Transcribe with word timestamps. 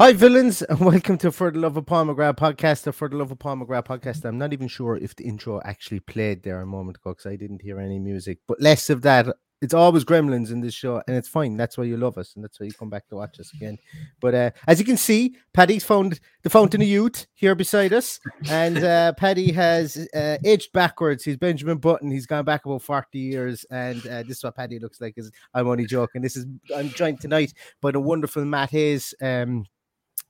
Hi, 0.00 0.12
villains, 0.12 0.62
and 0.62 0.78
welcome 0.78 1.18
to 1.18 1.32
For 1.32 1.50
the 1.50 1.58
Love 1.58 1.76
of 1.76 1.84
McGrath 1.86 2.36
podcast. 2.36 2.84
The 2.84 2.92
For 2.92 3.08
the 3.08 3.16
Love 3.16 3.32
of 3.32 3.38
McGrath 3.38 3.86
podcast. 3.86 4.24
I'm 4.24 4.38
not 4.38 4.52
even 4.52 4.68
sure 4.68 4.96
if 4.96 5.16
the 5.16 5.24
intro 5.24 5.60
actually 5.64 5.98
played 5.98 6.44
there 6.44 6.60
a 6.60 6.66
moment 6.66 6.98
ago 6.98 7.10
because 7.10 7.26
I 7.26 7.34
didn't 7.34 7.62
hear 7.62 7.80
any 7.80 7.98
music. 7.98 8.38
But 8.46 8.60
less 8.60 8.90
of 8.90 9.02
that. 9.02 9.26
It's 9.60 9.74
always 9.74 10.04
gremlins 10.04 10.52
in 10.52 10.60
this 10.60 10.72
show, 10.72 11.02
and 11.08 11.16
it's 11.16 11.26
fine. 11.26 11.56
That's 11.56 11.76
why 11.76 11.82
you 11.82 11.96
love 11.96 12.16
us, 12.16 12.36
and 12.36 12.44
that's 12.44 12.60
why 12.60 12.66
you 12.66 12.72
come 12.72 12.90
back 12.90 13.08
to 13.08 13.16
watch 13.16 13.40
us 13.40 13.52
again. 13.52 13.76
But 14.20 14.34
uh, 14.36 14.50
as 14.68 14.78
you 14.78 14.84
can 14.84 14.96
see, 14.96 15.34
Paddy's 15.52 15.82
found 15.82 16.20
the 16.44 16.50
fountain 16.50 16.80
of 16.80 16.86
youth 16.86 17.26
here 17.34 17.56
beside 17.56 17.92
us, 17.92 18.20
and 18.48 18.78
uh, 18.78 19.14
Paddy 19.14 19.50
has 19.50 20.08
uh, 20.14 20.38
aged 20.44 20.72
backwards. 20.72 21.24
He's 21.24 21.36
Benjamin 21.36 21.78
Button. 21.78 22.12
He's 22.12 22.26
gone 22.26 22.44
back 22.44 22.66
about 22.66 22.82
40 22.82 23.18
years, 23.18 23.66
and 23.68 23.98
uh, 24.06 24.22
this 24.22 24.36
is 24.36 24.44
what 24.44 24.54
Paddy 24.54 24.78
looks 24.78 25.00
like. 25.00 25.14
Is 25.16 25.32
I'm 25.52 25.66
only 25.66 25.86
joking. 25.86 26.22
This 26.22 26.36
is 26.36 26.46
I'm 26.72 26.90
joined 26.90 27.20
tonight 27.20 27.52
by 27.82 27.90
the 27.90 27.98
wonderful 27.98 28.44
Matt 28.44 28.70
Hayes. 28.70 29.12
Um, 29.20 29.64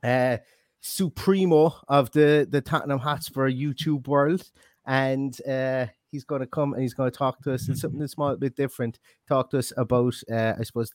uh, 0.02 0.38
supremo 0.80 1.74
of 1.88 2.10
the 2.12 2.46
the 2.48 2.60
Tottenham 2.60 2.98
Hotspur 2.98 3.50
YouTube 3.50 4.06
world, 4.06 4.50
and 4.86 5.38
uh, 5.46 5.86
he's 6.10 6.24
going 6.24 6.40
to 6.40 6.46
come 6.46 6.72
and 6.72 6.82
he's 6.82 6.94
going 6.94 7.10
to 7.10 7.16
talk 7.16 7.42
to 7.42 7.52
us 7.52 7.68
in 7.68 7.76
something 7.76 8.00
that's 8.00 8.14
a 8.18 8.36
bit 8.36 8.56
different. 8.56 8.98
Talk 9.28 9.50
to 9.50 9.58
us 9.58 9.72
about, 9.76 10.14
uh, 10.30 10.54
I 10.58 10.62
suppose, 10.62 10.92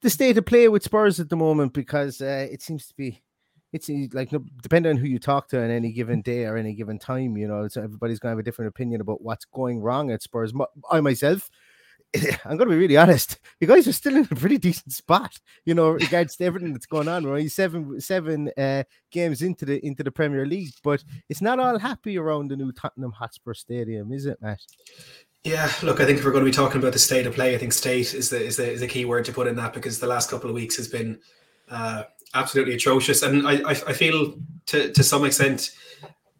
the 0.00 0.10
state 0.10 0.38
of 0.38 0.46
play 0.46 0.68
with 0.68 0.82
Spurs 0.82 1.20
at 1.20 1.28
the 1.28 1.36
moment 1.36 1.72
because 1.72 2.20
uh, 2.20 2.46
it 2.50 2.62
seems 2.62 2.86
to 2.88 2.94
be. 2.94 3.22
It's 3.72 3.90
like 4.14 4.32
depending 4.62 4.90
on 4.90 4.96
who 4.96 5.08
you 5.08 5.18
talk 5.18 5.48
to 5.48 5.62
on 5.62 5.70
any 5.70 5.92
given 5.92 6.22
day 6.22 6.46
or 6.46 6.56
any 6.56 6.72
given 6.72 6.98
time, 6.98 7.36
you 7.36 7.46
know, 7.46 7.68
so 7.68 7.82
everybody's 7.82 8.18
going 8.18 8.30
to 8.30 8.36
have 8.36 8.38
a 8.38 8.42
different 8.42 8.68
opinion 8.70 9.02
about 9.02 9.20
what's 9.20 9.44
going 9.44 9.80
wrong 9.80 10.10
at 10.10 10.22
Spurs. 10.22 10.54
I 10.90 11.00
myself, 11.00 11.50
I'm 12.44 12.56
going 12.56 12.68
to 12.68 12.74
be 12.74 12.80
really 12.80 12.96
honest. 12.96 13.38
You 13.60 13.66
guys 13.66 13.86
are 13.86 13.92
still 13.92 14.16
in 14.16 14.28
a 14.30 14.34
pretty 14.34 14.58
decent 14.58 14.92
spot, 14.92 15.38
you 15.64 15.74
know, 15.74 15.90
regards 15.90 16.36
to 16.36 16.44
everything 16.44 16.72
that's 16.72 16.86
going 16.86 17.08
on. 17.08 17.24
We're 17.24 17.30
only 17.30 17.48
seven 17.48 18.00
seven 18.00 18.50
uh, 18.56 18.84
games 19.10 19.42
into 19.42 19.64
the 19.64 19.84
into 19.84 20.02
the 20.02 20.10
Premier 20.10 20.46
League, 20.46 20.72
but 20.82 21.02
it's 21.28 21.42
not 21.42 21.58
all 21.58 21.78
happy 21.78 22.18
around 22.18 22.48
the 22.48 22.56
new 22.56 22.72
Tottenham 22.72 23.12
Hotspur 23.12 23.54
Stadium, 23.54 24.12
is 24.12 24.26
it, 24.26 24.38
Matt? 24.40 24.60
Yeah, 25.44 25.70
look, 25.82 26.00
I 26.00 26.04
think 26.04 26.18
if 26.18 26.24
we're 26.24 26.32
going 26.32 26.44
to 26.44 26.50
be 26.50 26.54
talking 26.54 26.80
about 26.80 26.92
the 26.92 26.98
state 26.98 27.26
of 27.26 27.34
play, 27.34 27.54
I 27.54 27.58
think 27.58 27.72
state 27.72 28.14
is 28.14 28.30
the 28.30 28.42
is 28.42 28.56
the, 28.56 28.70
is 28.70 28.80
the 28.80 28.88
key 28.88 29.04
word 29.04 29.24
to 29.26 29.32
put 29.32 29.46
in 29.46 29.56
that 29.56 29.74
because 29.74 29.98
the 29.98 30.06
last 30.06 30.30
couple 30.30 30.50
of 30.50 30.54
weeks 30.54 30.76
has 30.76 30.88
been 30.88 31.18
uh, 31.70 32.04
absolutely 32.34 32.74
atrocious, 32.74 33.22
and 33.22 33.46
I, 33.46 33.54
I, 33.58 33.70
I 33.70 33.92
feel 33.92 34.34
to 34.66 34.92
to 34.92 35.02
some 35.02 35.24
extent 35.24 35.70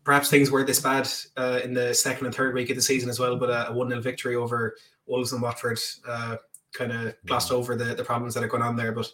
perhaps 0.06 0.31
things 0.31 0.53
were 0.53 0.65
this 0.65 0.81
bad 0.81 1.09
uh, 1.37 1.60
in 1.65 1.75
the 1.75 1.93
second 1.93 2.26
and 2.26 2.34
third 2.34 2.55
week 2.55 2.71
of 2.71 2.76
the 2.76 2.82
season 2.82 3.10
as 3.10 3.19
well, 3.19 3.37
but 3.37 3.50
a, 3.50 3.71
a 3.71 3.72
1 3.72 3.88
0 3.88 4.00
victory 4.00 4.37
over 4.37 4.76
Wolves 5.06 5.33
and 5.33 5.43
Watford 5.43 5.78
uh, 6.06 6.37
kind 6.72 6.93
of 6.93 7.15
glossed 7.27 7.53
over 7.53 7.77
the, 7.77 7.94
the 7.94 8.05
problems 8.05 8.34
that 8.34 8.44
are 8.44 8.49
going 8.49 8.62
on 8.62 8.77
there. 8.77 8.93
But 8.93 9.11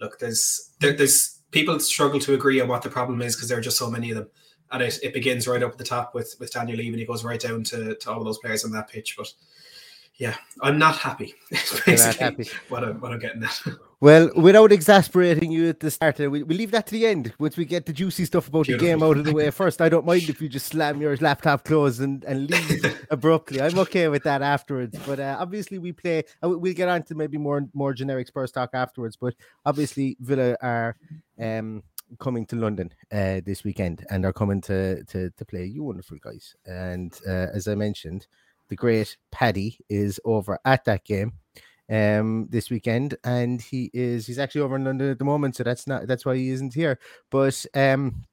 look, 0.00 0.18
there's 0.18 0.74
there, 0.80 0.92
there's 0.92 1.40
people 1.50 1.78
struggle 1.80 2.20
to 2.20 2.34
agree 2.34 2.60
on 2.60 2.68
what 2.68 2.82
the 2.82 2.88
problem 2.88 3.22
is 3.22 3.36
because 3.36 3.48
there 3.48 3.58
are 3.58 3.62
just 3.62 3.78
so 3.78 3.90
many 3.90 4.10
of 4.10 4.16
them. 4.16 4.30
And 4.70 4.82
it, 4.82 4.98
it 5.02 5.12
begins 5.12 5.46
right 5.46 5.62
up 5.62 5.72
at 5.72 5.78
the 5.78 5.84
top 5.84 6.14
with, 6.14 6.34
with 6.40 6.52
Daniel 6.52 6.78
Levy 6.78 6.98
he 6.98 7.04
goes 7.04 7.24
right 7.24 7.38
down 7.38 7.62
to, 7.64 7.94
to 7.94 8.10
all 8.10 8.18
of 8.18 8.24
those 8.24 8.38
players 8.38 8.64
on 8.64 8.72
that 8.72 8.88
pitch. 8.88 9.16
But 9.18 9.30
yeah, 10.16 10.36
I'm 10.60 10.78
not 10.78 10.96
happy. 10.96 11.34
basically 11.50 11.96
not 11.96 12.16
happy. 12.16 12.48
What, 12.68 12.84
I'm, 12.84 13.00
what 13.00 13.12
I'm 13.12 13.18
getting 13.18 13.42
at. 13.42 13.60
Well, 14.02 14.32
without 14.34 14.72
exasperating 14.72 15.52
you 15.52 15.68
at 15.68 15.78
the 15.78 15.88
start, 15.88 16.18
we, 16.18 16.42
we 16.42 16.56
leave 16.56 16.72
that 16.72 16.88
to 16.88 16.92
the 16.92 17.06
end 17.06 17.32
once 17.38 17.56
we 17.56 17.64
get 17.64 17.86
the 17.86 17.92
juicy 17.92 18.24
stuff 18.24 18.48
about 18.48 18.66
Beautiful. 18.66 18.84
the 18.84 18.92
game 18.92 19.00
out 19.00 19.16
of 19.16 19.24
the 19.24 19.32
way 19.32 19.48
first. 19.52 19.80
I 19.80 19.88
don't 19.88 20.04
mind 20.04 20.28
if 20.28 20.42
you 20.42 20.48
just 20.48 20.66
slam 20.66 21.00
your 21.00 21.16
laptop 21.18 21.64
closed 21.64 22.00
and, 22.00 22.24
and 22.24 22.50
leave 22.50 23.06
abruptly. 23.12 23.62
I'm 23.62 23.78
okay 23.78 24.08
with 24.08 24.24
that 24.24 24.42
afterwards. 24.42 24.98
But 25.06 25.20
uh, 25.20 25.36
obviously, 25.38 25.78
we 25.78 25.92
play, 25.92 26.24
uh, 26.42 26.48
we'll 26.48 26.74
get 26.74 26.88
on 26.88 27.04
to 27.04 27.14
maybe 27.14 27.38
more 27.38 27.64
more 27.74 27.94
generic 27.94 28.26
Spurs 28.26 28.50
talk 28.50 28.70
afterwards. 28.74 29.14
But 29.14 29.34
obviously, 29.64 30.16
Villa 30.18 30.56
are. 30.60 30.96
Um, 31.40 31.84
coming 32.18 32.44
to 32.44 32.56
London 32.56 32.92
uh, 33.10 33.40
this 33.46 33.64
weekend 33.64 34.04
and 34.10 34.26
are 34.26 34.34
coming 34.34 34.60
to 34.60 35.02
to 35.04 35.30
to 35.30 35.44
play 35.46 35.64
you 35.64 35.84
wonderful 35.84 36.18
guys. 36.20 36.54
And 36.66 37.18
uh, 37.26 37.46
as 37.54 37.68
I 37.68 37.74
mentioned, 37.74 38.26
the 38.68 38.76
great 38.76 39.16
Paddy 39.30 39.78
is 39.88 40.20
over 40.24 40.58
at 40.64 40.84
that 40.84 41.04
game 41.04 41.32
um 41.90 42.46
this 42.48 42.70
weekend 42.70 43.16
and 43.24 43.60
he 43.60 43.90
is 43.92 44.26
he's 44.26 44.38
actually 44.38 44.60
over 44.60 44.76
in 44.76 44.84
London 44.84 45.10
at 45.10 45.18
the 45.18 45.24
moment 45.24 45.56
so 45.56 45.62
that's 45.62 45.86
not 45.86 46.06
that's 46.06 46.24
why 46.24 46.36
he 46.36 46.50
isn't 46.50 46.74
here. 46.74 46.98
But 47.30 47.64
um 47.74 48.24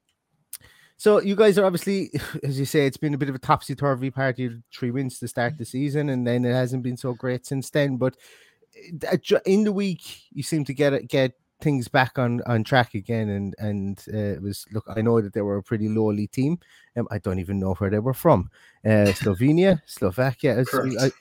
so 0.98 1.20
you 1.22 1.36
guys 1.36 1.58
are 1.58 1.66
obviously 1.66 2.12
as 2.44 2.60
you 2.60 2.66
say 2.66 2.86
it's 2.86 2.98
been 2.98 3.14
a 3.14 3.18
bit 3.18 3.30
of 3.30 3.36
a 3.36 3.40
topsy-turvy 3.40 4.12
party 4.12 4.52
three 4.74 4.92
wins 4.92 5.20
to 5.20 5.28
start 5.28 5.58
the 5.58 5.66
season 5.66 6.10
and 6.10 6.26
then 6.26 6.46
it 6.46 6.54
hasn't 6.54 6.84
been 6.84 6.98
so 6.98 7.14
great 7.14 7.46
since 7.46 7.70
then. 7.70 7.98
But 7.98 8.16
eh, 9.04 9.18
in 9.46 9.64
the 9.64 9.74
week 9.74 10.02
you 10.32 10.44
seem 10.44 10.64
to 10.66 10.74
get 10.74 10.94
it 10.94 11.08
get 11.08 11.34
things 11.62 11.88
back 11.88 12.18
on 12.18 12.42
on 12.46 12.64
track 12.64 12.94
again 12.94 13.30
and 13.30 13.56
and 13.60 14.06
uh, 14.14 14.36
it 14.36 14.42
was 14.42 14.66
look 14.72 14.86
i 14.96 15.02
know 15.02 15.20
that 15.20 15.34
they 15.34 15.42
were 15.42 15.58
a 15.58 15.64
pretty 15.64 15.90
lowly 15.90 16.26
team 16.28 16.58
um, 16.96 17.08
i 17.12 17.18
don't 17.18 17.40
even 17.40 17.60
know 17.60 17.74
where 17.76 17.90
they 17.90 18.00
were 18.00 18.14
from 18.14 18.50
uh 18.86 19.12
slovenia 19.20 19.82
slovakia 19.86 20.64
I, 21.00 21.12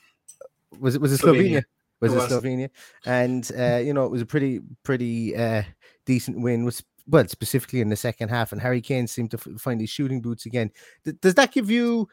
was 0.78 0.94
it 0.94 1.00
was 1.00 1.12
it 1.12 1.20
slovenia, 1.20 1.62
slovenia? 1.62 1.64
was 2.00 2.14
it, 2.14 2.30
Slovenia, 2.30 2.70
and 3.06 3.50
uh, 3.58 3.78
you 3.78 3.92
know 3.92 4.04
it 4.04 4.10
was 4.10 4.22
a 4.22 4.26
pretty 4.26 4.60
pretty 4.82 5.36
uh, 5.36 5.62
decent 6.04 6.40
win. 6.40 6.64
Was 6.64 6.82
well 7.06 7.26
specifically 7.28 7.80
in 7.80 7.88
the 7.88 7.96
second 7.96 8.28
half, 8.28 8.52
and 8.52 8.60
Harry 8.60 8.80
Kane 8.80 9.06
seemed 9.06 9.30
to 9.32 9.38
f- 9.38 9.60
find 9.60 9.80
his 9.80 9.90
shooting 9.90 10.20
boots 10.20 10.46
again. 10.46 10.70
D- 11.04 11.12
does 11.20 11.34
that 11.34 11.52
give 11.52 11.70
you? 11.70 12.08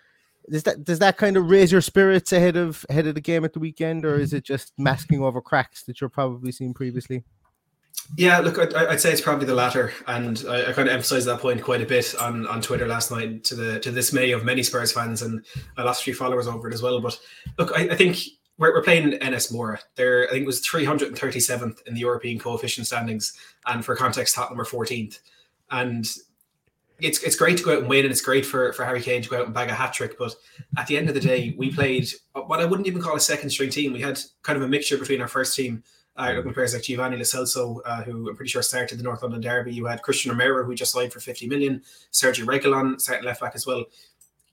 Does 0.49 0.63
that 0.63 0.83
does 0.83 0.99
that 0.99 1.17
kind 1.17 1.37
of 1.37 1.49
raise 1.49 1.71
your 1.71 1.81
spirits 1.81 2.31
ahead 2.31 2.55
of 2.55 2.85
ahead 2.89 3.07
of 3.07 3.15
the 3.15 3.21
game 3.21 3.45
at 3.45 3.53
the 3.53 3.59
weekend, 3.59 4.05
or 4.05 4.15
is 4.15 4.33
it 4.33 4.43
just 4.43 4.73
masking 4.77 5.21
over 5.21 5.41
cracks 5.41 5.83
that 5.83 6.01
you're 6.01 6.09
probably 6.09 6.51
seen 6.51 6.73
previously? 6.73 7.23
Yeah, 8.17 8.39
look, 8.39 8.59
I, 8.75 8.89
would 8.89 9.01
say 9.01 9.11
it's 9.11 9.21
probably 9.21 9.47
the 9.47 9.55
latter, 9.55 9.91
and 10.07 10.43
I, 10.47 10.69
I 10.69 10.73
kind 10.73 10.87
of 10.87 10.93
emphasised 10.93 11.27
that 11.27 11.39
point 11.39 11.61
quite 11.63 11.81
a 11.81 11.85
bit 11.85 12.13
on, 12.21 12.45
on 12.47 12.61
Twitter 12.61 12.87
last 12.87 13.11
night 13.11 13.43
to 13.45 13.55
the 13.55 13.79
to 13.79 13.89
the 13.89 13.95
dismay 13.95 14.31
of 14.31 14.45
many 14.45 14.63
Spurs 14.63 14.91
fans, 14.91 15.23
and 15.23 15.43
I 15.75 15.83
lost 15.83 16.01
a 16.01 16.03
few 16.05 16.13
followers 16.13 16.47
over 16.47 16.67
it 16.67 16.73
as 16.73 16.81
well. 16.81 17.01
But 17.01 17.19
look, 17.57 17.71
I, 17.75 17.89
I 17.89 17.95
think 17.95 18.17
we're, 18.57 18.73
we're 18.73 18.83
playing 18.83 19.17
NS 19.25 19.51
Mura. 19.51 19.79
There, 19.95 20.27
I 20.27 20.31
think 20.31 20.43
it 20.43 20.47
was 20.47 20.61
337th 20.61 21.87
in 21.87 21.93
the 21.93 21.99
European 21.99 22.39
coefficient 22.39 22.87
standings, 22.87 23.33
and 23.65 23.83
for 23.83 23.95
context, 23.95 24.35
Tottenham 24.35 24.61
are 24.61 24.65
14th. 24.65 25.19
And 25.71 26.07
it's 26.99 27.21
it's 27.23 27.35
great 27.35 27.57
to 27.57 27.63
go 27.63 27.73
out 27.73 27.79
and 27.79 27.89
win, 27.89 28.05
and 28.05 28.11
it's 28.11 28.21
great 28.21 28.45
for 28.45 28.71
for 28.73 28.85
Harry 28.85 29.01
Kane 29.01 29.21
to 29.21 29.29
go 29.29 29.39
out 29.39 29.45
and 29.45 29.53
bag 29.53 29.69
a 29.69 29.73
hat 29.73 29.93
trick. 29.93 30.17
But 30.17 30.35
at 30.77 30.87
the 30.87 30.97
end 30.97 31.09
of 31.09 31.15
the 31.15 31.21
day, 31.21 31.53
we 31.57 31.71
played 31.71 32.07
what 32.33 32.61
I 32.61 32.65
wouldn't 32.65 32.87
even 32.87 33.01
call 33.01 33.15
a 33.15 33.19
second 33.19 33.49
string 33.49 33.69
team. 33.69 33.93
We 33.93 34.01
had 34.01 34.19
kind 34.43 34.57
of 34.57 34.63
a 34.63 34.67
mixture 34.67 34.97
between 34.97 35.21
our 35.21 35.27
first 35.27 35.55
team. 35.55 35.83
Uh, 36.17 36.31
looking 36.33 36.53
players 36.53 36.73
like 36.73 36.83
Giovani 36.83 37.19
Celso, 37.19 37.79
uh, 37.85 38.03
who 38.03 38.29
I'm 38.29 38.35
pretty 38.37 38.49
sure 38.49 38.61
started 38.61 38.97
the 38.97 39.03
North 39.03 39.21
London 39.21 39.41
Derby. 39.41 39.73
You 39.73 39.85
had 39.85 40.01
Christian 40.01 40.31
Romero, 40.31 40.63
who 40.63 40.73
just 40.73 40.93
signed 40.93 41.11
for 41.11 41.19
50 41.19 41.47
million. 41.47 41.81
Sergio 42.13 42.45
Reguilon 42.45 42.99
starting 43.01 43.25
left 43.25 43.41
back 43.41 43.53
as 43.53 43.67
well. 43.67 43.83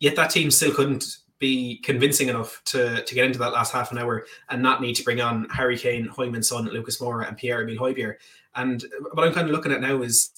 Yet 0.00 0.16
that 0.16 0.30
team 0.30 0.50
still 0.50 0.74
couldn't 0.74 1.18
be 1.38 1.78
convincing 1.78 2.28
enough 2.28 2.62
to 2.64 3.04
to 3.04 3.14
get 3.14 3.26
into 3.26 3.38
that 3.38 3.52
last 3.52 3.72
half 3.72 3.92
an 3.92 3.98
hour 3.98 4.26
and 4.48 4.62
not 4.62 4.80
need 4.80 4.94
to 4.94 5.04
bring 5.04 5.20
on 5.20 5.48
Harry 5.50 5.78
Kane, 5.78 6.08
Heung-min 6.08 6.42
Son, 6.42 6.64
Lucas 6.66 6.98
Moura, 6.98 7.28
and 7.28 7.36
Pierre 7.36 7.62
Emile 7.62 7.78
Højbjerg. 7.78 8.14
And 8.54 8.84
what 9.12 9.26
I'm 9.26 9.32
kind 9.32 9.48
of 9.48 9.52
looking 9.52 9.72
at 9.72 9.80
now 9.80 10.02
is 10.02 10.30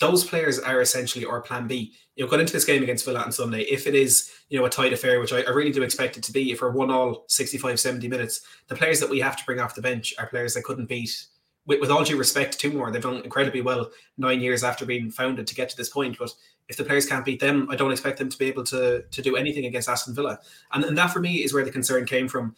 those 0.00 0.24
players 0.24 0.58
are 0.58 0.80
essentially 0.80 1.24
our 1.24 1.40
plan 1.40 1.66
B. 1.66 1.92
You 2.20 2.26
know, 2.26 2.30
going 2.32 2.42
into 2.42 2.52
this 2.52 2.66
game 2.66 2.82
against 2.82 3.06
Villa 3.06 3.20
on 3.20 3.32
Sunday, 3.32 3.62
if 3.62 3.86
it 3.86 3.94
is, 3.94 4.30
you 4.50 4.58
know, 4.58 4.66
a 4.66 4.68
tight 4.68 4.92
affair, 4.92 5.20
which 5.20 5.32
I, 5.32 5.40
I, 5.40 5.48
really 5.52 5.72
do 5.72 5.82
expect 5.82 6.18
it 6.18 6.22
to 6.24 6.32
be, 6.32 6.52
if 6.52 6.60
we're 6.60 6.70
one 6.70 6.90
all 6.90 7.24
65, 7.28 7.80
70 7.80 8.08
minutes, 8.08 8.42
the 8.68 8.74
players 8.74 9.00
that 9.00 9.08
we 9.08 9.20
have 9.20 9.38
to 9.38 9.44
bring 9.46 9.58
off 9.58 9.74
the 9.74 9.80
bench 9.80 10.12
are 10.18 10.26
players 10.26 10.52
that 10.52 10.64
couldn't 10.64 10.84
beat, 10.84 11.28
with, 11.64 11.80
with 11.80 11.90
all 11.90 12.04
due 12.04 12.18
respect 12.18 12.60
to 12.60 12.70
Mura, 12.70 12.92
they've 12.92 13.00
done 13.00 13.22
incredibly 13.24 13.62
well 13.62 13.90
nine 14.18 14.42
years 14.42 14.62
after 14.62 14.84
being 14.84 15.10
founded 15.10 15.46
to 15.46 15.54
get 15.54 15.70
to 15.70 15.76
this 15.78 15.88
point. 15.88 16.18
But 16.18 16.34
if 16.68 16.76
the 16.76 16.84
players 16.84 17.06
can't 17.06 17.24
beat 17.24 17.40
them, 17.40 17.66
I 17.70 17.76
don't 17.76 17.90
expect 17.90 18.18
them 18.18 18.28
to 18.28 18.38
be 18.38 18.48
able 18.48 18.64
to, 18.64 19.02
to 19.02 19.22
do 19.22 19.36
anything 19.36 19.64
against 19.64 19.88
Aston 19.88 20.14
Villa. 20.14 20.40
And, 20.74 20.84
and 20.84 20.98
that 20.98 21.14
for 21.14 21.20
me 21.20 21.36
is 21.36 21.54
where 21.54 21.64
the 21.64 21.70
concern 21.70 22.04
came 22.04 22.28
from. 22.28 22.54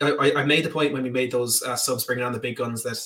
I, 0.00 0.34
I 0.36 0.44
made 0.44 0.64
the 0.64 0.70
point 0.70 0.92
when 0.92 1.02
we 1.02 1.10
made 1.10 1.32
those 1.32 1.64
uh, 1.64 1.74
subs 1.74 2.04
bringing 2.04 2.24
on 2.24 2.32
the 2.32 2.38
big 2.38 2.58
guns 2.58 2.84
that 2.84 3.04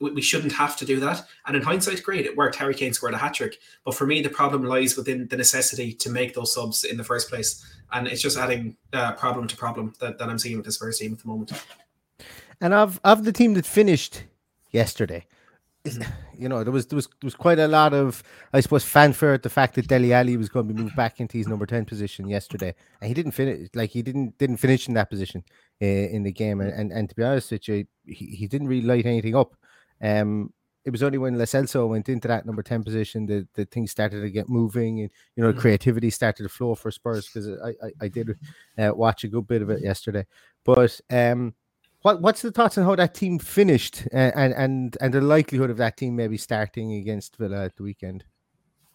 we 0.00 0.22
shouldn't 0.22 0.52
have 0.52 0.76
to 0.76 0.84
do 0.84 1.00
that. 1.00 1.26
And 1.46 1.56
in 1.56 1.62
hindsight, 1.62 2.02
great, 2.02 2.26
it 2.26 2.36
worked. 2.36 2.56
Harry 2.56 2.74
Kane 2.74 2.92
scored 2.92 3.14
a 3.14 3.18
hat 3.18 3.34
trick. 3.34 3.58
But 3.84 3.94
for 3.94 4.06
me, 4.06 4.22
the 4.22 4.28
problem 4.28 4.64
lies 4.64 4.96
within 4.96 5.26
the 5.28 5.36
necessity 5.36 5.92
to 5.94 6.10
make 6.10 6.34
those 6.34 6.54
subs 6.54 6.84
in 6.84 6.96
the 6.96 7.04
first 7.04 7.28
place. 7.28 7.64
And 7.92 8.06
it's 8.06 8.22
just 8.22 8.38
adding 8.38 8.76
uh, 8.92 9.12
problem 9.12 9.48
to 9.48 9.56
problem 9.56 9.94
that, 10.00 10.18
that 10.18 10.28
I'm 10.28 10.38
seeing 10.38 10.56
with 10.56 10.66
this 10.66 10.76
first 10.76 11.00
team 11.00 11.12
at 11.12 11.18
the 11.18 11.28
moment. 11.28 11.52
And 12.60 12.74
of 12.74 13.00
of 13.04 13.24
the 13.24 13.32
team 13.32 13.54
that 13.54 13.66
finished 13.66 14.24
yesterday, 14.70 15.26
you 16.36 16.48
know, 16.48 16.64
there 16.64 16.72
was 16.72 16.86
there 16.86 16.96
was 16.96 17.06
there 17.06 17.26
was 17.26 17.34
quite 17.34 17.58
a 17.58 17.68
lot 17.68 17.94
of, 17.94 18.22
I 18.52 18.60
suppose, 18.60 18.84
fanfare 18.84 19.34
at 19.34 19.42
the 19.42 19.50
fact 19.50 19.74
that 19.76 19.88
Dele 19.88 20.12
Alli 20.12 20.36
was 20.36 20.48
going 20.48 20.68
to 20.68 20.74
be 20.74 20.80
moved 20.80 20.96
back 20.96 21.20
into 21.20 21.38
his 21.38 21.46
number 21.48 21.66
ten 21.66 21.84
position 21.84 22.28
yesterday, 22.28 22.74
and 23.00 23.08
he 23.08 23.14
didn't 23.14 23.32
finish. 23.32 23.68
Like 23.74 23.90
he 23.90 24.02
didn't 24.02 24.38
didn't 24.38 24.58
finish 24.58 24.88
in 24.88 24.94
that 24.94 25.10
position 25.10 25.44
uh, 25.80 25.86
in 25.86 26.22
the 26.24 26.32
game, 26.32 26.60
and, 26.60 26.72
and 26.72 26.92
and 26.92 27.08
to 27.08 27.14
be 27.14 27.22
honest 27.22 27.52
with 27.52 27.68
you, 27.68 27.86
he, 28.04 28.26
he 28.26 28.46
didn't 28.46 28.68
really 28.68 28.86
light 28.86 29.06
anything 29.06 29.36
up. 29.36 29.56
Um, 30.02 30.52
it 30.88 30.90
was 30.90 31.02
only 31.02 31.18
when 31.18 31.36
Lo 31.36 31.44
Celso 31.44 31.86
went 31.86 32.08
into 32.08 32.28
that 32.28 32.46
number 32.46 32.62
10 32.62 32.82
position 32.82 33.26
that, 33.26 33.46
that 33.54 33.70
things 33.70 33.90
started 33.90 34.22
to 34.22 34.30
get 34.30 34.48
moving 34.48 35.00
and, 35.00 35.10
you 35.36 35.42
know, 35.42 35.50
mm-hmm. 35.50 35.60
creativity 35.60 36.08
started 36.08 36.44
to 36.44 36.48
flow 36.48 36.74
for 36.74 36.90
Spurs 36.90 37.28
because 37.28 37.46
I, 37.62 37.68
I, 37.68 37.90
I, 38.02 38.08
did 38.08 38.38
uh, 38.78 38.92
watch 38.94 39.22
a 39.22 39.28
good 39.28 39.46
bit 39.46 39.60
of 39.60 39.68
it 39.68 39.82
yesterday. 39.82 40.24
But 40.64 40.98
um, 41.10 41.54
what 42.02 42.22
what's 42.22 42.40
the 42.40 42.50
thoughts 42.50 42.78
on 42.78 42.84
how 42.84 42.94
that 42.96 43.12
team 43.12 43.38
finished 43.38 44.08
uh, 44.14 44.32
and, 44.34 44.54
and, 44.54 44.96
and 45.00 45.12
the 45.12 45.20
likelihood 45.20 45.68
of 45.68 45.76
that 45.76 45.98
team 45.98 46.16
maybe 46.16 46.38
starting 46.38 46.94
against 46.94 47.36
Villa 47.36 47.66
at 47.66 47.76
the 47.76 47.82
weekend? 47.82 48.24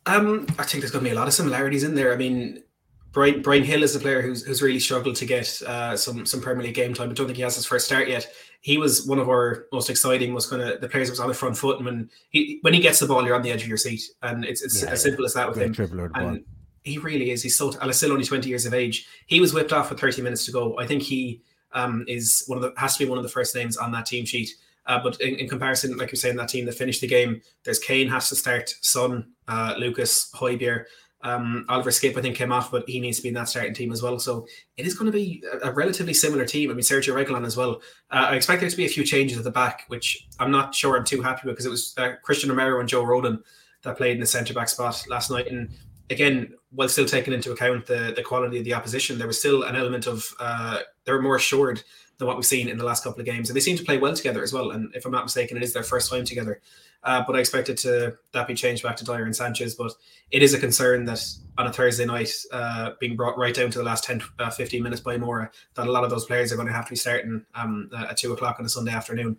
Um, 0.08 0.48
I 0.58 0.64
think 0.64 0.82
there's 0.82 0.92
going 0.92 1.04
to 1.04 1.10
be 1.10 1.16
a 1.16 1.20
lot 1.20 1.28
of 1.28 1.34
similarities 1.36 1.84
in 1.84 1.94
there. 1.94 2.12
I 2.12 2.18
mean, 2.18 2.64
Brian, 3.12 3.44
Bryan 3.44 3.64
Gil 3.64 3.84
is 3.84 3.96
a 3.96 4.00
player 4.00 4.24
who's, 4.24 4.44
who's 4.44 4.64
really 4.64 4.80
struggled 4.80 5.16
to 5.18 5.26
get 5.26 5.62
uh, 5.62 5.96
some 5.96 6.26
some 6.26 6.42
Premier 6.42 6.64
League 6.64 6.76
game 6.76 6.96
time. 6.96 7.12
I 7.12 7.14
don't 7.14 7.28
think 7.28 7.38
he 7.38 7.44
has 7.44 7.56
his 7.56 7.68
first 7.68 7.86
start 7.86 8.08
yet 8.08 8.28
he 8.64 8.78
was 8.78 9.06
one 9.06 9.20
of 9.20 9.28
our 9.28 9.68
most 9.74 9.90
exciting. 9.90 10.34
Was 10.34 10.48
kind 10.48 10.62
of 10.62 10.80
the 10.80 10.88
players 10.88 11.10
that 11.10 11.12
was 11.12 11.20
on 11.20 11.28
the 11.28 11.34
front 11.34 11.58
foot, 11.58 11.78
and 11.78 11.86
when 11.86 12.10
he 12.30 12.60
when 12.62 12.74
he 12.74 12.80
gets 12.80 12.98
the 12.98 13.06
ball, 13.06 13.26
you're 13.26 13.36
on 13.36 13.42
the 13.42 13.52
edge 13.52 13.62
of 13.62 13.68
your 13.68 13.78
seat, 13.78 14.02
and 14.22 14.46
it's, 14.46 14.64
it's 14.64 14.82
yeah, 14.82 14.92
as 14.92 15.04
simple 15.04 15.26
as 15.26 15.34
that 15.34 15.50
with 15.50 15.58
him. 15.58 15.74
And 16.16 16.46
he 16.86 16.98
really 16.98 17.32
is. 17.32 17.44
He's 17.44 17.58
so 17.58 17.74
and 17.82 17.94
still 17.94 18.14
only 18.14 18.24
20 18.24 18.48
years 18.48 18.66
of 18.66 18.74
age. 18.74 19.06
He 19.28 19.42
was 19.42 19.54
whipped 19.54 19.74
off 19.74 19.90
with 19.90 20.00
30 20.00 20.22
minutes 20.22 20.46
to 20.46 20.54
go. 20.54 20.80
I 20.80 20.88
think 20.88 21.02
he 21.02 21.42
um, 21.74 22.06
is 22.08 22.46
one 22.48 22.58
of 22.58 22.62
the 22.62 22.74
has 22.80 22.96
to 22.96 23.04
be 23.04 23.10
one 23.10 23.18
of 23.18 23.24
the 23.24 23.30
first 23.30 23.54
names 23.54 23.76
on 23.76 23.92
that 23.92 24.06
team 24.06 24.24
sheet. 24.24 24.50
Uh, 24.86 25.02
but 25.04 25.20
in, 25.20 25.36
in, 25.36 25.50
comparison, 25.50 25.98
like 25.98 26.12
you're 26.12 26.18
saying, 26.18 26.38
that 26.38 26.50
team 26.50 26.66
that 26.66 26.76
finished 26.76 27.02
the 27.02 27.08
game, 27.08 27.42
there's 27.64 27.80
Kane 27.80 28.08
has 28.10 28.28
to 28.30 28.36
start, 28.36 28.74
Son, 28.82 29.26
uh, 29.48 29.76
Lucas, 29.78 30.30
Højbjerg, 30.36 30.86
um, 31.24 31.66
Oliver 31.70 31.90
Skipp, 31.90 32.18
I 32.18 32.22
think, 32.22 32.36
came 32.36 32.52
off, 32.52 32.70
but 32.70 32.88
he 32.88 33.00
needs 33.00 33.18
to 33.18 33.24
be 33.24 33.30
in 33.30 33.36
that 33.36 33.50
starting 33.50 33.74
team 33.74 33.92
as 33.92 34.02
well. 34.02 34.20
So 34.20 34.46
it 34.78 34.86
is 34.86 34.94
going 34.94 35.12
to 35.12 35.18
be 35.18 35.44
a, 35.64 35.72
relatively 35.72 36.14
similar 36.14 36.46
team. 36.46 36.70
I 36.70 36.74
mean, 36.74 36.82
Sergio 36.82 37.14
Reguilon 37.14 37.46
as 37.46 37.56
well. 37.56 37.82
Uh, 38.12 38.28
I 38.30 38.36
expect 38.36 38.62
there 38.62 38.70
to 38.70 38.78
be 38.78 38.86
a 38.86 38.90
few 38.90 39.04
changes 39.04 39.38
at 39.38 39.46
the 39.46 39.52
back, 39.52 39.86
which 39.88 40.28
I'm 40.40 40.52
not 40.52 40.76
sure 40.76 40.98
I'm 40.98 41.06
too 41.06 41.22
happy 41.22 41.48
with 41.48 41.56
because 41.56 41.66
it 41.66 41.70
was 41.70 41.94
uh, 41.98 42.14
Christian 42.24 42.50
Romero 42.50 42.80
and 42.80 42.90
Joe 42.90 43.04
Rodon 43.04 43.42
that 43.84 43.98
played 43.98 44.16
in 44.16 44.20
the 44.20 44.26
centre 44.26 44.54
back 44.54 44.68
spot 44.68 45.02
last 45.10 45.32
night. 45.32 45.48
And 45.48 45.70
again, 46.10 46.54
while 46.72 46.90
still 46.90 47.06
taking 47.06 47.34
into 47.34 47.52
account 47.52 47.86
the, 47.86 48.14
the 48.16 48.24
quality 48.24 48.58
of 48.58 48.66
the 48.66 48.74
opposition, 48.74 49.18
there 49.18 49.28
was 49.28 49.40
still 49.40 49.64
an 49.64 49.76
element 49.76 50.08
of 50.08 50.30
uh, 50.40 50.80
they 51.06 51.14
were 51.14 51.22
more 51.22 51.38
assured 51.38 51.84
than 52.24 52.28
what 52.28 52.38
we've 52.38 52.46
seen 52.46 52.70
in 52.70 52.78
the 52.78 52.86
last 52.86 53.04
couple 53.04 53.20
of 53.20 53.26
games. 53.26 53.50
And 53.50 53.56
they 53.56 53.60
seem 53.60 53.78
to 53.78 53.84
play 53.84 53.98
well 53.98 54.14
together 54.14 54.42
as 54.42 54.54
well. 54.54 54.72
And 54.72 54.94
if 54.96 55.06
I'm 55.06 55.12
not 55.12 55.26
mistaken, 55.26 55.58
it 55.58 55.64
is 55.64 55.74
their 55.74 55.84
first 55.84 56.10
time 56.10 56.24
together. 56.24 56.62
Uh, 57.04 57.22
but 57.28 57.36
I 57.36 57.40
expected 57.40 57.78
to 57.80 58.18
that 58.32 58.48
be 58.48 58.54
changed 58.54 58.82
back 58.82 58.96
to 58.98 59.06
Dier 59.06 59.26
and 59.26 59.36
Sanchez. 59.36 59.76
But 59.76 59.92
it 60.32 60.42
is 60.42 60.54
a 60.54 60.60
concern 60.60 61.04
that 61.06 61.22
on 61.58 61.68
a 61.68 61.74
Thursday 61.74 62.06
night, 62.06 62.34
uh, 62.52 62.92
being 63.00 63.18
brought 63.18 63.38
right 63.38 63.54
down 63.54 63.70
to 63.72 63.78
the 63.78 63.84
last 63.84 64.06
10, 64.06 64.22
uh, 64.40 64.50
15 64.50 64.82
minutes 64.82 65.02
by 65.02 65.18
Mura, 65.18 65.52
that 65.76 65.88
a 65.88 65.92
lot 65.92 66.06
of 66.06 66.10
those 66.10 66.26
players 66.26 66.52
are 66.54 66.56
going 66.56 66.68
to 66.68 66.74
have 66.74 66.86
to 66.86 66.92
be 66.92 66.96
starting 66.96 67.46
um, 67.56 67.90
at 67.98 68.16
two 68.16 68.32
o'clock 68.32 68.56
on 68.60 68.66
a 68.66 68.70
Sunday 68.70 68.94
afternoon. 68.94 69.38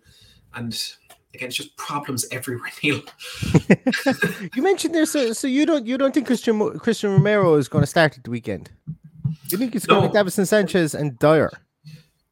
And 0.53 0.71
again, 1.33 1.47
it's 1.47 1.57
just 1.57 1.75
problems 1.75 2.25
everywhere, 2.31 2.69
Neil. 2.83 3.01
you 4.53 4.61
mentioned 4.61 4.93
there, 4.93 5.07
so, 5.07 5.33
so 5.33 5.47
you 5.47 5.65
don't 5.65 5.87
you 5.87 5.97
don't 5.97 6.13
think 6.13 6.27
Christian 6.27 6.79
Christian 6.79 7.11
Romero 7.11 7.55
is 7.55 7.67
going 7.67 7.81
to 7.81 7.87
start 7.87 8.15
at 8.15 8.23
the 8.23 8.29
weekend? 8.29 8.69
You 9.49 9.57
think 9.57 9.75
it's 9.75 9.87
going 9.87 10.01
no. 10.01 10.07
to 10.07 10.13
be 10.13 10.17
Davinson 10.19 10.47
Sanchez 10.47 10.93
and 10.93 11.17
Dier? 11.17 11.51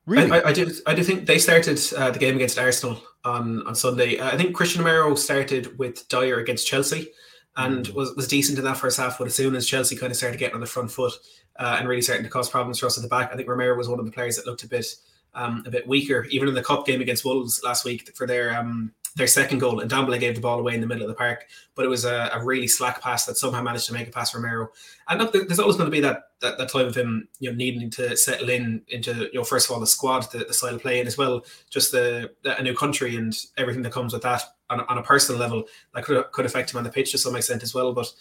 Really? 0.06 0.32
I, 0.32 0.40
I, 0.40 0.50
I, 0.50 0.54
do. 0.54 0.72
I 0.86 0.94
do 0.94 1.04
think 1.04 1.26
they 1.26 1.40
started 1.40 1.80
uh, 1.98 2.12
the 2.12 2.20
game 2.20 2.36
against 2.36 2.60
Arsenal 2.60 3.02
on 3.24 3.66
on 3.66 3.76
Sunday. 3.76 4.20
Uh, 4.20 4.32
I 4.32 4.38
think 4.38 4.54
Christian 4.54 4.84
Romero 4.84 5.16
started 5.16 5.78
with 5.78 6.08
Dier 6.10 6.40
against 6.40 6.68
Chelsea, 6.68 7.10
and 7.56 7.86
mm. 7.86 7.94
was 7.94 8.14
was 8.16 8.28
decent 8.28 8.58
in 8.58 8.66
that 8.66 8.78
first 8.78 8.98
half. 8.98 9.18
But 9.18 9.28
as 9.28 9.36
soon 9.36 9.56
as 9.56 9.66
Chelsea 9.68 9.96
kind 9.96 10.12
of 10.12 10.18
started 10.18 10.40
getting 10.40 10.56
on 10.56 10.62
the 10.62 10.68
front 10.68 10.92
foot 10.92 11.14
uh, 11.58 11.78
and 11.80 11.88
really 11.88 12.02
starting 12.02 12.26
to 12.26 12.30
cause 12.30 12.50
problems 12.50 12.80
for 12.80 12.88
us 12.88 12.98
at 12.98 13.02
the 13.02 13.08
back, 13.08 13.32
I 13.32 13.38
think 13.38 13.48
Romero 13.48 13.78
was 13.78 13.88
one 13.88 14.00
of 14.00 14.06
the 14.06 14.12
players 14.12 14.36
that 14.36 14.46
looked 14.46 14.64
a 14.64 14.68
bit 14.68 14.88
um, 15.36 15.64
a 15.66 15.70
bit 15.70 15.88
weaker. 15.88 16.26
Even 16.30 16.50
in 16.50 16.54
the 16.54 16.64
cup 16.64 16.86
game 16.86 17.00
against 17.00 17.24
Wolves 17.24 17.62
last 17.64 17.86
week 17.86 18.12
for 18.16 18.28
their 18.28 18.58
um, 18.58 18.92
their 19.16 19.28
second 19.28 19.60
goal, 19.60 19.80
and 19.80 19.92
Ndombele 19.92 20.20
gave 20.20 20.36
the 20.36 20.42
ball 20.42 20.60
away 20.60 20.74
in 20.74 20.82
the 20.82 20.88
middle 20.88 21.04
of 21.04 21.10
the 21.10 21.16
park. 21.16 21.46
But 21.76 21.86
it 21.86 21.90
was 21.90 22.04
a, 22.06 22.32
a 22.34 22.44
really 22.44 22.68
slack 22.68 23.02
pass 23.02 23.26
that 23.26 23.38
somehow 23.38 23.62
managed 23.62 23.86
to 23.88 23.94
make 23.94 24.08
a 24.08 24.12
pass 24.12 24.32
for 24.32 24.40
Romero. 24.40 24.70
And 25.08 25.20
look, 25.20 25.34
there's 25.34 25.60
always 25.60 25.76
going 25.76 25.88
to 25.88 25.92
be 25.92 26.02
that, 26.02 26.24
that, 26.42 26.58
that 26.58 26.70
time 26.70 26.88
of 26.88 26.96
him, 26.96 27.28
you 27.40 27.50
know, 27.50 27.56
needing 27.56 27.90
to 27.92 28.18
settle 28.18 28.50
in 28.50 28.82
into, 28.88 29.30
you 29.32 29.36
know, 29.36 29.44
first 29.44 29.68
of 29.68 29.74
all 29.74 29.80
the 29.80 29.88
squad, 29.88 30.32
the, 30.32 30.40
the 30.40 30.54
style 30.54 30.76
of 30.76 30.82
play, 30.82 31.00
and 31.00 31.08
as 31.08 31.18
well 31.18 31.46
just 31.70 31.92
the, 31.92 32.32
the, 32.44 32.58
a 32.58 32.64
new 32.64 32.76
country 32.76 33.16
and 33.16 33.38
everything 33.58 33.84
that 33.84 33.92
comes 33.92 34.14
with 34.14 34.24
that 34.24 34.44
on, 34.70 34.82
on 34.82 34.98
a 34.98 35.04
personal 35.04 35.40
level 35.40 35.66
that 35.94 36.04
could 36.04 36.24
could 36.32 36.46
affect 36.46 36.72
him 36.72 36.78
on 36.78 36.84
the 36.84 36.90
pitch 36.90 37.12
to 37.12 37.18
some 37.18 37.36
extent 37.36 37.64
as 37.64 37.74
well. 37.74 37.94
But 37.94 38.12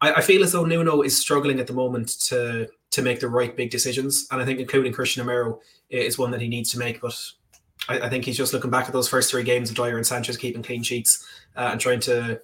I, 0.00 0.14
I 0.14 0.20
feel 0.20 0.42
as 0.42 0.52
though 0.52 0.64
Nuno 0.64 1.02
is 1.02 1.18
struggling 1.18 1.60
at 1.60 1.66
the 1.66 1.72
moment 1.72 2.20
to 2.26 2.68
to 2.90 3.02
make 3.02 3.20
the 3.20 3.28
right 3.28 3.56
big 3.56 3.70
decisions, 3.70 4.26
and 4.30 4.40
I 4.40 4.44
think 4.44 4.60
including 4.60 4.92
Christian 4.92 5.26
Romero 5.26 5.60
is 5.88 6.18
one 6.18 6.30
that 6.32 6.42
he 6.42 6.48
needs 6.48 6.70
to 6.72 6.78
make. 6.78 7.00
But 7.00 7.18
I, 7.88 8.00
I, 8.00 8.08
think 8.08 8.24
he's 8.24 8.36
just 8.36 8.52
looking 8.52 8.70
back 8.70 8.86
at 8.86 8.92
those 8.92 9.08
first 9.08 9.30
three 9.30 9.42
games 9.42 9.70
of 9.70 9.76
Dier 9.76 9.96
and 9.96 10.06
Sanchez 10.06 10.36
keeping 10.36 10.62
clean 10.62 10.82
sheets 10.82 11.26
uh, 11.56 11.70
and 11.72 11.80
trying 11.80 12.00
to 12.00 12.40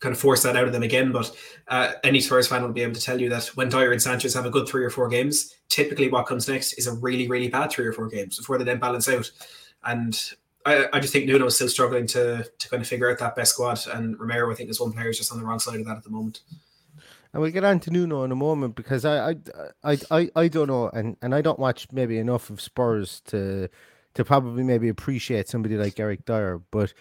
kind 0.00 0.14
of 0.14 0.20
force 0.20 0.42
that 0.42 0.56
out 0.56 0.66
of 0.66 0.72
them 0.72 0.82
again. 0.82 1.12
But 1.12 1.30
uh, 1.68 1.92
any 2.04 2.20
Spurs 2.20 2.48
fan 2.48 2.62
will 2.62 2.72
be 2.72 2.82
able 2.82 2.94
to 2.94 3.00
tell 3.00 3.20
you 3.20 3.28
that 3.30 3.46
when 3.56 3.68
Dier 3.68 3.92
and 3.92 4.02
Sanchez 4.02 4.34
have 4.34 4.46
a 4.46 4.50
good 4.50 4.68
three 4.68 4.84
or 4.84 4.90
four 4.90 5.08
games, 5.08 5.54
typically 5.68 6.08
what 6.10 6.26
comes 6.26 6.48
next 6.48 6.74
is 6.74 6.86
a 6.86 6.94
really, 6.94 7.28
really 7.28 7.48
bad 7.48 7.70
three 7.70 7.86
or 7.86 7.92
four 7.92 8.08
games 8.08 8.36
before 8.36 8.58
they 8.58 8.64
then 8.64 8.78
balance 8.78 9.08
out. 9.08 9.30
And 9.84 10.20
I, 10.64 10.88
I 10.92 11.00
just 11.00 11.12
think 11.12 11.26
Nuno 11.26 11.46
is 11.46 11.54
still 11.54 11.68
struggling 11.68 12.06
to 12.08 12.44
to 12.58 12.68
kind 12.68 12.82
of 12.82 12.88
figure 12.88 13.10
out 13.10 13.18
that 13.18 13.36
best 13.36 13.52
squad. 13.52 13.80
And 13.86 14.18
Romero, 14.18 14.50
I 14.50 14.54
think, 14.54 14.68
is 14.68 14.80
one 14.80 14.92
player 14.92 15.08
is 15.08 15.18
just 15.18 15.32
on 15.32 15.38
the 15.38 15.44
wrong 15.44 15.60
side 15.60 15.80
of 15.80 15.86
that 15.86 15.96
at 15.96 16.04
the 16.04 16.10
moment. 16.10 16.40
And 17.32 17.42
we'll 17.42 17.52
get 17.52 17.64
on 17.64 17.80
to 17.80 17.90
Nuno 17.90 18.24
in 18.24 18.32
a 18.32 18.36
moment 18.36 18.74
because 18.74 19.04
I 19.04 19.30
I 19.30 19.36
I 19.84 19.98
I, 20.10 20.30
I 20.34 20.48
don't 20.48 20.68
know 20.68 20.88
and, 20.88 21.16
and 21.22 21.34
I 21.34 21.40
don't 21.40 21.58
watch 21.58 21.86
maybe 21.92 22.18
enough 22.18 22.50
of 22.50 22.60
Spurs 22.60 23.20
to 23.26 23.68
to 24.16 24.24
probably 24.24 24.64
maybe 24.64 24.88
appreciate 24.88 25.48
somebody 25.48 25.76
like 25.76 25.98
Eric 26.00 26.24
Dier. 26.24 26.60
But 26.70 26.92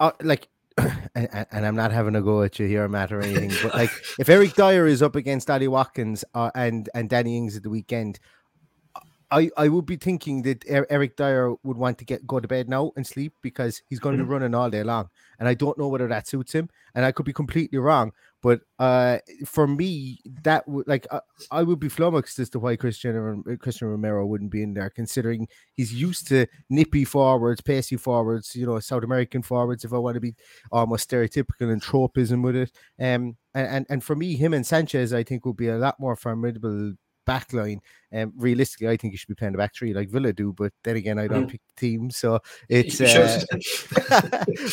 uh, 0.00 0.12
like, 0.22 0.48
and, 1.14 1.46
and, 1.52 1.66
I'm 1.66 1.76
not 1.76 1.92
having 1.92 2.16
a 2.16 2.22
go 2.22 2.42
at 2.42 2.58
you 2.58 2.66
here, 2.66 2.88
Matt, 2.88 3.12
or 3.12 3.20
anything. 3.20 3.52
but 3.62 3.74
like, 3.74 3.90
if 4.18 4.28
Eric 4.28 4.54
Dier 4.54 4.86
is 4.86 5.02
up 5.02 5.16
against 5.16 5.50
Ollie 5.50 5.68
Watkins 5.68 6.24
uh, 6.34 6.50
and 6.54 6.88
and 6.94 7.08
Danny 7.08 7.36
Ings 7.36 7.56
at 7.56 7.62
the 7.62 7.70
weekend, 7.70 8.18
I, 9.30 9.50
I 9.56 9.68
would 9.68 9.84
be 9.84 9.96
thinking 9.96 10.42
that 10.42 10.64
Eric 10.66 11.16
Dier 11.16 11.54
would 11.62 11.76
want 11.76 11.98
to 11.98 12.04
get 12.04 12.26
go 12.26 12.40
to 12.40 12.48
bed 12.48 12.68
now 12.68 12.92
and 12.96 13.06
sleep 13.06 13.34
because 13.42 13.82
he's 13.86 13.98
going 13.98 14.16
to 14.16 14.22
mm-hmm. 14.22 14.30
be 14.30 14.32
running 14.32 14.54
all 14.54 14.70
day 14.70 14.82
long, 14.82 15.08
and 15.38 15.46
I 15.46 15.54
don't 15.54 15.76
know 15.76 15.88
whether 15.88 16.08
that 16.08 16.26
suits 16.26 16.52
him, 16.52 16.70
and 16.94 17.04
I 17.04 17.12
could 17.12 17.26
be 17.26 17.32
completely 17.32 17.78
wrong. 17.78 18.12
But 18.40 18.60
uh, 18.78 19.18
for 19.44 19.66
me, 19.66 20.20
that 20.44 20.66
would 20.66 20.88
like 20.88 21.06
uh, 21.10 21.20
I 21.50 21.62
would 21.62 21.78
be 21.78 21.90
flummoxed 21.90 22.38
as 22.38 22.48
to 22.50 22.58
why 22.58 22.76
Christian 22.76 23.42
Christian 23.60 23.88
Romero 23.88 24.24
wouldn't 24.24 24.50
be 24.50 24.62
in 24.62 24.72
there, 24.72 24.88
considering 24.88 25.46
he's 25.74 25.92
used 25.92 26.28
to 26.28 26.46
nippy 26.70 27.04
forwards, 27.04 27.60
pacey 27.60 27.96
forwards, 27.96 28.56
you 28.56 28.64
know, 28.64 28.78
South 28.80 29.04
American 29.04 29.42
forwards. 29.42 29.84
If 29.84 29.92
I 29.92 29.98
want 29.98 30.14
to 30.14 30.20
be 30.20 30.36
almost 30.72 31.10
stereotypical 31.10 31.70
and 31.70 31.82
tropism 31.82 32.40
with 32.40 32.56
it, 32.56 32.72
um, 32.98 33.36
and, 33.54 33.66
and 33.68 33.86
and 33.90 34.04
for 34.04 34.16
me, 34.16 34.36
him 34.36 34.54
and 34.54 34.66
Sanchez, 34.66 35.12
I 35.12 35.22
think, 35.22 35.44
would 35.44 35.56
be 35.56 35.68
a 35.68 35.76
lot 35.76 36.00
more 36.00 36.16
formidable 36.16 36.94
back 37.28 37.52
line. 37.52 37.80
Um, 38.10 38.32
realistically, 38.38 38.88
I 38.88 38.96
think 38.96 39.12
you 39.12 39.18
should 39.18 39.28
be 39.28 39.34
playing 39.34 39.52
the 39.52 39.58
back 39.58 39.74
three 39.74 39.92
like 39.92 40.08
Villa 40.08 40.32
do, 40.32 40.54
but 40.54 40.72
then 40.82 40.96
again, 40.96 41.18
I 41.18 41.28
don't 41.28 41.46
mm. 41.46 41.50
pick 41.50 41.60
the 41.68 41.80
team, 41.80 42.10
so 42.10 42.40
it's. 42.70 43.00
Uh, 43.02 43.44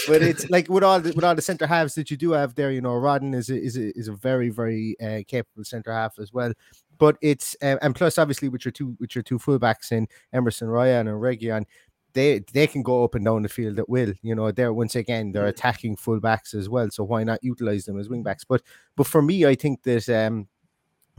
but 0.08 0.22
it's 0.22 0.50
like 0.50 0.70
with 0.70 0.86
all 0.86 1.02
the, 1.02 1.12
with 1.12 1.26
all 1.26 1.36
the 1.36 1.42
centre 1.42 1.68
halves 1.68 1.96
that 1.96 2.10
you 2.10 2.16
do 2.16 2.32
have 2.32 2.56
there, 2.56 2.72
you 2.72 2.80
know, 2.80 2.94
Rodon 2.94 3.36
is 3.36 3.50
a, 3.50 3.62
is 3.62 3.76
a, 3.78 3.98
is 3.98 4.08
a 4.08 4.14
very 4.14 4.50
very 4.50 4.96
uh, 5.02 5.22
capable 5.28 5.66
centre 5.66 5.92
half 5.92 6.18
as 6.18 6.32
well. 6.32 6.54
But 6.98 7.18
it's 7.22 7.58
uh, 7.62 7.76
and 7.82 7.94
plus 7.94 8.18
obviously 8.18 8.48
with 8.48 8.64
your 8.64 8.72
two 8.72 8.96
with 9.02 9.14
your 9.16 9.24
two 9.24 9.38
fullbacks 9.38 9.92
in 9.92 10.08
Emerson 10.32 10.70
Royal 10.70 11.02
and 11.02 11.10
Reguilón, 11.10 11.66
they 12.14 12.40
they 12.54 12.68
can 12.68 12.84
go 12.84 13.04
up 13.04 13.16
and 13.16 13.26
down 13.26 13.44
the 13.44 13.50
field 13.50 13.78
at 13.80 13.90
will. 13.90 14.14
You 14.22 14.34
know, 14.34 14.52
they're 14.52 14.74
once 14.74 14.96
again 14.96 15.34
they're 15.34 15.44
mm. 15.44 15.50
attacking 15.50 15.98
fullbacks 15.98 16.56
as 16.56 16.70
well. 16.70 16.90
So 16.90 17.04
why 17.04 17.26
not 17.26 17.44
utilize 17.44 17.84
them 17.84 18.00
as 18.00 18.08
wingbacks? 18.08 18.46
But 18.48 18.62
but 18.96 19.08
for 19.08 19.22
me, 19.22 19.46
I 19.46 19.56
think 19.56 19.84
that 19.84 20.08
um 20.10 20.48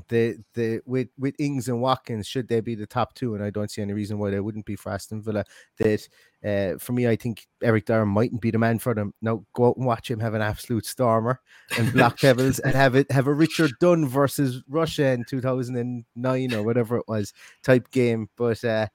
the 0.08 0.36
the 0.54 0.80
with 0.86 1.08
with 1.18 1.34
Ings 1.38 1.68
and 1.68 1.80
Watkins 1.80 2.26
should 2.26 2.48
they 2.48 2.60
be 2.60 2.74
the 2.74 2.86
top 2.86 3.14
two, 3.14 3.34
and 3.34 3.42
I 3.42 3.50
don't 3.50 3.70
see 3.70 3.82
any 3.82 3.92
reason 3.92 4.18
why 4.18 4.30
they 4.30 4.40
wouldn't 4.40 4.66
be 4.66 4.76
for 4.76 4.90
Aston 4.92 5.22
Villa. 5.22 5.44
That 5.78 6.08
uh, 6.44 6.78
for 6.78 6.92
me, 6.92 7.08
I 7.08 7.16
think 7.16 7.46
Eric 7.62 7.86
Dier 7.86 8.04
mightn't 8.06 8.40
be 8.40 8.50
the 8.50 8.58
man 8.58 8.78
for 8.78 8.94
them. 8.94 9.14
Now 9.22 9.44
go 9.54 9.68
out 9.68 9.76
and 9.76 9.86
watch 9.86 10.10
him 10.10 10.20
have 10.20 10.34
an 10.34 10.42
absolute 10.42 10.86
stormer 10.86 11.40
and 11.78 11.92
block 11.92 12.18
Devils 12.20 12.58
and 12.58 12.74
have 12.74 12.94
it 12.94 13.10
have 13.10 13.26
a 13.26 13.34
Richard 13.34 13.72
Dunne 13.80 14.06
versus 14.06 14.62
Russia 14.68 15.06
in 15.08 15.24
two 15.24 15.40
thousand 15.40 15.76
and 15.76 16.04
nine 16.14 16.52
or 16.54 16.62
whatever 16.62 16.96
it 16.96 17.08
was 17.08 17.32
type 17.62 17.90
game. 17.90 18.28
But 18.36 18.62
uh, 18.64 18.88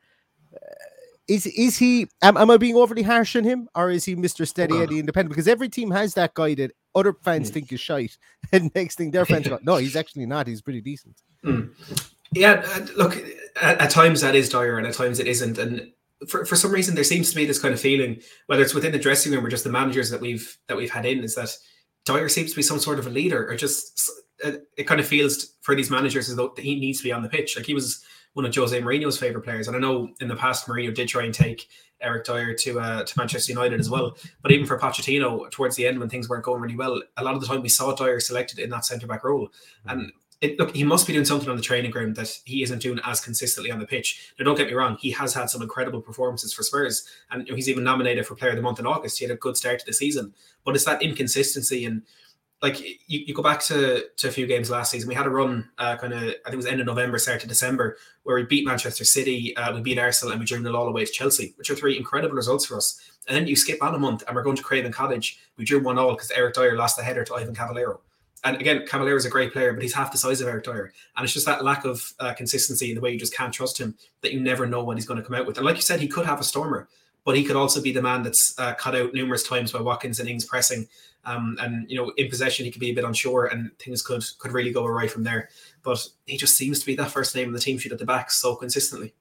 is 1.28 1.46
is 1.48 1.78
he? 1.78 2.08
Am, 2.22 2.38
am 2.38 2.52
I 2.52 2.58
being 2.58 2.76
overly 2.76 3.04
harsh 3.04 3.36
on 3.36 3.44
him, 3.44 3.70
or 3.76 3.90
is 3.90 4.06
he 4.06 4.16
Mister 4.16 4.46
Steady 4.46 4.78
Eddie 4.82 5.00
Independent? 5.00 5.30
Because 5.30 5.48
every 5.48 5.70
team 5.70 5.92
has 5.92 6.14
that 6.16 6.34
guy 6.34 6.56
that 6.56 6.72
other 6.96 7.14
fans 7.24 7.50
mm. 7.50 7.54
think 7.54 7.72
is 7.72 7.80
shite, 7.80 8.18
and 8.52 8.72
next 8.76 8.98
thing 8.98 9.12
their 9.12 9.26
fans 9.26 9.48
go, 9.48 9.60
no, 9.64 9.78
he's 9.78 9.96
actually 10.02 10.26
not. 10.26 10.48
He's 10.48 10.62
pretty 10.62 10.82
decent. 10.82 11.22
Mm. 11.46 11.72
Yeah, 12.34 12.64
uh, 12.66 12.86
look, 12.96 13.18
at, 13.62 13.82
at, 13.82 13.90
times 13.90 14.22
that 14.22 14.36
is 14.36 14.50
Dier, 14.50 14.78
and 14.78 14.88
at 14.88 14.94
times 14.94 15.20
it 15.20 15.28
isn't. 15.28 15.58
And 15.58 15.92
for, 16.28 16.46
for 16.46 16.56
some 16.56 16.72
reason, 16.72 16.96
there 16.96 17.04
seems 17.04 17.30
to 17.30 17.36
be 17.36 17.46
this 17.46 17.60
kind 17.60 17.74
of 17.74 17.80
feeling, 17.80 18.22
whether 18.48 18.62
it's 18.62 18.74
within 18.74 18.92
the 18.92 19.00
dressing 19.00 19.32
room 19.34 19.46
or 19.46 19.50
just 19.50 19.64
the 19.64 19.72
managers 19.72 20.10
that 20.10 20.22
we've 20.22 20.58
that 20.68 20.78
we've 20.78 20.92
had 20.92 21.06
in, 21.06 21.24
is 21.24 21.36
that 21.36 21.56
Dier 22.06 22.30
seems 22.30 22.52
to 22.52 22.56
be 22.56 22.62
some 22.62 22.80
sort 22.80 23.00
of 23.00 23.08
a 23.08 23.10
leader, 23.10 23.50
or 23.50 23.56
just 23.56 24.10
it, 24.44 24.64
it 24.78 24.84
kind 24.84 25.00
of 25.00 25.08
feels 25.08 25.54
for 25.62 25.76
these 25.76 25.90
managers 25.90 26.30
as 26.30 26.36
though 26.36 26.54
he 26.58 26.80
needs 26.80 27.00
to 27.00 27.04
be 27.04 27.12
on 27.12 27.24
the 27.24 27.30
pitch. 27.30 27.58
Like 27.58 27.66
he 27.66 27.74
was 27.74 28.04
one 28.34 28.46
of 28.46 28.56
Jose 28.56 28.80
Mourinho's 28.80 29.18
favorite 29.18 29.44
players. 29.44 29.68
And 29.68 29.76
I 29.76 29.80
know 29.80 30.10
in 30.20 30.28
the 30.28 30.36
past 30.36 30.68
Mourinho 30.68 30.94
did 30.94 31.08
try 31.08 31.24
and 31.24 31.34
take 31.34 31.68
Eric 32.02 32.26
Dier 32.26 32.54
to 32.54 32.80
uh, 32.80 33.04
to 33.04 33.14
Manchester 33.18 33.52
United 33.52 33.80
as 33.80 33.90
well. 33.90 34.18
But 34.42 34.52
even 34.52 34.66
for 34.66 34.78
Pochettino, 34.80 35.50
towards 35.52 35.76
the 35.76 35.86
end 35.88 36.00
when 36.00 36.10
things 36.10 36.30
weren't 36.30 36.44
going 36.44 36.62
really 36.62 36.76
well, 36.76 37.02
a 37.18 37.24
lot 37.24 37.36
of 37.36 37.42
the 37.42 37.48
time 37.48 37.62
we 37.62 37.70
saw 37.70 37.94
Dier 37.94 38.20
selected 38.20 38.60
in 38.60 38.70
that 38.70 38.86
centre 38.86 39.08
back 39.08 39.24
role. 39.24 39.52
And 39.86 40.12
it, 40.42 40.58
look, 40.58 40.76
he 40.76 40.84
must 40.84 41.06
be 41.06 41.14
doing 41.14 41.26
something 41.26 41.50
on 41.50 41.56
the 41.56 41.62
training 41.62 41.92
ground 41.92 42.16
that 42.16 42.40
he 42.46 42.64
isn't 42.64 42.82
doing 42.82 43.00
as 43.04 43.22
consistently 43.22 43.70
on 43.70 43.80
the 43.80 43.86
pitch. 43.86 44.34
Now, 44.40 44.46
don't 44.46 44.58
get 44.58 44.68
me 44.68 44.74
wrong, 44.74 44.98
he 45.00 45.12
has 45.12 45.36
had 45.36 45.52
some 45.52 45.62
incredible 45.62 46.02
performances 46.02 46.52
for 46.52 46.64
Spurs, 46.64 47.08
and 47.30 47.46
you 47.46 47.54
know, 47.54 47.56
he's 47.56 47.70
even 47.70 47.84
nominated 47.84 48.26
for 48.26 48.36
Player 48.36 48.52
of 48.52 48.58
the 48.58 48.64
Month 48.64 48.80
in 48.80 48.88
August. 48.88 49.20
He 49.20 49.26
had 49.26 49.32
a 49.32 49.38
good 49.38 49.56
start 49.56 49.80
to 49.80 49.86
the 49.86 49.94
season, 49.94 50.34
but 50.66 50.76
it's 50.76 50.86
that 50.86 51.04
inconsistency 51.04 51.86
and 51.86 52.02
like 52.62 52.80
you, 52.80 52.98
you 53.08 53.34
go 53.34 53.42
back 53.42 53.60
to, 53.60 54.06
to 54.18 54.28
a 54.28 54.32
few 54.32 54.46
games 54.46 54.70
last 54.70 54.92
season, 54.92 55.10
we 55.10 55.16
had 55.16 55.26
a 55.26 55.30
run 55.30 55.68
uh, 55.80 55.98
kind 55.98 56.14
of 56.14 56.20
I 56.20 56.26
think 56.26 56.54
it 56.54 56.56
was 56.58 56.66
end 56.66 56.80
of 56.80 56.86
November, 56.86 57.18
start 57.18 57.42
of 57.42 57.50
December, 57.50 57.98
where 58.24 58.36
we 58.36 58.44
beat 58.44 58.66
Manchester 58.66 59.04
City, 59.04 59.56
uh, 59.58 59.74
we 59.74 59.82
beat 59.82 59.98
Arsenal, 59.98 60.32
and 60.32 60.40
we 60.40 60.46
drew 60.46 60.62
the 60.62 60.72
all 60.74 60.88
away 60.88 61.06
to 61.06 61.12
Chelsea, 61.12 61.54
which 61.58 61.72
are 61.72 61.76
three 61.76 61.98
incredible 61.98 62.36
results 62.36 62.66
for 62.66 62.78
us. 62.78 63.02
And 63.28 63.36
then 63.36 63.48
you 63.48 63.56
skip 63.56 63.82
on 63.82 63.96
a 63.96 64.00
month, 64.00 64.24
and 64.28 64.36
we're 64.36 64.44
going 64.44 64.58
to 64.58 64.64
Craven 64.64 64.92
Cottage. 64.92 65.40
We 65.58 65.66
drew 65.66 65.82
one 65.82 65.98
all 65.98 66.12
because 66.12 66.32
Eric 66.32 66.54
Dier 66.54 66.76
lost 66.76 66.98
the 66.98 67.04
header 67.04 67.24
to 67.24 67.36
Ivan 67.36 67.56
Cavaleiro. 67.56 68.02
And 68.44 68.60
again, 68.60 68.86
Cavaleiro 68.88 69.18
is 69.18 69.26
a 69.26 69.30
great 69.30 69.54
player, 69.54 69.74
but 69.74 69.84
he's 69.84 69.94
half 69.94 70.12
the 70.12 70.18
size 70.18 70.42
of 70.42 70.48
Eric 70.48 70.64
Dier. 70.64 70.94
And 71.16 71.24
it's 71.24 71.34
just 71.34 71.46
that 71.46 71.64
lack 71.64 71.86
of 71.86 72.14
uh, 72.20 72.34
consistency 72.34 72.90
in 72.90 72.96
the 72.96 73.02
way 73.02 73.12
you 73.12 73.20
just 73.20 73.36
can't 73.36 73.54
trust 73.54 73.78
him 73.80 73.96
that 74.22 74.34
you 74.34 74.40
never 74.40 74.66
know 74.66 74.84
what 74.84 74.98
he's 74.98 75.06
going 75.06 75.20
to 75.22 75.26
come 75.26 75.36
out 75.36 75.46
with. 75.46 75.58
And 75.58 75.66
like 75.66 75.76
you 75.76 75.84
said, 75.84 76.00
he 76.00 76.08
could 76.08 76.26
have 76.26 76.40
a 76.40 76.44
stormer, 76.44 76.90
but 77.24 77.36
he 77.36 77.44
could 77.44 77.56
also 77.56 77.82
be 77.82 77.92
the 77.92 78.02
man 78.02 78.24
that's 78.24 78.58
uh, 78.60 78.74
cut 78.74 78.96
out 78.96 79.14
numerous 79.14 79.48
times 79.48 79.72
by 79.72 79.82
Watkins 79.82 80.20
and 80.20 80.28
Ings 80.28 80.46
pressing 80.46 80.88
um, 81.26 81.58
and 81.60 81.90
you 81.90 81.98
know, 81.98 82.12
in 82.18 82.30
possession, 82.30 82.66
he 82.66 82.72
could 82.72 82.80
be 82.80 82.90
a 82.90 82.94
bit 82.94 83.04
unsure, 83.04 83.46
and 83.46 83.72
things 83.80 84.02
could 84.02 84.24
could 84.40 84.52
really 84.52 84.72
go 84.72 84.86
awry 84.86 85.08
from 85.08 85.24
there. 85.24 85.50
But 85.84 86.08
he 86.26 86.38
just 86.38 86.56
seems 86.56 86.80
to 86.80 86.86
be 86.86 86.96
that 86.96 87.12
first 87.12 87.36
name 87.36 87.48
in 87.48 87.54
the 87.54 87.60
team 87.60 87.78
sheet 87.78 87.92
at 87.92 88.00
the 88.00 88.06
back 88.06 88.32
so 88.32 88.56
consistently. 88.56 89.14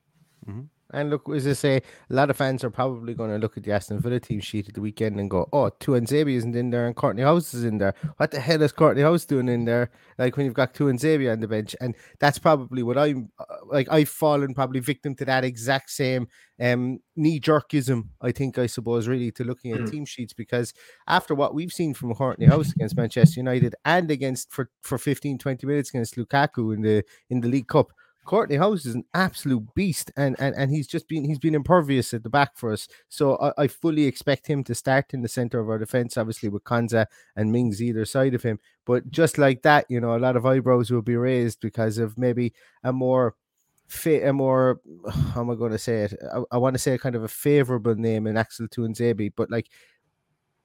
Mm-hmm. 0.48 0.62
And 0.92 1.10
look, 1.10 1.28
as 1.28 1.46
I 1.46 1.52
say, 1.52 1.76
a 1.76 2.14
lot 2.14 2.30
of 2.30 2.36
fans 2.36 2.64
are 2.64 2.70
probably 2.70 3.14
going 3.14 3.30
to 3.30 3.38
look 3.38 3.56
at 3.56 3.64
the 3.64 3.72
Aston 3.72 4.00
Villa 4.00 4.20
team 4.20 4.40
sheet 4.40 4.68
at 4.68 4.74
the 4.74 4.80
weekend 4.80 5.18
and 5.18 5.30
go, 5.30 5.48
"Oh, 5.52 5.70
Tuanzebe 5.80 6.32
isn't 6.32 6.54
in 6.54 6.70
there, 6.70 6.86
and 6.86 6.96
Kortney 6.96 7.24
Hause 7.24 7.54
is 7.54 7.64
in 7.64 7.78
there. 7.78 7.94
What 8.16 8.30
the 8.30 8.40
hell 8.40 8.62
is 8.62 8.72
Kortney 8.72 9.02
Hause 9.02 9.24
doing 9.24 9.48
in 9.48 9.64
there?" 9.64 9.90
Like 10.18 10.36
when 10.36 10.46
you've 10.46 10.54
got 10.54 10.74
two 10.74 10.88
and 10.88 10.98
Tuanzebe 10.98 11.32
on 11.32 11.40
the 11.40 11.48
bench, 11.48 11.76
and 11.80 11.94
that's 12.18 12.38
probably 12.38 12.82
what 12.82 12.98
I'm 12.98 13.30
uh, 13.38 13.44
like. 13.66 13.88
I've 13.90 14.08
fallen 14.08 14.54
probably 14.54 14.80
victim 14.80 15.14
to 15.16 15.24
that 15.26 15.44
exact 15.44 15.90
same 15.90 16.28
um, 16.60 17.00
knee 17.16 17.40
jerkism. 17.40 18.08
I 18.20 18.32
think 18.32 18.58
I 18.58 18.66
suppose 18.66 19.08
really 19.08 19.30
to 19.32 19.44
looking 19.44 19.72
at 19.72 19.80
mm. 19.80 19.90
team 19.90 20.04
sheets 20.04 20.32
because 20.32 20.72
after 21.06 21.34
what 21.34 21.54
we've 21.54 21.72
seen 21.72 21.94
from 21.94 22.14
Kortney 22.14 22.48
Hause 22.48 22.72
against 22.72 22.96
Manchester 22.96 23.40
United 23.40 23.74
and 23.84 24.10
against 24.10 24.52
for 24.52 24.70
for 24.82 24.98
15, 24.98 25.38
20 25.38 25.66
minutes 25.66 25.90
against 25.90 26.16
Lukaku 26.16 26.74
in 26.74 26.82
the 26.82 27.04
in 27.28 27.40
the 27.40 27.48
League 27.48 27.68
Cup 27.68 27.92
Kortney 28.30 28.58
Hause 28.58 28.86
is 28.86 28.94
an 28.94 29.02
absolute 29.12 29.74
beast, 29.74 30.12
and, 30.16 30.36
and 30.38 30.54
and 30.54 30.70
he's 30.70 30.86
just 30.86 31.08
been 31.08 31.24
he's 31.24 31.40
been 31.40 31.56
impervious 31.56 32.14
at 32.14 32.22
the 32.22 32.30
back 32.30 32.56
for 32.56 32.72
us. 32.72 32.86
So 33.08 33.36
I, 33.38 33.64
I 33.64 33.66
fully 33.66 34.04
expect 34.04 34.46
him 34.46 34.62
to 34.64 34.74
start 34.74 35.12
in 35.12 35.22
the 35.22 35.28
center 35.28 35.58
of 35.58 35.68
our 35.68 35.78
defense, 35.78 36.16
obviously 36.16 36.48
with 36.48 36.62
Konsa 36.62 37.06
and 37.34 37.50
Mings 37.50 37.82
either 37.82 38.04
side 38.04 38.34
of 38.34 38.44
him. 38.44 38.60
But 38.86 39.10
just 39.10 39.36
like 39.36 39.62
that, 39.62 39.86
you 39.88 40.00
know, 40.00 40.14
a 40.14 40.20
lot 40.20 40.36
of 40.36 40.46
eyebrows 40.46 40.92
will 40.92 41.02
be 41.02 41.16
raised 41.16 41.58
because 41.60 41.98
of 41.98 42.16
maybe 42.16 42.52
a 42.84 42.92
more 42.92 43.34
fit 43.88 44.24
a 44.24 44.32
more 44.32 44.80
how 45.34 45.40
am 45.40 45.50
I 45.50 45.56
going 45.56 45.72
to 45.72 45.78
say 45.78 46.02
it? 46.04 46.14
I, 46.32 46.42
I 46.52 46.58
want 46.58 46.74
to 46.74 46.78
say 46.78 46.92
a 46.92 46.98
kind 46.98 47.16
of 47.16 47.24
a 47.24 47.28
favorable 47.28 47.96
name 47.96 48.28
in 48.28 48.36
Axel 48.36 48.68
Tuanzebe, 48.68 49.32
but 49.36 49.50
like 49.50 49.66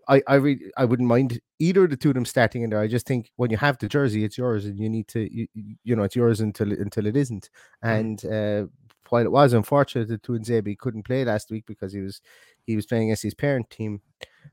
I 0.07 0.21
I 0.27 0.35
really 0.35 0.71
I 0.77 0.85
wouldn't 0.85 1.07
mind 1.07 1.39
either 1.59 1.85
of 1.85 1.89
the 1.89 1.97
two 1.97 2.09
of 2.09 2.15
them 2.15 2.25
starting 2.25 2.63
in 2.63 2.69
there. 2.69 2.79
I 2.79 2.87
just 2.87 3.07
think 3.07 3.31
when 3.35 3.51
you 3.51 3.57
have 3.57 3.77
the 3.77 3.87
jersey, 3.87 4.23
it's 4.23 4.37
yours, 4.37 4.65
and 4.65 4.79
you 4.79 4.89
need 4.89 5.07
to 5.09 5.33
you, 5.33 5.47
you 5.83 5.95
know 5.95 6.03
it's 6.03 6.15
yours 6.15 6.41
until 6.41 6.71
until 6.71 7.05
it 7.05 7.15
isn't. 7.15 7.49
Mm. 7.83 7.99
And 7.99 8.25
uh, 8.25 8.67
while 9.09 9.25
it 9.25 9.31
was 9.31 9.53
unfortunate 9.53 10.07
that 10.09 10.23
Tuanzebe 10.23 10.77
couldn't 10.77 11.03
play 11.03 11.25
last 11.25 11.51
week 11.51 11.65
because 11.65 11.93
he 11.93 12.01
was 12.01 12.21
he 12.65 12.75
was 12.75 12.85
playing 12.85 13.05
against 13.05 13.23
his 13.23 13.33
parent 13.33 13.69
team, 13.69 14.01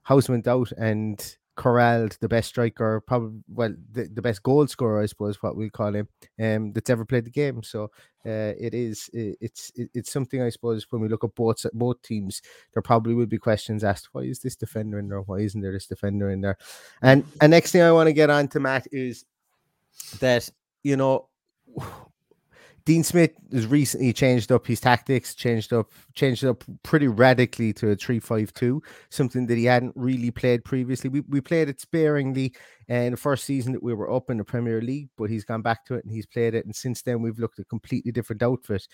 Hause 0.03 0.29
went 0.29 0.47
out 0.47 0.73
and 0.73 1.37
corralled 1.63 2.19
the 2.21 2.29
best 2.29 2.49
striker, 2.49 3.01
probably 3.07 3.41
well 3.49 3.73
the, 3.93 4.09
the 4.13 4.21
best 4.21 4.43
goal 4.43 4.67
scorer, 4.67 5.01
I 5.01 5.07
suppose, 5.07 5.41
what 5.41 5.57
we 5.57 5.71
call 5.71 5.95
him, 5.95 6.09
um, 6.43 6.73
that's 6.73 6.91
ever 6.91 7.05
played 7.05 7.25
the 7.25 7.31
game. 7.31 7.63
So 7.63 7.85
uh, 8.27 8.53
it 8.59 8.75
is 8.75 9.09
it, 9.13 9.37
it's 9.41 9.71
it, 9.77 9.89
it's 9.95 10.13
something 10.13 10.43
I 10.43 10.49
suppose 10.49 10.85
when 10.91 11.01
we 11.01 11.09
look 11.09 11.23
at 11.23 11.37
both 11.37 11.65
both 11.73 12.03
teams, 12.03 12.43
there 12.75 12.83
probably 12.83 13.15
will 13.15 13.27
be 13.27 13.39
questions 13.39 13.85
asked: 13.85 14.09
Why 14.11 14.23
is 14.23 14.41
this 14.41 14.57
defender 14.57 14.99
in 14.99 15.09
there? 15.09 15.21
Why 15.21 15.39
isn't 15.39 15.61
there 15.61 15.73
this 15.73 15.87
defender 15.87 16.31
in 16.31 16.41
there? 16.41 16.59
And 17.01 17.25
and 17.41 17.53
next 17.53 17.71
thing 17.71 17.83
I 17.83 17.93
want 17.93 18.09
to 18.09 18.13
get 18.13 18.29
on 18.29 18.49
to 18.49 18.61
Matt 18.61 18.89
is 18.91 19.25
that 20.19 20.51
you 20.83 20.97
know 20.97 21.29
Dean 22.85 23.05
Smith 23.05 23.31
has 23.53 23.67
recently 23.67 24.13
changed 24.13 24.51
up 24.51 24.67
his 24.67 24.81
tactics, 24.81 25.35
changed 25.35 25.73
up, 25.73 25.93
changed 26.15 26.45
up 26.45 26.65
pretty 26.83 27.07
radically 27.07 27.73
to 27.75 27.91
a 27.91 27.97
three-five-two, 27.97 28.83
something 29.09 29.47
that 29.47 29.57
he 29.57 29.65
hadn't 29.65 29.93
really 29.95 30.31
played 30.31 30.65
previously. 30.65 31.09
We, 31.09 31.21
we 31.21 31.41
played 31.41 31.69
it 31.69 31.81
sparingly 31.81 32.55
uh, 32.91 32.95
in 32.95 33.13
the 33.13 33.17
first 33.17 33.45
season 33.45 33.73
that 33.73 33.83
we 33.83 33.95
were 33.95 34.13
up 34.13 34.31
in 34.31 34.39
the 34.39 34.45
Premier 34.45 34.81
League, 34.81 35.11
but 35.17 35.31
he's 35.31 35.45
gone 35.45 35.63
back 35.63 35.85
to 35.87 35.95
it 35.95 36.05
and 36.05 36.13
he's 36.13 36.27
played 36.27 36.55
it. 36.55 36.65
And 36.65 36.75
since 36.75 37.03
then, 37.03 37.23
we've 37.23 37.39
looked 37.39 37.61
at 37.61 37.69
completely 37.69 38.11
different 38.11 38.43
outfit. 38.43 38.89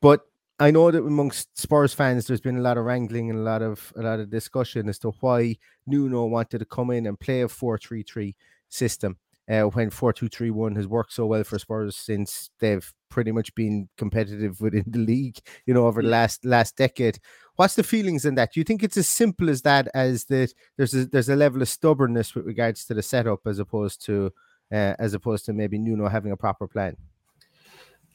But 0.00 0.22
I 0.58 0.70
know 0.70 0.90
that 0.90 1.02
amongst 1.02 1.58
Spurs 1.58 1.92
fans, 1.92 2.26
there's 2.26 2.40
been 2.40 2.58
a 2.58 2.62
lot 2.62 2.78
of 2.78 2.84
wrangling 2.84 3.30
and 3.30 3.38
a 3.38 3.42
lot 3.42 3.62
of 3.62 3.92
a 3.96 4.02
lot 4.02 4.20
of 4.20 4.30
discussion 4.30 4.88
as 4.88 4.98
to 5.00 5.10
why 5.20 5.56
Nuno 5.86 6.26
wanted 6.26 6.58
to 6.58 6.64
come 6.64 6.90
in 6.90 7.06
and 7.06 7.18
play 7.18 7.42
a 7.42 7.48
four-three-three 7.48 8.36
system 8.68 9.16
uh, 9.50 9.62
when 9.62 9.90
4-2-3-1 9.90 10.76
has 10.76 10.86
worked 10.86 11.12
so 11.12 11.26
well 11.26 11.42
for 11.42 11.58
Spurs 11.58 11.96
since 11.96 12.50
they've 12.60 12.92
pretty 13.08 13.32
much 13.32 13.52
been 13.56 13.88
competitive 13.96 14.60
within 14.60 14.84
the 14.86 15.00
league, 15.00 15.38
you 15.66 15.74
know, 15.74 15.86
over 15.86 16.02
the 16.02 16.08
last 16.08 16.44
last 16.44 16.76
decade. 16.76 17.18
What's 17.56 17.74
the 17.74 17.82
feelings 17.82 18.24
in 18.24 18.36
that? 18.36 18.52
Do 18.52 18.60
you 18.60 18.64
think 18.64 18.82
it's 18.82 18.96
as 18.96 19.08
simple 19.08 19.50
as 19.50 19.62
that 19.62 19.88
as 19.92 20.26
that 20.26 20.54
there's 20.76 20.94
a, 20.94 21.06
there's 21.06 21.28
a 21.28 21.36
level 21.36 21.60
of 21.60 21.68
stubbornness 21.68 22.34
with 22.34 22.46
regards 22.46 22.84
to 22.86 22.94
the 22.94 23.02
setup 23.02 23.40
as 23.46 23.58
opposed 23.58 24.04
to 24.06 24.32
uh, 24.72 24.94
as 25.00 25.14
opposed 25.14 25.44
to 25.46 25.52
maybe 25.52 25.78
Nuno 25.78 26.08
having 26.08 26.30
a 26.30 26.36
proper 26.36 26.68
plan? 26.68 26.96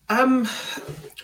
Um, 0.08 0.48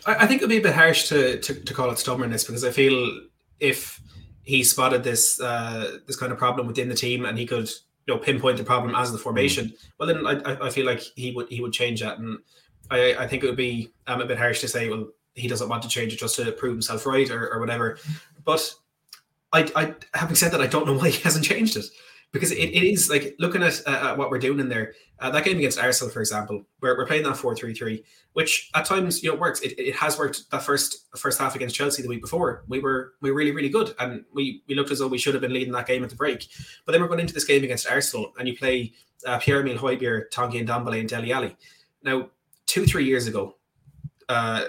I, 0.05 0.15
I 0.15 0.27
think 0.27 0.41
it'd 0.41 0.49
be 0.49 0.57
a 0.57 0.61
bit 0.61 0.73
harsh 0.73 1.07
to, 1.09 1.39
to, 1.39 1.53
to 1.53 1.73
call 1.73 1.89
it 1.91 1.99
stubbornness 1.99 2.43
because 2.43 2.65
I 2.65 2.71
feel 2.71 3.21
if 3.59 4.01
he 4.43 4.63
spotted 4.63 5.03
this 5.03 5.39
uh, 5.39 5.99
this 6.05 6.17
kind 6.17 6.33
of 6.33 6.37
problem 6.37 6.67
within 6.67 6.89
the 6.89 6.95
team 6.95 7.23
and 7.23 7.37
he 7.37 7.45
could 7.45 7.69
you 8.07 8.13
know 8.13 8.19
pinpoint 8.19 8.57
the 8.57 8.63
problem 8.63 8.95
as 8.95 9.11
the 9.11 9.17
mm. 9.17 9.21
formation, 9.21 9.73
well 9.97 10.07
then 10.07 10.25
I, 10.25 10.67
I 10.67 10.69
feel 10.69 10.85
like 10.85 11.01
he 11.15 11.31
would 11.31 11.49
he 11.49 11.61
would 11.61 11.73
change 11.73 12.01
that, 12.01 12.19
and 12.19 12.39
I 12.89 13.15
I 13.19 13.27
think 13.27 13.43
it 13.43 13.47
would 13.47 13.57
be 13.57 13.91
um, 14.07 14.21
a 14.21 14.25
bit 14.25 14.37
harsh 14.37 14.61
to 14.61 14.67
say 14.67 14.89
well 14.89 15.07
he 15.35 15.47
doesn't 15.47 15.69
want 15.69 15.81
to 15.83 15.89
change 15.89 16.13
it 16.13 16.19
just 16.19 16.35
to 16.35 16.51
prove 16.51 16.73
himself 16.73 17.05
right 17.05 17.29
or, 17.29 17.53
or 17.53 17.59
whatever, 17.59 17.97
but 18.43 18.73
I 19.53 19.71
I 19.75 19.95
having 20.13 20.35
said 20.35 20.51
that 20.51 20.61
I 20.61 20.67
don't 20.67 20.85
know 20.85 20.97
why 20.97 21.09
he 21.09 21.21
hasn't 21.23 21.45
changed 21.45 21.77
it 21.77 21.85
because 22.31 22.51
it, 22.51 22.57
it 22.57 22.83
is 22.83 23.09
like 23.09 23.35
looking 23.39 23.61
at, 23.61 23.81
uh, 23.85 24.09
at 24.09 24.17
what 24.17 24.29
we're 24.29 24.39
doing 24.39 24.59
in 24.59 24.69
there. 24.69 24.93
Uh, 25.19 25.29
that 25.29 25.43
game 25.43 25.57
against 25.57 25.77
Arsenal, 25.77 26.11
for 26.11 26.19
example, 26.19 26.63
where 26.79 26.95
we're 26.95 27.05
playing 27.05 27.23
that 27.23 27.37
4 27.37 27.55
3 27.55 27.73
3, 27.73 28.03
which 28.33 28.71
at 28.73 28.85
times, 28.85 29.21
you 29.21 29.29
know, 29.29 29.35
works. 29.35 29.59
It, 29.61 29.77
it 29.77 29.95
has 29.95 30.17
worked 30.17 30.49
that 30.49 30.63
first 30.63 31.07
first 31.15 31.39
half 31.39 31.55
against 31.55 31.75
Chelsea 31.75 32.01
the 32.01 32.07
week 32.07 32.21
before. 32.21 32.63
We 32.67 32.79
were 32.79 33.13
we 33.21 33.29
were 33.29 33.37
really, 33.37 33.51
really 33.51 33.69
good. 33.69 33.93
And 33.99 34.23
we, 34.33 34.63
we 34.67 34.75
looked 34.75 34.91
as 34.91 34.99
though 34.99 35.07
we 35.07 35.17
should 35.17 35.33
have 35.33 35.41
been 35.41 35.53
leading 35.53 35.73
that 35.73 35.87
game 35.87 36.03
at 36.03 36.09
the 36.09 36.15
break. 36.15 36.47
But 36.85 36.93
then 36.93 37.01
we're 37.01 37.07
going 37.07 37.19
into 37.19 37.33
this 37.33 37.45
game 37.45 37.63
against 37.63 37.87
Arsenal 37.87 38.33
and 38.39 38.47
you 38.47 38.57
play 38.57 38.93
uh, 39.25 39.37
Pierre 39.37 39.59
Emile 39.59 39.77
Højbjerg, 39.77 40.25
and 40.37 40.67
Ndombele, 40.67 40.99
and 40.99 41.09
Dele 41.09 41.31
Alli. 41.31 41.55
Now, 42.03 42.29
two, 42.65 42.85
three 42.85 43.05
years 43.05 43.27
ago, 43.27 43.57
uh, 44.29 44.63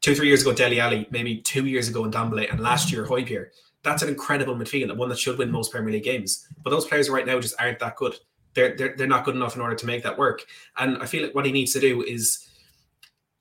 two, 0.00 0.14
three 0.14 0.28
years 0.28 0.40
ago, 0.40 0.54
Dele 0.54 0.80
Alli, 0.80 1.06
maybe 1.10 1.38
two 1.38 1.66
years 1.66 1.88
ago 1.88 2.04
in 2.04 2.10
Ndombele, 2.10 2.50
and 2.50 2.60
last 2.60 2.90
year, 2.90 3.04
Højbjerg 3.04 3.48
that's 3.82 4.02
an 4.02 4.08
incredible 4.08 4.54
midfield 4.54 4.94
one 4.96 5.08
that 5.08 5.18
should 5.18 5.38
win 5.38 5.50
most 5.50 5.72
Premier 5.72 5.92
League 5.92 6.04
games. 6.04 6.46
But 6.62 6.70
those 6.70 6.86
players 6.86 7.08
right 7.08 7.26
now 7.26 7.40
just 7.40 7.54
aren't 7.60 7.78
that 7.78 7.96
good. 7.96 8.14
They're, 8.54 8.76
they're, 8.76 8.94
they're 8.96 9.06
not 9.06 9.24
good 9.24 9.36
enough 9.36 9.54
in 9.54 9.62
order 9.62 9.76
to 9.76 9.86
make 9.86 10.02
that 10.02 10.18
work. 10.18 10.44
And 10.76 10.98
I 10.98 11.06
feel 11.06 11.22
like 11.22 11.34
what 11.34 11.46
he 11.46 11.52
needs 11.52 11.72
to 11.72 11.80
do 11.80 12.02
is 12.02 12.46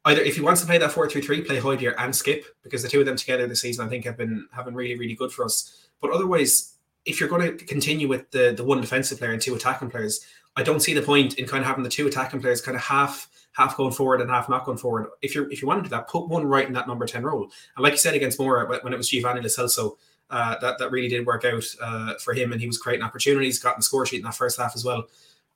either 0.05 0.21
if 0.21 0.35
he 0.35 0.41
wants 0.41 0.61
to 0.61 0.67
play 0.67 0.77
that 0.77 0.91
4-3-3, 0.91 1.45
play 1.45 1.59
Højbjerg 1.59 1.95
and 1.97 2.15
Skip, 2.15 2.45
because 2.63 2.83
the 2.83 2.89
two 2.89 2.99
of 2.99 3.05
them 3.05 3.15
together 3.15 3.47
this 3.47 3.61
season 3.61 3.85
I 3.85 3.89
think 3.89 4.05
have 4.05 4.17
been 4.17 4.47
have 4.51 4.65
been 4.65 4.75
really, 4.75 4.97
really 4.97 5.15
good 5.15 5.31
for 5.31 5.43
us. 5.45 5.87
But 6.01 6.11
otherwise, 6.11 6.75
if 7.05 7.19
you're 7.19 7.29
going 7.29 7.57
to 7.57 7.65
continue 7.65 8.07
with 8.07 8.29
the 8.31 8.53
the 8.55 8.63
one 8.63 8.81
defensive 8.81 9.17
player 9.17 9.31
and 9.31 9.41
two 9.41 9.55
attacking 9.55 9.89
players, 9.89 10.25
I 10.55 10.63
don't 10.63 10.79
see 10.79 10.93
the 10.93 11.01
point 11.01 11.35
in 11.35 11.47
kind 11.47 11.61
of 11.61 11.67
having 11.67 11.83
the 11.83 11.89
two 11.89 12.07
attacking 12.07 12.41
players 12.41 12.61
kind 12.61 12.77
of 12.77 12.83
half 12.83 13.29
half 13.53 13.75
going 13.75 13.91
forward 13.91 14.21
and 14.21 14.29
half 14.29 14.47
not 14.47 14.65
going 14.65 14.77
forward. 14.77 15.07
If 15.21 15.33
you're 15.33 15.51
if 15.51 15.61
you 15.61 15.67
want 15.67 15.83
to 15.83 15.89
do 15.89 15.95
that, 15.95 16.07
put 16.07 16.27
one 16.27 16.45
right 16.45 16.67
in 16.67 16.73
that 16.73 16.87
number 16.87 17.05
10 17.05 17.23
role. 17.23 17.51
And 17.75 17.83
like 17.83 17.93
you 17.93 17.97
said 17.97 18.13
against 18.13 18.39
Mura 18.39 18.79
when 18.81 18.93
it 18.93 18.97
was 18.97 19.09
Giovani 19.09 19.41
Lo 19.41 19.47
Celso, 19.47 19.97
uh, 20.29 20.57
that 20.59 20.77
that 20.77 20.91
really 20.91 21.07
did 21.07 21.25
work 21.25 21.45
out 21.45 21.63
uh, 21.81 22.13
for 22.15 22.33
him, 22.33 22.51
and 22.51 22.61
he 22.61 22.67
was 22.67 22.77
creating 22.77 23.05
opportunities, 23.05 23.59
got 23.59 23.75
in 23.75 23.79
the 23.79 23.83
score 23.83 24.05
sheet 24.05 24.17
in 24.17 24.23
that 24.23 24.35
first 24.35 24.59
half 24.59 24.75
as 24.75 24.85
well. 24.85 25.05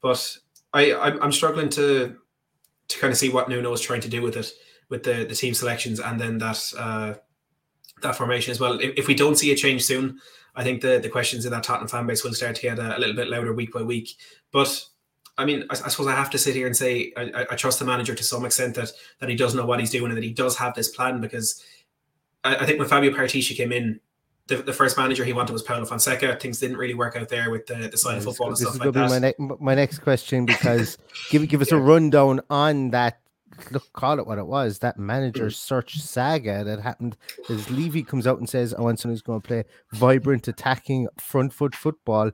But 0.01 0.37
I 0.73 0.93
I'm 0.93 1.31
struggling 1.31 1.69
to 1.69 2.17
to 2.87 2.99
kind 2.99 3.11
of 3.11 3.17
see 3.17 3.29
what 3.29 3.49
Nuno 3.49 3.71
is 3.73 3.81
trying 3.81 4.01
to 4.01 4.09
do 4.09 4.21
with 4.21 4.37
it, 4.37 4.51
with 4.89 5.03
the 5.03 5.25
the 5.25 5.35
team 5.35 5.53
selections, 5.53 5.99
and 5.99 6.19
then 6.19 6.37
that 6.39 6.73
uh, 6.77 7.13
that 8.01 8.15
formation 8.15 8.51
as 8.51 8.59
well. 8.59 8.79
If, 8.79 8.97
if 8.97 9.07
we 9.07 9.15
don't 9.15 9.37
see 9.37 9.51
a 9.51 9.55
change 9.55 9.83
soon, 9.83 10.19
I 10.55 10.63
think 10.63 10.81
the 10.81 10.99
the 10.99 11.09
questions 11.09 11.45
in 11.45 11.51
that 11.51 11.63
Tottenham 11.63 11.87
fan 11.87 12.07
base 12.07 12.23
will 12.23 12.33
start 12.33 12.55
to 12.55 12.61
get 12.61 12.79
a, 12.79 12.97
a 12.97 12.99
little 12.99 13.15
bit 13.15 13.29
louder 13.29 13.53
week 13.53 13.73
by 13.73 13.81
week. 13.81 14.15
But 14.51 14.85
I 15.37 15.45
mean, 15.45 15.65
I, 15.69 15.73
I, 15.73 15.89
suppose 15.89 16.07
I 16.07 16.15
have 16.15 16.29
to 16.31 16.37
sit 16.37 16.55
here 16.55 16.67
and 16.67 16.77
say 16.77 17.11
I, 17.17 17.45
I, 17.49 17.55
trust 17.55 17.79
the 17.79 17.85
manager 17.85 18.13
to 18.13 18.23
some 18.23 18.45
extent 18.45 18.75
that 18.75 18.91
that 19.19 19.29
he 19.29 19.35
does 19.35 19.55
know 19.55 19.65
what 19.65 19.79
he's 19.79 19.89
doing 19.89 20.11
and 20.11 20.17
that 20.17 20.23
he 20.23 20.31
does 20.31 20.55
have 20.57 20.75
this 20.75 20.89
plan 20.89 21.21
because 21.21 21.63
I, 22.43 22.57
I 22.57 22.65
think 22.65 22.77
when 22.77 22.87
Fabio 22.87 23.11
Paratici 23.11 23.55
came 23.55 23.71
in, 23.71 23.99
the, 24.47 24.57
the 24.57 24.73
first 24.73 24.97
manager 24.97 25.23
he 25.23 25.33
wanted 25.33 25.53
was 25.53 25.63
Paulo 25.63 25.85
Fonseca. 25.85 26.37
Things 26.37 26.59
didn't 26.59 26.77
really 26.77 26.93
work 26.93 27.15
out 27.15 27.29
there 27.29 27.49
with 27.49 27.65
the, 27.65 27.87
the 27.87 27.97
side 27.97 28.17
of 28.17 28.23
football 28.23 28.47
and 28.47 28.57
this 28.57 28.61
stuff 28.61 28.79
like 28.79 28.93
that. 28.93 29.09
My, 29.09 29.19
ne- 29.19 29.55
my 29.59 29.75
next 29.75 29.99
question 29.99 30.45
because 30.45 30.97
give 31.29 31.47
give 31.47 31.61
us 31.61 31.71
yeah. 31.71 31.77
a 31.77 31.81
rundown 31.81 32.41
on 32.49 32.89
that. 32.91 33.19
Look, 33.69 33.93
call 33.93 34.19
it 34.19 34.25
what 34.25 34.39
it 34.39 34.47
was. 34.47 34.79
That 34.79 34.97
manager 34.97 35.45
mm. 35.45 35.53
search 35.53 35.99
saga 35.99 36.63
that 36.63 36.79
happened. 36.79 37.15
As 37.49 37.69
Levy 37.69 38.03
comes 38.03 38.25
out 38.25 38.39
and 38.39 38.49
says, 38.49 38.73
"I 38.73 38.81
want 38.81 38.99
someone 38.99 39.13
who's 39.13 39.21
going 39.21 39.41
to 39.41 39.47
play 39.47 39.63
vibrant, 39.93 40.47
attacking, 40.47 41.07
front 41.19 41.53
foot 41.53 41.75
football," 41.75 42.31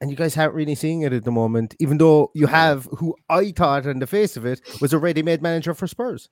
and 0.00 0.10
you 0.10 0.16
guys 0.16 0.36
aren't 0.36 0.54
really 0.54 0.74
seeing 0.74 1.02
it 1.02 1.12
at 1.12 1.24
the 1.24 1.30
moment. 1.30 1.76
Even 1.78 1.98
though 1.98 2.30
you 2.34 2.46
have 2.46 2.88
who 2.98 3.14
I 3.28 3.52
thought, 3.52 3.86
on 3.86 3.98
the 3.98 4.06
face 4.06 4.36
of 4.36 4.46
it, 4.46 4.62
was 4.80 4.94
a 4.94 4.98
ready-made 4.98 5.42
manager 5.42 5.74
for 5.74 5.86
Spurs. 5.86 6.30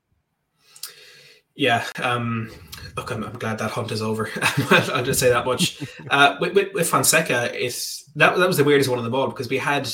Yeah, 1.57 1.85
um, 2.03 2.51
look, 2.97 3.13
I'm, 3.13 3.23
I'm, 3.23 3.39
glad 3.39 3.59
that 3.59 3.71
hunt 3.71 3.93
is 3.93 4.03
over. 4.03 4.29
I'll 4.71 5.05
just 5.05 5.21
say 5.21 5.29
that 5.29 5.47
much. 5.47 5.83
Uh, 6.11 6.37
with, 6.41 6.55
with, 6.55 6.75
with, 6.75 6.89
Fonseca, 6.89 7.51
it's 7.55 8.05
that 8.17 8.37
that 8.37 8.49
was 8.49 8.57
the 8.57 8.65
weirdest 8.65 8.91
one 8.91 8.99
of 8.99 9.05
them 9.05 9.15
all 9.15 9.29
because 9.29 9.49
we 9.49 9.59
had 9.59 9.85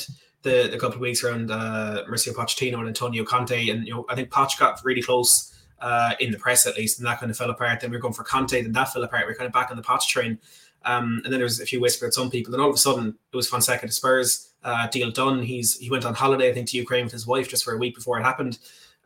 the, 0.41 0.69
the 0.71 0.77
couple 0.79 0.95
of 0.95 1.01
weeks 1.01 1.23
around 1.23 1.51
uh, 1.51 2.03
Mauricio 2.09 2.33
Pochettino 2.33 2.79
and 2.79 2.87
Antonio 2.87 3.23
Conte, 3.23 3.69
and 3.69 3.85
you 3.85 3.93
know 3.93 4.05
I 4.09 4.15
think 4.15 4.29
Poch 4.29 4.57
got 4.57 4.83
really 4.83 5.03
close 5.03 5.53
uh, 5.79 6.13
in 6.19 6.31
the 6.31 6.39
press 6.39 6.65
at 6.65 6.77
least, 6.77 6.97
and 6.97 7.07
that 7.07 7.19
kind 7.19 7.29
of 7.29 7.37
fell 7.37 7.51
apart. 7.51 7.79
Then 7.79 7.91
we 7.91 7.97
are 7.97 8.01
going 8.01 8.13
for 8.15 8.23
Conte, 8.23 8.59
then 8.59 8.71
that 8.71 8.91
fell 8.91 9.03
apart. 9.03 9.27
We 9.27 9.33
are 9.33 9.35
kind 9.35 9.47
of 9.47 9.53
back 9.53 9.69
on 9.69 9.77
the 9.77 9.83
Poch 9.83 10.07
train, 10.07 10.39
um, 10.85 11.21
and 11.23 11.31
then 11.31 11.39
there 11.39 11.43
was 11.43 11.59
a 11.59 11.65
few 11.65 11.79
whispers 11.79 12.07
at 12.07 12.13
some 12.15 12.31
people. 12.31 12.51
Then 12.51 12.59
all 12.59 12.69
of 12.69 12.75
a 12.75 12.79
sudden, 12.79 13.15
it 13.31 13.35
was 13.35 13.47
Fonseca 13.47 13.85
to 13.85 13.93
Spurs. 13.93 14.47
Uh, 14.63 14.87
deal 14.87 15.11
done. 15.11 15.43
He's 15.43 15.77
he 15.77 15.91
went 15.91 16.05
on 16.05 16.15
holiday, 16.15 16.49
I 16.49 16.53
think, 16.53 16.69
to 16.69 16.77
Ukraine 16.77 17.03
with 17.03 17.13
his 17.13 17.27
wife 17.27 17.49
just 17.49 17.63
for 17.63 17.73
a 17.73 17.77
week 17.77 17.93
before 17.93 18.19
it 18.19 18.23
happened. 18.23 18.57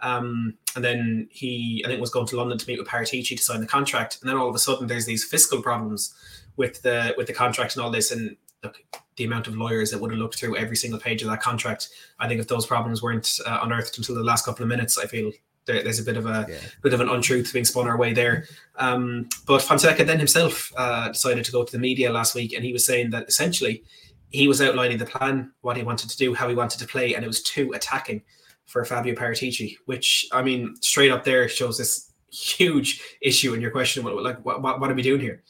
Um, 0.01 0.57
and 0.75 0.83
then 0.83 1.27
he, 1.31 1.83
I 1.85 1.87
think, 1.87 2.01
was 2.01 2.09
going 2.09 2.27
to 2.27 2.37
London 2.37 2.57
to 2.57 2.67
meet 2.67 2.79
with 2.79 2.87
Paratici 2.87 3.37
to 3.37 3.43
sign 3.43 3.61
the 3.61 3.67
contract. 3.67 4.19
And 4.21 4.29
then 4.29 4.37
all 4.37 4.49
of 4.49 4.55
a 4.55 4.59
sudden, 4.59 4.87
there's 4.87 5.05
these 5.05 5.23
fiscal 5.23 5.61
problems 5.61 6.13
with 6.57 6.81
the 6.81 7.13
with 7.17 7.27
the 7.27 7.33
contract 7.33 7.75
and 7.75 7.83
all 7.83 7.91
this. 7.91 8.11
And 8.11 8.35
look, 8.63 8.77
the 9.15 9.23
amount 9.23 9.47
of 9.47 9.55
lawyers 9.55 9.91
that 9.91 9.99
would 9.99 10.11
have 10.11 10.19
looked 10.19 10.37
through 10.37 10.57
every 10.57 10.75
single 10.75 10.99
page 10.99 11.21
of 11.21 11.29
that 11.29 11.41
contract. 11.41 11.89
I 12.19 12.27
think 12.27 12.39
if 12.41 12.47
those 12.47 12.65
problems 12.65 13.01
weren't 13.01 13.39
uh, 13.45 13.59
unearthed 13.63 13.97
until 13.97 14.15
the 14.15 14.23
last 14.23 14.45
couple 14.45 14.63
of 14.63 14.69
minutes, 14.69 14.97
I 14.97 15.05
feel 15.05 15.31
there, 15.65 15.83
there's 15.83 15.99
a 15.99 16.03
bit 16.03 16.17
of 16.17 16.25
a 16.25 16.45
yeah. 16.49 16.57
bit 16.83 16.93
of 16.93 17.01
an 17.01 17.09
untruth 17.09 17.51
being 17.53 17.65
spun 17.65 17.87
our 17.87 17.97
way 17.97 18.13
there. 18.13 18.45
Um, 18.77 19.29
but 19.47 19.61
Fonseca 19.61 20.03
then 20.03 20.19
himself 20.19 20.71
uh, 20.77 21.09
decided 21.09 21.45
to 21.45 21.51
go 21.51 21.63
to 21.63 21.71
the 21.71 21.79
media 21.79 22.11
last 22.11 22.35
week, 22.35 22.53
and 22.53 22.63
he 22.63 22.73
was 22.73 22.85
saying 22.85 23.11
that 23.11 23.27
essentially 23.27 23.83
he 24.29 24.47
was 24.47 24.61
outlining 24.61 24.97
the 24.97 25.05
plan, 25.05 25.51
what 25.61 25.77
he 25.77 25.83
wanted 25.83 26.09
to 26.09 26.17
do, 26.17 26.33
how 26.33 26.49
he 26.49 26.55
wanted 26.55 26.79
to 26.79 26.87
play, 26.87 27.15
and 27.15 27.23
it 27.23 27.27
was 27.27 27.41
too 27.41 27.71
attacking 27.73 28.21
for 28.65 28.83
Fabio 28.83 29.13
Paratici, 29.15 29.77
which 29.85 30.27
I 30.31 30.41
mean, 30.41 30.75
straight 30.81 31.11
up 31.11 31.23
there 31.23 31.47
shows 31.47 31.77
this 31.77 32.11
huge 32.31 33.01
issue 33.21 33.53
in 33.53 33.61
your 33.61 33.71
question. 33.71 34.03
What, 34.03 34.21
like, 34.21 34.43
what, 34.43 34.61
what, 34.61 34.91
are 34.91 34.93
we 34.93 35.01
doing 35.01 35.21
here? 35.21 35.43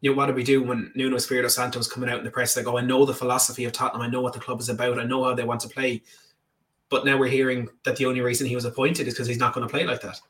You 0.00 0.10
know, 0.10 0.16
what 0.16 0.26
do 0.26 0.32
we 0.32 0.42
do 0.42 0.62
when 0.62 0.90
Nuno 0.94 1.16
Espirito 1.16 1.48
Santo's 1.48 1.88
coming 1.88 2.08
out 2.08 2.18
in 2.18 2.24
the 2.24 2.30
press 2.30 2.56
like, 2.56 2.66
oh, 2.66 2.78
I 2.78 2.80
know 2.80 3.04
the 3.04 3.14
philosophy 3.14 3.64
of 3.64 3.72
Tottenham, 3.72 4.02
I 4.02 4.08
know 4.08 4.20
what 4.20 4.32
the 4.32 4.40
club 4.40 4.60
is 4.60 4.68
about, 4.68 4.98
I 4.98 5.04
know 5.04 5.24
how 5.24 5.34
they 5.34 5.44
want 5.44 5.60
to 5.60 5.68
play, 5.68 6.02
but 6.88 7.04
now 7.04 7.16
we're 7.16 7.28
hearing 7.28 7.68
that 7.84 7.96
the 7.96 8.06
only 8.06 8.20
reason 8.20 8.46
he 8.46 8.54
was 8.54 8.64
appointed 8.64 9.06
is 9.06 9.14
because 9.14 9.28
he's 9.28 9.38
not 9.38 9.54
going 9.54 9.66
to 9.66 9.70
play 9.70 9.84
like 9.84 10.00
that, 10.00 10.20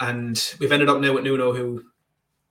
and 0.00 0.54
we've 0.60 0.72
ended 0.72 0.88
up 0.88 1.00
now 1.00 1.14
with 1.14 1.24
Nuno 1.24 1.52
who 1.52 1.82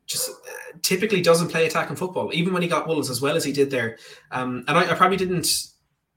just 0.08 0.30
uh, 0.30 0.78
typically 0.82 1.22
doesn't 1.22 1.48
play 1.48 1.66
attacking 1.66 1.96
football, 1.96 2.32
even 2.34 2.54
when 2.54 2.62
he 2.62 2.68
got 2.68 2.88
Wolves 2.88 3.10
as 3.10 3.22
well 3.22 3.38
as 3.38 3.46
he 3.46 3.54
did 3.54 3.72
there. 3.72 3.98
Um, 4.32 4.66
and 4.68 4.78
I, 4.78 4.92
I 4.92 4.94
probably 4.94 5.18
didn't 5.18 5.71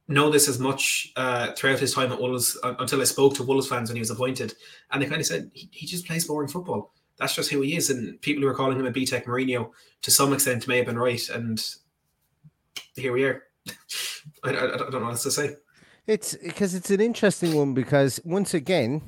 know 0.09 0.31
this 0.31 0.49
as 0.49 0.59
much 0.59 1.13
uh, 1.17 1.53
throughout 1.53 1.79
his 1.79 1.95
time 1.95 2.13
at 2.13 2.21
Wolves 2.21 2.59
until 2.63 3.01
I 3.01 3.05
spoke 3.05 3.35
to 3.35 3.43
Wolves 3.43 3.69
fans 3.69 3.89
when 3.89 3.97
he 3.97 4.01
was 4.01 4.11
appointed, 4.11 4.55
and 4.91 5.01
they 5.01 5.07
kind 5.07 5.21
of 5.21 5.27
said 5.27 5.51
he, 5.55 5.69
he 5.73 5.87
just 5.87 6.07
plays 6.07 6.27
boring 6.27 6.49
football. 6.49 6.93
That's 7.19 7.35
just 7.35 7.51
who 7.51 7.61
he 7.61 7.77
is. 7.77 7.91
And 7.91 8.21
people 8.21 8.43
who 8.43 8.49
are 8.49 8.55
calling 8.55 8.79
him 8.79 8.87
a 8.87 8.93
BTEC 8.93 9.25
Mourinho 9.25 9.71
to 10.03 10.11
some 10.11 10.33
extent 10.33 10.69
may 10.69 10.79
have 10.79 10.87
been 10.87 10.99
right. 10.99 11.29
And 11.29 11.65
here 12.97 13.13
we 13.13 13.25
are. 13.25 13.45
I, 14.45 14.51
I, 14.51 14.75
I 14.75 14.77
don't 14.77 14.93
know 14.93 15.01
what 15.01 15.11
else 15.11 15.23
to 15.23 15.31
say. 15.31 15.57
It's 16.07 16.35
because 16.37 16.75
it's 16.75 16.91
an 16.91 17.01
interesting 17.01 17.55
one 17.55 17.73
because 17.73 18.21
once 18.25 18.53
again, 18.53 19.01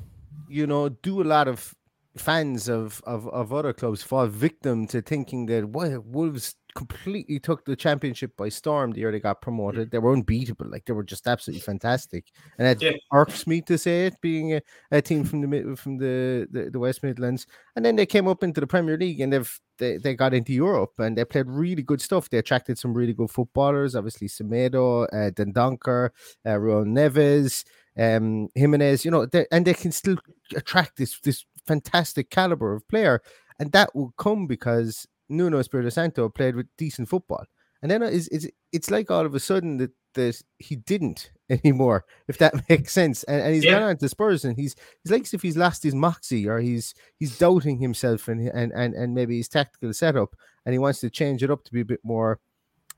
you 0.49 0.65
know, 0.65 0.89
do 0.89 1.21
a 1.21 1.23
lot 1.23 1.47
of 1.47 1.75
fans 2.17 2.67
of, 2.67 3.01
of, 3.05 3.27
of 3.27 3.53
other 3.53 3.73
clubs 3.73 4.01
fall 4.01 4.25
victim 4.25 4.87
to 4.87 5.01
thinking 5.01 5.45
that 5.47 5.69
well, 5.69 6.01
Wolves 6.01 6.55
completely 6.77 7.39
took 7.39 7.65
the 7.65 7.75
championship 7.75 8.37
by 8.37 8.49
storm 8.49 8.91
the 8.91 8.99
year 8.99 9.11
they 9.11 9.19
got 9.19 9.41
promoted. 9.41 9.89
They 9.89 9.97
were 9.97 10.13
unbeatable, 10.13 10.69
like 10.69 10.85
they 10.85 10.93
were 10.93 11.03
just 11.03 11.27
absolutely 11.27 11.61
fantastic. 11.61 12.25
And 12.59 12.67
it 12.67 12.81
yeah. 12.83 12.91
irks 13.11 13.47
me 13.47 13.61
to 13.61 13.79
say 13.79 14.05
it, 14.05 14.21
being 14.21 14.53
a, 14.53 14.61
a 14.91 15.01
team 15.01 15.23
from 15.23 15.41
the 15.41 15.75
from 15.75 15.97
the, 15.97 16.47
the, 16.51 16.69
the 16.69 16.77
West 16.77 17.01
Midlands. 17.01 17.47
And 17.75 17.83
then 17.83 17.95
they 17.95 18.05
came 18.05 18.27
up 18.27 18.43
into 18.43 18.61
the 18.61 18.67
Premier 18.67 18.95
League 18.95 19.19
and 19.19 19.33
they've 19.33 19.59
they, 19.79 19.97
they 19.97 20.13
got 20.13 20.35
into 20.35 20.53
Europe 20.53 20.93
and 20.99 21.17
they 21.17 21.25
played 21.25 21.47
really 21.47 21.81
good 21.81 21.99
stuff. 21.99 22.29
They 22.29 22.37
attracted 22.37 22.77
some 22.77 22.93
really 22.93 23.13
good 23.13 23.31
footballers, 23.31 23.95
obviously 23.95 24.27
Semedo, 24.27 25.07
uh, 25.11 25.31
Dendoncker, 25.31 26.11
uh, 26.45 26.57
Neves, 26.85 27.65
um, 27.97 28.49
Jimenez. 28.53 29.03
You 29.03 29.09
know, 29.09 29.27
and 29.51 29.65
they 29.65 29.73
can 29.73 29.91
still 29.91 30.17
attract 30.55 30.97
this 30.97 31.19
this 31.21 31.43
fantastic 31.65 32.29
caliber 32.29 32.75
of 32.75 32.87
player, 32.87 33.23
and 33.57 33.71
that 33.71 33.95
will 33.95 34.13
come 34.15 34.45
because 34.45 35.07
Nuno 35.29 35.59
Espirito 35.59 35.89
Santo 35.89 36.29
played 36.29 36.55
with 36.55 36.67
decent 36.77 37.09
football. 37.09 37.45
And 37.81 37.91
then 37.91 38.01
it's, 38.01 38.27
it's, 38.29 38.47
it's 38.71 38.89
like 38.89 39.11
all 39.11 39.25
of 39.25 39.35
a 39.35 39.39
sudden 39.39 39.77
that, 39.77 39.91
that 40.15 40.41
he 40.57 40.75
didn't 40.75 41.31
anymore, 41.49 42.05
if 42.27 42.37
that 42.39 42.53
makes 42.69 42.93
sense. 42.93 43.23
And, 43.23 43.41
and 43.41 43.53
he's 43.53 43.65
yeah. 43.65 43.73
gone 43.73 43.83
on 43.83 43.97
to 43.97 44.09
Spurs 44.09 44.45
and 44.45 44.57
he's 44.57 44.75
he's 45.03 45.11
like 45.11 45.23
as 45.23 45.33
if 45.33 45.41
he's 45.41 45.57
lost 45.57 45.83
his 45.83 45.95
moxie 45.95 46.47
or 46.47 46.59
he's 46.59 46.93
he's 47.19 47.37
doubting 47.37 47.79
himself 47.79 48.27
and 48.27 48.47
and 48.49 48.71
and, 48.73 48.93
and 48.93 49.13
maybe 49.13 49.37
his 49.37 49.47
tactical 49.47 49.93
setup 49.93 50.35
and 50.65 50.73
he 50.73 50.79
wants 50.79 50.99
to 51.01 51.09
change 51.09 51.43
it 51.43 51.51
up 51.51 51.63
to 51.63 51.71
be 51.71 51.81
a 51.81 51.85
bit 51.85 52.01
more 52.03 52.39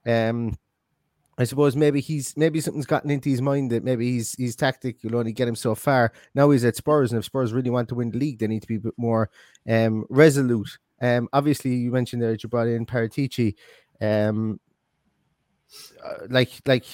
um 0.07 0.57
I 1.39 1.45
suppose 1.45 1.73
maybe 1.73 2.01
he's 2.01 2.35
maybe 2.35 2.59
something's 2.59 2.85
gotten 2.85 3.09
into 3.09 3.29
his 3.29 3.41
mind 3.41 3.71
that 3.71 3.83
maybe 3.83 4.11
he's 4.11 4.33
he's 4.33 4.57
tactic 4.57 4.97
will 5.03 5.15
only 5.15 5.31
get 5.31 5.47
him 5.47 5.55
so 5.55 5.73
far. 5.73 6.11
Now 6.35 6.49
he's 6.49 6.65
at 6.65 6.75
Spurs, 6.75 7.11
and 7.11 7.19
if 7.19 7.23
Spurs 7.23 7.53
really 7.53 7.69
want 7.69 7.87
to 7.89 7.95
win 7.95 8.11
the 8.11 8.17
league, 8.17 8.39
they 8.39 8.47
need 8.47 8.61
to 8.61 8.67
be 8.67 8.75
a 8.75 8.79
bit 8.79 8.93
more 8.97 9.29
um, 9.67 10.05
resolute 10.09 10.77
um, 11.01 11.29
obviously, 11.33 11.75
you 11.75 11.91
mentioned 11.91 12.21
there 12.21 12.31
you 12.31 12.49
brought 12.49 12.67
in 12.67 12.85
Paratici. 12.85 13.55
Um, 14.01 14.59
uh, 16.03 16.25
like 16.29 16.51
like 16.65 16.85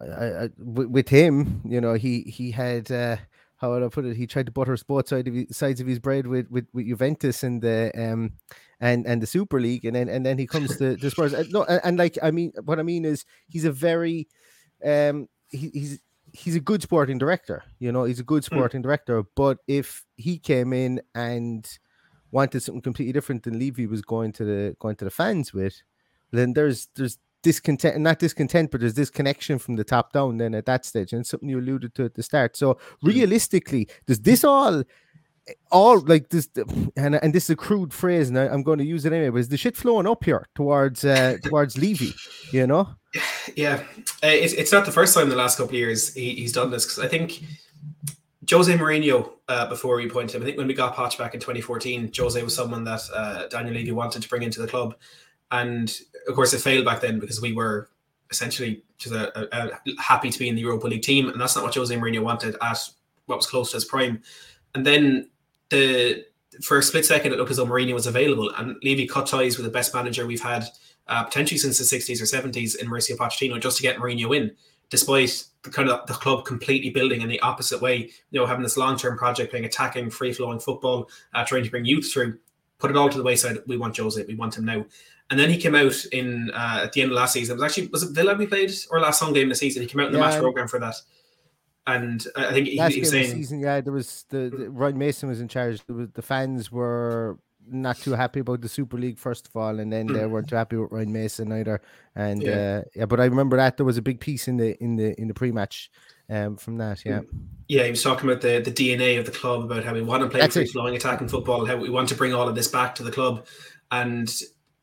I, 0.00 0.24
I, 0.24 0.48
with 0.56 1.08
him, 1.08 1.62
you 1.64 1.80
know, 1.80 1.94
he 1.94 2.22
he 2.22 2.50
had 2.50 2.90
uh, 2.90 3.16
how 3.56 3.70
would 3.70 3.82
I 3.82 3.88
put 3.88 4.04
it? 4.04 4.16
He 4.16 4.26
tried 4.26 4.46
to 4.46 4.52
butter 4.52 4.76
both 4.86 5.08
sides 5.08 5.28
of 5.28 5.34
his, 5.34 5.56
sides 5.56 5.80
of 5.80 5.86
his 5.86 5.98
bread 5.98 6.26
with, 6.26 6.50
with, 6.50 6.66
with 6.72 6.86
Juventus 6.86 7.42
and 7.42 7.60
the 7.60 7.90
um 7.96 8.32
and 8.80 9.06
and 9.06 9.20
the 9.20 9.26
Super 9.26 9.60
League, 9.60 9.84
and 9.84 9.96
then 9.96 10.08
and 10.08 10.24
then 10.24 10.38
he 10.38 10.46
comes 10.46 10.76
to, 10.78 10.96
the 10.96 11.10
Spurs. 11.10 11.32
And, 11.32 11.52
no, 11.52 11.64
and, 11.64 11.80
and, 11.84 11.98
like 11.98 12.18
I 12.22 12.30
mean, 12.30 12.52
what 12.64 12.78
I 12.78 12.82
mean 12.82 13.04
is 13.04 13.24
he's 13.48 13.64
a 13.64 13.72
very, 13.72 14.28
um, 14.84 15.28
he, 15.48 15.70
he's 15.74 16.00
he's 16.32 16.54
a 16.54 16.60
good 16.60 16.82
sporting 16.82 17.18
director. 17.18 17.64
You 17.80 17.90
know, 17.90 18.04
he's 18.04 18.20
a 18.20 18.24
good 18.24 18.44
hmm. 18.44 18.54
sporting 18.54 18.80
mm. 18.80 18.84
director. 18.84 19.24
But 19.34 19.58
if 19.66 20.04
he 20.16 20.38
came 20.38 20.72
in 20.72 21.00
and 21.14 21.68
wanted 22.30 22.60
something 22.60 22.82
completely 22.82 23.12
different 23.12 23.42
than 23.44 23.58
Levy 23.58 23.86
was 23.86 24.02
going 24.02 24.32
to 24.32 24.44
the 24.44 24.76
going 24.78 24.96
to 24.96 25.04
the 25.04 25.10
fans 25.10 25.52
with, 25.52 25.82
then 26.30 26.52
there's 26.52 26.88
there's 26.94 27.18
discontent, 27.42 27.98
not 27.98 28.18
discontent, 28.18 28.70
but 28.70 28.80
there's 28.80 28.94
this 28.94 29.10
connection 29.10 29.58
from 29.58 29.76
the 29.76 29.84
top 29.84 30.12
down. 30.12 30.38
Then 30.38 30.54
at 30.54 30.66
that 30.66 30.84
stage, 30.84 31.12
and 31.12 31.26
something 31.26 31.48
you 31.48 31.58
alluded 31.58 31.94
to 31.94 32.04
at 32.04 32.14
the 32.14 32.22
start. 32.22 32.56
So 32.56 32.78
hmm. 33.00 33.08
realistically, 33.08 33.88
does 34.06 34.20
this 34.20 34.44
all? 34.44 34.84
all 35.70 36.00
like 36.00 36.28
this 36.28 36.46
and, 36.96 37.14
and 37.14 37.32
this 37.32 37.44
is 37.44 37.50
a 37.50 37.56
crude 37.56 37.92
phrase 37.92 38.28
and 38.28 38.38
I, 38.38 38.52
am 38.52 38.62
going 38.62 38.78
to 38.78 38.84
use 38.84 39.06
it 39.06 39.14
anyway 39.14 39.30
but 39.30 39.38
is 39.38 39.48
the 39.48 39.56
shit 39.56 39.78
flowing 39.78 40.06
up 40.06 40.24
here 40.24 40.46
towards 40.54 41.06
uh 41.06 41.38
towards 41.42 41.78
Levy 41.78 42.14
you 42.52 42.66
know 42.66 42.88
yeah 43.56 43.82
uh, 44.22 44.26
it's, 44.26 44.52
it's 44.52 44.72
not 44.72 44.84
the 44.84 44.92
first 44.92 45.14
time 45.14 45.24
in 45.24 45.30
the 45.30 45.36
last 45.36 45.56
couple 45.56 45.70
of 45.70 45.78
years 45.78 46.12
he, 46.12 46.34
he's 46.34 46.52
done 46.52 46.70
this 46.70 46.84
because 46.84 46.98
I 46.98 47.08
think 47.08 47.42
Jose 48.50 48.72
Mourinho 48.76 49.32
uh, 49.48 49.66
before 49.68 49.96
we 49.96 50.06
appointed 50.06 50.36
him 50.36 50.42
I 50.42 50.44
think 50.46 50.58
when 50.58 50.66
we 50.66 50.74
got 50.74 50.94
Poch 50.94 51.18
back 51.18 51.34
in 51.34 51.40
2014 51.40 52.10
Jose 52.16 52.42
was 52.42 52.54
someone 52.54 52.84
that 52.84 53.02
uh, 53.14 53.46
Daniel 53.48 53.74
Levy 53.74 53.92
wanted 53.92 54.22
to 54.22 54.28
bring 54.28 54.42
into 54.42 54.60
the 54.60 54.68
club. 54.68 54.96
And 55.50 55.94
of 56.26 56.34
course 56.34 56.52
it 56.52 56.60
failed 56.60 56.84
back 56.84 57.00
then 57.00 57.18
because 57.18 57.40
we 57.40 57.52
were 57.52 57.90
essentially 58.30 58.82
just 58.98 59.14
a, 59.14 59.56
a, 59.56 59.70
a 59.70 60.02
happy 60.02 60.30
to 60.30 60.38
be 60.38 60.48
in 60.48 60.54
the 60.54 60.60
Europa 60.60 60.86
League 60.86 61.02
team. 61.02 61.28
And 61.28 61.40
that's 61.40 61.56
not 61.56 61.64
what 61.64 61.74
Jose 61.74 61.94
Mourinho 61.94 62.22
wanted 62.22 62.56
at 62.60 62.78
what 63.26 63.36
was 63.36 63.46
close 63.46 63.70
to 63.70 63.76
his 63.76 63.84
prime. 63.84 64.22
And 64.74 64.84
then 64.84 65.30
the 65.70 66.24
for 66.62 66.78
a 66.78 66.82
split 66.82 67.04
second, 67.04 67.32
it 67.32 67.38
looked 67.38 67.50
as 67.50 67.58
though 67.58 67.66
Mourinho 67.66 67.94
was 67.94 68.06
available, 68.06 68.50
and 68.56 68.76
Levy 68.82 69.06
cut 69.06 69.26
ties 69.26 69.56
with 69.56 69.64
the 69.64 69.70
best 69.70 69.94
manager 69.94 70.26
we've 70.26 70.42
had 70.42 70.64
uh, 71.06 71.24
potentially 71.24 71.58
since 71.58 71.78
the 71.78 71.84
60s 71.84 72.20
or 72.20 72.24
70s 72.24 72.76
in 72.76 72.88
Mauricio 72.88 73.16
Pochettino 73.16 73.60
just 73.60 73.76
to 73.76 73.82
get 73.82 73.96
Mourinho 73.96 74.36
in, 74.36 74.54
despite 74.90 75.44
the 75.62 75.70
kind 75.70 75.88
of 75.88 76.06
the 76.06 76.14
club 76.14 76.44
completely 76.44 76.90
building 76.90 77.20
in 77.20 77.28
the 77.28 77.40
opposite 77.40 77.80
way. 77.80 78.10
You 78.30 78.40
know, 78.40 78.46
having 78.46 78.62
this 78.62 78.76
long-term 78.76 79.18
project, 79.18 79.50
playing 79.50 79.66
attacking, 79.66 80.10
free-flowing 80.10 80.60
football, 80.60 81.08
uh, 81.34 81.44
trying 81.44 81.64
to 81.64 81.70
bring 81.70 81.84
youth 81.84 82.12
through. 82.12 82.38
Put 82.78 82.90
it 82.90 82.96
all 82.96 83.08
to 83.08 83.18
the 83.18 83.24
wayside. 83.24 83.58
We 83.66 83.76
want 83.76 83.96
Jose. 83.96 84.24
We 84.26 84.36
want 84.36 84.56
him 84.56 84.64
now. 84.64 84.84
And 85.30 85.38
then 85.38 85.50
he 85.50 85.58
came 85.58 85.74
out 85.74 86.04
in 86.06 86.50
uh, 86.52 86.80
at 86.84 86.92
the 86.92 87.02
end 87.02 87.10
of 87.10 87.16
last 87.16 87.32
season. 87.32 87.54
It 87.54 87.60
was 87.60 87.70
actually 87.70 87.88
was 87.88 88.02
it 88.02 88.12
Villa 88.12 88.34
we 88.34 88.46
played 88.46 88.72
or 88.90 89.00
last 89.00 89.20
home 89.20 89.34
game 89.34 89.44
of 89.44 89.50
the 89.50 89.56
season. 89.56 89.82
He 89.82 89.88
came 89.88 90.00
out 90.00 90.06
in 90.06 90.12
the 90.12 90.18
yeah, 90.18 90.26
match 90.26 90.38
program 90.38 90.68
for 90.68 90.78
that 90.80 90.94
and 91.88 92.26
I 92.36 92.52
think 92.52 92.68
he, 92.68 92.76
he 92.76 93.00
was 93.00 93.10
saying, 93.10 93.32
season, 93.32 93.60
yeah, 93.60 93.80
there 93.80 93.92
was 93.92 94.26
the, 94.28 94.50
the 94.50 94.70
Ryan 94.70 94.98
Mason 94.98 95.28
was 95.28 95.40
in 95.40 95.48
charge. 95.48 95.80
Was, 95.88 96.08
the 96.12 96.22
fans 96.22 96.70
were 96.70 97.38
not 97.70 97.96
too 97.96 98.12
happy 98.12 98.40
about 98.40 98.60
the 98.60 98.68
Super 98.68 98.96
League 98.96 99.18
first 99.18 99.46
of 99.46 99.56
all, 99.56 99.78
and 99.78 99.92
then 99.92 100.06
they 100.06 100.22
hmm. 100.22 100.30
weren't 100.30 100.48
too 100.48 100.56
happy 100.56 100.76
with 100.76 100.92
Ryan 100.92 101.12
Mason 101.12 101.52
either. 101.52 101.80
And 102.14 102.42
yeah. 102.42 102.50
Uh, 102.50 102.88
yeah, 102.94 103.06
but 103.06 103.20
I 103.20 103.24
remember 103.24 103.56
that 103.56 103.76
there 103.76 103.86
was 103.86 103.96
a 103.96 104.02
big 104.02 104.20
piece 104.20 104.48
in 104.48 104.56
the 104.56 104.82
in 104.82 104.96
the 104.96 105.18
in 105.20 105.28
the 105.28 105.34
pre-match 105.34 105.90
um, 106.30 106.56
from 106.56 106.78
that. 106.78 107.04
Yeah, 107.04 107.20
yeah, 107.68 107.84
he 107.84 107.90
was 107.90 108.02
talking 108.02 108.28
about 108.28 108.42
the 108.42 108.60
the 108.60 108.72
DNA 108.72 109.18
of 109.18 109.26
the 109.26 109.32
club, 109.32 109.64
about 109.64 109.84
how 109.84 109.94
we 109.94 110.02
want 110.02 110.22
to 110.22 110.28
play 110.28 110.46
free 110.48 110.66
flowing 110.66 110.96
attacking 110.96 111.28
football, 111.28 111.64
how 111.64 111.76
we 111.76 111.90
want 111.90 112.08
to 112.10 112.14
bring 112.14 112.34
all 112.34 112.48
of 112.48 112.54
this 112.54 112.68
back 112.68 112.94
to 112.96 113.02
the 113.02 113.12
club. 113.12 113.46
And 113.90 114.28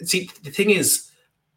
see, 0.04 0.30
the 0.44 0.52
thing 0.52 0.72
is, 0.72 1.12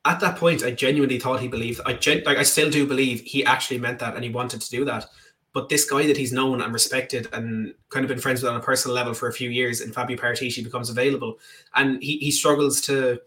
at 0.04 0.20
that 0.20 0.36
point, 0.36 0.62
I 0.62 0.70
genuinely 0.70 1.18
thought 1.18 1.40
he 1.40 1.48
believed. 1.48 1.80
I 1.86 1.94
gen- 1.94 2.22
like 2.24 2.38
I 2.38 2.42
still 2.42 2.70
do 2.70 2.86
believe 2.86 3.20
he 3.20 3.44
actually 3.44 3.78
meant 3.78 3.98
that, 4.00 4.14
and 4.14 4.24
he 4.24 4.30
wanted 4.30 4.60
to 4.60 4.70
do 4.70 4.84
that. 4.84 5.06
But 5.52 5.68
this 5.68 5.88
guy 5.88 6.06
that 6.06 6.16
he's 6.16 6.32
known 6.32 6.60
and 6.60 6.72
respected 6.72 7.28
and 7.32 7.74
kind 7.88 8.04
of 8.04 8.08
been 8.08 8.18
friends 8.18 8.42
with 8.42 8.50
on 8.50 8.56
a 8.56 8.62
personal 8.62 8.94
level 8.94 9.14
for 9.14 9.28
a 9.28 9.32
few 9.32 9.50
years, 9.50 9.80
and 9.80 9.94
Fabio 9.94 10.16
Paratici 10.16 10.62
becomes 10.62 10.90
available, 10.90 11.38
and 11.74 12.02
he, 12.02 12.18
he 12.18 12.30
struggles 12.30 12.80
to 12.82 13.20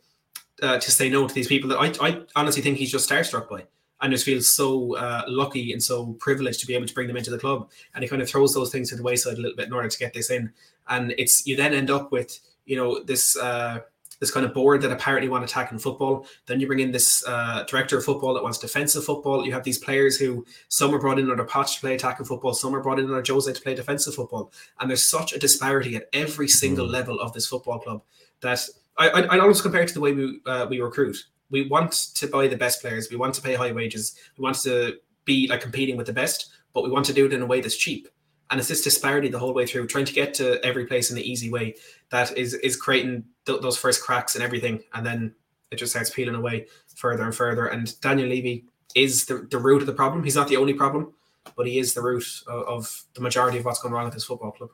uh, 0.62 0.78
to 0.78 0.92
say 0.92 1.10
no 1.10 1.28
to 1.28 1.34
these 1.34 1.48
people 1.48 1.70
that 1.70 1.80
I, 1.80 2.08
I 2.08 2.22
honestly 2.36 2.62
think 2.62 2.78
he's 2.78 2.92
just 2.92 3.10
starstruck 3.10 3.50
by 3.50 3.66
and 4.02 4.12
just 4.12 4.26
feels 4.26 4.56
so 4.56 4.96
uh, 4.96 5.24
lucky 5.28 5.74
and 5.74 5.82
so 5.82 6.14
privileged 6.14 6.60
to 6.60 6.68
be 6.68 6.74
able 6.74 6.88
to 6.88 6.94
bring 6.94 7.08
them 7.08 7.18
into 7.18 7.30
the 7.30 7.38
club. 7.38 7.70
And 7.94 8.04
he 8.04 8.10
kind 8.10 8.22
of 8.22 8.30
throws 8.30 8.54
those 8.54 8.72
things 8.72 8.90
to 8.90 8.96
the 8.96 9.04
wayside 9.04 9.38
a 9.38 9.42
little 9.42 9.56
bit 9.56 9.68
in 9.68 9.74
order 9.74 9.90
to 9.90 10.00
get 10.00 10.14
this 10.14 10.32
in. 10.32 10.52
And 10.90 11.14
it's 11.18 11.46
you 11.46 11.56
then 11.56 11.74
end 11.74 11.90
up 11.90 12.12
with 12.12 12.40
you 12.66 12.76
know 12.76 13.04
this 13.04 13.38
uh, 13.38 13.80
this 14.22 14.32
kind 14.32 14.46
of 14.46 14.54
board 14.54 14.82
that 14.84 14.92
apparently 14.92 15.28
want 15.28 15.44
attack 15.44 15.72
in 15.72 15.80
football. 15.80 16.26
Then 16.46 16.62
you 16.62 16.68
bring 16.68 16.80
in 16.80 16.92
this 16.92 17.28
uh, 17.28 17.66
director 17.68 17.98
of 17.98 18.06
football 18.06 18.36
that 18.36 18.44
wants 18.44 18.60
defensive 18.60 19.04
football. 19.04 19.46
You 19.46 19.52
have 19.52 19.64
these 19.64 19.80
players 19.80 20.16
who 20.16 20.46
some 20.70 20.94
are 20.96 21.00
brought 21.00 21.20
in 21.20 21.30
under 21.30 21.44
Poch 21.44 21.74
to 21.74 21.82
play 21.82 21.96
attacking 21.96 22.28
football, 22.28 22.54
some 22.54 22.74
are 22.74 22.82
brought 22.82 23.00
in 23.00 23.06
under 23.06 23.24
Jose 23.28 23.52
to 23.52 23.62
play 23.62 23.74
defensive 23.74 24.16
football. 24.16 24.54
And 24.80 24.90
there's 24.90 25.04
such 25.04 25.34
a 25.34 25.40
disparity 25.40 25.96
at 25.96 26.08
every 26.14 26.48
single 26.48 26.88
mm. 26.88 26.92
level 26.92 27.20
of 27.20 27.34
this 27.34 27.48
football 27.48 27.80
club 27.80 28.04
that 28.42 28.64
I, 28.98 29.10
I, 29.10 29.22
I 29.22 29.40
almost 29.40 29.64
compare 29.64 29.82
it 29.82 29.88
to 29.90 29.94
the 29.96 30.02
way 30.02 30.14
we 30.14 30.40
uh, 30.46 30.68
we 30.70 30.80
recruit. 30.80 31.18
We 31.50 31.68
want 31.68 31.92
to 31.92 32.28
buy 32.28 32.48
the 32.48 32.56
best 32.56 32.80
players. 32.82 33.10
We 33.10 33.18
want 33.18 33.34
to 33.36 33.42
pay 33.42 33.56
high 33.56 33.74
wages. 33.74 34.16
We 34.38 34.44
want 34.44 34.58
to 34.60 34.98
be 35.26 35.48
like 35.48 35.62
competing 35.62 35.98
with 35.98 36.06
the 36.06 36.14
best, 36.14 36.52
but 36.74 36.84
we 36.84 36.92
want 36.92 37.06
to 37.08 37.14
do 37.14 37.26
it 37.26 37.34
in 37.34 37.42
a 37.42 37.46
way 37.46 37.60
that's 37.60 37.76
cheap 37.76 38.08
and 38.52 38.60
it's 38.60 38.70
this 38.70 38.84
disparity 38.84 39.30
the 39.30 39.40
whole 39.40 39.54
way 39.54 39.66
through. 39.66 39.88
Trying 39.88 40.06
to 40.06 40.14
get 40.14 40.34
to 40.36 40.64
every 40.64 40.86
place 40.86 41.10
in 41.10 41.16
the 41.16 41.30
easy 41.30 41.50
way 41.50 41.76
that 42.10 42.38
is 42.38 42.54
is 42.54 42.76
creating 42.76 43.24
th- 43.46 43.62
those 43.62 43.78
first 43.78 44.04
cracks 44.04 44.36
and 44.36 44.44
everything 44.44 44.84
and 44.94 45.06
then 45.06 45.34
it 45.72 45.78
just 45.78 45.94
starts 45.94 46.10
peeling 46.10 46.36
away 46.36 46.68
further 46.96 47.24
and 47.24 47.34
further. 47.34 47.66
And 47.66 48.00
daniel 48.02 48.28
levy 48.28 48.66
is 48.94 49.26
the, 49.26 49.48
the 49.50 49.58
root 49.58 49.82
of 49.82 49.88
the 49.88 49.94
problem. 49.94 50.24
He's 50.24 50.36
not 50.36 50.50
the 50.50 50.58
only 50.58 50.74
problem 50.74 51.14
but 51.56 51.68
he 51.68 51.80
is 51.80 51.94
the 51.94 52.02
root 52.02 52.26
of, 52.48 52.64
of 52.64 53.04
the 53.14 53.22
majority 53.22 53.58
of 53.58 53.66
what's 53.66 53.82
going 53.82 53.94
wrong 53.94 54.08
at 54.08 54.14
this 54.14 54.26
football 54.26 54.52
club. 54.52 54.70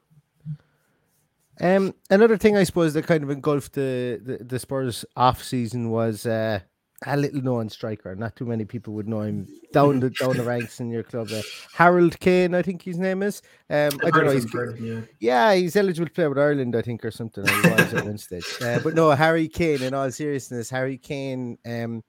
Um, 1.59 1.95
another 2.09 2.37
thing 2.37 2.55
I 2.55 2.63
suppose 2.63 2.93
that 2.93 3.07
kind 3.07 3.23
of 3.23 3.31
engulfed 3.31 3.73
the, 3.73 4.21
the, 4.23 4.43
the 4.43 4.59
Spurs 4.59 5.05
off 5.15 5.43
season 5.43 5.89
was 5.89 6.25
uh, 6.25 6.59
a 7.05 7.15
little 7.15 7.41
known 7.41 7.69
striker. 7.69 8.15
Not 8.15 8.35
too 8.35 8.45
many 8.45 8.65
people 8.65 8.93
would 8.95 9.07
know 9.07 9.21
him 9.21 9.47
down 9.71 9.99
the 9.99 10.09
down 10.09 10.37
the 10.37 10.43
ranks 10.43 10.79
in 10.79 10.89
your 10.89 11.03
club. 11.03 11.29
Uh, 11.31 11.41
Harold 11.73 12.19
Kane, 12.19 12.55
I 12.55 12.61
think 12.61 12.81
his 12.81 12.97
name 12.97 13.21
is. 13.21 13.41
Um, 13.69 13.91
I 14.03 14.09
don't 14.09 14.25
know. 14.25 14.31
He's, 14.31 14.53
yeah. 14.79 15.01
yeah, 15.19 15.53
he's 15.53 15.75
eligible 15.75 16.07
to 16.07 16.13
play 16.13 16.27
with 16.27 16.39
Ireland, 16.39 16.75
I 16.75 16.81
think, 16.81 17.05
or 17.05 17.11
something. 17.11 17.47
Or 17.47 17.51
he 17.51 17.69
was 17.69 17.93
at 17.93 18.05
one 18.05 18.17
stage. 18.17 18.45
Uh, 18.61 18.79
but 18.83 18.95
no, 18.95 19.11
Harry 19.11 19.47
Kane. 19.47 19.83
In 19.83 19.93
all 19.93 20.09
seriousness, 20.11 20.69
Harry 20.69 20.97
Kane. 20.97 21.57
Um, 21.65 22.03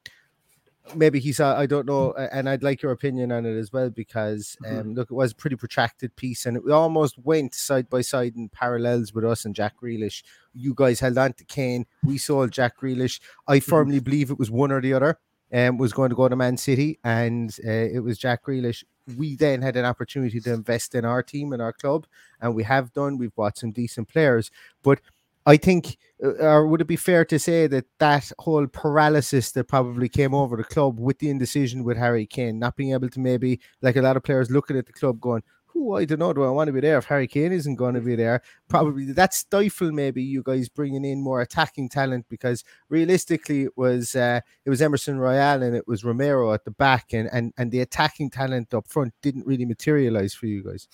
maybe 0.94 1.20
he 1.20 1.32
saw. 1.32 1.58
I 1.58 1.66
don't 1.66 1.86
know, 1.86 2.12
and 2.12 2.48
I'd 2.48 2.62
like 2.62 2.82
your 2.82 2.92
opinion 2.92 3.32
on 3.32 3.46
it 3.46 3.56
as 3.56 3.72
well 3.72 3.90
because 3.90 4.56
mm-hmm. 4.62 4.78
um, 4.78 4.94
look, 4.94 5.10
it 5.10 5.14
was 5.14 5.32
a 5.32 5.36
pretty 5.36 5.56
protracted 5.56 6.14
piece, 6.16 6.46
and 6.46 6.56
it 6.56 6.70
almost 6.70 7.18
went 7.18 7.54
side 7.54 7.88
by 7.88 8.00
side 8.00 8.34
in 8.36 8.48
parallels 8.48 9.12
with 9.12 9.24
us 9.24 9.44
and 9.44 9.54
Jack 9.54 9.74
Grealish. 9.82 10.22
You 10.54 10.74
guys 10.74 11.00
held 11.00 11.18
on 11.18 11.32
to 11.34 11.44
Kane. 11.44 11.86
We 12.04 12.18
sold 12.18 12.52
Jack 12.52 12.78
Grealish. 12.80 13.20
I 13.46 13.58
mm-hmm. 13.58 13.70
firmly 13.70 13.96
mm-hmm. 13.96 14.04
believe 14.04 14.30
it 14.30 14.38
was 14.38 14.50
one 14.50 14.72
or 14.72 14.80
the 14.80 14.94
other. 14.94 15.18
Um, 15.50 15.78
was 15.78 15.94
going 15.94 16.10
to 16.10 16.16
go 16.16 16.28
to 16.28 16.36
Man 16.36 16.58
City, 16.58 16.98
and 17.04 17.56
uh, 17.66 17.70
it 17.70 18.00
was 18.00 18.18
Jack 18.18 18.44
Grealish. 18.44 18.84
We 19.16 19.34
then 19.34 19.62
had 19.62 19.76
an 19.76 19.86
opportunity 19.86 20.40
to 20.40 20.52
invest 20.52 20.94
in 20.94 21.06
our 21.06 21.22
team 21.22 21.54
and 21.54 21.62
our 21.62 21.72
club, 21.72 22.06
and 22.42 22.54
we 22.54 22.64
have 22.64 22.92
done. 22.92 23.16
We've 23.16 23.34
bought 23.34 23.56
some 23.56 23.70
decent 23.72 24.08
players, 24.08 24.50
but 24.82 25.00
I 25.48 25.56
think, 25.56 25.96
uh, 26.22 26.34
or 26.44 26.66
would 26.66 26.82
it 26.82 26.86
be 26.86 26.96
fair 26.96 27.24
to 27.24 27.38
say 27.38 27.66
that 27.68 27.86
that 28.00 28.30
whole 28.38 28.66
paralysis 28.66 29.52
that 29.52 29.64
probably 29.64 30.10
came 30.10 30.34
over 30.34 30.58
the 30.58 30.62
club 30.62 31.00
with 31.00 31.20
the 31.20 31.30
indecision 31.30 31.84
with 31.84 31.96
Harry 31.96 32.26
Kane, 32.26 32.58
not 32.58 32.76
being 32.76 32.92
able 32.92 33.08
to 33.08 33.18
maybe, 33.18 33.58
like 33.80 33.96
a 33.96 34.02
lot 34.02 34.18
of 34.18 34.22
players 34.22 34.50
looking 34.50 34.76
at 34.76 34.84
the 34.84 34.92
club 34.92 35.22
going, 35.22 35.42
"Who 35.68 35.96
I 35.96 36.04
don't 36.04 36.18
know, 36.18 36.34
do 36.34 36.44
I 36.44 36.50
want 36.50 36.68
to 36.68 36.74
be 36.74 36.80
there 36.80 36.98
if 36.98 37.06
Harry 37.06 37.26
Kane 37.26 37.52
isn't 37.52 37.76
going 37.76 37.94
to 37.94 38.02
be 38.02 38.14
there? 38.14 38.42
Probably 38.68 39.10
that 39.12 39.32
stifle 39.32 39.90
maybe 39.90 40.22
you 40.22 40.42
guys 40.42 40.68
bringing 40.68 41.06
in 41.06 41.22
more 41.22 41.40
attacking 41.40 41.88
talent 41.88 42.26
because 42.28 42.62
realistically 42.90 43.62
it 43.62 43.72
was 43.74 44.14
uh, 44.14 44.40
it 44.66 44.70
was 44.70 44.82
Emerson 44.82 45.18
Royal 45.18 45.62
and 45.62 45.74
it 45.74 45.88
was 45.88 46.04
Romero 46.04 46.52
at 46.52 46.66
the 46.66 46.72
back 46.72 47.14
and 47.14 47.26
and 47.32 47.54
and 47.56 47.72
the 47.72 47.80
attacking 47.80 48.28
talent 48.28 48.74
up 48.74 48.86
front 48.86 49.14
didn't 49.22 49.46
really 49.46 49.64
materialize 49.64 50.34
for 50.34 50.44
you 50.44 50.62
guys. 50.62 50.88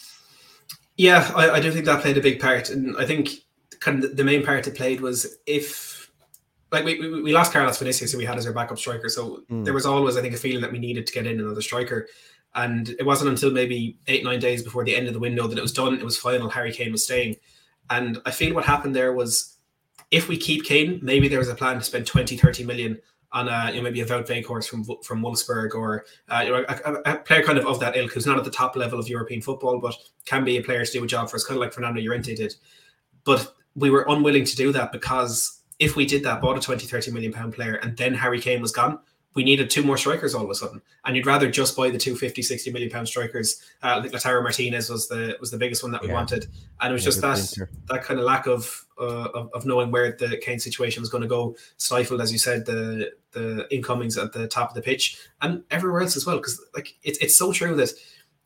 Yeah, 0.96 1.32
I, 1.34 1.50
I 1.50 1.60
do 1.60 1.72
think 1.72 1.86
that 1.86 2.02
played 2.02 2.16
a 2.16 2.20
big 2.20 2.38
part, 2.38 2.70
and 2.70 2.96
I 2.96 3.04
think 3.04 3.43
kind 3.84 4.02
of 4.02 4.16
the 4.16 4.24
main 4.24 4.42
part 4.42 4.66
it 4.66 4.74
played 4.74 5.02
was 5.02 5.36
if 5.46 6.10
like 6.72 6.86
we, 6.86 6.98
we, 6.98 7.22
we 7.22 7.32
lost 7.34 7.52
Carlos 7.52 7.78
Vinicius 7.78 8.12
who 8.12 8.18
we 8.18 8.24
had 8.24 8.38
as 8.38 8.46
our 8.46 8.52
backup 8.52 8.78
striker. 8.78 9.10
So 9.10 9.42
mm. 9.50 9.62
there 9.62 9.74
was 9.74 9.84
always 9.84 10.16
I 10.16 10.22
think 10.22 10.34
a 10.34 10.38
feeling 10.38 10.62
that 10.62 10.72
we 10.72 10.78
needed 10.78 11.06
to 11.06 11.12
get 11.12 11.26
in 11.26 11.38
another 11.38 11.60
striker. 11.60 12.08
And 12.54 12.88
it 12.98 13.04
wasn't 13.04 13.30
until 13.30 13.50
maybe 13.50 13.98
eight 14.06 14.24
nine 14.24 14.40
days 14.40 14.62
before 14.62 14.84
the 14.84 14.96
end 14.96 15.06
of 15.06 15.12
the 15.12 15.20
window 15.20 15.46
that 15.46 15.58
it 15.58 15.62
was 15.62 15.72
done. 15.72 15.94
It 15.94 16.04
was 16.04 16.16
final. 16.16 16.48
Harry 16.48 16.72
Kane 16.72 16.92
was 16.92 17.04
staying. 17.04 17.36
And 17.90 18.18
I 18.24 18.30
feel 18.30 18.54
what 18.54 18.64
happened 18.64 18.96
there 18.96 19.12
was 19.12 19.58
if 20.10 20.28
we 20.28 20.38
keep 20.38 20.64
Kane 20.64 20.98
maybe 21.02 21.28
there 21.28 21.38
was 21.38 21.50
a 21.50 21.54
plan 21.54 21.76
to 21.76 21.84
spend 21.84 22.06
20 22.06 22.38
30 22.38 22.64
million 22.64 22.98
on 23.32 23.48
a, 23.48 23.70
you 23.70 23.78
know, 23.78 23.82
maybe 23.82 24.00
a 24.00 24.06
Wout 24.06 24.26
Weghorst 24.26 24.68
from 24.70 24.84
from 25.02 25.20
Wolfsburg 25.20 25.74
or 25.74 26.06
uh, 26.30 26.42
you 26.42 26.52
know, 26.52 26.64
a, 26.68 27.12
a, 27.12 27.18
player 27.18 27.42
kind 27.42 27.58
of 27.58 27.66
of 27.66 27.80
that 27.80 27.96
ilk 27.98 28.12
who's 28.12 28.26
not 28.26 28.38
at 28.38 28.44
the 28.44 28.50
top 28.50 28.76
level 28.76 28.98
of 28.98 29.08
European 29.08 29.42
football 29.42 29.78
but 29.78 29.94
can 30.24 30.42
be 30.42 30.56
a 30.56 30.62
player 30.62 30.86
to 30.86 30.92
do 30.92 31.04
a 31.04 31.06
job 31.06 31.28
for 31.28 31.36
us 31.36 31.44
kind 31.44 31.58
of 31.58 31.60
like 31.60 31.74
Fernando 31.74 32.00
Llorente 32.00 32.34
did. 32.34 32.54
But 33.24 33.54
we 33.74 33.90
were 33.90 34.04
unwilling 34.08 34.44
to 34.44 34.56
do 34.56 34.72
that 34.72 34.92
because 34.92 35.60
if 35.78 35.96
we 35.96 36.06
did 36.06 36.22
that, 36.24 36.40
bought 36.40 36.56
a 36.56 36.60
20, 36.60 36.86
30 36.86 37.10
million 37.10 37.32
pound 37.32 37.54
player, 37.54 37.74
and 37.76 37.96
then 37.96 38.14
Harry 38.14 38.40
Kane 38.40 38.62
was 38.62 38.72
gone, 38.72 38.98
we 39.34 39.42
needed 39.42 39.68
two 39.68 39.82
more 39.82 39.96
strikers 39.96 40.34
all 40.34 40.44
of 40.44 40.50
a 40.50 40.54
sudden, 40.54 40.80
and 41.04 41.16
you'd 41.16 41.26
rather 41.26 41.50
just 41.50 41.76
buy 41.76 41.90
the 41.90 41.98
two 41.98 42.14
50, 42.14 42.40
60 42.40 42.70
million 42.70 42.90
pound 42.90 43.08
strikers. 43.08 43.60
Uh, 43.82 43.98
I 43.98 44.00
think 44.00 44.14
Lautaro 44.14 44.42
Martinez 44.42 44.88
was 44.88 45.08
the 45.08 45.36
was 45.40 45.50
the 45.50 45.58
biggest 45.58 45.82
one 45.82 45.90
that 45.92 46.02
we 46.02 46.08
yeah. 46.08 46.14
wanted, 46.14 46.46
and 46.80 46.90
it 46.90 46.92
was 46.92 47.02
yeah, 47.02 47.06
just 47.06 47.20
that 47.20 47.68
that 47.88 48.04
kind 48.04 48.20
of 48.20 48.26
lack 48.26 48.46
of, 48.46 48.86
uh, 48.98 49.28
of, 49.34 49.50
of 49.52 49.66
knowing 49.66 49.90
where 49.90 50.12
the 50.12 50.38
Kane 50.38 50.60
situation 50.60 51.00
was 51.02 51.10
going 51.10 51.22
to 51.22 51.28
go, 51.28 51.56
stifled 51.78 52.20
as 52.20 52.30
you 52.30 52.38
said 52.38 52.64
the 52.64 53.12
the 53.32 53.66
incomings 53.74 54.16
at 54.16 54.32
the 54.32 54.46
top 54.46 54.68
of 54.68 54.76
the 54.76 54.82
pitch 54.82 55.18
and 55.42 55.64
everywhere 55.72 56.02
else 56.02 56.16
as 56.16 56.24
well. 56.24 56.36
Because 56.36 56.64
like 56.74 56.94
it's 57.02 57.18
it's 57.18 57.36
so 57.36 57.52
true 57.52 57.74
that 57.74 57.90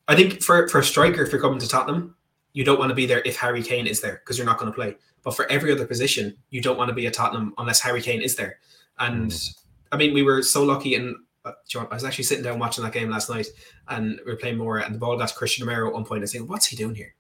I 0.09 0.17
think 0.17 0.43
for 0.43 0.69
for 0.69 0.79
a 0.79 0.85
striker, 0.85 1.23
if 1.23 1.33
you're 1.33 1.41
coming 1.41 1.59
to 1.59 1.69
Tottenham, 1.69 2.17
you 2.55 2.65
don't 2.65 2.79
want 2.79 2.89
to 2.89 2.95
be 2.95 3.05
there 3.05 3.21
if 3.27 3.37
Harry 3.37 3.63
Kane 3.63 3.87
is 3.87 4.01
there 4.01 4.23
because 4.25 4.39
you're 4.39 4.47
not 4.47 4.59
going 4.59 4.73
to 4.73 4.75
play. 4.75 4.97
But 5.23 5.37
for 5.37 5.51
every 5.51 5.73
other 5.73 5.87
position, 5.87 6.37
you 6.51 6.61
don't 6.61 6.77
want 6.77 6.89
to 6.89 6.95
be 6.95 7.07
at 7.07 7.15
Tottenham 7.15 7.55
unless 7.59 7.81
Harry 7.81 8.01
Kane 8.01 8.23
is 8.23 8.37
there. 8.37 8.59
And 8.99 9.31
mm. 9.31 9.59
I 9.93 9.97
mean, 9.97 10.15
we 10.15 10.23
were 10.23 10.43
so 10.43 10.63
lucky. 10.63 10.95
And 10.95 11.17
uh, 11.45 11.53
I 11.75 11.95
was 11.95 12.05
actually 12.05 12.25
sitting 12.25 12.45
down 12.45 12.59
watching 12.59 12.85
that 12.85 12.93
game 12.93 13.11
last 13.11 13.31
night, 13.31 13.47
and 13.89 14.21
we 14.25 14.33
were 14.33 14.39
playing 14.39 14.59
more, 14.59 14.79
and 14.79 14.95
the 14.95 14.99
ball 14.99 15.17
got 15.17 15.29
to 15.29 15.35
Christian 15.35 15.67
Romero 15.67 15.89
at 15.89 15.95
one 15.95 16.05
point, 16.05 16.23
and 16.23 16.31
saying, 16.31 16.47
"What's 16.47 16.67
he 16.67 16.77
doing 16.77 16.95
here?" 16.95 17.15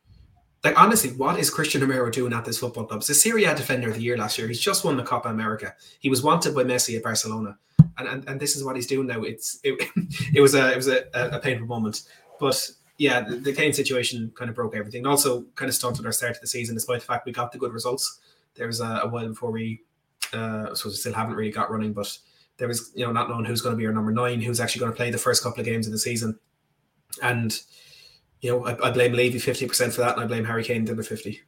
Like 0.65 0.79
honestly, 0.79 1.11
what 1.11 1.39
is 1.39 1.51
Christian 1.51 1.81
Romero 1.81 2.11
doing 2.11 2.33
at 2.33 2.45
this 2.45 2.59
football 2.59 2.85
club? 2.85 3.01
He's 3.01 3.11
a 3.11 3.15
Serie 3.15 3.45
A 3.45 3.55
defender 3.55 3.89
of 3.89 3.95
the 3.95 4.03
year 4.03 4.17
last 4.17 4.39
year. 4.39 4.49
He's 4.49 4.61
just 4.61 4.85
won 4.85 4.97
the 4.97 5.05
Copa 5.05 5.29
America. 5.29 5.75
He 6.01 6.11
was 6.11 6.23
wanted 6.23 6.55
by 6.55 6.65
Messi 6.65 6.97
at 6.97 7.03
Barcelona, 7.03 7.57
and 7.97 8.09
and, 8.09 8.29
and 8.29 8.41
this 8.41 8.57
is 8.57 8.65
what 8.65 8.77
he's 8.77 8.87
doing 8.87 9.07
now. 9.07 9.23
It's 9.23 9.61
it, 9.63 9.89
it 10.35 10.41
was 10.41 10.55
a 10.55 10.73
it 10.73 10.77
was 10.77 10.89
a, 10.89 11.05
a 11.15 11.39
painful 11.39 11.67
moment, 11.67 12.03
but 12.41 12.71
yeah, 12.99 13.21
the, 13.21 13.37
the 13.37 13.53
Kane 13.53 13.73
situation 13.73 14.33
kind 14.35 14.51
of 14.51 14.57
broke 14.57 14.75
everything. 14.75 15.01
And 15.01 15.07
also 15.07 15.43
kind 15.55 15.69
of 15.69 15.75
stunted 15.75 16.05
our 16.05 16.13
start 16.13 16.35
to 16.35 16.41
the 16.41 16.47
season, 16.47 16.75
despite 16.75 17.01
the 17.01 17.07
fact 17.07 17.27
we 17.27 17.33
got 17.33 17.53
the 17.53 17.59
good 17.59 17.73
results. 17.73 18.21
There 18.57 18.67
was 18.67 18.81
a, 18.81 19.01
a 19.05 19.09
while 19.09 19.29
before 19.29 19.53
we, 19.53 19.83
uh, 20.33 20.75
so 20.75 20.89
we 20.89 20.95
still 20.95 21.13
haven't 21.13 21.37
really 21.37 21.53
got 21.53 21.71
running, 21.71 21.93
but 21.93 22.17
there 22.57 22.67
was, 22.67 22.91
you 22.97 23.07
know, 23.07 23.13
not 23.13 23.31
knowing 23.31 23.45
who's 23.45 23.63
going 23.63 23.75
to 23.75 23.79
be 23.79 23.87
our 23.87 23.93
number 23.93 24.11
nine, 24.11 24.41
who's 24.41 24.59
actually 24.59 24.81
going 24.81 24.91
to 24.93 24.97
play 24.97 25.13
the 25.13 25.19
first 25.19 25.45
couple 25.45 25.61
of 25.61 25.67
games 25.67 25.87
of 25.87 25.93
the 25.93 25.99
season. 25.99 26.39
And, 27.23 27.59
you 28.41 28.51
know, 28.51 28.67
I, 28.67 28.89
I 28.89 28.91
blame 28.91 29.13
Levy 29.13 29.39
50% 29.39 29.93
for 29.93 30.01
that, 30.01 30.17
and 30.17 30.25
I 30.25 30.27
blame 30.27 30.45
Harry 30.45 30.65
Kane 30.65 30.85
the 30.85 30.93
other 30.93 31.05
50. 31.05 31.41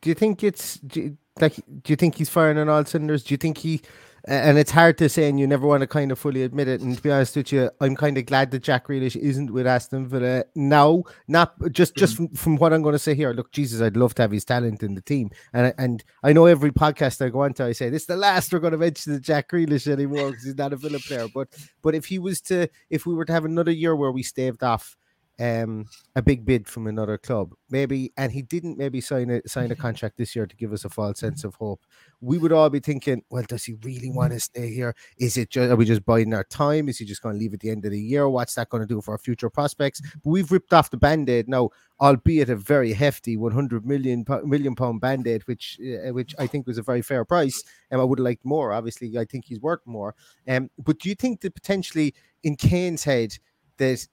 Do 0.00 0.08
you 0.08 0.14
think 0.14 0.44
it's, 0.44 0.76
do 0.76 1.00
you, 1.00 1.18
like, 1.40 1.56
do 1.56 1.92
you 1.92 1.96
think 1.96 2.14
he's 2.14 2.28
firing 2.28 2.58
on 2.58 2.68
all 2.68 2.84
cylinders? 2.84 3.24
Do 3.24 3.34
you 3.34 3.38
think 3.38 3.58
he, 3.58 3.82
and 4.28 4.58
it's 4.58 4.70
hard 4.70 4.98
to 4.98 5.08
say, 5.08 5.28
and 5.28 5.40
you 5.40 5.46
never 5.46 5.66
want 5.66 5.80
to 5.80 5.86
kind 5.86 6.12
of 6.12 6.18
fully 6.18 6.42
admit 6.42 6.68
it. 6.68 6.82
And 6.82 6.94
to 6.94 7.02
be 7.02 7.10
honest 7.10 7.34
with 7.34 7.50
you, 7.50 7.70
I'm 7.80 7.96
kind 7.96 8.18
of 8.18 8.26
glad 8.26 8.50
that 8.50 8.62
Jack 8.62 8.88
Grealish 8.88 9.16
isn't 9.16 9.50
with 9.50 9.66
Aston 9.66 10.06
Villa 10.06 10.44
now. 10.54 11.04
Not 11.28 11.54
just 11.72 11.96
just 11.96 12.16
from, 12.16 12.28
from 12.28 12.56
what 12.56 12.74
I'm 12.74 12.82
going 12.82 12.92
to 12.92 12.98
say 12.98 13.14
here. 13.14 13.32
Look, 13.32 13.52
Jesus, 13.52 13.80
I'd 13.80 13.96
love 13.96 14.14
to 14.16 14.22
have 14.22 14.30
his 14.30 14.44
talent 14.44 14.82
in 14.82 14.94
the 14.94 15.00
team, 15.00 15.30
and 15.54 15.72
and 15.78 16.04
I 16.22 16.34
know 16.34 16.44
every 16.44 16.72
podcast 16.72 17.24
I 17.24 17.30
go 17.30 17.40
on 17.40 17.54
to, 17.54 17.64
I 17.64 17.72
say 17.72 17.88
this 17.88 18.02
is 18.02 18.06
the 18.06 18.16
last 18.16 18.52
we're 18.52 18.58
going 18.58 18.72
to 18.72 18.78
mention 18.78 19.14
the 19.14 19.20
Jack 19.20 19.50
Grealish 19.50 19.90
anymore 19.90 20.30
because 20.30 20.44
he's 20.44 20.56
not 20.56 20.74
a 20.74 20.76
Villa 20.76 20.98
player. 20.98 21.28
But 21.34 21.48
but 21.80 21.94
if 21.94 22.04
he 22.04 22.18
was 22.18 22.42
to, 22.42 22.68
if 22.90 23.06
we 23.06 23.14
were 23.14 23.24
to 23.24 23.32
have 23.32 23.46
another 23.46 23.72
year 23.72 23.96
where 23.96 24.12
we 24.12 24.22
staved 24.22 24.62
off 24.62 24.97
um, 25.40 25.86
a 26.16 26.22
big 26.22 26.44
bid 26.44 26.66
from 26.66 26.86
another 26.86 27.16
club, 27.16 27.54
maybe, 27.70 28.12
and 28.16 28.32
he 28.32 28.42
didn't 28.42 28.76
maybe 28.76 29.00
sign 29.00 29.30
a 29.30 29.48
sign 29.48 29.70
a 29.70 29.76
contract 29.86 30.16
this 30.16 30.34
year 30.34 30.46
to 30.46 30.56
give 30.56 30.72
us 30.72 30.84
a 30.84 30.88
false 30.88 31.20
sense 31.20 31.44
of 31.44 31.54
hope. 31.54 31.84
We 32.20 32.38
would 32.38 32.52
all 32.52 32.68
be 32.70 32.80
thinking, 32.80 33.22
well, 33.30 33.44
does 33.46 33.64
he 33.64 33.74
really 33.82 34.10
want 34.10 34.32
to 34.32 34.40
stay 34.40 34.72
here? 34.72 34.94
Is 35.18 35.36
it 35.36 35.50
just 35.50 35.70
are 35.70 35.76
we 35.76 35.84
just 35.84 36.04
biding 36.04 36.34
our 36.34 36.44
time? 36.44 36.88
Is 36.88 36.98
he 36.98 37.04
just 37.04 37.22
going 37.22 37.36
to 37.36 37.38
leave 37.38 37.54
at 37.54 37.60
the 37.60 37.70
end 37.70 37.84
of 37.84 37.92
the 37.92 38.00
year? 38.00 38.28
What's 38.28 38.54
that 38.56 38.68
going 38.68 38.82
to 38.82 38.86
do 38.86 39.00
for 39.00 39.12
our 39.12 39.18
future 39.18 39.50
prospects? 39.50 40.00
But 40.00 40.30
we've 40.30 40.50
ripped 40.50 40.72
off 40.72 40.90
the 40.90 40.96
band-aid 40.96 41.48
now, 41.48 41.70
albeit 42.00 42.50
a 42.50 42.56
very 42.56 42.92
hefty 42.92 43.36
100 43.36 43.86
million 43.86 44.24
million 44.44 44.74
pound 44.74 45.00
band-aid, 45.00 45.42
which 45.46 45.78
uh, 45.80 46.12
which 46.12 46.34
I 46.38 46.48
think 46.48 46.66
was 46.66 46.78
a 46.78 46.82
very 46.82 47.02
fair 47.02 47.24
price. 47.24 47.62
And 47.90 48.00
I 48.00 48.04
would 48.04 48.18
have 48.18 48.24
liked 48.24 48.44
more. 48.44 48.72
Obviously, 48.72 49.16
I 49.16 49.24
think 49.24 49.44
he's 49.44 49.60
worth 49.60 49.80
more. 49.86 50.16
Um, 50.48 50.68
but 50.78 50.98
do 50.98 51.08
you 51.08 51.14
think 51.14 51.42
that 51.42 51.54
potentially 51.54 52.14
in 52.42 52.56
Kane's 52.56 53.04
head 53.04 53.38
that 53.78 54.06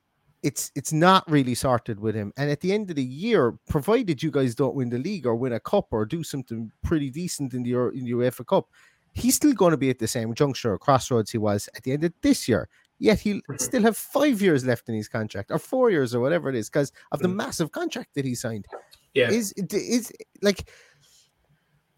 it's 0.46 0.72
it's 0.76 0.94
not 0.94 1.30
really 1.30 1.56
sorted 1.56 2.00
with 2.00 2.14
him. 2.14 2.32
And 2.38 2.52
at 2.52 2.62
the 2.62 2.72
end 2.72 2.92
of 2.92 2.96
the 2.96 3.04
year, 3.04 3.58
provided 3.68 4.22
you 4.22 4.30
guys 4.30 4.54
don't 4.54 4.76
win 4.76 4.90
the 4.90 5.00
league 5.00 5.26
or 5.26 5.36
win 5.36 5.54
a 5.54 5.60
cup 5.60 5.88
or 5.92 6.06
do 6.06 6.24
something 6.24 6.72
pretty 6.84 7.10
decent 7.10 7.56
in 7.56 7.64
the 7.64 7.74
in 7.90 8.06
the 8.06 8.12
UEFA 8.12 8.46
Cup, 8.46 8.68
he's 9.14 9.36
still 9.36 9.54
going 9.54 9.72
to 9.72 9.78
be 9.78 9.90
at 9.90 9.98
the 9.98 10.08
same 10.08 10.36
juncture 10.36 10.74
or 10.74 10.78
crossroads 10.78 11.32
he 11.32 11.40
was 11.40 11.68
at 11.76 11.82
the 11.82 11.94
end 11.94 12.04
of 12.04 12.14
this 12.22 12.48
year. 12.48 12.70
Yet 13.00 13.20
he'll 13.20 13.42
still 13.58 13.82
have 13.82 13.98
five 13.98 14.40
years 14.40 14.64
left 14.64 14.88
in 14.88 14.96
his 14.96 15.10
contract, 15.10 15.52
or 15.52 15.60
four 15.60 15.90
years, 15.90 16.14
or 16.14 16.22
whatever 16.22 16.48
it 16.48 16.56
is, 16.56 16.70
because 16.70 16.92
of 17.12 17.20
the 17.20 17.28
mm. 17.28 17.36
massive 17.36 17.72
contract 17.72 18.14
that 18.14 18.24
he 18.24 18.36
signed. 18.36 18.68
Yeah, 19.16 19.32
is 19.32 19.52
is 19.54 20.14
like 20.44 20.70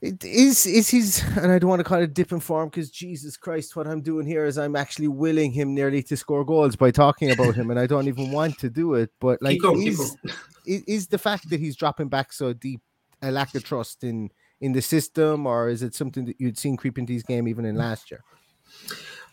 it 0.01 0.23
is 0.23 0.65
is 0.65 0.89
his 0.89 1.23
and 1.37 1.51
I 1.51 1.57
don't 1.57 1.69
want 1.69 1.79
to 1.79 1.83
call 1.83 2.01
it 2.01 2.13
dip 2.13 2.31
in 2.31 2.39
form 2.39 2.69
because 2.69 2.91
Jesus 2.91 3.35
Christ, 3.35 3.75
what 3.75 3.87
I'm 3.87 4.01
doing 4.01 4.27
here 4.27 4.45
is 4.45 4.57
I'm 4.57 4.75
actually 4.75 5.07
willing 5.07 5.51
him 5.51 5.73
nearly 5.73 6.03
to 6.03 6.17
score 6.17 6.45
goals 6.45 6.75
by 6.75 6.91
talking 6.91 7.31
about 7.31 7.55
him, 7.55 7.71
and 7.71 7.79
I 7.79 7.87
don't 7.87 8.07
even 8.07 8.31
want 8.31 8.59
to 8.59 8.69
do 8.69 8.93
it. 8.93 9.11
But 9.19 9.41
like, 9.41 9.59
going, 9.59 9.81
is, 9.81 10.15
is 10.65 11.07
the 11.07 11.17
fact 11.17 11.49
that 11.49 11.59
he's 11.59 11.75
dropping 11.75 12.09
back 12.09 12.31
so 12.31 12.53
deep 12.53 12.81
a 13.21 13.31
lack 13.31 13.55
of 13.55 13.63
trust 13.63 14.03
in 14.03 14.29
in 14.61 14.71
the 14.71 14.81
system, 14.81 15.47
or 15.47 15.69
is 15.69 15.81
it 15.81 15.95
something 15.95 16.25
that 16.25 16.39
you'd 16.39 16.57
seen 16.57 16.77
creep 16.77 16.97
into 16.97 17.13
his 17.13 17.23
game 17.23 17.47
even 17.47 17.65
in 17.65 17.75
last 17.75 18.11
year? 18.11 18.23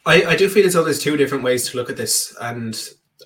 I, 0.07 0.25
I 0.25 0.37
do 0.37 0.49
feel 0.49 0.67
as 0.67 0.75
though 0.75 0.85
there's 0.85 1.03
two 1.03 1.17
different 1.17 1.45
ways 1.45 1.69
to 1.71 1.77
look 1.77 1.91
at 1.91 1.97
this, 1.97 2.35
and 2.41 2.79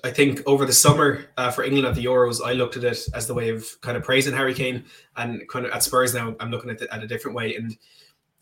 I 0.03 0.11
think 0.11 0.41
over 0.45 0.65
the 0.65 0.73
summer 0.73 1.25
uh, 1.37 1.51
for 1.51 1.63
England 1.63 1.87
at 1.87 1.95
the 1.95 2.05
Euros, 2.05 2.41
I 2.43 2.53
looked 2.53 2.77
at 2.77 2.83
it 2.83 3.07
as 3.13 3.27
the 3.27 3.33
way 3.33 3.49
of 3.49 3.79
kind 3.81 3.97
of 3.97 4.03
praising 4.03 4.33
Harry 4.33 4.53
Kane, 4.53 4.83
and 5.17 5.47
kind 5.49 5.65
of 5.65 5.71
at 5.71 5.83
Spurs 5.83 6.13
now, 6.13 6.35
I'm 6.39 6.51
looking 6.51 6.69
at 6.69 6.81
it 6.81 6.89
at 6.91 7.03
a 7.03 7.07
different 7.07 7.35
way. 7.35 7.55
And 7.55 7.77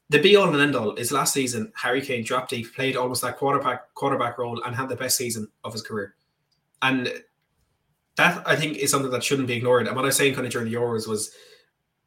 the 0.09 0.19
be 0.19 0.35
all 0.35 0.47
and 0.47 0.61
end 0.61 0.75
all 0.75 0.93
is 0.95 1.11
last 1.11 1.33
season, 1.33 1.71
Harry 1.75 2.01
Kane 2.01 2.23
dropped 2.23 2.51
deep, 2.51 2.73
played 2.73 2.95
almost 2.95 3.21
that 3.23 3.37
quarterback 3.37 3.93
quarterback 3.93 4.37
role, 4.37 4.61
and 4.63 4.75
had 4.75 4.89
the 4.89 4.95
best 4.95 5.17
season 5.17 5.47
of 5.63 5.73
his 5.73 5.81
career. 5.81 6.15
And 6.81 7.11
that 8.15 8.41
I 8.47 8.55
think 8.55 8.77
is 8.77 8.91
something 8.91 9.11
that 9.11 9.23
shouldn't 9.23 9.47
be 9.47 9.55
ignored. 9.55 9.87
And 9.87 9.95
what 9.95 10.05
I 10.05 10.07
was 10.07 10.17
saying 10.17 10.33
kind 10.33 10.45
of 10.45 10.51
during 10.51 10.69
the 10.69 10.77
Euros 10.77 11.07
was, 11.07 11.31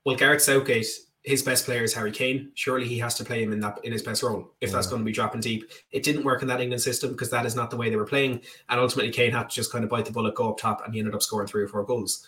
well, 0.05 0.17
Gareth 0.17 0.43
Southgate 0.43 0.87
his 1.23 1.43
best 1.43 1.67
player 1.67 1.83
is 1.83 1.93
Harry 1.93 2.13
Kane. 2.13 2.51
Surely 2.55 2.87
he 2.87 2.99
has 2.99 3.15
to 3.17 3.25
play 3.25 3.43
him 3.43 3.53
in 3.53 3.61
that 3.61 3.79
in 3.85 3.93
his 3.93 4.03
best 4.03 4.23
role 4.23 4.53
if 4.61 4.71
yeah. 4.71 4.77
that's 4.77 4.87
going 4.87 5.01
to 5.01 5.05
be 5.05 5.13
dropping 5.13 5.41
deep. 5.41 5.71
It 5.91 6.03
didn't 6.03 6.25
work 6.25 6.43
in 6.43 6.49
that 6.49 6.61
England 6.61 6.83
system 6.83 7.11
because 7.11 7.31
that 7.31 7.45
is 7.45 7.55
not 7.55 7.71
the 7.71 7.77
way 7.77 7.91
they 7.91 7.97
were 7.97 8.07
playing. 8.07 8.41
And 8.69 8.81
ultimately, 8.81 9.13
Kane 9.13 9.33
had 9.33 9.51
to 9.51 9.55
just 9.55 9.71
kind 9.71 9.85
of 9.85 9.91
bite 9.91 10.07
the 10.07 10.13
bullet, 10.13 10.35
go 10.35 10.51
up 10.51 10.59
top, 10.59 10.85
and 10.85 10.95
he 10.95 11.01
ended 11.01 11.15
up 11.15 11.23
scoring 11.23 11.47
three 11.47 11.63
or 11.63 11.69
four 11.69 11.85
goals. 11.85 12.27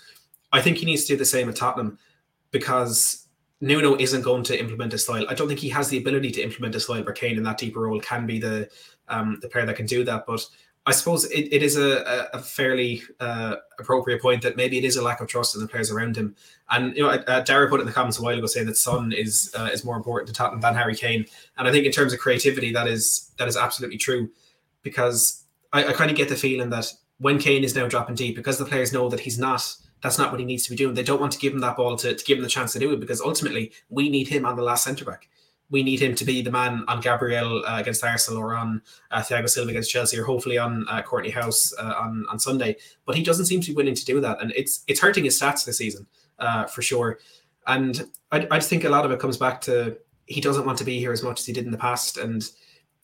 I 0.52 0.60
think 0.60 0.76
he 0.76 0.84
needs 0.84 1.04
to 1.04 1.14
do 1.14 1.16
the 1.16 1.24
same 1.24 1.48
at 1.48 1.56
Tottenham 1.56 1.98
because 2.50 3.28
Nuno 3.62 3.96
isn't 3.96 4.22
going 4.22 4.42
to 4.44 4.58
implement 4.58 4.92
a 4.92 4.98
style. 4.98 5.24
I 5.28 5.34
don't 5.34 5.48
think 5.48 5.60
he 5.60 5.70
has 5.70 5.88
the 5.88 5.98
ability 5.98 6.30
to 6.32 6.42
implement 6.42 6.74
a 6.74 6.80
style 6.80 7.02
where 7.02 7.14
Kane 7.14 7.38
in 7.38 7.42
that 7.44 7.58
deeper 7.58 7.80
role 7.80 8.00
can 8.00 8.26
be 8.26 8.38
the 8.38 8.68
um, 9.08 9.38
the 9.40 9.48
player 9.48 9.64
that 9.64 9.76
can 9.76 9.86
do 9.86 10.04
that. 10.04 10.26
But 10.26 10.44
I 10.84 10.90
suppose 10.90 11.24
it, 11.26 11.52
it 11.52 11.62
is 11.62 11.76
a, 11.76 12.28
a 12.32 12.40
fairly 12.40 13.02
uh, 13.20 13.56
appropriate 13.78 14.20
point 14.20 14.42
that 14.42 14.56
maybe 14.56 14.78
it 14.78 14.84
is 14.84 14.96
a 14.96 15.02
lack 15.02 15.20
of 15.20 15.28
trust 15.28 15.54
in 15.54 15.60
the 15.60 15.68
players 15.68 15.92
around 15.92 16.16
him. 16.16 16.34
And 16.70 16.96
you 16.96 17.04
know, 17.04 17.10
uh, 17.10 17.40
Dara 17.40 17.68
put 17.68 17.78
in 17.78 17.86
the 17.86 17.92
comments 17.92 18.18
a 18.18 18.22
while 18.22 18.36
ago 18.36 18.46
saying 18.46 18.66
that 18.66 18.76
Son 18.76 19.12
is 19.12 19.54
uh, 19.56 19.70
is 19.72 19.84
more 19.84 19.96
important 19.96 20.28
to 20.28 20.34
Tottenham 20.34 20.60
than 20.60 20.74
Harry 20.74 20.96
Kane. 20.96 21.24
And 21.56 21.68
I 21.68 21.70
think 21.70 21.86
in 21.86 21.92
terms 21.92 22.12
of 22.12 22.18
creativity, 22.18 22.72
that 22.72 22.88
is 22.88 23.30
that 23.38 23.46
is 23.46 23.56
absolutely 23.56 23.98
true, 23.98 24.30
because 24.82 25.44
I, 25.72 25.86
I 25.86 25.92
kind 25.92 26.10
of 26.10 26.16
get 26.16 26.28
the 26.28 26.36
feeling 26.36 26.70
that 26.70 26.92
when 27.18 27.38
Kane 27.38 27.62
is 27.62 27.76
now 27.76 27.86
dropping 27.86 28.16
deep, 28.16 28.34
because 28.34 28.58
the 28.58 28.64
players 28.64 28.92
know 28.92 29.08
that 29.08 29.20
he's 29.20 29.38
not 29.38 29.76
that's 30.02 30.18
not 30.18 30.32
what 30.32 30.40
he 30.40 30.46
needs 30.46 30.64
to 30.64 30.70
be 30.70 30.76
doing. 30.76 30.94
They 30.94 31.04
don't 31.04 31.20
want 31.20 31.32
to 31.32 31.38
give 31.38 31.52
him 31.52 31.60
that 31.60 31.76
ball 31.76 31.96
to, 31.98 32.12
to 32.12 32.24
give 32.24 32.38
him 32.38 32.42
the 32.42 32.50
chance 32.50 32.72
to 32.72 32.80
do 32.80 32.92
it 32.92 32.98
because 32.98 33.20
ultimately 33.20 33.70
we 33.88 34.10
need 34.10 34.26
him 34.26 34.44
on 34.44 34.56
the 34.56 34.62
last 34.62 34.82
centre 34.82 35.04
back 35.04 35.28
we 35.70 35.82
need 35.82 36.00
him 36.00 36.14
to 36.14 36.24
be 36.24 36.42
the 36.42 36.50
man 36.50 36.84
on 36.86 37.00
Gabriel 37.00 37.64
uh, 37.66 37.78
against 37.80 38.04
Arsenal 38.04 38.40
or 38.40 38.54
on 38.54 38.82
uh, 39.10 39.20
Thiago 39.20 39.48
Silva 39.48 39.70
against 39.70 39.90
Chelsea 39.90 40.18
or 40.18 40.24
hopefully 40.24 40.58
on 40.58 40.86
uh, 40.88 41.02
Kortney 41.02 41.32
Hause 41.32 41.74
uh, 41.78 41.94
on 41.98 42.26
on 42.28 42.38
Sunday. 42.38 42.76
But 43.06 43.16
he 43.16 43.22
doesn't 43.22 43.46
seem 43.46 43.60
to 43.62 43.70
be 43.70 43.74
willing 43.74 43.94
to 43.94 44.04
do 44.04 44.20
that, 44.20 44.40
and 44.42 44.52
it's 44.54 44.84
it's 44.86 45.00
hurting 45.00 45.24
his 45.24 45.40
stats 45.40 45.64
this 45.64 45.78
season 45.78 46.06
uh, 46.38 46.66
for 46.66 46.82
sure. 46.82 47.18
And 47.66 48.08
I, 48.30 48.46
I 48.50 48.58
just 48.58 48.68
think 48.68 48.84
a 48.84 48.88
lot 48.90 49.04
of 49.04 49.12
it 49.12 49.20
comes 49.20 49.36
back 49.36 49.60
to 49.62 49.96
he 50.26 50.40
doesn't 50.40 50.66
want 50.66 50.78
to 50.78 50.84
be 50.84 50.98
here 50.98 51.12
as 51.12 51.22
much 51.22 51.40
as 51.40 51.46
he 51.46 51.52
did 51.52 51.64
in 51.64 51.70
the 51.70 51.78
past, 51.78 52.18
and 52.18 52.48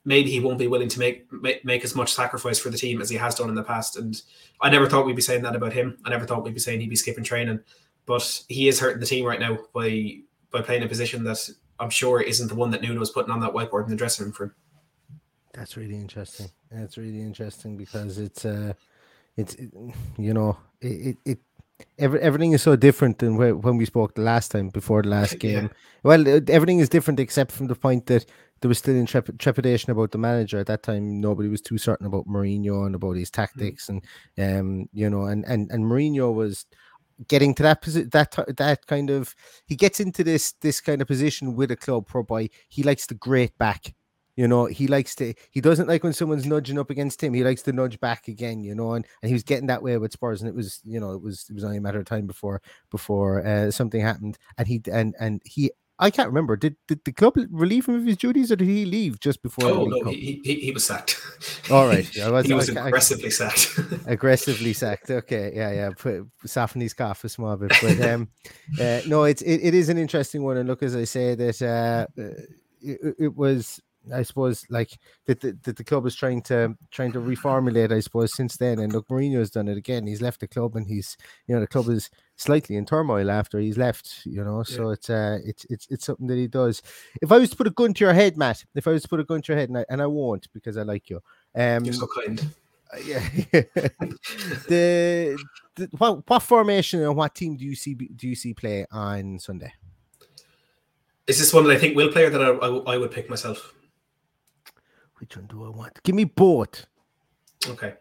maybe 0.04 0.30
he 0.30 0.40
won't 0.40 0.58
be 0.58 0.66
willing 0.66 0.88
to 0.88 0.98
make, 0.98 1.30
make 1.32 1.64
make 1.64 1.84
as 1.84 1.94
much 1.94 2.12
sacrifice 2.12 2.58
for 2.58 2.70
the 2.70 2.78
team 2.78 3.00
as 3.00 3.10
he 3.10 3.16
has 3.16 3.34
done 3.34 3.48
in 3.48 3.54
the 3.54 3.62
past. 3.62 3.96
And 3.96 4.20
I 4.60 4.70
never 4.70 4.88
thought 4.88 5.06
we'd 5.06 5.16
be 5.16 5.22
saying 5.22 5.42
that 5.42 5.56
about 5.56 5.72
him. 5.72 5.98
I 6.04 6.10
never 6.10 6.26
thought 6.26 6.44
we'd 6.44 6.54
be 6.54 6.60
saying 6.60 6.80
he'd 6.80 6.90
be 6.90 6.96
skipping 6.96 7.24
training, 7.24 7.60
but 8.06 8.42
he 8.48 8.68
is 8.68 8.80
hurting 8.80 9.00
the 9.00 9.06
team 9.06 9.24
right 9.24 9.40
now 9.40 9.58
by 9.72 10.18
by 10.50 10.62
playing 10.62 10.82
a 10.82 10.88
position 10.88 11.24
that 11.24 11.48
I'm 11.80 11.90
sure 11.90 12.20
isn't 12.20 12.48
the 12.48 12.54
one 12.54 12.70
that 12.70 12.82
Nuno 12.82 13.00
was 13.00 13.10
putting 13.10 13.30
on 13.30 13.40
that 13.40 13.52
whiteboard 13.52 13.84
in 13.84 13.90
the 13.90 13.96
dressing 13.96 14.26
room 14.26 14.32
for 14.32 14.44
him. 14.44 14.54
That's 15.54 15.76
really 15.76 15.96
interesting. 15.96 16.50
That's 16.70 16.96
really 16.96 17.20
interesting 17.20 17.76
because 17.76 18.18
it's 18.18 18.44
uh 18.44 18.74
it's 19.36 19.54
it, 19.54 19.72
you 20.16 20.34
know 20.34 20.58
it, 20.80 20.86
it, 20.86 21.16
it 21.24 21.38
every, 21.98 22.20
everything 22.20 22.52
is 22.52 22.62
so 22.62 22.76
different 22.76 23.18
than 23.18 23.36
when 23.36 23.76
we 23.76 23.84
spoke 23.84 24.14
the 24.14 24.22
last 24.22 24.50
time 24.50 24.68
before 24.68 25.02
the 25.02 25.08
last 25.08 25.38
game. 25.46 25.64
yeah. 25.64 25.78
Well, 26.02 26.26
everything 26.48 26.78
is 26.78 26.88
different 26.88 27.20
except 27.20 27.52
from 27.52 27.66
the 27.66 27.74
point 27.74 28.06
that 28.06 28.24
there 28.60 28.68
was 28.68 28.78
still 28.78 28.94
intrep- 28.94 29.38
trepidation 29.38 29.90
about 29.90 30.10
the 30.10 30.18
manager 30.18 30.58
at 30.58 30.66
that 30.66 30.82
time. 30.82 31.20
Nobody 31.20 31.48
was 31.48 31.60
too 31.60 31.78
certain 31.78 32.06
about 32.06 32.26
Mourinho 32.26 32.86
and 32.86 32.94
about 32.94 33.16
his 33.16 33.30
tactics, 33.30 33.88
mm. 33.88 34.02
and 34.36 34.60
um, 34.60 34.88
you 34.92 35.08
know, 35.08 35.24
and 35.24 35.44
and 35.44 35.70
and 35.70 35.84
Mourinho 35.84 36.34
was 36.34 36.66
getting 37.26 37.54
to 37.54 37.62
that 37.64 37.82
position 37.82 38.08
that 38.12 38.34
that 38.56 38.86
kind 38.86 39.10
of 39.10 39.34
he 39.66 39.74
gets 39.74 39.98
into 40.00 40.22
this 40.22 40.52
this 40.60 40.80
kind 40.80 41.02
of 41.02 41.08
position 41.08 41.56
with 41.56 41.70
a 41.70 41.76
club 41.76 42.08
whereby 42.12 42.48
he 42.68 42.82
likes 42.82 43.06
the 43.06 43.14
great 43.14 43.56
back 43.58 43.94
You 44.36 44.46
know, 44.46 44.66
he 44.66 44.86
likes 44.86 45.16
to. 45.16 45.34
He 45.50 45.60
doesn't 45.60 45.88
like 45.88 46.04
when 46.04 46.12
someone's 46.12 46.46
nudging 46.46 46.78
up 46.78 46.90
against 46.90 47.20
him. 47.24 47.34
He 47.34 47.42
likes 47.42 47.62
to 47.62 47.72
nudge 47.72 47.98
back 47.98 48.28
again. 48.28 48.62
You 48.62 48.74
know, 48.76 48.92
and, 48.94 49.04
and 49.20 49.28
he 49.28 49.34
was 49.34 49.42
getting 49.42 49.66
that 49.66 49.82
way 49.82 49.98
with 49.98 50.12
Spurs, 50.12 50.40
and 50.40 50.48
it 50.48 50.54
was 50.54 50.80
you 50.84 51.00
know 51.00 51.10
it 51.12 51.20
was 51.22 51.46
it 51.50 51.54
was 51.54 51.64
only 51.64 51.78
a 51.78 51.80
matter 51.80 51.98
of 51.98 52.06
time 52.06 52.26
before 52.28 52.62
before 52.90 53.44
uh, 53.44 53.72
something 53.72 54.00
happened, 54.00 54.38
and 54.56 54.68
he 54.68 54.80
and 54.92 55.16
and 55.18 55.42
he 55.44 55.72
I 56.00 56.10
can't 56.10 56.28
remember. 56.28 56.56
Did, 56.56 56.76
did 56.86 57.04
the 57.04 57.12
club 57.12 57.34
relieve 57.50 57.86
him 57.86 57.96
of 57.96 58.06
his 58.06 58.16
duties, 58.16 58.52
or 58.52 58.56
did 58.56 58.68
he 58.68 58.84
leave 58.84 59.18
just 59.18 59.42
before? 59.42 59.68
Oh 59.68 59.84
no, 59.84 60.10
he, 60.10 60.40
he, 60.44 60.54
he 60.54 60.70
was 60.70 60.84
sacked. 60.84 61.20
All 61.70 61.86
right, 61.86 62.08
was, 62.16 62.46
he 62.46 62.54
was 62.54 62.70
I, 62.76 62.86
aggressively 62.86 63.26
I, 63.26 63.30
sacked. 63.30 63.78
aggressively 64.06 64.72
sacked. 64.72 65.10
Okay, 65.10 65.52
yeah, 65.54 65.72
yeah. 65.72 65.90
Put 65.96 66.28
soften 66.46 66.80
his 66.80 66.94
cough 66.94 67.24
a 67.24 67.28
small 67.28 67.56
bit, 67.56 67.72
but 67.82 68.00
um, 68.00 68.28
uh, 68.80 69.00
no, 69.06 69.24
it's 69.24 69.42
it, 69.42 69.60
it 69.62 69.74
is 69.74 69.88
an 69.88 69.98
interesting 69.98 70.44
one. 70.44 70.56
And 70.56 70.68
look, 70.68 70.82
as 70.84 70.94
I 70.94 71.04
say, 71.04 71.34
that 71.34 71.62
uh, 71.62 72.06
it, 72.80 73.16
it 73.18 73.36
was 73.36 73.80
I 74.12 74.22
suppose 74.22 74.64
like 74.70 74.98
that 75.26 75.40
the, 75.40 75.56
that 75.62 75.76
the 75.76 75.84
club 75.84 76.06
is 76.06 76.14
trying 76.14 76.42
to 76.42 76.76
trying 76.90 77.12
to 77.12 77.20
reformulate. 77.20 77.92
I 77.92 78.00
suppose 78.00 78.34
since 78.34 78.56
then, 78.56 78.78
and 78.78 78.92
look, 78.92 79.08
Mourinho 79.08 79.38
has 79.38 79.50
done 79.50 79.68
it 79.68 79.76
again. 79.76 80.06
He's 80.06 80.22
left 80.22 80.40
the 80.40 80.48
club, 80.48 80.76
and 80.76 80.86
he's 80.86 81.16
you 81.46 81.54
know 81.54 81.60
the 81.60 81.66
club 81.66 81.88
is 81.88 82.10
slightly 82.36 82.76
in 82.76 82.86
turmoil 82.86 83.30
after 83.30 83.58
he's 83.58 83.76
left, 83.76 84.22
you 84.24 84.42
know. 84.42 84.62
So 84.62 84.86
yeah. 84.86 84.92
it's 84.92 85.10
uh 85.10 85.38
it's 85.44 85.66
it's 85.68 85.86
it's 85.90 86.06
something 86.06 86.26
that 86.28 86.36
he 86.36 86.46
does. 86.46 86.82
If 87.20 87.32
I 87.32 87.38
was 87.38 87.50
to 87.50 87.56
put 87.56 87.66
a 87.66 87.70
gun 87.70 87.94
to 87.94 88.04
your 88.04 88.14
head, 88.14 88.36
Matt, 88.36 88.64
if 88.74 88.86
I 88.86 88.92
was 88.92 89.02
to 89.02 89.08
put 89.08 89.20
a 89.20 89.24
gun 89.24 89.42
to 89.42 89.52
your 89.52 89.58
head, 89.58 89.68
and 89.68 89.78
I, 89.78 89.84
and 89.88 90.00
I 90.00 90.06
won't 90.06 90.50
because 90.52 90.76
I 90.76 90.82
like 90.82 91.10
you. 91.10 91.20
Um, 91.54 91.84
You're 91.84 91.94
so 91.94 92.06
kind. 92.06 92.40
Uh, 92.92 92.98
yeah. 93.04 93.28
the, 94.68 95.38
the 95.74 95.88
what 95.98 96.28
what 96.28 96.42
formation 96.42 97.02
and 97.02 97.14
what 97.14 97.34
team 97.34 97.56
do 97.56 97.64
you 97.64 97.74
see 97.74 97.94
do 97.94 98.28
you 98.28 98.34
see 98.34 98.54
play 98.54 98.86
on 98.90 99.38
Sunday? 99.38 99.72
Is 101.26 101.38
this 101.38 101.52
one 101.52 101.64
that 101.64 101.76
I 101.76 101.78
think 101.78 101.94
will 101.94 102.10
play 102.10 102.24
or 102.24 102.30
that 102.30 102.40
I, 102.40 102.48
I, 102.48 102.94
I 102.94 102.96
would 102.96 103.10
pick 103.10 103.28
myself? 103.28 103.74
Which 105.18 105.36
one 105.36 105.46
do 105.46 105.64
I 105.64 105.68
want? 105.68 106.02
Give 106.02 106.14
me 106.14 106.24
both. 106.24 106.86
Okay. 107.68 107.94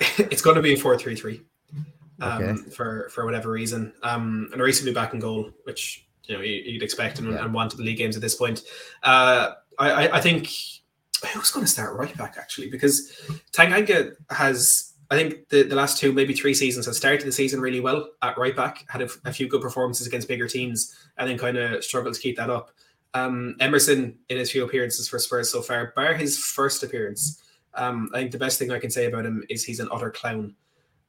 it's 0.00 0.40
going 0.40 0.56
to 0.56 0.62
be 0.62 0.72
a 0.72 0.76
4 0.78 0.96
3 0.96 1.14
3 1.14 1.42
um, 2.20 2.42
okay. 2.42 2.70
for 2.70 3.10
for 3.10 3.26
whatever 3.26 3.50
reason. 3.50 3.92
Um, 4.02 4.48
and 4.52 4.62
recently 4.62 4.94
back 4.94 5.12
in 5.12 5.20
goal, 5.20 5.50
which 5.64 6.06
you 6.24 6.34
know 6.34 6.42
you'd 6.42 6.82
expect 6.82 7.18
and, 7.18 7.30
yeah. 7.30 7.44
and 7.44 7.52
wanted 7.52 7.78
the 7.78 7.82
league 7.82 7.98
games 7.98 8.16
at 8.16 8.22
this 8.22 8.34
point. 8.34 8.62
Uh, 9.02 9.50
I, 9.78 10.08
I 10.08 10.20
think 10.20 10.48
who's 11.32 11.50
going 11.50 11.64
to 11.64 11.70
start 11.70 11.96
right 11.96 12.16
back 12.16 12.36
actually 12.38 12.70
because 12.70 13.12
Tanganga 13.52 14.14
has 14.30 14.94
I 15.10 15.16
think 15.16 15.48
the, 15.48 15.62
the 15.62 15.74
last 15.74 15.98
two 15.98 16.12
maybe 16.12 16.34
three 16.34 16.54
seasons 16.54 16.86
has 16.86 16.96
started 16.96 17.26
the 17.26 17.32
season 17.32 17.60
really 17.60 17.80
well 17.80 18.08
at 18.22 18.36
right 18.36 18.54
back 18.54 18.84
had 18.88 19.02
a, 19.02 19.08
a 19.24 19.32
few 19.32 19.48
good 19.48 19.62
performances 19.62 20.06
against 20.06 20.28
bigger 20.28 20.48
teams 20.48 20.96
and 21.16 21.28
then 21.28 21.38
kind 21.38 21.56
of 21.56 21.82
struggled 21.84 22.14
to 22.14 22.20
keep 22.20 22.36
that 22.36 22.50
up. 22.50 22.70
Um, 23.14 23.56
Emerson 23.60 24.18
in 24.28 24.38
his 24.38 24.50
few 24.50 24.64
appearances 24.64 25.08
for 25.08 25.18
Spurs 25.18 25.50
so 25.50 25.62
far, 25.62 25.92
bar 25.96 26.14
his 26.14 26.38
first 26.38 26.82
appearance, 26.82 27.42
um, 27.74 28.10
I 28.12 28.18
think 28.18 28.32
the 28.32 28.38
best 28.38 28.58
thing 28.58 28.70
I 28.70 28.78
can 28.78 28.90
say 28.90 29.06
about 29.06 29.24
him 29.24 29.44
is 29.48 29.64
he's 29.64 29.80
an 29.80 29.88
utter 29.90 30.10
clown 30.10 30.54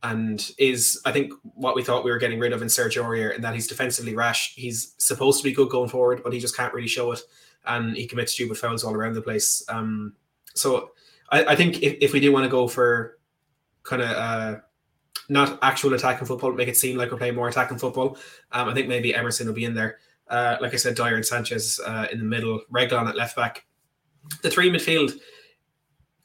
and 0.04 0.52
is 0.58 1.02
I 1.06 1.12
think 1.12 1.34
what 1.44 1.76
we 1.76 1.84
thought 1.84 2.06
we 2.06 2.12
were 2.12 2.18
getting 2.18 2.40
rid 2.40 2.54
of 2.54 2.62
in 2.62 2.70
Serge 2.70 2.98
Aurier, 2.98 3.36
and 3.36 3.44
that 3.44 3.54
he's 3.54 3.68
defensively 3.68 4.16
rash. 4.16 4.56
He's 4.56 4.96
supposed 4.98 5.40
to 5.40 5.44
be 5.44 5.54
good 5.54 5.70
going 5.70 5.90
forward, 5.90 6.22
but 6.24 6.32
he 6.32 6.40
just 6.40 6.56
can't 6.56 6.74
really 6.74 6.88
show 6.88 7.12
it, 7.12 7.20
and 7.66 7.96
he 7.96 8.08
commits 8.08 8.34
stupid 8.34 8.58
fouls 8.58 8.84
all 8.84 8.94
around 8.94 9.14
the 9.14 9.22
place. 9.22 9.64
Um, 9.68 10.14
so 10.56 10.92
I, 11.32 11.46
I 11.46 11.56
think 11.56 11.84
if, 11.84 11.98
if 12.02 12.14
we 12.14 12.20
do 12.20 12.32
want 12.32 12.46
to 12.46 12.50
go 12.50 12.68
for 12.68 13.18
kind 13.84 14.02
of 14.02 14.10
uh, 14.10 14.60
not 15.28 15.60
actual 15.62 15.94
attacking 15.94 16.28
football, 16.28 16.54
make 16.54 16.70
it 16.70 16.78
seem 16.78 16.98
like 16.98 17.12
we're 17.12 17.18
playing 17.18 17.36
more 17.36 17.50
attacking 17.50 17.78
football, 17.78 18.18
um, 18.54 18.70
I 18.70 18.74
think 18.74 18.88
maybe 18.88 19.14
Emerson 19.14 19.48
will 19.48 19.54
be 19.54 19.66
in 19.66 19.74
there. 19.74 19.98
Uh, 20.30 20.58
like 20.62 20.74
I 20.74 20.78
said, 20.78 20.96
Dier 20.96 21.16
and 21.16 21.26
Sanchez 21.26 21.80
uh, 21.86 22.08
in 22.12 22.20
the 22.20 22.26
middle, 22.26 22.62
Reguilon 22.72 23.08
at 23.08 23.16
left 23.16 23.36
back. 23.36 23.66
The 24.44 24.50
three 24.50 24.70
midfield 24.70 25.20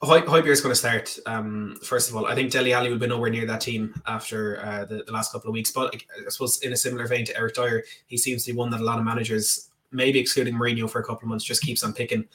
Højbjerg 0.05 0.47
is 0.49 0.61
going 0.61 0.73
to 0.73 0.79
start. 0.79 1.19
Um, 1.27 1.79
first 1.83 2.11
of 2.11 2.17
all, 2.17 2.27
I 2.27 2.35
think 2.35 2.51
Dele 2.51 2.73
Alli 2.73 2.91
will 2.91 2.99
be 2.99 3.07
nowhere 3.07 3.31
near 3.31 3.47
that 3.47 3.61
team 3.61 3.95
after 4.07 4.61
uh, 4.65 4.85
the, 4.85 5.03
the, 5.05 5.13
last 5.13 5.33
couple 5.33 5.49
of 5.49 5.55
weeks. 5.55 5.71
But 5.71 5.95
I 5.95 6.29
suppose 6.29 6.61
in 6.63 6.73
a 6.73 6.77
similar 6.77 7.07
vein 7.07 7.25
to 7.27 7.37
Eric 7.37 7.55
Dier, 7.55 7.85
he 8.07 8.17
seems 8.17 8.45
to 8.45 8.53
be 8.53 8.59
one 8.59 8.71
that 8.71 8.81
a 8.81 8.85
lot 8.85 8.99
of 8.99 9.05
managers, 9.05 9.71
maybe 9.93 10.19
excluding 10.19 10.55
Mourinho 10.55 10.91
for 10.91 11.01
a 11.01 11.05
couple 11.05 11.23
of 11.23 11.29
months, 11.29 11.45
just 11.45 11.63
keeps 11.63 11.83
on 11.83 11.93
picking. 11.93 12.27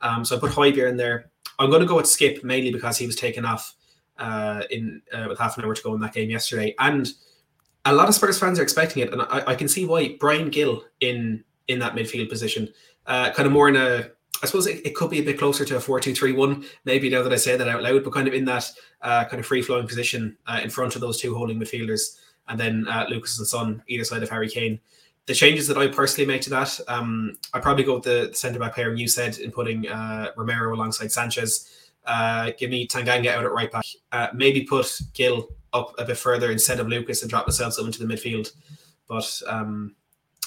Um, 0.00 0.24
so 0.24 0.36
I 0.36 0.40
put 0.40 0.52
Højbjerg 0.52 0.90
in 0.90 0.96
there. 0.96 1.30
I'm 1.58 1.70
going 1.70 1.82
to 1.82 1.88
go 1.88 1.96
with 1.96 2.06
Skipp 2.06 2.44
mainly 2.44 2.70
because 2.70 2.96
he 2.96 3.06
was 3.06 3.16
taken 3.16 3.44
off 3.44 3.74
uh, 4.18 4.62
in 4.70 5.02
uh, 5.12 5.26
with 5.28 5.38
half 5.38 5.58
an 5.58 5.64
hour 5.64 5.74
to 5.74 5.82
go 5.82 5.94
in 5.94 6.00
that 6.00 6.14
game 6.14 6.30
yesterday, 6.30 6.74
and 6.78 7.12
a 7.90 7.94
lot 7.94 8.08
of 8.08 8.14
Spurs 8.14 8.38
fans 8.38 8.58
are 8.58 8.62
expecting 8.62 9.02
it, 9.02 9.12
and 9.12 9.22
I, 9.22 9.42
I 9.48 9.54
can 9.54 9.68
see 9.68 9.84
why. 9.84 10.16
Bryan 10.20 10.50
Gil 10.50 10.84
in 11.00 11.44
in 11.68 11.78
that 11.80 11.94
midfield 11.94 12.28
position, 12.28 12.68
uh, 13.06 13.30
kind 13.32 13.46
of 13.46 13.52
more 13.52 13.68
in 13.68 13.76
a 13.76 14.10
I 14.42 14.46
suppose 14.46 14.66
it, 14.66 14.86
it, 14.86 14.94
could 14.94 15.10
be 15.10 15.18
a 15.18 15.24
bit 15.24 15.38
closer 15.38 15.64
to 15.64 15.76
a 15.76 15.80
4 15.80 16.00
2 16.00 16.14
3 16.14 16.32
1, 16.32 16.64
maybe 16.84 17.10
now 17.10 17.22
that 17.22 17.32
I 17.32 17.36
say 17.36 17.56
that 17.56 17.68
out 17.68 17.82
loud, 17.82 18.04
but 18.04 18.12
kind 18.12 18.28
of 18.28 18.34
in 18.34 18.44
that 18.44 18.70
uh, 19.02 19.24
kind 19.24 19.40
of 19.40 19.46
free 19.46 19.62
flowing 19.62 19.88
position 19.88 20.36
uh, 20.46 20.60
in 20.62 20.70
front 20.70 20.94
of 20.94 21.00
those 21.00 21.20
two 21.20 21.34
holding 21.34 21.58
midfielders, 21.58 22.18
and 22.48 22.58
then 22.58 22.86
uh, 22.88 23.06
Lucas 23.08 23.38
and 23.38 23.48
Son 23.48 23.82
either 23.88 24.04
side 24.04 24.22
of 24.22 24.30
Harry 24.30 24.48
Kane. 24.48 24.78
The 25.26 25.34
changes 25.34 25.66
that 25.66 25.76
I 25.76 25.88
personally 25.88 26.26
make 26.26 26.40
to 26.42 26.50
that, 26.50 26.78
um, 26.88 27.36
I 27.52 27.60
probably 27.60 27.84
go 27.84 27.96
with 27.96 28.04
the, 28.04 28.28
the 28.30 28.34
centre 28.34 28.58
back 28.58 28.74
pairing 28.74 28.96
you 28.96 29.08
said 29.08 29.38
in 29.38 29.50
putting 29.50 29.88
uh, 29.88 30.30
Romero 30.36 30.74
alongside 30.74 31.12
Sanchez. 31.12 31.90
Uh, 32.06 32.52
give 32.56 32.70
me 32.70 32.86
Tanganga 32.86 33.34
out 33.34 33.44
at 33.44 33.52
right 33.52 33.70
back. 33.70 33.84
Uh, 34.12 34.28
maybe 34.32 34.62
put 34.62 35.00
Gil 35.12 35.48
up 35.72 35.94
a 35.98 36.04
bit 36.04 36.16
further 36.16 36.50
instead 36.50 36.80
of 36.80 36.88
Lucas 36.88 37.22
and 37.22 37.30
drop 37.30 37.46
Celso 37.48 37.84
into 37.84 38.04
the 38.04 38.12
midfield. 38.12 38.52
But 39.08 39.30
um, 39.46 39.94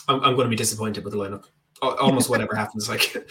I'm, 0.07 0.23
I'm 0.23 0.35
going 0.35 0.45
to 0.45 0.49
be 0.49 0.55
disappointed 0.55 1.03
with 1.03 1.13
the 1.13 1.19
lineup 1.19 1.45
almost 1.81 2.29
whatever 2.29 2.55
happens. 2.63 2.89
Like, 2.89 3.15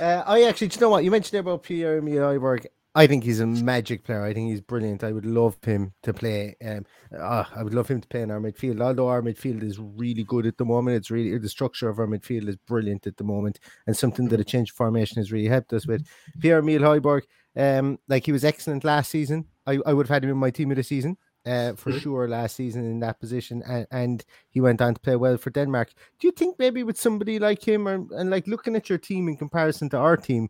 uh, 0.00 0.22
I 0.26 0.42
actually, 0.44 0.68
do 0.68 0.76
you 0.76 0.80
know 0.80 0.90
what 0.90 1.04
you 1.04 1.10
mentioned 1.10 1.40
about 1.40 1.62
Pierre 1.62 2.00
Højbjerg? 2.00 2.66
I 2.94 3.06
think 3.06 3.24
he's 3.24 3.40
a 3.40 3.46
magic 3.46 4.04
player. 4.04 4.22
I 4.22 4.34
think 4.34 4.50
he's 4.50 4.60
brilliant. 4.60 5.02
I 5.02 5.12
would 5.12 5.24
love 5.24 5.56
him 5.62 5.94
to 6.02 6.12
play. 6.12 6.54
Um, 6.62 6.84
uh, 7.18 7.44
I 7.56 7.62
would 7.62 7.72
love 7.72 7.88
him 7.88 8.02
to 8.02 8.08
play 8.08 8.20
in 8.20 8.30
our 8.30 8.38
midfield. 8.38 8.82
Although 8.82 9.08
our 9.08 9.22
midfield 9.22 9.62
is 9.62 9.78
really 9.78 10.24
good 10.24 10.44
at 10.44 10.58
the 10.58 10.66
moment, 10.66 10.98
it's 10.98 11.10
really 11.10 11.38
the 11.38 11.48
structure 11.48 11.88
of 11.88 11.98
our 11.98 12.06
midfield 12.06 12.48
is 12.50 12.56
brilliant 12.56 13.06
at 13.06 13.16
the 13.16 13.24
moment, 13.24 13.60
and 13.86 13.96
something 13.96 14.28
that 14.28 14.40
a 14.40 14.44
change 14.44 14.72
of 14.72 14.76
formation 14.76 15.16
has 15.16 15.32
really 15.32 15.48
helped 15.48 15.72
us 15.72 15.86
with. 15.86 16.06
Pierre 16.38 16.58
Emile 16.58 16.80
Højbjerg, 16.80 17.22
um, 17.56 17.98
like 18.08 18.26
he 18.26 18.32
was 18.32 18.44
excellent 18.44 18.84
last 18.84 19.10
season. 19.10 19.46
I, 19.66 19.78
I 19.86 19.92
would 19.92 20.06
have 20.06 20.14
had 20.14 20.24
him 20.24 20.30
in 20.30 20.36
my 20.36 20.50
team 20.50 20.70
of 20.70 20.76
the 20.76 20.82
season 20.82 21.16
uh, 21.46 21.72
for 21.74 21.92
sure 21.92 22.28
last 22.28 22.56
season 22.56 22.84
in 22.84 23.00
that 23.00 23.20
position, 23.20 23.62
and, 23.66 23.86
and, 23.90 24.24
he 24.50 24.60
went 24.60 24.80
on 24.80 24.94
to 24.94 25.00
play 25.00 25.16
well 25.16 25.36
for 25.36 25.50
Denmark. 25.50 25.90
Do 26.18 26.26
you 26.26 26.32
think 26.32 26.58
maybe 26.58 26.82
with 26.82 27.00
somebody 27.00 27.38
like 27.38 27.66
him, 27.66 27.88
or, 27.88 28.06
and 28.12 28.30
like 28.30 28.46
looking 28.46 28.76
at 28.76 28.88
your 28.88 28.98
team 28.98 29.28
in 29.28 29.36
comparison 29.36 29.88
to 29.90 29.98
our 29.98 30.16
team, 30.16 30.48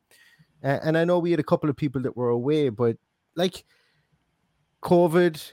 uh, 0.62 0.78
and 0.82 0.98
I 0.98 1.04
know 1.04 1.18
we 1.18 1.30
had 1.30 1.40
a 1.40 1.44
couple 1.44 1.70
of 1.70 1.76
people 1.76 2.02
that 2.02 2.16
were 2.16 2.28
away, 2.28 2.68
but 2.68 2.96
like 3.36 3.64
COVID, 4.82 5.52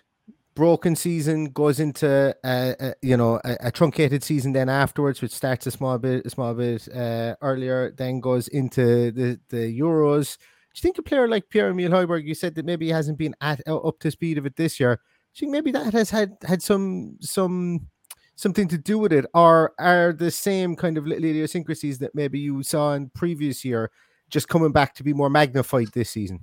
broken 0.55 0.93
season 0.93 1.45
goes 1.45 1.79
into 1.79 2.35
a, 2.43 2.75
a 2.79 2.93
you 3.01 3.15
know 3.15 3.39
a, 3.45 3.55
a, 3.61 3.71
truncated 3.71 4.23
season 4.23 4.51
then 4.51 4.67
afterwards, 4.67 5.21
which 5.21 5.31
starts 5.31 5.65
a 5.67 5.71
small 5.71 5.97
bit 5.97 6.25
a 6.25 6.29
small 6.29 6.53
bit 6.53 6.87
uh, 6.93 7.35
earlier, 7.41 7.91
then 7.91 8.19
goes 8.19 8.49
into 8.49 9.11
the 9.11 9.39
the 9.49 9.79
Euros. 9.79 10.37
Do 10.79 10.87
you 10.87 10.93
think 10.93 11.05
a 11.05 11.09
player 11.09 11.27
like 11.27 11.49
Pierre 11.49 11.71
Emile 11.71 11.89
Højbjerg, 11.89 12.25
you 12.25 12.33
said 12.33 12.55
that 12.55 12.63
maybe 12.63 12.85
he 12.85 12.91
hasn't 12.93 13.17
been 13.17 13.35
at 13.41 13.59
up 13.67 13.99
to 13.99 14.09
speed 14.09 14.37
of 14.37 14.45
it 14.45 14.55
this 14.55 14.79
year? 14.79 14.93
I 14.93 15.37
think 15.37 15.51
maybe 15.51 15.71
that 15.71 15.91
has 15.91 16.09
had 16.09 16.37
had 16.43 16.61
some 16.61 17.17
some 17.19 17.89
something 18.37 18.69
to 18.69 18.77
do 18.77 18.97
with 18.97 19.11
it, 19.11 19.25
or 19.33 19.73
are 19.77 20.13
the 20.13 20.31
same 20.31 20.77
kind 20.77 20.97
of 20.97 21.05
little 21.05 21.25
idiosyncrasies 21.25 21.99
that 21.99 22.15
maybe 22.15 22.39
you 22.39 22.63
saw 22.63 22.93
in 22.93 23.09
previous 23.09 23.65
year 23.65 23.91
just 24.29 24.47
coming 24.47 24.71
back 24.71 24.95
to 24.95 25.03
be 25.03 25.11
more 25.11 25.29
magnified 25.29 25.89
this 25.89 26.11
season? 26.11 26.39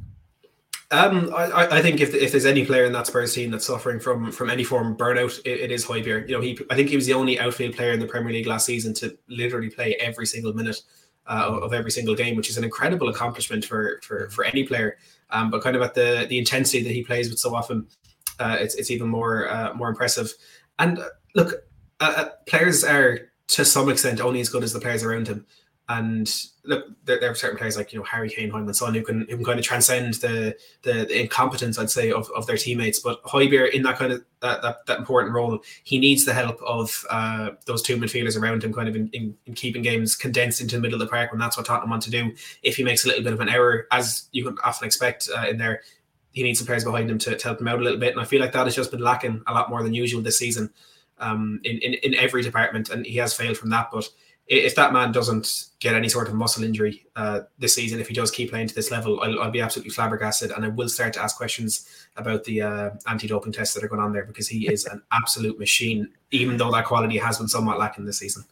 Um, 0.90 1.32
I, 1.34 1.78
I 1.78 1.80
think 1.80 2.02
if, 2.02 2.14
if 2.14 2.30
there's 2.30 2.44
any 2.44 2.66
player 2.66 2.84
in 2.84 2.92
that 2.92 3.06
Spurs 3.06 3.34
team 3.34 3.50
that's 3.50 3.66
suffering 3.66 3.98
from 3.98 4.30
from 4.30 4.50
any 4.50 4.64
form 4.64 4.92
of 4.92 4.98
burnout, 4.98 5.38
it, 5.46 5.60
it 5.60 5.72
is 5.72 5.86
Højbjerg. 5.86 6.28
You 6.28 6.34
know, 6.34 6.42
he 6.42 6.58
I 6.68 6.74
think 6.74 6.90
he 6.90 6.96
was 6.96 7.06
the 7.06 7.14
only 7.14 7.40
outfield 7.40 7.74
player 7.74 7.92
in 7.92 8.00
the 8.00 8.06
Premier 8.06 8.34
League 8.34 8.46
last 8.46 8.66
season 8.66 8.92
to 8.94 9.16
literally 9.28 9.70
play 9.70 9.94
every 9.94 10.26
single 10.26 10.52
minute 10.52 10.82
uh, 11.28 11.60
of 11.62 11.72
every 11.72 11.90
single 11.90 12.14
game, 12.14 12.36
which 12.36 12.48
is 12.48 12.58
an 12.58 12.64
incredible 12.64 13.08
accomplishment 13.08 13.64
for 13.64 14.00
for 14.02 14.28
for 14.30 14.44
any 14.44 14.64
player. 14.64 14.96
Um, 15.30 15.50
but 15.50 15.62
kind 15.62 15.76
of 15.76 15.82
at 15.82 15.94
the 15.94 16.26
the 16.28 16.38
intensity 16.38 16.82
that 16.82 16.92
he 16.92 17.02
plays 17.02 17.28
with 17.30 17.38
so 17.38 17.54
often, 17.54 17.86
uh, 18.38 18.56
it's 18.60 18.74
it's 18.74 18.90
even 18.90 19.08
more 19.08 19.48
uh, 19.50 19.74
more 19.74 19.88
impressive. 19.88 20.32
And 20.78 20.98
uh, 20.98 21.08
look, 21.34 21.52
uh, 22.00 22.14
uh, 22.16 22.28
players 22.46 22.84
are 22.84 23.30
to 23.48 23.64
some 23.64 23.88
extent 23.88 24.20
only 24.20 24.40
as 24.40 24.48
good 24.48 24.64
as 24.64 24.72
the 24.72 24.80
players 24.80 25.02
around 25.02 25.28
him. 25.28 25.46
And 25.88 26.28
look, 26.64 26.86
there, 27.04 27.20
there, 27.20 27.30
are 27.30 27.34
certain 27.36 27.56
players 27.56 27.76
like 27.76 27.92
you 27.92 28.00
know 28.00 28.04
Harry 28.04 28.28
Kane, 28.28 28.50
Heung-min 28.50 28.74
Son 28.74 28.92
who 28.92 29.02
can 29.02 29.20
who 29.20 29.36
can 29.36 29.44
kind 29.44 29.58
of 29.58 29.64
transcend 29.64 30.14
the, 30.14 30.56
the, 30.82 30.92
the 30.92 31.20
incompetence, 31.20 31.78
I'd 31.78 31.90
say, 31.90 32.10
of, 32.10 32.28
of 32.34 32.48
their 32.48 32.56
teammates. 32.56 32.98
But 32.98 33.22
Højbjerg 33.22 33.70
in 33.70 33.82
that 33.84 33.96
kind 33.96 34.12
of 34.12 34.24
that, 34.40 34.62
that, 34.62 34.86
that 34.86 34.98
important 34.98 35.32
role, 35.32 35.60
he 35.84 35.98
needs 35.98 36.24
the 36.24 36.34
help 36.34 36.60
of 36.62 37.04
uh, 37.08 37.50
those 37.66 37.82
two 37.82 37.96
midfielders 37.96 38.40
around 38.40 38.64
him, 38.64 38.74
kind 38.74 38.88
of 38.88 38.96
in, 38.96 39.08
in, 39.12 39.36
in, 39.46 39.54
keeping 39.54 39.82
games 39.82 40.16
condensed 40.16 40.60
into 40.60 40.74
the 40.74 40.82
middle 40.82 41.00
of 41.00 41.06
the 41.06 41.10
park. 41.10 41.30
When 41.30 41.38
that's 41.38 41.56
what 41.56 41.66
Tottenham 41.66 41.90
want 41.90 42.02
to 42.02 42.10
do. 42.10 42.32
If 42.64 42.76
he 42.76 42.82
makes 42.82 43.04
a 43.04 43.08
little 43.08 43.22
bit 43.22 43.32
of 43.32 43.40
an 43.40 43.48
error, 43.48 43.86
as 43.92 44.28
you 44.32 44.44
can 44.44 44.58
often 44.64 44.86
expect 44.86 45.28
uh, 45.38 45.46
in 45.48 45.56
there, 45.56 45.82
he 46.32 46.42
needs 46.42 46.58
some 46.58 46.66
players 46.66 46.84
behind 46.84 47.08
him 47.08 47.18
to, 47.18 47.36
to, 47.36 47.44
help 47.44 47.60
him 47.60 47.68
out 47.68 47.78
a 47.78 47.82
little 47.82 48.00
bit. 48.00 48.10
And 48.10 48.20
I 48.20 48.24
feel 48.24 48.40
like 48.40 48.52
that 48.52 48.66
has 48.66 48.74
just 48.74 48.90
been 48.90 49.00
lacking 49.00 49.42
a 49.46 49.54
lot 49.54 49.70
more 49.70 49.82
than 49.82 49.94
usual 49.94 50.20
this 50.20 50.38
season 50.38 50.70
um, 51.18 51.60
in, 51.64 51.78
in, 51.78 51.94
in 51.94 52.14
every 52.16 52.42
department. 52.42 52.90
And 52.90 53.06
he 53.06 53.16
has 53.16 53.32
failed 53.32 53.56
from 53.56 53.70
that. 53.70 53.88
But 53.90 54.10
if 54.48 54.76
that 54.76 54.92
man 54.92 55.10
doesn't 55.10 55.66
get 55.80 55.94
any 55.94 56.08
sort 56.08 56.28
of 56.28 56.34
muscle 56.34 56.62
injury 56.62 57.06
uh, 57.16 57.40
this 57.58 57.74
season, 57.74 57.98
if 57.98 58.06
he 58.06 58.14
does 58.14 58.30
keep 58.30 58.50
playing 58.50 58.68
to 58.68 58.74
this 58.74 58.90
level, 58.92 59.20
I'll, 59.20 59.42
I'll, 59.42 59.50
be 59.50 59.60
absolutely 59.60 59.90
flabbergasted, 59.90 60.52
and 60.52 60.64
I 60.64 60.68
will 60.68 60.88
start 60.88 61.14
to 61.14 61.22
ask 61.22 61.36
questions 61.36 61.88
about 62.16 62.44
the 62.44 62.62
uh, 62.62 62.90
anti-doping 63.08 63.52
tests 63.52 63.74
that 63.74 63.82
are 63.82 63.88
going 63.88 64.00
on 64.00 64.12
there 64.12 64.24
because 64.24 64.46
he 64.46 64.68
is 64.68 64.86
an 64.86 65.02
absolute 65.12 65.58
machine, 65.58 66.08
even 66.30 66.56
though 66.56 66.70
that 66.70 66.84
quality 66.84 67.18
has 67.18 67.38
been 67.38 67.48
somewhat 67.48 67.78
lacking 67.78 68.04
this 68.04 68.18
season. 68.18 68.44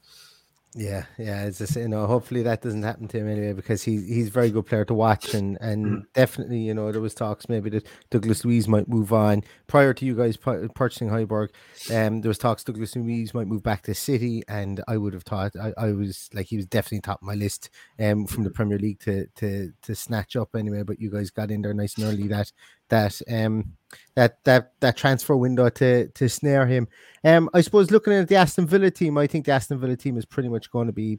Yeah, 0.77 1.05
yeah. 1.19 1.45
It's 1.45 1.59
just, 1.59 1.77
you 1.77 1.87
know, 1.87 2.07
hopefully 2.09 2.43
that 2.43 2.61
doesn't 2.61 2.83
happen 2.83 3.07
to 3.09 3.19
him 3.19 3.29
anyway 3.29 3.53
because 3.53 3.85
he 3.85 4.03
he's 4.03 4.27
a 4.27 4.31
very 4.33 4.51
good 4.51 4.67
player 4.67 4.85
to 4.87 4.95
watch 4.95 5.33
and 5.33 5.57
and 5.61 5.87
mm. 5.87 6.03
definitely 6.15 6.59
you 6.59 6.75
know 6.75 6.91
there 6.91 7.01
was 7.01 7.15
talks 7.15 7.49
maybe 7.49 7.71
that 7.71 7.87
Douglas 8.11 8.45
Luiz 8.45 8.67
might 8.67 8.89
move 8.89 9.13
on 9.13 9.45
prior 9.69 9.95
to 9.95 10.05
you 10.05 10.17
guys 10.17 10.37
purchasing 10.37 11.09
Højbjerg. 11.09 11.51
Um, 11.95 12.23
there 12.23 12.29
was 12.29 12.39
talks 12.39 12.65
Douglas 12.65 12.97
Luiz 12.97 13.33
might 13.35 13.47
move 13.47 13.63
back 13.63 13.83
to 13.83 13.95
City 13.95 14.43
and 14.49 14.83
I 14.89 14.97
would 14.97 15.13
have 15.13 15.23
thought 15.23 15.53
I, 15.55 15.73
I 15.79 15.93
was 15.93 16.29
like 16.33 16.47
he 16.47 16.57
was 16.57 16.67
definitely 16.67 17.03
top 17.03 17.23
of 17.23 17.27
my 17.27 17.35
list 17.35 17.71
um 18.01 18.27
from 18.27 18.43
the 18.43 18.51
mm. 18.51 18.55
Premier 18.55 18.79
League 18.79 18.99
to 19.01 19.27
to 19.37 19.73
to 19.83 19.95
snatch 19.95 20.35
up 20.35 20.57
anyway. 20.57 20.83
But 20.83 20.99
you 20.99 21.09
guys 21.09 21.31
got 21.31 21.53
in 21.53 21.63
there 21.63 21.75
nice 21.75 21.97
and 21.97 22.07
early 22.07 22.27
that 22.29 22.51
that 22.89 23.21
um 23.31 23.73
that 24.15 24.39
that 24.45 24.73
that 24.81 24.97
transfer 24.97 25.37
window 25.37 25.69
to 25.69 26.09
to 26.09 26.29
snare 26.29 26.67
him. 26.67 26.89
Um, 27.25 27.49
I 27.55 27.61
suppose 27.61 27.91
looking 27.91 28.13
at 28.13 28.29
the 28.29 28.37
Aston 28.37 28.67
Villa 28.67 28.91
team, 28.91 29.19
I 29.19 29.27
think 29.27 29.47
the 29.47 29.53
Aston 29.53 29.79
Villa 29.79 29.97
team 29.97 30.17
is 30.17 30.25
pretty 30.25 30.49
much 30.49 30.71
going 30.71 30.87
to 30.87 30.93
be 30.93 31.19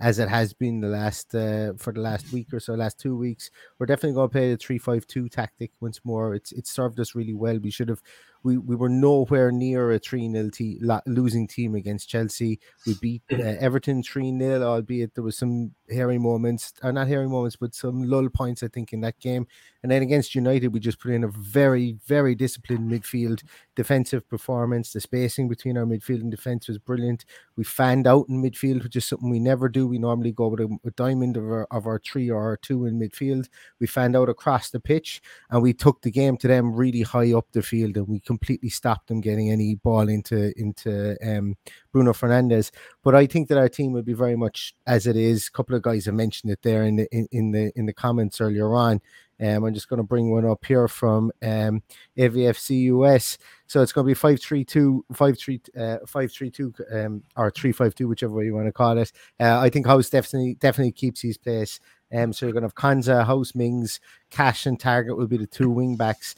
as 0.00 0.18
it 0.18 0.28
has 0.28 0.52
been 0.52 0.80
the 0.80 0.88
last 0.88 1.34
uh, 1.34 1.72
for 1.76 1.92
the 1.92 2.00
last 2.00 2.32
week 2.32 2.52
or 2.52 2.60
so, 2.60 2.74
last 2.74 2.98
two 2.98 3.16
weeks. 3.16 3.50
We're 3.78 3.86
definitely 3.86 4.14
going 4.14 4.28
to 4.28 4.32
play 4.32 4.50
the 4.50 4.56
three 4.56 4.78
five 4.78 5.06
two 5.06 5.28
tactic 5.28 5.72
once 5.80 6.00
more. 6.04 6.34
It's 6.34 6.52
it's 6.52 6.70
served 6.70 7.00
us 7.00 7.14
really 7.14 7.34
well. 7.34 7.58
We 7.58 7.70
should 7.70 7.88
have 7.88 8.02
we, 8.42 8.58
we 8.58 8.76
were 8.76 8.88
nowhere 8.88 9.52
near 9.52 9.92
a 9.92 9.98
3 9.98 10.30
0 10.30 10.50
te- 10.50 10.80
losing 11.06 11.46
team 11.46 11.74
against 11.74 12.08
Chelsea. 12.08 12.60
We 12.86 12.94
beat 13.00 13.22
uh, 13.32 13.54
Everton 13.60 14.02
3 14.02 14.38
0, 14.38 14.62
albeit 14.62 15.14
there 15.14 15.24
was 15.24 15.36
some 15.36 15.72
hairy 15.90 16.18
moments, 16.18 16.72
or 16.82 16.92
not 16.92 17.08
hairy 17.08 17.28
moments, 17.28 17.56
but 17.56 17.74
some 17.74 18.02
lull 18.02 18.28
points, 18.28 18.62
I 18.62 18.68
think, 18.68 18.92
in 18.92 19.00
that 19.02 19.18
game. 19.20 19.46
And 19.82 19.90
then 19.90 20.02
against 20.02 20.34
United, 20.34 20.68
we 20.68 20.80
just 20.80 21.00
put 21.00 21.10
in 21.10 21.24
a 21.24 21.28
very, 21.28 21.96
very 22.06 22.34
disciplined 22.34 22.90
midfield 22.90 23.42
defensive 23.74 24.28
performance. 24.28 24.92
The 24.92 25.00
spacing 25.00 25.48
between 25.48 25.76
our 25.76 25.84
midfield 25.84 26.20
and 26.20 26.30
defense 26.30 26.68
was 26.68 26.78
brilliant. 26.78 27.24
We 27.56 27.64
fanned 27.64 28.06
out 28.06 28.28
in 28.28 28.42
midfield, 28.42 28.82
which 28.82 28.96
is 28.96 29.06
something 29.06 29.30
we 29.30 29.40
never 29.40 29.68
do. 29.68 29.86
We 29.86 29.98
normally 29.98 30.32
go 30.32 30.48
with 30.48 30.60
a, 30.60 30.78
a 30.84 30.90
diamond 30.92 31.36
of 31.36 31.44
our, 31.44 31.66
of 31.70 31.86
our 31.86 31.98
three 31.98 32.30
or 32.30 32.40
our 32.40 32.56
two 32.56 32.86
in 32.86 32.98
midfield. 32.98 33.48
We 33.80 33.86
fanned 33.86 34.16
out 34.16 34.28
across 34.28 34.70
the 34.70 34.80
pitch 34.80 35.22
and 35.50 35.62
we 35.62 35.72
took 35.72 36.02
the 36.02 36.10
game 36.10 36.36
to 36.38 36.48
them 36.48 36.74
really 36.74 37.02
high 37.02 37.32
up 37.32 37.46
the 37.52 37.62
field 37.62 37.96
and 37.96 38.08
we 38.08 38.20
completely 38.32 38.70
stopped 38.70 39.08
them 39.08 39.20
getting 39.20 39.50
any 39.50 39.74
ball 39.74 40.08
into 40.08 40.58
into 40.58 41.16
um, 41.22 41.56
Bruno 41.92 42.12
Fernandes. 42.12 42.70
But 43.02 43.14
I 43.14 43.26
think 43.26 43.48
that 43.48 43.58
our 43.58 43.68
team 43.68 43.92
will 43.92 44.02
be 44.02 44.14
very 44.14 44.36
much 44.36 44.74
as 44.86 45.06
it 45.06 45.16
is. 45.16 45.48
A 45.48 45.52
couple 45.52 45.76
of 45.76 45.82
guys 45.82 46.06
have 46.06 46.14
mentioned 46.14 46.50
it 46.50 46.62
there 46.62 46.84
in 46.84 46.96
the 46.96 47.06
in, 47.14 47.28
in 47.30 47.52
the 47.52 47.72
in 47.76 47.86
the 47.86 47.92
comments 47.92 48.40
earlier 48.40 48.74
on. 48.74 49.00
Um, 49.40 49.64
I'm 49.64 49.74
just 49.74 49.88
going 49.88 49.98
to 49.98 50.04
bring 50.04 50.30
one 50.30 50.46
up 50.46 50.64
here 50.64 50.86
from 50.86 51.32
um, 51.42 51.82
AVFC 52.16 52.84
US. 52.84 53.38
So 53.66 53.82
it's 53.82 53.92
going 53.92 54.04
to 54.04 54.10
be 54.10 54.14
532, 54.14 55.04
53, 55.12 55.60
uh, 55.76 55.98
532, 56.06 56.72
um, 56.92 57.22
or 57.36 57.50
352, 57.50 58.06
whichever 58.06 58.34
way 58.34 58.44
you 58.44 58.54
want 58.54 58.66
to 58.68 58.72
call 58.72 58.96
it. 58.98 59.10
Uh, 59.40 59.58
I 59.58 59.68
think 59.68 59.86
Hause 59.86 60.10
definitely 60.10 60.54
definitely 60.54 60.92
keeps 60.92 61.20
his 61.20 61.36
place. 61.36 61.80
Um, 62.14 62.32
so 62.32 62.46
you're 62.46 62.52
going 62.52 62.62
to 62.62 62.68
have 62.68 62.74
Konsa, 62.74 63.24
Hause, 63.24 63.54
Mings, 63.54 63.98
Cash, 64.30 64.66
and 64.66 64.78
Targett 64.78 65.16
will 65.16 65.26
be 65.26 65.38
the 65.38 65.46
two 65.46 65.70
wing 65.70 65.96
backs. 65.96 66.34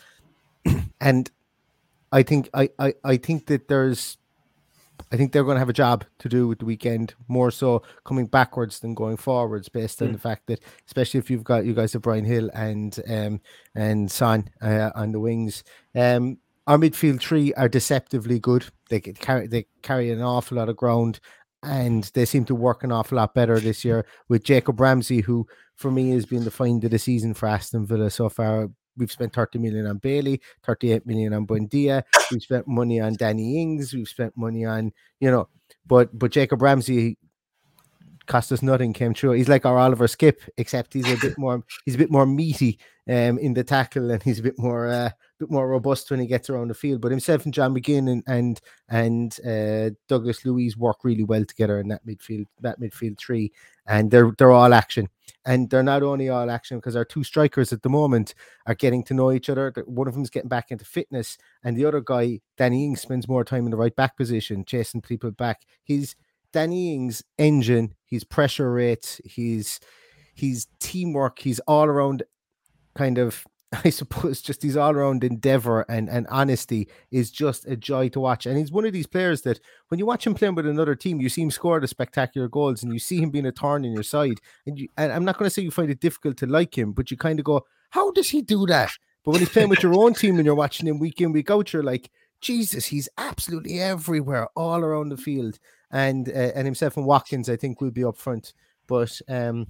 and 1.01 1.31
I 2.15 2.23
think 2.23 2.49
I, 2.55 2.71
I, 2.79 2.95
I 3.03 3.17
think 3.17 3.47
that 3.47 3.67
there's 3.67 4.19
I 5.11 5.17
think 5.17 5.33
they're 5.33 5.43
going 5.43 5.57
to 5.57 5.61
have 5.61 5.69
a 5.69 5.73
job 5.73 6.05
to 6.21 6.29
do 6.29 6.47
with 6.47 6.61
the 6.61 6.65
weekend 6.65 7.15
more 7.27 7.51
so 7.51 7.83
coming 8.05 8.27
backwards 8.27 8.79
than 8.79 8.95
going 8.95 9.17
forwards, 9.17 9.69
based 9.69 10.01
on 10.01 10.09
mm. 10.09 10.13
the 10.13 10.19
fact 10.19 10.47
that, 10.47 10.61
especially 10.87 11.19
if 11.19 11.29
you've 11.29 11.43
got 11.43 11.65
you 11.65 11.75
guys 11.75 11.93
have 11.93 12.03
Brian 12.03 12.25
Hill 12.25 12.51
and 12.55 12.99
um 13.11 13.41
and 13.75 14.11
Son 14.11 14.49
uh, 14.63 14.91
on 14.95 15.11
the 15.11 15.19
wings. 15.19 15.65
Um, 15.97 16.39
our 16.69 16.79
midfield 16.79 17.21
three 17.21 17.53
are 17.55 17.69
deceptively 17.69 18.39
good. 18.39 18.65
They 18.91 19.01
carry 19.01 19.49
they 19.49 19.67
carry 19.83 20.13
an 20.13 20.23
awful 20.23 20.59
lot 20.59 20.69
of 20.69 20.77
ground, 20.77 21.19
and 21.65 22.05
they 22.15 22.27
seem 22.27 22.45
to 22.45 22.55
work 22.55 22.85
an 22.85 22.93
awful 22.93 23.17
lot 23.17 23.35
better 23.35 23.59
this 23.59 23.85
year 23.85 24.07
with 24.29 24.45
Jacob 24.45 24.79
Ramsey, 24.79 25.21
who 25.21 25.49
for 25.75 25.91
me 25.91 26.11
has 26.11 26.27
been 26.27 26.45
the 26.45 26.53
find 26.53 26.85
of 26.85 26.93
the 26.93 26.99
season 27.01 27.35
for 27.35 27.49
Aston 27.49 27.87
Villa 27.87 28.09
so 28.09 28.29
far. 28.29 28.71
We've 28.97 29.11
spent 29.11 29.33
30 29.33 29.59
million 29.59 29.87
on 29.87 29.99
Bailey, 29.99 30.41
38 30.63 31.07
million 31.07 31.35
on 31.35 31.47
Buendia. 31.47 32.03
We've 32.31 32.43
spent 32.43 32.67
money 32.69 33.01
on 33.01 33.15
Danny 33.15 33.61
Ings. 33.61 33.93
We've 33.93 34.09
spent 34.09 34.37
money 34.37 34.65
on, 34.65 34.93
you 35.21 35.31
know, 35.31 35.49
but 35.87 36.17
but 36.19 36.31
Jacob 36.31 36.63
Ramsey 36.63 37.19
cost 38.27 38.53
us 38.53 38.63
nothing, 38.63 38.93
came 38.93 39.13
true. 39.13 39.33
He's 39.33 39.49
like 39.49 39.67
our 39.67 39.79
Oliver 39.79 40.07
Skipp, 40.07 40.49
except 40.57 40.95
he's 40.95 41.11
a 41.11 41.17
bit 41.17 41.39
more 41.39 41.63
he's 41.85 41.95
a 41.95 41.99
bit 41.99 42.11
more 42.11 42.27
meaty 42.27 42.79
um 43.07 43.39
in 43.39 43.53
the 43.53 43.63
tackle 43.63 44.11
and 44.11 44.23
he's 44.23 44.39
a 44.39 44.43
bit 44.43 44.59
more 44.59 44.87
uh 44.87 45.11
bit 45.39 45.51
more 45.51 45.69
robust 45.69 46.11
when 46.11 46.21
he 46.21 46.27
gets 46.27 46.49
around 46.49 46.69
the 46.69 46.75
field. 46.75 47.01
But 47.01 47.11
himself 47.11 47.45
and 47.45 47.53
John 47.53 47.75
McGinn 47.75 48.11
and 48.11 48.23
and 48.27 48.61
and 48.89 49.39
uh, 49.47 49.95
Douglas 50.09 50.45
Luiz 50.45 50.77
work 50.77 51.05
really 51.05 51.25
well 51.25 51.45
together 51.45 51.81
in 51.81 51.89
that 51.89 52.07
midfield 52.07 52.47
that 52.61 52.81
midfield 52.81 53.19
three, 53.19 53.53
and 53.87 54.11
they're 54.11 54.33
they're 54.39 54.53
all 54.53 54.75
action. 54.75 55.09
And 55.47 55.69
they're 55.69 55.83
not 55.83 56.03
only 56.03 56.31
all 56.31 56.51
action 56.51 56.79
because 56.79 56.97
our 56.97 57.05
two 57.05 57.23
strikers 57.23 57.71
at 57.71 57.83
the 57.83 57.91
moment 57.91 58.35
are 58.67 58.75
getting 58.75 59.05
to 59.05 59.15
know 59.15 59.31
each 59.31 59.51
other. 59.51 59.75
One 59.85 60.09
of 60.09 60.15
them 60.15 60.23
is 60.23 60.31
getting 60.31 60.49
back 60.49 60.71
into 60.71 60.87
fitness, 60.87 61.37
and 61.63 61.77
the 61.77 61.85
other 61.85 62.01
guy, 62.01 62.41
Danny 62.57 62.87
Ings, 62.87 63.03
spends 63.03 63.29
more 63.29 63.45
time 63.45 63.67
in 63.67 63.71
the 63.71 63.77
right 63.77 63.95
back 63.95 64.17
position, 64.17 64.65
chasing 64.65 65.03
people 65.03 65.31
back. 65.31 65.63
He's 65.83 66.17
Danny 66.53 66.95
Ings' 66.95 67.23
engine, 67.37 67.95
his 68.07 68.25
pressure 68.25 68.73
rate, 68.73 69.21
his 69.25 69.81
his 70.35 70.67
teamwork, 70.81 71.39
he's 71.39 71.61
all 71.61 71.85
around 71.85 72.23
kind 72.95 73.19
of 73.19 73.45
I 73.85 73.91
suppose 73.91 74.43
just 74.43 74.63
his 74.63 74.77
all 74.77 74.93
around 74.93 75.25
endeavor 75.25 75.83
and, 75.89 76.09
and 76.09 76.27
honesty 76.29 76.89
is 77.11 77.31
just 77.31 77.67
a 77.67 77.77
joy 77.77 78.09
to 78.11 78.21
watch. 78.21 78.47
And 78.47 78.59
he's 78.59 78.73
one 78.73 78.85
of 78.85 78.93
these 78.93 79.07
players 79.07 79.43
that 79.43 79.61
when 79.89 79.99
you 79.99 80.07
watch 80.07 80.27
him 80.27 80.35
playing 80.35 80.55
with 80.55 80.67
another 80.67 80.95
team, 80.95 81.21
you 81.21 81.29
see 81.29 81.43
him 81.43 81.51
score 81.51 81.81
the 81.81 81.89
spectacular 81.89 82.49
goals 82.49 82.83
and 82.83 82.93
you 82.93 82.99
see 82.99 83.19
him 83.19 83.31
being 83.31 83.47
a 83.47 83.53
thorn 83.53 83.85
in 83.85 83.93
your 83.93 84.03
side. 84.03 84.41
And, 84.67 84.79
you, 84.79 84.89
and 84.97 85.13
I'm 85.13 85.25
not 85.25 85.39
going 85.39 85.47
to 85.47 85.51
say 85.51 85.63
you 85.63 85.71
find 85.71 85.91
it 85.91 86.01
difficult 86.01 86.37
to 86.39 86.47
like 86.47 86.77
him, 86.77 86.93
but 86.93 87.11
you 87.11 87.17
kind 87.17 87.39
of 87.39 87.45
go, 87.45 87.65
how 87.91 88.11
does 88.11 88.31
he 88.31 88.43
do 88.43 88.67
that? 88.67 88.93
But 89.25 89.33
when 89.33 89.41
he's 89.41 89.49
playing 89.49 89.71
with 89.71 89.83
your 89.83 89.95
own 89.95 90.15
team 90.15 90.37
and 90.37 90.45
you're 90.45 90.55
watching 90.55 90.87
him 90.87 90.99
week 90.99 91.21
in, 91.21 91.33
week 91.33 91.51
out, 91.51 91.73
you're 91.73 91.83
like, 91.83 92.11
Jesus, 92.41 92.85
he's 92.87 93.09
absolutely 93.17 93.81
everywhere, 93.81 94.49
all 94.55 94.81
around 94.81 95.09
the 95.09 95.17
field. 95.17 95.59
And 95.91 96.29
uh, 96.29 96.53
and 96.55 96.67
himself 96.67 96.97
and 96.97 97.07
Watkins, 97.07 97.49
I 97.49 97.57
think, 97.57 97.81
will 97.81 97.93
be 97.93 98.05
up 98.05 98.17
front. 98.17 98.53
But 98.87 99.19
um, 99.29 99.69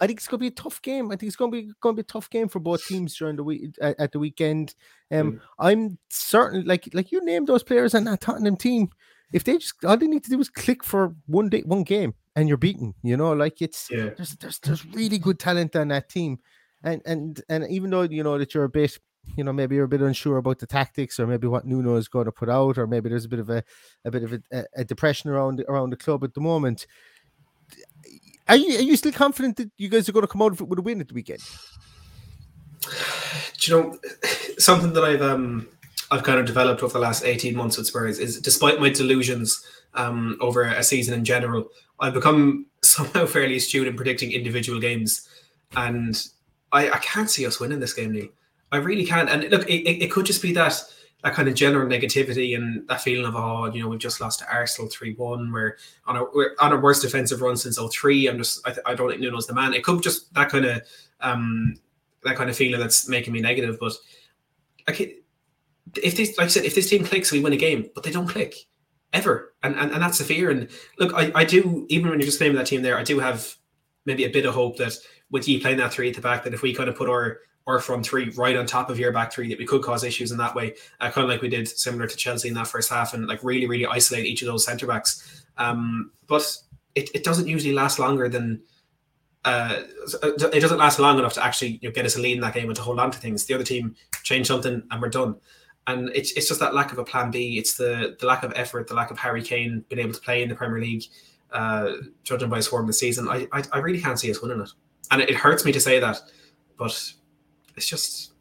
I 0.00 0.06
think 0.06 0.18
it's 0.18 0.28
going 0.28 0.38
to 0.38 0.42
be 0.42 0.48
a 0.48 0.50
tough 0.50 0.82
game. 0.82 1.10
I 1.10 1.16
think 1.16 1.28
it's 1.28 1.36
going 1.36 1.50
to 1.52 1.56
be 1.56 1.72
going 1.80 1.96
to 1.96 2.02
be 2.02 2.06
a 2.06 2.12
tough 2.12 2.28
game 2.30 2.48
for 2.48 2.58
both 2.58 2.84
teams 2.86 3.16
during 3.16 3.36
the 3.36 3.44
week 3.44 3.74
at, 3.80 3.98
at 3.98 4.12
the 4.12 4.18
weekend. 4.18 4.74
Um, 5.10 5.32
mm. 5.32 5.40
I'm 5.58 5.98
certain, 6.10 6.64
like 6.64 6.88
like 6.92 7.12
you 7.12 7.24
named 7.24 7.46
those 7.46 7.62
players 7.62 7.94
on 7.94 8.04
that 8.04 8.20
Tottenham 8.20 8.56
team. 8.56 8.90
If 9.32 9.44
they 9.44 9.58
just 9.58 9.84
all 9.84 9.96
they 9.96 10.06
need 10.06 10.24
to 10.24 10.30
do 10.30 10.40
is 10.40 10.48
click 10.48 10.84
for 10.84 11.14
one 11.26 11.48
day, 11.48 11.62
one 11.64 11.84
game, 11.84 12.14
and 12.36 12.48
you're 12.48 12.58
beaten. 12.58 12.94
You 13.02 13.16
know, 13.16 13.32
like 13.32 13.62
it's 13.62 13.88
yeah. 13.90 14.10
there's 14.16 14.36
there's 14.36 14.58
there's 14.58 14.86
really 14.86 15.18
good 15.18 15.38
talent 15.38 15.76
on 15.76 15.88
that 15.88 16.08
team, 16.08 16.38
and 16.82 17.00
and 17.06 17.40
and 17.48 17.66
even 17.70 17.90
though 17.90 18.02
you 18.02 18.22
know 18.22 18.38
that 18.38 18.54
you're 18.54 18.64
a 18.64 18.68
bit 18.68 18.98
you 19.36 19.44
know 19.44 19.52
maybe 19.52 19.76
you're 19.76 19.84
a 19.84 19.88
bit 19.88 20.00
unsure 20.00 20.38
about 20.38 20.58
the 20.58 20.66
tactics 20.66 21.20
or 21.20 21.26
maybe 21.28 21.46
what 21.46 21.64
Nuno 21.64 21.94
is 21.94 22.08
going 22.08 22.24
to 22.24 22.32
put 22.32 22.48
out 22.48 22.76
or 22.76 22.88
maybe 22.88 23.08
there's 23.08 23.24
a 23.24 23.28
bit 23.28 23.38
of 23.38 23.50
a, 23.50 23.62
a 24.04 24.10
bit 24.10 24.24
of 24.24 24.32
a, 24.32 24.64
a 24.74 24.84
depression 24.84 25.30
around 25.30 25.64
around 25.68 25.90
the 25.90 25.96
club 25.96 26.24
at 26.24 26.34
the 26.34 26.40
moment 26.40 26.88
are 28.52 28.56
you 28.56 28.78
are 28.78 28.82
you 28.82 28.96
still 28.96 29.12
confident 29.12 29.56
that 29.56 29.70
you 29.78 29.88
guys 29.88 30.06
are 30.08 30.12
going 30.12 30.24
to 30.24 30.28
come 30.28 30.42
out 30.42 30.60
with 30.60 30.78
a 30.78 30.82
win 30.82 31.00
at 31.00 31.08
the 31.08 31.14
weekend? 31.14 31.40
Do 33.58 33.72
you 33.72 33.80
know 33.80 33.98
something 34.58 34.92
that 34.92 35.02
I've 35.02 35.22
um 35.22 35.68
I've 36.10 36.22
kind 36.22 36.38
of 36.38 36.44
developed 36.44 36.82
over 36.82 36.92
the 36.92 36.98
last 36.98 37.24
eighteen 37.24 37.56
months 37.56 37.78
with 37.78 37.86
Spurs 37.86 38.18
is 38.18 38.40
despite 38.40 38.78
my 38.78 38.90
delusions 38.90 39.66
um 39.94 40.36
over 40.40 40.64
a 40.64 40.82
season 40.82 41.14
in 41.14 41.24
general, 41.24 41.70
I've 41.98 42.12
become 42.12 42.66
somehow 42.82 43.24
fairly 43.24 43.56
astute 43.56 43.88
in 43.88 43.96
predicting 43.96 44.32
individual 44.32 44.78
games, 44.78 45.26
and 45.74 46.14
I 46.72 46.90
I 46.90 46.98
can't 46.98 47.30
see 47.30 47.46
us 47.46 47.58
winning 47.58 47.80
this 47.80 47.94
game, 47.94 48.12
Neil. 48.12 48.28
I 48.70 48.76
really 48.76 49.06
can't. 49.06 49.30
And 49.30 49.50
look, 49.50 49.68
it, 49.68 50.04
it 50.04 50.10
could 50.10 50.26
just 50.26 50.42
be 50.42 50.52
that 50.52 50.82
that 51.22 51.34
kind 51.34 51.48
of 51.48 51.54
general 51.54 51.88
negativity 51.88 52.56
and 52.56 52.86
that 52.88 53.00
feeling 53.00 53.26
of 53.26 53.36
oh 53.36 53.66
you 53.66 53.82
know 53.82 53.88
we've 53.88 54.00
just 54.00 54.20
lost 54.20 54.40
to 54.40 54.52
Arsenal 54.52 54.90
three 54.90 55.14
one 55.14 55.52
we're 55.52 55.76
on 56.06 56.16
a 56.16 56.24
we're 56.34 56.54
on 56.60 56.72
a 56.72 56.76
worst 56.76 57.02
defensive 57.02 57.40
run 57.40 57.56
since 57.56 57.78
03 57.78 58.26
I'm 58.26 58.38
just 58.38 58.66
I, 58.66 58.74
I 58.86 58.94
don't 58.94 59.08
think 59.08 59.20
Nuno's 59.20 59.46
the 59.46 59.54
man. 59.54 59.74
It 59.74 59.84
could 59.84 60.02
just 60.02 60.32
that 60.34 60.48
kind 60.50 60.64
of 60.64 60.82
um 61.20 61.76
that 62.24 62.36
kind 62.36 62.50
of 62.50 62.56
feeling 62.56 62.80
that's 62.80 63.08
making 63.08 63.32
me 63.32 63.40
negative 63.40 63.78
but 63.80 63.92
like 64.86 65.24
if 65.96 66.16
this 66.16 66.36
like 66.38 66.46
I 66.46 66.48
said 66.48 66.64
if 66.64 66.74
this 66.74 66.90
team 66.90 67.04
clicks 67.04 67.32
we 67.32 67.40
win 67.40 67.52
a 67.52 67.56
game 67.56 67.88
but 67.94 68.02
they 68.02 68.10
don't 68.10 68.28
click 68.28 68.54
ever 69.12 69.54
and 69.62 69.76
and, 69.76 69.92
and 69.92 70.02
that's 70.02 70.18
the 70.18 70.24
fear 70.24 70.50
and 70.50 70.68
look 70.98 71.14
I, 71.14 71.30
I 71.34 71.44
do 71.44 71.86
even 71.88 72.10
when 72.10 72.18
you're 72.18 72.26
just 72.26 72.40
naming 72.40 72.56
that 72.56 72.66
team 72.66 72.82
there 72.82 72.98
I 72.98 73.04
do 73.04 73.20
have 73.20 73.56
maybe 74.06 74.24
a 74.24 74.30
bit 74.30 74.46
of 74.46 74.54
hope 74.54 74.76
that 74.78 74.94
with 75.30 75.46
you 75.46 75.60
playing 75.60 75.78
that 75.78 75.92
three 75.92 76.08
at 76.08 76.16
the 76.16 76.20
back 76.20 76.42
that 76.44 76.54
if 76.54 76.62
we 76.62 76.74
kind 76.74 76.88
of 76.88 76.96
put 76.96 77.08
our 77.08 77.38
or 77.66 77.78
from 77.78 78.02
three 78.02 78.30
right 78.30 78.56
on 78.56 78.66
top 78.66 78.90
of 78.90 78.98
your 78.98 79.12
back 79.12 79.32
three 79.32 79.48
that 79.48 79.58
we 79.58 79.66
could 79.66 79.82
cause 79.82 80.04
issues 80.04 80.32
in 80.32 80.38
that 80.38 80.54
way, 80.54 80.74
uh, 81.00 81.10
kind 81.10 81.24
of 81.24 81.30
like 81.30 81.42
we 81.42 81.48
did 81.48 81.68
similar 81.68 82.06
to 82.06 82.16
Chelsea 82.16 82.48
in 82.48 82.54
that 82.54 82.66
first 82.66 82.90
half, 82.90 83.14
and 83.14 83.26
like 83.26 83.42
really, 83.44 83.66
really 83.66 83.86
isolate 83.86 84.26
each 84.26 84.42
of 84.42 84.46
those 84.46 84.64
centre 84.64 84.86
backs. 84.86 85.44
Um, 85.58 86.10
but 86.26 86.56
it, 86.94 87.10
it 87.14 87.24
doesn't 87.24 87.46
usually 87.46 87.72
last 87.72 87.98
longer 87.98 88.28
than 88.28 88.62
uh, 89.44 89.82
it 90.22 90.60
doesn't 90.60 90.78
last 90.78 90.98
long 90.98 91.18
enough 91.18 91.34
to 91.34 91.44
actually 91.44 91.78
you 91.82 91.88
know, 91.88 91.92
get 91.92 92.06
us 92.06 92.16
a 92.16 92.20
lead 92.20 92.34
in 92.34 92.40
that 92.40 92.54
game 92.54 92.68
and 92.68 92.76
to 92.76 92.82
hold 92.82 93.00
on 93.00 93.10
to 93.10 93.18
things. 93.18 93.44
The 93.44 93.54
other 93.54 93.64
team 93.64 93.96
change 94.22 94.46
something 94.46 94.82
and 94.90 95.02
we're 95.02 95.08
done. 95.08 95.36
And 95.88 96.10
it's, 96.14 96.30
it's 96.32 96.46
just 96.46 96.60
that 96.60 96.74
lack 96.74 96.92
of 96.92 96.98
a 96.98 97.04
plan 97.04 97.32
B. 97.32 97.58
It's 97.58 97.76
the 97.76 98.16
the 98.20 98.26
lack 98.26 98.44
of 98.44 98.52
effort, 98.54 98.86
the 98.86 98.94
lack 98.94 99.10
of 99.10 99.18
Harry 99.18 99.42
Kane 99.42 99.84
being 99.88 99.98
able 99.98 100.12
to 100.12 100.20
play 100.20 100.44
in 100.44 100.48
the 100.48 100.54
Premier 100.54 100.80
League, 100.80 101.02
uh, 101.50 101.94
judging 102.22 102.48
by 102.48 102.56
his 102.56 102.68
form 102.68 102.86
this 102.86 103.00
season. 103.00 103.28
I, 103.28 103.48
I, 103.50 103.64
I 103.72 103.78
really 103.78 104.00
can't 104.00 104.18
see 104.18 104.30
us 104.30 104.40
winning 104.40 104.60
it, 104.60 104.70
and 105.10 105.20
it, 105.20 105.30
it 105.30 105.34
hurts 105.34 105.64
me 105.64 105.72
to 105.72 105.80
say 105.80 105.98
that, 105.98 106.22
but 106.76 107.12
it's 107.82 107.90
just 107.90 108.32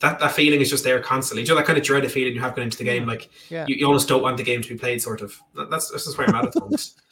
that, 0.00 0.18
that 0.20 0.32
feeling 0.32 0.60
is 0.60 0.68
just 0.68 0.84
there 0.84 1.00
constantly. 1.00 1.42
You 1.42 1.48
know 1.48 1.54
that 1.56 1.64
kind 1.64 1.78
of 1.78 1.84
dreaded 1.84 2.12
feeling 2.12 2.34
you 2.34 2.40
have 2.40 2.54
going 2.54 2.66
into 2.66 2.76
the 2.76 2.84
game? 2.84 3.06
Like 3.06 3.30
yeah. 3.48 3.64
you, 3.66 3.76
you 3.76 3.86
almost 3.86 4.08
don't 4.08 4.22
want 4.22 4.36
the 4.36 4.42
game 4.42 4.60
to 4.60 4.68
be 4.68 4.76
played, 4.76 5.00
sort 5.00 5.22
of. 5.22 5.40
That's, 5.54 5.90
that's 5.90 6.04
just 6.04 6.18
where 6.18 6.28
I'm 6.28 6.34
at 6.34 6.46
at 6.46 6.52
the 6.52 6.60
moment. 6.60 6.92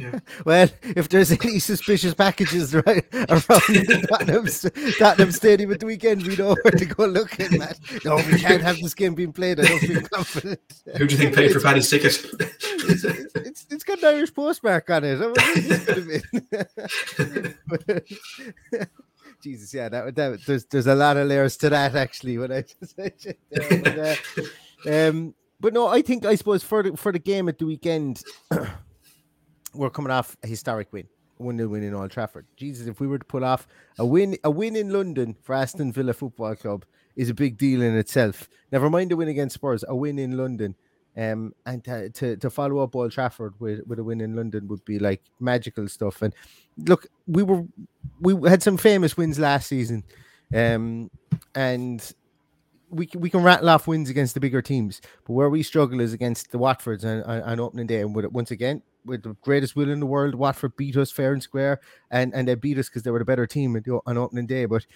Yeah. 0.00 0.20
well, 0.44 0.68
if 0.82 1.08
there's 1.08 1.32
any 1.32 1.58
suspicious 1.58 2.14
packages 2.14 2.72
right 2.72 3.04
around 3.12 3.42
the 3.48 4.06
Tottenham, 4.08 4.46
Tottenham 4.96 5.32
Stadium 5.32 5.72
at 5.72 5.80
the 5.80 5.86
weekend, 5.86 6.24
we 6.24 6.36
know 6.36 6.54
where 6.62 6.70
to 6.70 6.84
go 6.84 7.06
looking, 7.06 7.58
man. 7.58 7.74
No, 8.04 8.14
we 8.14 8.38
can't 8.38 8.62
have 8.62 8.78
this 8.78 8.94
game 8.94 9.16
being 9.16 9.32
played. 9.32 9.58
I 9.58 9.64
don't 9.64 9.80
feel 9.80 10.02
confident. 10.12 10.60
Who 10.96 11.08
do 11.08 11.16
you 11.16 11.20
think 11.20 11.34
paid 11.34 11.52
for 11.52 11.58
Paddy's 11.58 11.90
ticket? 11.90 12.24
it's, 12.38 13.04
it's, 13.34 13.66
it's 13.70 13.82
got 13.82 13.98
an 14.04 14.14
Irish 14.14 14.32
postmark 14.32 14.88
on 14.90 15.02
it. 15.04 15.18
Jesus, 19.44 19.74
yeah, 19.74 19.90
that, 19.90 20.14
that 20.14 20.46
there's 20.46 20.64
there's 20.64 20.86
a 20.86 20.94
lot 20.94 21.18
of 21.18 21.28
layers 21.28 21.58
to 21.58 21.68
that 21.68 21.94
actually. 21.94 22.38
When 22.38 22.50
I 22.50 22.62
just 22.80 22.96
but, 22.96 23.98
uh, 23.98 24.16
um, 24.90 25.34
but 25.60 25.74
no, 25.74 25.86
I 25.86 26.00
think 26.00 26.24
I 26.24 26.34
suppose 26.34 26.62
for 26.62 26.82
the 26.82 26.96
for 26.96 27.12
the 27.12 27.18
game 27.18 27.50
at 27.50 27.58
the 27.58 27.66
weekend, 27.66 28.22
we're 29.74 29.90
coming 29.90 30.10
off 30.10 30.34
a 30.42 30.46
historic 30.46 30.90
win, 30.94 31.06
one 31.36 31.58
0 31.58 31.68
win 31.68 31.82
in 31.82 31.92
Old 31.92 32.10
Trafford. 32.10 32.46
Jesus, 32.56 32.86
if 32.86 33.00
we 33.00 33.06
were 33.06 33.18
to 33.18 33.24
pull 33.26 33.44
off 33.44 33.68
a 33.98 34.06
win, 34.06 34.38
a 34.44 34.50
win 34.50 34.76
in 34.76 34.90
London 34.90 35.36
for 35.42 35.54
Aston 35.54 35.92
Villa 35.92 36.14
Football 36.14 36.56
Club 36.56 36.86
is 37.14 37.28
a 37.28 37.34
big 37.34 37.58
deal 37.58 37.82
in 37.82 37.94
itself. 37.98 38.48
Never 38.72 38.88
mind 38.88 39.12
a 39.12 39.16
win 39.16 39.28
against 39.28 39.56
Spurs, 39.56 39.84
a 39.86 39.94
win 39.94 40.18
in 40.18 40.38
London. 40.38 40.74
Um, 41.16 41.54
and 41.64 41.84
to, 41.84 42.10
to, 42.10 42.36
to 42.36 42.50
follow 42.50 42.78
up 42.78 42.96
Old 42.96 43.12
Trafford 43.12 43.54
with, 43.60 43.86
with 43.86 44.00
a 44.00 44.04
win 44.04 44.20
in 44.20 44.34
London 44.34 44.66
would 44.66 44.84
be 44.84 44.98
like 44.98 45.22
magical 45.38 45.86
stuff. 45.88 46.22
And 46.22 46.34
look, 46.76 47.06
we 47.26 47.42
were 47.42 47.64
we 48.20 48.48
had 48.48 48.62
some 48.62 48.76
famous 48.76 49.16
wins 49.16 49.38
last 49.38 49.68
season, 49.68 50.02
um, 50.54 51.10
and 51.54 52.12
we 52.90 53.08
we 53.14 53.30
can 53.30 53.42
rattle 53.42 53.68
off 53.68 53.86
wins 53.86 54.10
against 54.10 54.34
the 54.34 54.40
bigger 54.40 54.62
teams, 54.62 55.00
but 55.24 55.34
where 55.34 55.50
we 55.50 55.62
struggle 55.62 56.00
is 56.00 56.12
against 56.12 56.50
the 56.50 56.58
Watfords 56.58 57.04
on, 57.04 57.42
on, 57.42 57.60
opening 57.60 57.86
day. 57.86 58.00
And 58.00 58.14
with, 58.14 58.26
once 58.26 58.50
again, 58.50 58.82
with 59.04 59.22
the 59.22 59.36
greatest 59.42 59.76
will 59.76 59.90
in 59.90 60.00
the 60.00 60.06
world, 60.06 60.34
Watford 60.34 60.76
beat 60.76 60.96
us 60.96 61.10
fair 61.10 61.32
and 61.32 61.42
square, 61.42 61.80
and 62.10 62.34
and 62.34 62.48
they 62.48 62.54
beat 62.54 62.78
us 62.78 62.88
because 62.88 63.02
they 63.02 63.10
were 63.10 63.18
the 63.18 63.24
better 63.24 63.46
team 63.46 63.80
on 64.06 64.18
opening 64.18 64.46
day. 64.46 64.64
But 64.66 64.86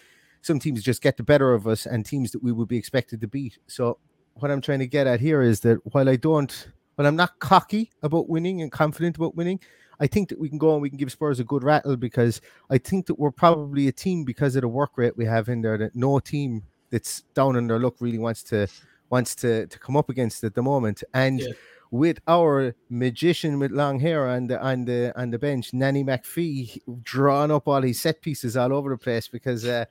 some 0.42 0.58
teams 0.58 0.82
just 0.82 1.02
get 1.02 1.16
the 1.16 1.22
better 1.22 1.54
of 1.54 1.66
us, 1.66 1.86
and 1.86 2.04
teams 2.04 2.32
that 2.32 2.42
we 2.42 2.52
would 2.52 2.68
be 2.68 2.76
expected 2.76 3.20
to 3.20 3.28
beat. 3.28 3.58
So 3.66 3.98
what 4.40 4.50
I'm 4.50 4.60
trying 4.60 4.78
to 4.80 4.86
get 4.86 5.06
at 5.06 5.20
here 5.20 5.42
is 5.42 5.60
that 5.60 5.78
while 5.92 6.08
I 6.08 6.16
don't, 6.16 6.68
while 6.94 7.06
I'm 7.06 7.16
not 7.16 7.38
cocky 7.38 7.90
about 8.02 8.28
winning 8.28 8.62
and 8.62 8.70
confident 8.70 9.16
about 9.16 9.34
winning, 9.34 9.60
I 10.00 10.06
think 10.06 10.28
that 10.28 10.38
we 10.38 10.48
can 10.48 10.58
go 10.58 10.72
and 10.74 10.82
we 10.82 10.90
can 10.90 10.98
give 10.98 11.10
Spurs 11.10 11.40
a 11.40 11.44
good 11.44 11.64
rattle 11.64 11.96
because 11.96 12.40
I 12.70 12.78
think 12.78 13.06
that 13.06 13.18
we're 13.18 13.32
probably 13.32 13.88
a 13.88 13.92
team 13.92 14.24
because 14.24 14.54
of 14.56 14.62
the 14.62 14.68
work 14.68 14.92
rate 14.96 15.16
we 15.16 15.24
have 15.24 15.48
in 15.48 15.62
there 15.62 15.76
that 15.78 15.96
no 15.96 16.20
team 16.20 16.62
that's 16.90 17.22
down 17.34 17.56
on 17.56 17.66
their 17.66 17.78
luck 17.78 17.96
really 18.00 18.18
wants 18.18 18.42
to 18.44 18.68
wants 19.10 19.34
to 19.34 19.66
to 19.66 19.78
come 19.78 19.96
up 19.96 20.08
against 20.08 20.44
at 20.44 20.54
the 20.54 20.62
moment. 20.62 21.02
And 21.14 21.40
yeah. 21.40 21.48
with 21.90 22.20
our 22.28 22.74
magician 22.90 23.58
with 23.58 23.72
long 23.72 23.98
hair 23.98 24.28
on 24.28 24.46
the 24.46 24.60
on 24.62 24.84
the 24.84 25.12
on 25.20 25.30
the 25.30 25.38
bench, 25.38 25.72
Nanny 25.72 26.04
McPhee, 26.04 26.80
drawing 27.02 27.50
up 27.50 27.66
all 27.66 27.80
these 27.80 28.00
set 28.00 28.22
pieces 28.22 28.56
all 28.56 28.72
over 28.72 28.90
the 28.90 28.98
place 28.98 29.26
because 29.26 29.64
uh, 29.64 29.84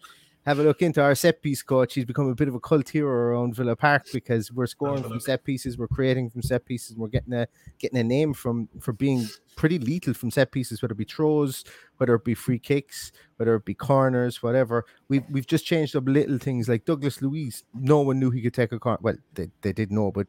have 0.47 0.59
a 0.59 0.63
look 0.63 0.81
into 0.81 1.01
our 1.01 1.13
set 1.13 1.41
piece 1.41 1.61
coach. 1.61 1.93
He's 1.93 2.05
become 2.05 2.29
a 2.29 2.33
bit 2.33 2.47
of 2.47 2.55
a 2.55 2.59
cult 2.59 2.87
hero 2.87 3.11
around 3.11 3.53
Villa 3.53 3.75
Park 3.75 4.05
because 4.13 4.49
we're 4.49 4.65
scoring 4.65 5.03
from 5.03 5.19
set 5.19 5.43
pieces, 5.43 5.77
we're 5.77 5.89
creating 5.89 6.29
from 6.29 6.41
set 6.41 6.65
pieces, 6.65 6.91
and 6.91 7.01
we're 7.01 7.09
getting 7.09 7.33
a 7.33 7.47
getting 7.79 7.99
a 7.99 8.03
name 8.03 8.33
from 8.33 8.69
for 8.79 8.93
being 8.93 9.27
pretty 9.57 9.77
lethal 9.77 10.13
from 10.13 10.31
set 10.31 10.53
pieces, 10.53 10.81
whether 10.81 10.93
it 10.93 10.97
be 10.97 11.03
throws, 11.03 11.65
whether 11.97 12.15
it 12.15 12.23
be 12.23 12.33
free 12.33 12.59
kicks, 12.59 13.11
whether 13.35 13.55
it 13.55 13.65
be 13.65 13.73
corners, 13.73 14.41
whatever. 14.41 14.85
We've 15.09 15.25
we've 15.29 15.47
just 15.47 15.65
changed 15.65 15.97
up 15.97 16.07
little 16.07 16.37
things 16.37 16.69
like 16.69 16.85
Douglas 16.85 17.21
Luiz. 17.21 17.65
No 17.73 17.99
one 17.99 18.17
knew 18.17 18.31
he 18.31 18.41
could 18.41 18.53
take 18.53 18.71
a 18.71 18.79
corner. 18.79 18.99
Well, 19.01 19.17
they, 19.33 19.49
they 19.61 19.73
did 19.73 19.91
know, 19.91 20.11
but 20.11 20.27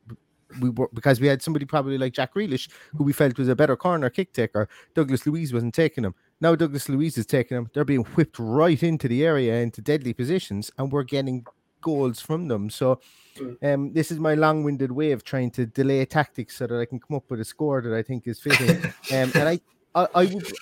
we 0.60 0.70
were 0.70 0.88
because 0.92 1.20
we 1.20 1.28
had 1.28 1.42
somebody 1.42 1.64
probably 1.64 1.98
like 1.98 2.12
Jack 2.12 2.34
Grealish 2.34 2.68
who 2.96 3.04
we 3.04 3.12
felt 3.12 3.38
was 3.38 3.48
a 3.48 3.54
better 3.54 3.76
corner 3.76 4.10
kick 4.10 4.32
taker. 4.32 4.68
Douglas 4.94 5.26
Luiz 5.26 5.52
wasn't 5.52 5.74
taking 5.74 6.04
him. 6.04 6.14
Now 6.40 6.54
Douglas 6.54 6.88
Luiz 6.88 7.18
is 7.18 7.26
taking 7.26 7.56
them. 7.56 7.70
They're 7.74 7.84
being 7.84 8.04
whipped 8.04 8.38
right 8.38 8.80
into 8.82 9.08
the 9.08 9.24
area 9.24 9.60
into 9.60 9.80
deadly 9.80 10.12
positions, 10.12 10.70
and 10.78 10.92
we're 10.92 11.02
getting 11.02 11.44
goals 11.80 12.20
from 12.20 12.48
them. 12.48 12.70
So 12.70 13.00
hmm. 13.36 13.52
um, 13.62 13.92
this 13.92 14.10
is 14.10 14.18
my 14.18 14.34
long-winded 14.34 14.92
way 14.92 15.12
of 15.12 15.24
trying 15.24 15.50
to 15.52 15.66
delay 15.66 16.04
tactics 16.04 16.56
so 16.56 16.66
that 16.66 16.80
I 16.80 16.84
can 16.84 17.00
come 17.00 17.16
up 17.16 17.30
with 17.30 17.40
a 17.40 17.44
score 17.44 17.82
that 17.82 17.94
I 17.94 18.02
think 18.02 18.26
is 18.26 18.40
fitting. 18.40 18.70
um, 19.12 19.32
and 19.34 19.48
I, 19.48 19.60
I, 19.94 20.06
I 20.14 20.24
would, 20.26 20.52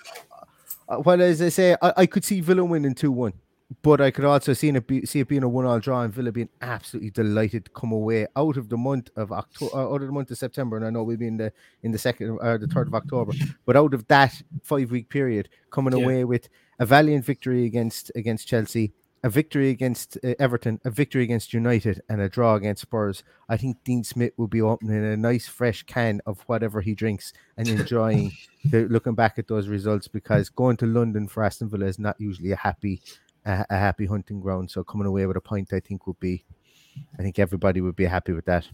uh, 0.88 1.00
well, 1.04 1.20
as 1.20 1.42
I 1.42 1.48
say, 1.48 1.76
I, 1.82 1.92
I 1.98 2.06
could 2.06 2.24
see 2.24 2.40
Villa 2.40 2.64
winning 2.64 2.94
two-one 2.94 3.34
but 3.82 4.00
I 4.00 4.10
could 4.10 4.24
also 4.24 4.52
see 4.52 4.68
it, 4.68 4.86
be, 4.86 5.04
see 5.06 5.20
it 5.20 5.28
being 5.28 5.42
a 5.42 5.48
one-all 5.48 5.80
draw 5.80 6.02
and 6.02 6.14
Villa 6.14 6.30
being 6.30 6.48
absolutely 6.60 7.10
delighted 7.10 7.64
to 7.64 7.70
come 7.72 7.90
away 7.90 8.26
out 8.36 8.56
of 8.56 8.68
the 8.68 8.76
month 8.76 9.10
of 9.16 9.32
October, 9.32 9.74
uh, 9.74 9.92
out 9.92 10.02
of 10.02 10.06
the 10.06 10.12
month 10.12 10.30
of 10.30 10.38
September, 10.38 10.76
and 10.76 10.86
I 10.86 10.90
know 10.90 11.02
we'll 11.02 11.16
be 11.16 11.26
in 11.26 11.36
the 11.36 11.52
in 11.82 11.90
the 11.90 11.98
second 11.98 12.30
or 12.30 12.44
uh, 12.44 12.58
the 12.58 12.68
third 12.68 12.86
of 12.86 12.94
October, 12.94 13.32
but 13.64 13.76
out 13.76 13.94
of 13.94 14.06
that 14.06 14.40
five-week 14.62 15.08
period, 15.08 15.48
coming 15.70 15.96
yeah. 15.96 16.04
away 16.04 16.24
with 16.24 16.48
a 16.78 16.86
valiant 16.86 17.24
victory 17.24 17.64
against 17.64 18.12
against 18.14 18.46
Chelsea, 18.46 18.92
a 19.24 19.30
victory 19.30 19.70
against 19.70 20.16
uh, 20.22 20.34
Everton, 20.38 20.80
a 20.84 20.90
victory 20.90 21.24
against 21.24 21.52
United, 21.52 22.00
and 22.08 22.20
a 22.20 22.28
draw 22.28 22.54
against 22.54 22.82
Spurs. 22.82 23.24
I 23.48 23.56
think 23.56 23.82
Dean 23.82 24.04
Smith 24.04 24.32
will 24.36 24.46
be 24.46 24.62
opening 24.62 25.04
a 25.04 25.16
nice 25.16 25.48
fresh 25.48 25.82
can 25.82 26.20
of 26.26 26.40
whatever 26.42 26.80
he 26.80 26.94
drinks 26.94 27.32
and 27.56 27.66
enjoying 27.66 28.30
the, 28.64 28.82
looking 28.82 29.16
back 29.16 29.40
at 29.40 29.48
those 29.48 29.66
results 29.66 30.06
because 30.06 30.48
going 30.50 30.76
to 30.76 30.86
London 30.86 31.26
for 31.26 31.42
Aston 31.42 31.68
Villa 31.68 31.86
is 31.86 31.98
not 31.98 32.14
usually 32.20 32.52
a 32.52 32.56
happy 32.56 33.02
a, 33.46 33.64
a 33.70 33.76
happy 33.76 34.04
hunting 34.04 34.40
ground. 34.40 34.70
So 34.70 34.84
coming 34.84 35.06
away 35.06 35.24
with 35.24 35.36
a 35.36 35.40
point, 35.40 35.72
I 35.72 35.80
think 35.80 36.06
would 36.06 36.20
be, 36.20 36.44
I 37.18 37.22
think 37.22 37.38
everybody 37.38 37.80
would 37.80 37.96
be 37.96 38.04
happy 38.04 38.32
with 38.32 38.44
that. 38.44 38.68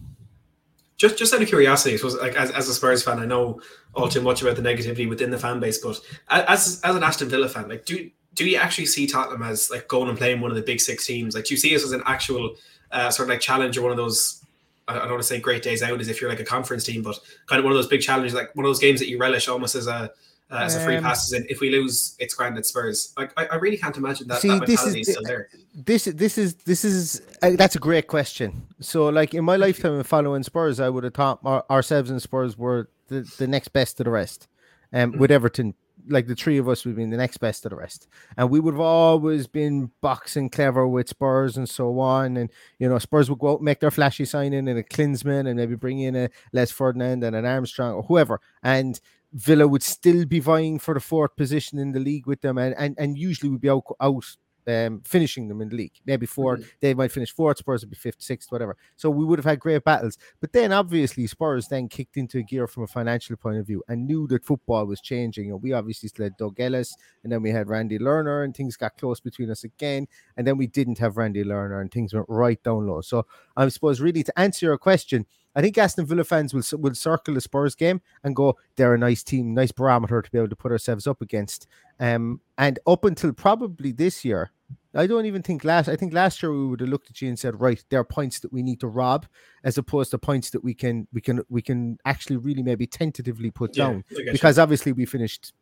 Just, 0.97 1.17
just 1.17 1.33
out 1.33 1.41
of 1.41 1.47
curiosity, 1.47 1.97
like 2.17 2.35
as, 2.35 2.51
as 2.51 2.69
a 2.69 2.73
Spurs 2.73 3.03
fan, 3.03 3.19
I 3.19 3.25
know 3.25 3.61
all 3.93 4.07
too 4.07 4.21
much 4.21 4.41
about 4.41 4.55
the 4.55 4.61
negativity 4.61 5.07
within 5.09 5.31
the 5.31 5.39
fan 5.39 5.59
base, 5.59 5.77
but 5.79 5.99
as 6.29 6.81
as 6.83 6.95
an 6.95 7.03
Aston 7.03 7.29
Villa 7.29 7.49
fan, 7.49 7.67
like 7.67 7.85
do 7.85 8.09
do 8.35 8.47
you 8.47 8.57
actually 8.57 8.85
see 8.85 9.07
Tottenham 9.07 9.43
as 9.43 9.69
like 9.69 9.87
going 9.87 10.09
and 10.09 10.17
playing 10.17 10.41
one 10.41 10.51
of 10.51 10.57
the 10.57 10.63
big 10.63 10.79
six 10.79 11.05
teams? 11.05 11.35
Like, 11.35 11.45
do 11.45 11.53
you 11.53 11.57
see 11.57 11.75
us 11.75 11.83
as 11.83 11.91
an 11.91 12.03
actual 12.05 12.55
uh, 12.91 13.09
sort 13.09 13.27
of 13.27 13.33
like 13.33 13.41
challenge 13.41 13.77
or 13.77 13.81
one 13.81 13.91
of 13.91 13.97
those? 13.97 14.43
I 14.87 14.95
don't 14.95 15.11
want 15.11 15.21
to 15.21 15.27
say 15.27 15.39
great 15.39 15.63
days 15.63 15.81
out 15.81 16.01
as 16.01 16.09
if 16.09 16.19
you're 16.19 16.29
like 16.29 16.41
a 16.41 16.45
conference 16.45 16.83
team, 16.83 17.03
but 17.03 17.17
kind 17.47 17.59
of 17.59 17.63
one 17.63 17.71
of 17.71 17.77
those 17.77 17.87
big 17.87 18.01
challenges, 18.01 18.33
like 18.33 18.53
one 18.55 18.65
of 18.65 18.69
those 18.69 18.79
games 18.79 18.99
that 18.99 19.07
you 19.07 19.17
relish 19.17 19.47
almost 19.47 19.75
as 19.75 19.87
a 19.87 20.11
uh, 20.51 20.57
as 20.57 20.75
a 20.75 20.79
free 20.79 20.97
um, 20.97 21.03
passes 21.03 21.33
in. 21.33 21.45
If 21.49 21.59
we 21.59 21.69
lose, 21.69 22.15
it's 22.19 22.33
grand 22.33 22.57
at 22.57 22.65
Spurs. 22.65 23.13
Like 23.17 23.33
I, 23.37 23.45
I 23.47 23.55
really 23.55 23.77
can't 23.77 23.95
imagine 23.97 24.27
that. 24.27 24.41
See, 24.41 24.49
that 24.49 24.65
this 24.65 24.85
is, 24.85 24.95
is 24.95 25.11
still 25.11 25.23
there. 25.23 25.49
This 25.73 26.05
this 26.05 26.37
is 26.37 26.55
this 26.55 26.85
is 26.85 27.21
uh, 27.41 27.51
that's 27.51 27.75
a 27.75 27.79
great 27.79 28.07
question. 28.07 28.67
So 28.79 29.09
like 29.09 29.33
in 29.33 29.43
my 29.43 29.55
lifetime 29.55 29.93
of 29.93 30.07
following 30.07 30.43
Spurs, 30.43 30.79
I 30.79 30.89
would 30.89 31.03
have 31.03 31.13
thought 31.13 31.39
our, 31.43 31.65
ourselves 31.69 32.09
and 32.09 32.21
Spurs 32.21 32.57
were 32.57 32.89
the, 33.07 33.21
the 33.37 33.47
next 33.47 33.69
best 33.69 33.97
to 33.97 34.03
the 34.03 34.11
rest. 34.11 34.47
Um, 34.95 35.11
mm-hmm. 35.11 35.21
with 35.21 35.31
Everton, 35.31 35.73
like 36.07 36.27
the 36.27 36.35
three 36.35 36.59
of 36.59 36.69
us 36.69 36.85
would 36.85 36.91
have 36.91 36.97
been 36.97 37.09
the 37.09 37.17
next 37.17 37.37
best 37.37 37.63
to 37.63 37.69
the 37.69 37.75
rest, 37.75 38.07
and 38.37 38.49
we 38.49 38.59
would 38.59 38.75
have 38.75 38.81
always 38.81 39.47
been 39.47 39.89
boxing 40.01 40.49
clever 40.49 40.87
with 40.87 41.09
Spurs 41.09 41.57
and 41.57 41.67
so 41.67 41.99
on. 41.99 42.37
And 42.37 42.51
you 42.77 42.87
know, 42.87 42.99
Spurs 42.99 43.29
would 43.29 43.39
go 43.39 43.53
out 43.53 43.61
make 43.61 43.79
their 43.79 43.91
flashy 43.91 44.25
signing 44.25 44.67
and 44.67 44.77
a 44.77 44.83
Klinsmann 44.83 45.47
and 45.47 45.55
maybe 45.55 45.75
bring 45.75 45.99
in 45.99 46.15
a 46.15 46.29
Les 46.51 46.71
Ferdinand 46.71 47.23
and 47.23 47.35
an 47.35 47.45
Armstrong 47.45 47.93
or 47.93 48.03
whoever, 48.03 48.39
and 48.61 48.99
Villa 49.33 49.67
would 49.67 49.83
still 49.83 50.25
be 50.25 50.39
vying 50.39 50.79
for 50.79 50.93
the 50.93 50.99
fourth 50.99 51.35
position 51.35 51.79
in 51.79 51.91
the 51.91 51.99
league 51.99 52.27
with 52.27 52.41
them, 52.41 52.57
and 52.57 52.75
and, 52.77 52.95
and 52.99 53.17
usually 53.17 53.49
would 53.49 53.61
be 53.61 53.69
out, 53.69 53.83
out 53.99 54.25
um, 54.67 55.01
finishing 55.05 55.47
them 55.47 55.61
in 55.61 55.69
the 55.69 55.75
league. 55.75 55.93
Maybe 56.05 56.25
4 56.25 56.57
mm-hmm. 56.57 56.63
they 56.79 56.93
might 56.93 57.11
finish 57.11 57.31
fourth, 57.31 57.57
Spurs 57.57 57.81
would 57.81 57.89
be 57.89 57.95
fifth, 57.95 58.21
sixth, 58.21 58.51
whatever. 58.51 58.77
So 58.95 59.09
we 59.09 59.25
would 59.25 59.39
have 59.39 59.45
had 59.45 59.59
great 59.59 59.83
battles. 59.83 60.17
But 60.39 60.53
then 60.53 60.71
obviously 60.71 61.27
Spurs 61.27 61.67
then 61.67 61.87
kicked 61.87 62.17
into 62.17 62.43
gear 62.43 62.67
from 62.67 62.83
a 62.83 62.87
financial 62.87 63.35
point 63.35 63.57
of 63.57 63.67
view 63.67 63.83
and 63.87 64.07
knew 64.07 64.27
that 64.27 64.45
football 64.45 64.85
was 64.85 65.01
changing. 65.01 65.51
And 65.51 65.61
we 65.61 65.73
obviously 65.73 66.09
still 66.09 66.25
had 66.25 66.37
Doug 66.37 66.59
Ellis, 66.59 66.95
and 67.23 67.31
then 67.31 67.41
we 67.41 67.51
had 67.51 67.67
Randy 67.67 67.99
Lerner, 67.99 68.43
and 68.43 68.55
things 68.55 68.77
got 68.77 68.97
close 68.97 69.19
between 69.19 69.49
us 69.49 69.63
again. 69.63 70.07
And 70.37 70.45
then 70.45 70.57
we 70.57 70.67
didn't 70.67 70.99
have 70.99 71.17
Randy 71.17 71.43
Lerner, 71.43 71.81
and 71.81 71.91
things 71.91 72.13
went 72.13 72.25
right 72.29 72.61
down 72.63 72.87
low. 72.87 73.01
So 73.01 73.25
I 73.55 73.67
suppose 73.69 74.01
really 74.01 74.23
to 74.23 74.39
answer 74.39 74.67
your 74.67 74.77
question, 74.77 75.25
I 75.55 75.61
think 75.61 75.77
Aston 75.77 76.05
Villa 76.05 76.23
fans 76.23 76.53
will 76.53 76.63
will 76.79 76.95
circle 76.95 77.35
the 77.35 77.41
Spurs 77.41 77.75
game 77.75 78.01
and 78.23 78.35
go, 78.35 78.57
they're 78.75 78.95
a 78.95 78.97
nice 78.97 79.23
team, 79.23 79.53
nice 79.53 79.71
barometer 79.71 80.21
to 80.21 80.31
be 80.31 80.39
able 80.39 80.49
to 80.49 80.55
put 80.55 80.71
ourselves 80.71 81.05
up 81.05 81.21
against. 81.21 81.67
Um, 81.99 82.41
and 82.57 82.79
up 82.85 83.05
until 83.05 83.33
probably 83.33 83.91
this 83.91 84.25
year, 84.25 84.51
I 84.95 85.07
don't 85.07 85.25
even 85.25 85.41
think 85.41 85.63
last. 85.63 85.89
I 85.89 85.95
think 85.95 86.13
last 86.13 86.41
year 86.43 86.51
we 86.51 86.67
would 86.67 86.79
have 86.79 86.89
looked 86.89 87.09
at 87.09 87.21
you 87.21 87.27
and 87.27 87.37
said, 87.37 87.59
right, 87.59 87.83
there 87.89 87.99
are 87.99 88.03
points 88.05 88.39
that 88.41 88.53
we 88.53 88.61
need 88.61 88.79
to 88.81 88.87
rob, 88.87 89.25
as 89.63 89.77
opposed 89.77 90.11
to 90.11 90.17
points 90.17 90.51
that 90.51 90.63
we 90.63 90.73
can 90.73 91.07
we 91.13 91.21
can 91.21 91.41
we 91.49 91.61
can 91.61 91.97
actually 92.05 92.37
really 92.37 92.61
maybe 92.63 92.85
tentatively 92.85 93.49
put 93.49 93.75
Yeah, 93.75 93.85
down. 93.85 94.03
Get 94.09 94.25
you. 94.25 94.31
Because 94.31 94.59
obviously 94.59 94.91
we 94.91 95.05
finished 95.05 95.53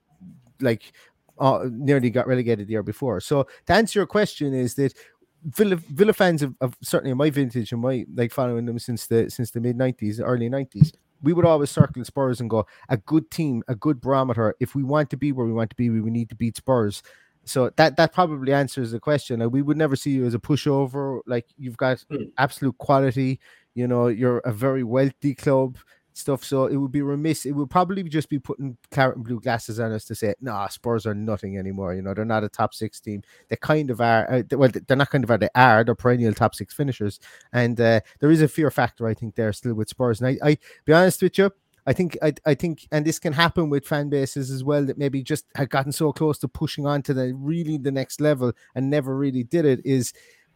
like 0.60 0.92
uh, 1.40 1.66
nearly 1.72 2.10
got 2.10 2.28
relegated 2.28 2.68
the 2.68 2.72
year 2.72 2.84
before. 2.84 3.20
So 3.22 3.48
to 3.68 3.74
answer 3.74 4.00
your 4.00 4.06
question 4.06 4.54
is 4.54 4.76
that 4.76 4.94
Villa 5.46 5.76
Villa 5.76 6.14
fans 6.14 6.44
of, 6.44 6.56
of 6.62 6.76
certainly 6.84 7.12
in 7.12 7.18
my 7.18 7.30
vintage 7.30 7.72
and 7.72 7.82
my 7.82 8.06
like 8.14 8.32
following 8.32 8.66
them 8.66 8.80
since 8.80 9.08
the 9.08 9.30
since 9.30 9.52
the 9.52 9.62
mid 9.62 9.78
nineties, 9.78 10.20
early 10.20 10.50
nineties, 10.50 10.94
we 11.22 11.34
would 11.34 11.46
always 11.46 11.70
circle 11.70 12.04
Spurs 12.06 12.40
and 12.42 12.50
go 12.50 12.66
a 12.90 12.98
good 12.98 13.30
team, 13.32 13.64
a 13.68 13.76
good 13.76 14.02
barometer. 14.02 14.56
If 14.60 14.76
we 14.76 14.84
want 14.84 15.10
to 15.12 15.18
be 15.18 15.32
where 15.32 15.46
we 15.46 15.54
want 15.54 15.70
to 15.72 15.76
be, 15.76 15.90
we 15.90 16.10
need 16.10 16.30
to 16.30 16.36
beat 16.36 16.58
Spurs. 16.58 17.04
So 17.44 17.72
that 17.78 17.98
that 17.98 18.14
probably 18.14 18.54
answers 18.54 18.92
the 18.92 19.00
question. 19.00 19.40
Like, 19.40 19.52
we 19.52 19.62
would 19.64 19.78
never 19.78 19.96
see 19.96 20.12
you 20.12 20.26
as 20.26 20.34
a 20.36 20.40
pushover. 20.40 21.22
Like 21.26 21.48
you've 21.58 21.78
got 21.78 22.04
Hmm. 22.10 22.26
absolute 22.38 22.78
quality. 22.78 23.40
You 23.74 23.88
know, 23.88 24.08
you're 24.08 24.40
a 24.40 24.52
very 24.52 24.84
wealthy 24.84 25.34
club 25.34 25.78
stuff. 26.14 26.44
So 26.44 26.66
it 26.66 26.76
would 26.76 26.92
be 26.92 27.02
remiss. 27.02 27.46
It 27.46 27.52
would 27.54 27.70
probably 27.70 28.04
just 28.04 28.30
be 28.30 28.40
putting 28.40 28.78
carrot 28.92 29.16
and 29.18 29.26
blue 29.26 29.40
glasses 29.40 29.80
on 29.80 29.92
us 29.92 30.06
to 30.06 30.16
say, 30.16 30.34
"Nah, 30.42 30.68
Spurs 30.68 31.06
are 31.06 31.14
nothing 31.16 31.58
anymore." 31.58 31.94
You 31.94 32.02
know, 32.02 32.14
they're 32.14 32.26
not 32.26 32.44
a 32.44 32.50
top 32.50 32.74
six 32.74 33.00
team. 33.00 33.22
They 33.50 33.56
kind 33.56 33.90
of 33.90 34.02
are. 34.02 34.32
Uh, 34.32 34.44
they- 34.48 34.56
well, 34.56 34.70
they're 34.88 34.98
not 34.98 35.10
kind 35.10 35.24
of 35.24 35.32
are. 35.32 35.38
They 35.38 35.50
are. 35.56 35.84
They're 35.84 35.96
perennial 35.96 36.34
top 36.34 36.56
six 36.56 36.74
finishers, 36.74 37.20
and 37.54 37.80
uh, 37.80 38.02
there 38.20 38.32
is 38.32 38.42
a 38.42 38.48
fear 38.48 38.72
factor. 38.72 39.08
I 39.08 39.14
think 39.14 39.36
there 39.36 39.54
still 39.54 39.74
with 39.74 39.90
Spurs. 39.90 40.22
And 40.22 40.28
I, 40.42 40.50
I 40.52 40.58
be 40.86 40.94
honest 40.94 41.22
with 41.22 41.38
you. 41.38 41.52
I 41.88 41.94
think 41.94 42.16
I, 42.22 42.34
I 42.46 42.54
think 42.54 42.88
and 42.92 43.06
this 43.06 43.18
can 43.18 43.34
happen 43.34 43.70
with 43.72 43.88
fan 43.88 44.10
bases 44.10 44.52
as 44.52 44.64
well 44.64 44.86
that 44.86 45.00
maybe 45.00 45.24
just 45.24 45.46
had 45.56 45.72
gotten 45.72 45.92
so 45.92 46.12
close 46.14 46.38
to 46.40 46.48
pushing 46.48 46.86
on 46.86 47.02
to 47.04 47.14
the 47.14 47.34
really 47.34 47.78
the 47.80 47.92
next 47.92 48.22
level 48.22 48.54
and 48.76 48.90
never 48.90 49.18
really 49.18 49.44
did 49.44 49.66
it 49.66 49.82
is 49.84 50.14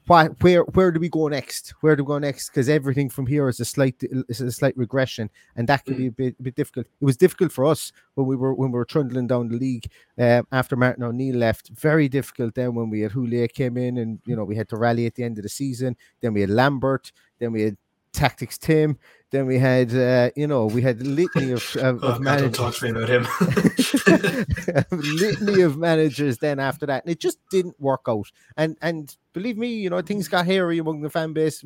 why 0.07 0.27
where 0.41 0.61
where 0.61 0.91
do 0.91 0.99
we 0.99 1.09
go 1.09 1.27
next? 1.27 1.73
Where 1.81 1.95
do 1.95 2.03
we 2.03 2.07
go 2.07 2.19
next? 2.19 2.49
Because 2.49 2.69
everything 2.69 3.09
from 3.09 3.25
here 3.25 3.49
is 3.49 3.59
a 3.59 3.65
slight 3.65 3.95
is 4.29 4.41
a 4.41 4.51
slight 4.51 4.77
regression, 4.77 5.29
and 5.55 5.67
that 5.67 5.83
can 5.85 5.97
be 5.97 6.07
a 6.07 6.11
bit 6.11 6.35
a 6.39 6.43
bit 6.43 6.55
difficult. 6.55 6.85
It 7.01 7.05
was 7.05 7.17
difficult 7.17 7.51
for 7.51 7.65
us 7.65 7.91
when 8.13 8.27
we 8.27 8.35
were 8.35 8.53
when 8.53 8.71
we 8.71 8.77
were 8.77 8.85
trundling 8.85 9.27
down 9.27 9.49
the 9.49 9.57
league 9.57 9.87
um, 10.19 10.47
after 10.51 10.75
Martin 10.75 11.03
O'Neill 11.03 11.35
left. 11.35 11.69
Very 11.69 12.07
difficult 12.07 12.53
then 12.55 12.75
when 12.75 12.89
we 12.89 13.01
had 13.01 13.11
Houllier 13.11 13.51
came 13.51 13.77
in, 13.77 13.97
and 13.97 14.19
you 14.25 14.35
know 14.35 14.43
we 14.43 14.55
had 14.55 14.69
to 14.69 14.77
rally 14.77 15.07
at 15.07 15.15
the 15.15 15.23
end 15.23 15.37
of 15.37 15.43
the 15.43 15.49
season. 15.49 15.95
Then 16.21 16.33
we 16.33 16.41
had 16.41 16.49
Lambert. 16.51 17.11
Then 17.39 17.51
we 17.51 17.63
had 17.63 17.77
Tactics 18.15 18.57
Tim. 18.57 18.97
Then 19.31 19.45
we 19.45 19.57
had 19.59 19.93
uh, 19.93 20.29
you 20.35 20.47
know 20.47 20.65
we 20.67 20.81
had 20.81 21.01
litany 21.05 21.51
of, 21.51 21.75
of, 21.75 22.03
Oh, 22.03 22.07
of 22.07 22.13
God, 22.15 22.21
managers 22.21 22.57
don't 22.57 22.71
talk 22.71 22.75
to 22.75 22.83
me 22.85 22.89
about 22.91 23.09
him. 23.09 24.45
litany 24.91 25.61
of 25.61 25.77
managers 25.77 26.37
then 26.37 26.59
after 26.59 26.85
that, 26.85 27.03
and 27.03 27.11
it 27.11 27.19
just 27.19 27.39
didn't 27.49 27.79
work 27.79 28.01
out. 28.07 28.27
And 28.57 28.77
and 28.81 29.15
believe 29.33 29.57
me, 29.57 29.73
you 29.73 29.89
know 29.89 30.01
things 30.01 30.27
got 30.27 30.45
hairy 30.45 30.77
among 30.77 31.01
the 31.01 31.09
fan 31.09 31.33
base 31.33 31.63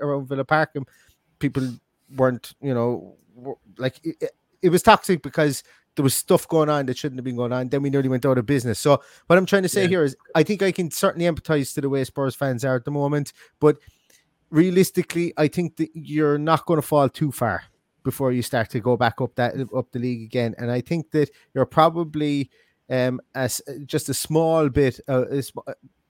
around 0.00 0.28
Villa 0.28 0.44
Park, 0.44 0.70
and 0.74 0.86
people 1.38 1.68
weren't, 2.16 2.52
you 2.60 2.72
know, 2.74 3.16
like 3.78 4.00
it, 4.04 4.16
it- 4.62 4.68
was 4.70 4.82
toxic 4.82 5.22
because 5.22 5.62
there 5.94 6.02
was 6.02 6.14
stuff 6.14 6.46
going 6.48 6.68
on 6.68 6.86
that 6.86 6.96
shouldn't 6.98 7.18
have 7.18 7.24
been 7.24 7.36
going 7.36 7.52
on. 7.52 7.68
Then 7.68 7.82
we 7.82 7.88
nearly 7.90 8.08
went 8.08 8.26
out 8.26 8.36
of 8.36 8.44
business. 8.46 8.78
So 8.78 9.00
what 9.28 9.38
I'm 9.38 9.46
trying 9.46 9.62
to 9.62 9.68
say 9.68 9.82
Yeah. 9.82 9.88
here 9.88 10.04
is, 10.04 10.16
I 10.34 10.42
think 10.42 10.60
I 10.60 10.72
can 10.72 10.90
certainly 10.90 11.26
empathize 11.26 11.72
to 11.74 11.80
the 11.80 11.88
way 11.88 12.02
Spurs 12.04 12.34
fans 12.34 12.64
are 12.64 12.74
at 12.76 12.84
the 12.84 12.90
moment, 12.90 13.32
but 13.60 13.78
realistically, 14.50 15.32
I 15.36 15.48
think 15.48 15.76
that 15.76 15.90
you're 15.94 16.38
not 16.38 16.66
going 16.66 16.80
to 16.80 16.86
fall 16.86 17.08
too 17.08 17.32
far 17.32 17.64
before 18.04 18.32
you 18.32 18.42
start 18.42 18.70
to 18.70 18.80
go 18.80 18.96
back 18.96 19.20
up 19.20 19.34
that 19.34 19.54
up 19.76 19.90
the 19.92 19.98
league 19.98 20.22
again. 20.22 20.54
And 20.58 20.70
I 20.70 20.80
think 20.80 21.10
that 21.10 21.30
you're 21.54 21.66
probably 21.66 22.50
um 22.88 23.20
as 23.34 23.60
just 23.84 24.08
a 24.08 24.14
small 24.14 24.68
bit 24.68 25.00
uh, 25.08 25.24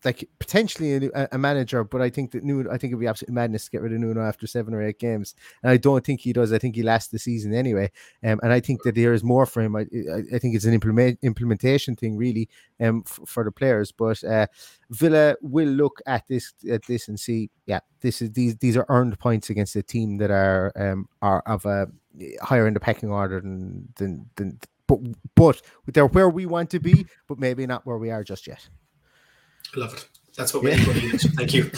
like 0.05 0.28
potentially 0.38 1.11
a, 1.14 1.28
a 1.32 1.38
manager, 1.38 1.82
but 1.82 2.01
I 2.01 2.11
think 2.11 2.30
that 2.32 2.44
Nuno, 2.44 2.70
I 2.70 2.78
think 2.78 2.92
it'd 2.92 3.01
be 3.01 3.07
absolutely 3.07 3.34
madness 3.34 3.64
to 3.64 3.70
get 3.70 3.82
rid 3.82 3.92
of 3.92 3.99
Nuno 3.99 4.22
after 4.22 4.47
seven 4.47 4.74
or 4.74 4.82
eight 4.82 4.99
games, 4.99 5.34
and 5.62 5.70
I 5.70 5.76
don't 5.76 6.05
think 6.05 6.20
he 6.20 6.32
does. 6.32 6.53
I 6.53 6.59
think 6.59 6.76
he 6.76 6.82
lasts 6.82 7.11
the 7.11 7.18
season 7.18 7.55
anyway, 7.55 7.90
um, 8.24 8.38
and 8.42 8.53
I 8.53 8.61
think 8.61 8.82
that 8.82 8.94
there 8.94 9.12
is 9.12 9.24
more 9.24 9.47
for 9.47 9.62
him. 9.62 9.74
I, 9.74 9.80
I, 9.80 10.22
I 10.34 10.38
think 10.38 10.55
it's 10.55 10.64
an 10.64 10.74
implement 10.74 11.18
implementation 11.22 11.97
thing 11.97 12.16
really, 12.16 12.49
um, 12.80 13.05
f- 13.07 13.20
for 13.26 13.42
the 13.44 13.51
players. 13.53 13.90
But 13.90 14.22
uh, 14.22 14.47
Villa 14.90 15.36
will 15.40 15.68
look 15.68 16.01
at 16.07 16.24
this 16.28 16.53
at 16.70 16.84
this 16.86 17.09
and 17.09 17.18
see, 17.18 17.51
yeah, 17.66 17.80
this 18.01 18.22
is 18.22 18.32
these 18.32 18.57
these 18.57 18.76
are 18.76 18.86
earned 18.88 19.18
points 19.18 19.51
against 19.51 19.76
a 19.76 19.82
team 19.82 20.18
that 20.18 20.30
are 20.30 20.72
um 20.76 21.09
are 21.22 21.42
of 21.47 21.64
a 21.64 21.88
higher 22.42 22.66
in 22.66 22.74
the 22.74 22.80
pecking 22.80 23.11
order 23.11 23.40
than 23.40 23.88
than 23.97 24.30
than. 24.36 24.59
But 24.86 25.01
but 25.34 25.61
they're 25.94 26.07
where 26.07 26.28
we 26.28 26.47
want 26.47 26.70
to 26.70 26.78
be, 26.78 27.07
but 27.26 27.40
maybe 27.40 27.66
not 27.66 27.84
where 27.84 27.99
we 27.99 28.11
are 28.11 28.22
just 28.22 28.47
yet. 28.47 28.68
Love 29.75 29.95
it. 29.95 30.09
That's 30.37 30.53
what 30.53 30.62
we 30.64 30.71
Yeah. 30.71 30.77
need. 30.77 31.12
what. 31.12 31.21
Thank 31.35 31.55
you. 31.55 31.71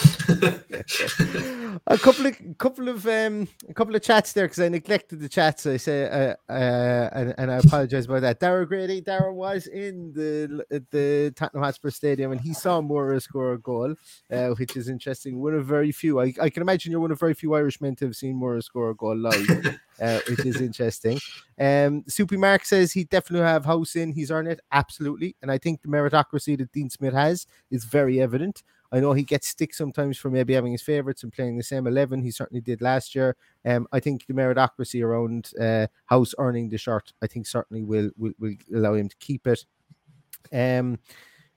a 1.87 1.97
couple 1.97 2.27
of 2.27 2.37
couple 2.59 2.89
of 2.89 3.07
um 3.07 3.47
a 3.69 3.73
couple 3.73 3.95
of 3.95 4.03
chats 4.03 4.33
there 4.33 4.47
because 4.47 4.59
I 4.59 4.69
neglected 4.69 5.21
the 5.21 5.29
chats. 5.29 5.65
I 5.65 5.77
say 5.77 6.09
uh, 6.09 6.35
uh 6.53 7.09
and, 7.13 7.35
and 7.39 7.51
I 7.53 7.59
apologize 7.59 8.07
about 8.07 8.23
that. 8.23 8.41
Dara 8.41 8.67
Grady, 8.67 9.01
Dara 9.01 9.33
was 9.33 9.69
in 9.69 10.13
the 10.13 10.65
the 10.91 11.33
Tottenham 11.37 11.63
Hotspur 11.63 11.91
Stadium 11.91 12.33
and 12.33 12.41
he 12.41 12.53
saw 12.53 12.81
Moura 12.81 13.23
score 13.23 13.53
a 13.53 13.59
goal, 13.59 13.95
uh, 14.33 14.49
which 14.49 14.77
is 14.77 14.89
interesting. 14.89 15.41
One 15.41 15.55
of 15.55 15.65
very 15.65 15.93
few. 15.93 16.19
I, 16.21 16.35
I 16.43 16.51
can 16.51 16.63
imagine 16.63 16.91
you're 16.91 17.01
one 17.01 17.13
of 17.13 17.21
very 17.21 17.35
few 17.35 17.55
Irishmen 17.55 17.95
to 17.97 18.07
have 18.07 18.17
seen 18.17 18.35
Moura 18.35 18.61
score 18.63 18.91
a 18.91 18.95
goal 18.97 19.17
live, 19.17 19.47
uh, 20.01 20.21
which 20.29 20.45
is 20.45 20.61
interesting. 20.61 21.19
Um, 21.59 22.05
Soupy 22.09 22.37
Mark 22.37 22.65
says 22.65 22.93
he 22.93 23.05
definitely 23.05 23.47
have 23.47 23.65
Hause 23.65 23.97
in. 23.97 24.13
He's 24.13 24.31
earned 24.31 24.49
it 24.49 24.61
absolutely, 24.73 25.37
and 25.43 25.51
I 25.51 25.59
think 25.59 25.83
the 25.83 25.89
meritocracy 25.89 26.57
that 26.59 26.73
Dean 26.73 26.91
Smith 26.91 27.15
has 27.15 27.47
is 27.71 27.85
very 27.85 28.21
evident. 28.21 28.63
I 28.91 29.01
know 29.01 29.13
he 29.13 29.23
gets 29.23 29.49
stick 29.49 29.75
sometimes 29.75 30.17
for 30.17 30.31
maybe 30.31 30.55
having 30.55 30.73
his 30.73 30.81
favourites 30.81 31.23
and 31.23 31.33
playing 31.33 31.59
the 31.59 31.63
same 31.63 31.87
eleven. 31.87 32.23
He 32.23 32.31
certainly 32.31 32.63
did 32.63 32.81
last 32.81 33.15
year. 33.15 33.37
Um, 33.65 33.87
I 33.93 34.01
think 34.01 34.27
the 34.27 34.33
meritocracy 34.33 35.05
around 35.05 35.51
uh, 35.61 35.89
Hause 36.07 36.35
earning 36.39 36.71
the 36.71 36.79
shirt, 36.79 37.13
I 37.21 37.27
think 37.27 37.47
certainly 37.47 37.85
will 37.85 38.11
will, 38.17 38.33
will 38.39 38.55
allow 38.75 38.95
him 38.95 39.09
to 39.11 39.17
keep 39.17 39.47
it. 39.47 39.67
Um, 40.53 40.99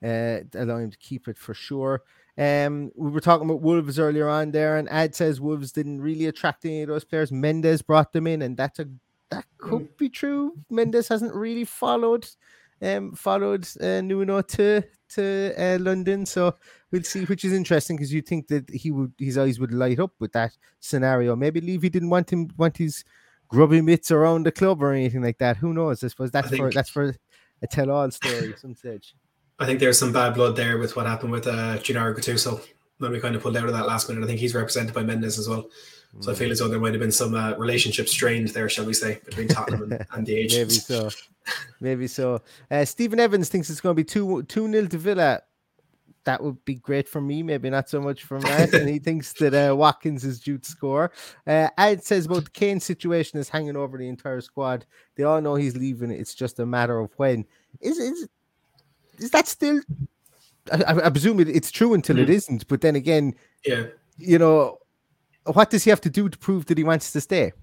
uh, 0.03 0.39
allow 0.55 0.77
him 0.77 0.91
to 0.91 0.97
keep 0.97 1.27
it 1.27 1.37
for 1.37 1.53
sure. 1.53 2.01
Um, 2.41 2.91
we 2.95 3.11
were 3.11 3.21
talking 3.21 3.47
about 3.47 3.61
Wolves 3.61 3.99
earlier 3.99 4.27
on 4.27 4.49
there, 4.51 4.77
and 4.77 4.89
Ad 4.89 5.13
says 5.13 5.39
Wolves 5.39 5.71
didn't 5.71 6.01
really 6.01 6.25
attract 6.25 6.65
any 6.65 6.81
of 6.81 6.87
those 6.89 7.03
players. 7.03 7.31
Mendes 7.31 7.83
brought 7.83 8.13
them 8.13 8.25
in, 8.25 8.41
and 8.41 8.57
that's 8.57 8.79
a 8.79 8.87
that 9.29 9.45
could 9.59 9.95
be 9.95 10.09
true. 10.09 10.55
Mendes 10.69 11.07
hasn't 11.07 11.35
really 11.35 11.65
followed 11.65 12.27
um 12.81 13.13
followed 13.13 13.67
uh, 13.79 14.01
Nuno 14.01 14.41
to 14.41 14.83
to 15.09 15.53
uh, 15.55 15.77
London, 15.79 16.25
so 16.25 16.55
we'll 16.89 17.03
see, 17.03 17.25
which 17.25 17.45
is 17.45 17.53
interesting 17.53 17.95
because 17.95 18.11
you 18.11 18.23
think 18.23 18.47
that 18.47 18.67
he 18.71 18.89
would 18.89 19.13
his 19.19 19.37
eyes 19.37 19.59
would 19.59 19.73
light 19.73 19.99
up 19.99 20.13
with 20.19 20.31
that 20.31 20.57
scenario. 20.79 21.35
Maybe 21.35 21.61
Levy 21.61 21.89
didn't 21.89 22.09
want 22.09 22.31
him 22.31 22.49
want 22.57 22.77
his 22.77 23.03
grubby 23.49 23.81
mitts 23.81 24.09
around 24.09 24.47
the 24.47 24.51
club 24.51 24.81
or 24.81 24.93
anything 24.93 25.21
like 25.21 25.37
that. 25.37 25.57
Who 25.57 25.73
knows? 25.73 26.03
I 26.03 26.07
suppose 26.07 26.31
that's 26.31 26.49
for 26.49 26.55
think- 26.55 26.73
that's 26.73 26.89
for 26.89 27.13
a 27.61 27.67
tell 27.67 27.91
all 27.91 28.09
story 28.09 28.53
at 28.53 28.59
some 28.59 28.73
stage. 28.73 29.13
I 29.61 29.65
think 29.65 29.79
there's 29.79 29.99
some 29.99 30.11
bad 30.11 30.33
blood 30.33 30.55
there 30.55 30.79
with 30.79 30.95
what 30.95 31.05
happened 31.05 31.31
with 31.31 31.45
uh, 31.45 31.77
Gennaro 31.77 32.15
Gattuso 32.15 32.61
when 32.97 33.11
we 33.11 33.19
kind 33.19 33.35
of 33.35 33.43
pulled 33.43 33.55
out 33.55 33.67
of 33.67 33.73
that 33.73 33.85
last 33.85 34.09
minute. 34.09 34.23
I 34.23 34.27
think 34.27 34.39
he's 34.39 34.55
represented 34.55 34.93
by 34.93 35.03
Mendes 35.03 35.37
as 35.37 35.47
well. 35.47 35.67
So 36.19 36.31
I 36.31 36.35
feel 36.35 36.51
as 36.51 36.59
though 36.59 36.67
there 36.67 36.79
might 36.79 36.93
have 36.93 36.99
been 36.99 37.11
some 37.11 37.35
uh, 37.35 37.55
relationship 37.57 38.09
strained 38.09 38.49
there, 38.49 38.67
shall 38.67 38.85
we 38.85 38.93
say, 38.93 39.21
between 39.23 39.47
Tottenham 39.47 39.83
and, 39.83 40.05
and 40.11 40.25
the 40.25 40.47
Maybe 40.51 40.69
so. 40.71 41.09
Maybe 41.79 42.07
so. 42.07 42.41
Uh, 42.69 42.83
Stephen 42.83 43.19
Evans 43.19 43.49
thinks 43.49 43.69
it's 43.69 43.79
going 43.79 43.95
to 43.95 43.99
be 43.99 44.03
2 44.03 44.43
2 44.43 44.67
nil 44.67 44.87
to 44.87 44.97
Villa. 44.97 45.41
That 46.25 46.43
would 46.43 46.63
be 46.65 46.75
great 46.75 47.07
for 47.07 47.19
me, 47.19 47.41
maybe 47.41 47.71
not 47.71 47.89
so 47.89 47.99
much 47.99 48.25
for 48.25 48.39
Matt. 48.39 48.73
and 48.75 48.87
he 48.87 48.99
thinks 49.07 49.33
that 49.33 49.55
uh, 49.55 49.75
Watkins 49.75 50.23
is 50.23 50.39
due 50.39 50.59
to 50.59 50.69
score. 50.69 51.11
Uh, 51.47 51.69
Ad 51.77 52.03
says 52.03 52.27
about 52.27 52.43
the 52.43 52.51
Kane 52.51 52.79
situation 52.79 53.39
is 53.39 53.49
hanging 53.49 53.75
over 53.75 53.97
the 53.97 54.07
entire 54.07 54.41
squad. 54.41 54.85
They 55.15 55.23
all 55.23 55.41
know 55.41 55.55
he's 55.55 55.75
leaving. 55.75 56.11
It's 56.11 56.35
just 56.35 56.59
a 56.59 56.65
matter 56.65 56.99
of 56.99 57.11
when. 57.17 57.45
Is 57.79 57.97
is, 57.97 58.27
is 59.21 59.31
that 59.31 59.47
still? 59.47 59.81
I, 60.71 61.05
I- 61.05 61.09
presume 61.09 61.39
it, 61.39 61.49
it's 61.49 61.71
true 61.71 61.93
until 61.93 62.19
it 62.19 62.27
Mhm. 62.27 62.33
isn't. 62.33 62.67
But 62.67 62.81
then 62.81 62.95
again, 62.95 63.33
Yeah. 63.65 63.85
you 64.17 64.37
know, 64.37 64.77
what 65.45 65.69
does 65.69 65.83
he 65.83 65.89
have 65.89 66.01
to 66.01 66.09
do 66.09 66.29
to 66.29 66.37
prove 66.37 66.65
that 66.67 66.77
he 66.77 66.83
wants 66.83 67.11
to 67.13 67.21
stay? 67.21 67.53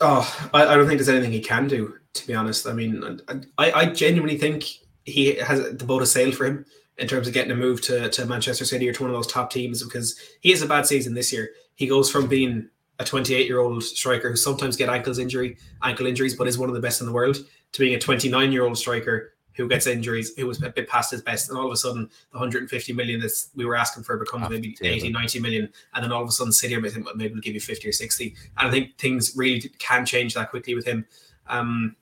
Oh, 0.00 0.50
I, 0.54 0.66
I 0.66 0.76
don't 0.76 0.86
think 0.86 0.98
there's 0.98 1.08
anything 1.08 1.32
he 1.32 1.40
can 1.40 1.68
do, 1.68 1.94
to 2.14 2.26
be 2.26 2.34
honest. 2.34 2.66
I 2.66 2.72
mean, 2.72 3.20
I, 3.58 3.72
I 3.72 3.86
genuinely 3.86 4.38
think 4.38 4.64
he 5.04 5.34
has 5.36 5.60
the 5.76 5.84
boat 5.84 6.02
of 6.02 6.08
sail 6.08 6.32
for 6.32 6.46
him 6.46 6.64
in 6.98 7.06
terms 7.06 7.26
of 7.26 7.34
getting 7.34 7.52
a 7.52 7.56
move 7.56 7.80
to, 7.82 8.08
to 8.10 8.26
Manchester 8.26 8.64
City 8.64 8.88
or 8.88 8.92
to 8.94 9.02
one 9.02 9.10
of 9.10 9.16
those 9.16 9.26
top 9.26 9.50
teams 9.50 9.82
because 9.82 10.18
he 10.40 10.50
has 10.50 10.62
a 10.62 10.66
bad 10.66 10.86
season 10.86 11.14
this 11.14 11.32
year. 11.32 11.50
He 11.74 11.86
goes 11.86 12.10
from 12.10 12.26
being 12.28 12.68
a 12.98 13.04
28 13.04 13.46
year 13.46 13.58
old 13.60 13.82
striker 13.82 14.30
who 14.30 14.36
sometimes 14.36 14.76
get 14.76 14.88
ankles 14.90 15.18
injury, 15.18 15.56
ankle 15.82 16.06
injuries, 16.06 16.34
but 16.36 16.46
is 16.46 16.58
one 16.58 16.68
of 16.68 16.74
the 16.74 16.80
best 16.80 17.00
in 17.00 17.06
the 17.06 17.12
world, 17.12 17.36
to 17.72 17.80
being 17.80 17.94
a 17.94 17.98
29 17.98 18.52
year 18.52 18.64
old 18.64 18.76
striker 18.78 19.32
who 19.54 19.68
gets 19.68 19.86
injuries, 19.86 20.34
who 20.36 20.46
was 20.46 20.62
a 20.62 20.70
bit 20.70 20.88
past 20.88 21.10
his 21.10 21.22
best, 21.22 21.48
and 21.48 21.58
all 21.58 21.66
of 21.66 21.72
a 21.72 21.76
sudden 21.76 22.08
the 22.32 22.38
150 22.38 22.92
million 22.92 23.20
that 23.20 23.32
we 23.54 23.64
were 23.64 23.76
asking 23.76 24.04
for 24.04 24.16
becomes 24.16 24.48
maybe 24.48 24.76
80, 24.80 25.10
90 25.10 25.40
million, 25.40 25.68
and 25.94 26.04
then 26.04 26.12
all 26.12 26.22
of 26.22 26.28
a 26.28 26.32
sudden 26.32 26.52
City 26.52 26.74
are 26.74 26.80
maybe 26.80 27.02
maybe 27.14 27.34
will 27.34 27.40
give 27.40 27.54
you 27.54 27.60
50 27.60 27.88
or 27.88 27.92
60. 27.92 28.34
And 28.58 28.68
I 28.68 28.70
think 28.70 28.96
things 28.98 29.36
really 29.36 29.60
can 29.78 30.06
change 30.06 30.34
that 30.34 30.50
quickly 30.50 30.74
with 30.74 30.86
him. 30.86 31.06
Um, 31.48 31.96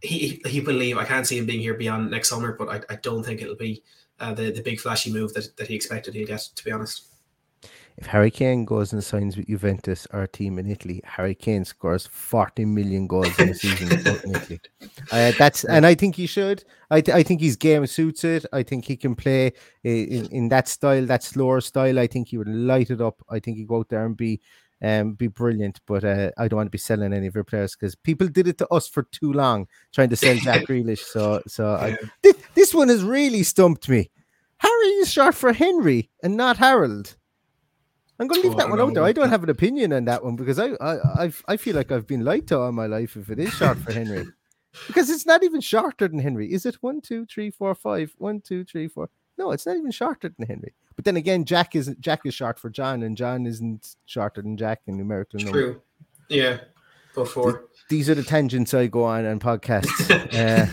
he 0.00 0.40
he 0.46 0.60
will 0.60 0.74
leave. 0.74 0.96
I 0.96 1.04
can't 1.04 1.26
see 1.26 1.38
him 1.38 1.46
being 1.46 1.60
here 1.60 1.74
beyond 1.74 2.10
next 2.10 2.28
summer, 2.28 2.52
but 2.52 2.68
I, 2.68 2.92
I 2.92 2.96
don't 2.96 3.24
think 3.24 3.42
it'll 3.42 3.56
be 3.56 3.82
uh, 4.20 4.32
the 4.32 4.50
the 4.50 4.62
big 4.62 4.80
flashy 4.80 5.12
move 5.12 5.34
that, 5.34 5.56
that 5.56 5.68
he 5.68 5.74
expected 5.74 6.14
he'd 6.14 6.28
get. 6.28 6.40
To 6.40 6.64
be 6.64 6.70
honest. 6.70 7.07
If 7.98 8.06
Harry 8.06 8.30
Kane 8.30 8.64
goes 8.64 8.92
and 8.92 9.02
signs 9.02 9.36
with 9.36 9.48
Juventus, 9.48 10.06
our 10.12 10.28
team 10.28 10.60
in 10.60 10.70
Italy, 10.70 11.00
Harry 11.04 11.34
Kane 11.34 11.64
scores 11.64 12.06
40 12.06 12.64
million 12.64 13.08
goals 13.08 13.36
in 13.40 13.48
a 13.48 13.54
season 13.54 13.90
in. 14.24 14.60
Uh, 15.10 15.32
that's 15.36 15.64
and 15.64 15.84
I 15.84 15.96
think 15.96 16.14
he 16.14 16.26
should. 16.26 16.62
I, 16.92 17.00
th- 17.00 17.16
I 17.16 17.24
think 17.24 17.40
his 17.40 17.56
game 17.56 17.84
suits 17.88 18.22
it. 18.22 18.46
I 18.52 18.62
think 18.62 18.84
he 18.84 18.96
can 18.96 19.16
play 19.16 19.52
in, 19.82 20.26
in 20.26 20.48
that 20.50 20.68
style, 20.68 21.06
that 21.06 21.24
slower 21.24 21.60
style. 21.60 21.98
I 21.98 22.06
think 22.06 22.28
he 22.28 22.38
would 22.38 22.46
light 22.46 22.90
it 22.90 23.00
up. 23.00 23.20
I 23.28 23.40
think 23.40 23.56
he'd 23.56 23.66
go 23.66 23.78
out 23.78 23.88
there 23.88 24.06
and 24.06 24.16
be 24.16 24.40
um, 24.80 25.14
be 25.14 25.26
brilliant. 25.26 25.80
But 25.84 26.04
uh, 26.04 26.30
I 26.38 26.46
don't 26.46 26.58
want 26.58 26.68
to 26.68 26.70
be 26.70 26.78
selling 26.78 27.12
any 27.12 27.26
of 27.26 27.34
your 27.34 27.42
players 27.42 27.74
because 27.74 27.96
people 27.96 28.28
did 28.28 28.46
it 28.46 28.58
to 28.58 28.68
us 28.68 28.86
for 28.86 29.02
too 29.10 29.32
long, 29.32 29.66
trying 29.92 30.10
to 30.10 30.16
sell 30.16 30.36
Jack 30.36 30.62
Grealish. 30.68 31.00
So, 31.00 31.42
so 31.48 31.74
I, 31.74 31.98
th- 32.22 32.36
this 32.54 32.72
one 32.72 32.90
has 32.90 33.02
really 33.02 33.42
stumped 33.42 33.88
me. 33.88 34.08
Harry 34.58 34.86
is 35.00 35.10
short 35.10 35.34
for 35.34 35.52
Henry 35.52 36.10
and 36.22 36.36
not 36.36 36.58
Harold. 36.58 37.16
I'm 38.18 38.26
going 38.26 38.42
to 38.42 38.48
leave 38.48 38.56
oh, 38.56 38.58
that 38.58 38.68
one 38.68 38.80
out 38.80 38.94
there. 38.94 39.04
I 39.04 39.12
don't 39.12 39.28
have 39.28 39.44
an 39.44 39.50
opinion 39.50 39.92
on 39.92 40.04
that 40.06 40.24
one 40.24 40.34
because 40.34 40.58
I, 40.58 40.70
I, 40.80 41.24
I, 41.24 41.32
I 41.46 41.56
feel 41.56 41.76
like 41.76 41.92
I've 41.92 42.06
been 42.06 42.24
lied 42.24 42.48
to 42.48 42.58
all 42.58 42.72
my 42.72 42.86
life 42.86 43.16
if 43.16 43.30
it 43.30 43.38
is 43.38 43.52
short 43.52 43.78
for 43.78 43.92
Henry, 43.92 44.26
because 44.88 45.08
it's 45.08 45.24
not 45.24 45.44
even 45.44 45.60
shorter 45.60 46.08
than 46.08 46.18
Henry. 46.18 46.52
Is 46.52 46.66
it 46.66 46.76
one, 46.80 47.00
two, 47.00 47.26
three, 47.26 47.50
four, 47.50 47.74
five? 47.74 48.12
One, 48.18 48.40
two, 48.40 48.64
three, 48.64 48.88
four. 48.88 49.08
No, 49.36 49.52
it's 49.52 49.66
not 49.66 49.76
even 49.76 49.92
shorter 49.92 50.32
than 50.36 50.48
Henry. 50.48 50.74
But 50.96 51.04
then 51.04 51.16
again, 51.16 51.44
Jack 51.44 51.76
is 51.76 51.94
Jack 52.00 52.22
is 52.24 52.34
short 52.34 52.58
for 52.58 52.70
John, 52.70 53.04
and 53.04 53.16
John 53.16 53.46
isn't 53.46 53.94
shorter 54.06 54.42
than 54.42 54.56
Jack 54.56 54.80
in 54.86 54.96
numerical 54.96 55.38
number. 55.38 55.52
True. 55.52 55.82
Yeah. 56.28 56.58
Before. 57.14 57.66
These 57.88 58.10
are 58.10 58.14
the 58.14 58.22
tangents 58.22 58.74
I 58.74 58.86
go 58.88 59.04
on 59.04 59.26
on 59.26 59.38
podcasts. 59.40 59.88
Uh, 60.38 60.66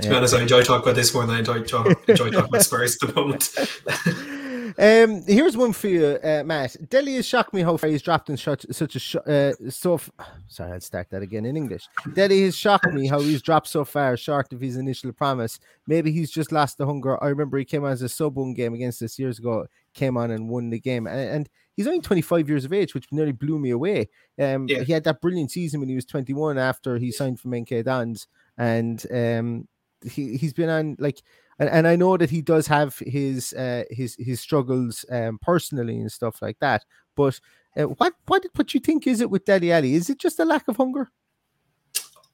to 0.00 0.08
be 0.08 0.14
honest, 0.14 0.34
I 0.34 0.42
enjoy 0.42 0.62
talking 0.62 0.82
about 0.82 0.94
this 0.94 1.12
more 1.12 1.26
than 1.26 1.36
I 1.36 1.38
enjoy, 1.40 1.62
talk, 1.62 1.86
enjoy 2.08 2.30
talking 2.30 2.48
about 2.48 2.62
Spurs 2.62 2.96
at 3.02 3.08
the 3.08 3.14
moment. 3.14 4.38
Um, 4.78 5.22
here's 5.26 5.56
one 5.56 5.72
for 5.72 5.88
you, 5.88 6.18
uh, 6.22 6.42
Matt. 6.44 6.76
Dele 6.88 7.14
has 7.14 7.26
shocked 7.26 7.52
me 7.52 7.62
how 7.62 7.76
far 7.76 7.90
he's 7.90 8.02
dropped 8.02 8.30
in 8.30 8.36
such 8.36 8.66
such 8.70 8.96
a 8.96 8.98
sh- 8.98 9.16
uh, 9.16 9.52
so. 9.68 9.94
F- 9.94 10.10
Sorry, 10.48 10.72
I'll 10.72 10.80
start 10.80 11.10
that 11.10 11.22
again 11.22 11.44
in 11.44 11.56
English. 11.56 11.88
Dele 12.14 12.42
has 12.44 12.56
shocked 12.56 12.92
me 12.92 13.06
how 13.06 13.20
he's 13.20 13.42
dropped 13.42 13.68
so 13.68 13.84
far 13.84 14.16
short 14.16 14.52
of 14.52 14.60
his 14.60 14.76
initial 14.76 15.12
promise. 15.12 15.58
Maybe 15.86 16.12
he's 16.12 16.30
just 16.30 16.52
lost 16.52 16.78
the 16.78 16.86
hunger. 16.86 17.22
I 17.22 17.28
remember 17.28 17.58
he 17.58 17.64
came 17.64 17.84
on 17.84 17.92
as 17.92 18.02
a 18.02 18.08
sub 18.08 18.36
one 18.36 18.54
game 18.54 18.74
against 18.74 19.02
us 19.02 19.18
years 19.18 19.38
ago. 19.38 19.66
Came 19.94 20.16
on 20.16 20.30
and 20.30 20.48
won 20.48 20.70
the 20.70 20.80
game, 20.80 21.06
and, 21.06 21.18
and 21.18 21.48
he's 21.76 21.86
only 21.86 22.00
25 22.00 22.48
years 22.48 22.64
of 22.64 22.72
age, 22.72 22.94
which 22.94 23.06
nearly 23.12 23.32
blew 23.32 23.58
me 23.58 23.70
away. 23.70 24.08
Um, 24.38 24.66
yeah. 24.68 24.82
he 24.82 24.92
had 24.92 25.04
that 25.04 25.20
brilliant 25.20 25.50
season 25.50 25.80
when 25.80 25.88
he 25.88 25.94
was 25.94 26.06
21 26.06 26.58
after 26.58 26.98
he 26.98 27.12
signed 27.12 27.40
for 27.40 27.48
MK 27.48 27.84
Dons, 27.84 28.26
and 28.56 29.04
um, 29.12 29.68
he 30.04 30.36
he's 30.36 30.52
been 30.52 30.68
on 30.68 30.96
like 30.98 31.22
and, 31.62 31.70
and 31.70 31.86
I 31.86 31.94
know 31.94 32.16
that 32.16 32.30
he 32.30 32.42
does 32.42 32.66
have 32.66 32.98
his 32.98 33.52
uh, 33.52 33.84
his 33.88 34.16
his 34.18 34.40
struggles 34.40 35.04
um, 35.10 35.38
personally 35.40 36.00
and 36.00 36.10
stuff 36.10 36.42
like 36.42 36.58
that. 36.58 36.84
But 37.14 37.38
uh, 37.76 37.84
what 37.84 38.14
what 38.26 38.44
what 38.56 38.66
do 38.66 38.76
you 38.76 38.80
think 38.80 39.06
is 39.06 39.20
it 39.20 39.30
with 39.30 39.44
Dele 39.44 39.72
Alli? 39.72 39.94
Is 39.94 40.10
it 40.10 40.18
just 40.18 40.40
a 40.40 40.44
lack 40.44 40.66
of 40.66 40.76
hunger? 40.76 41.10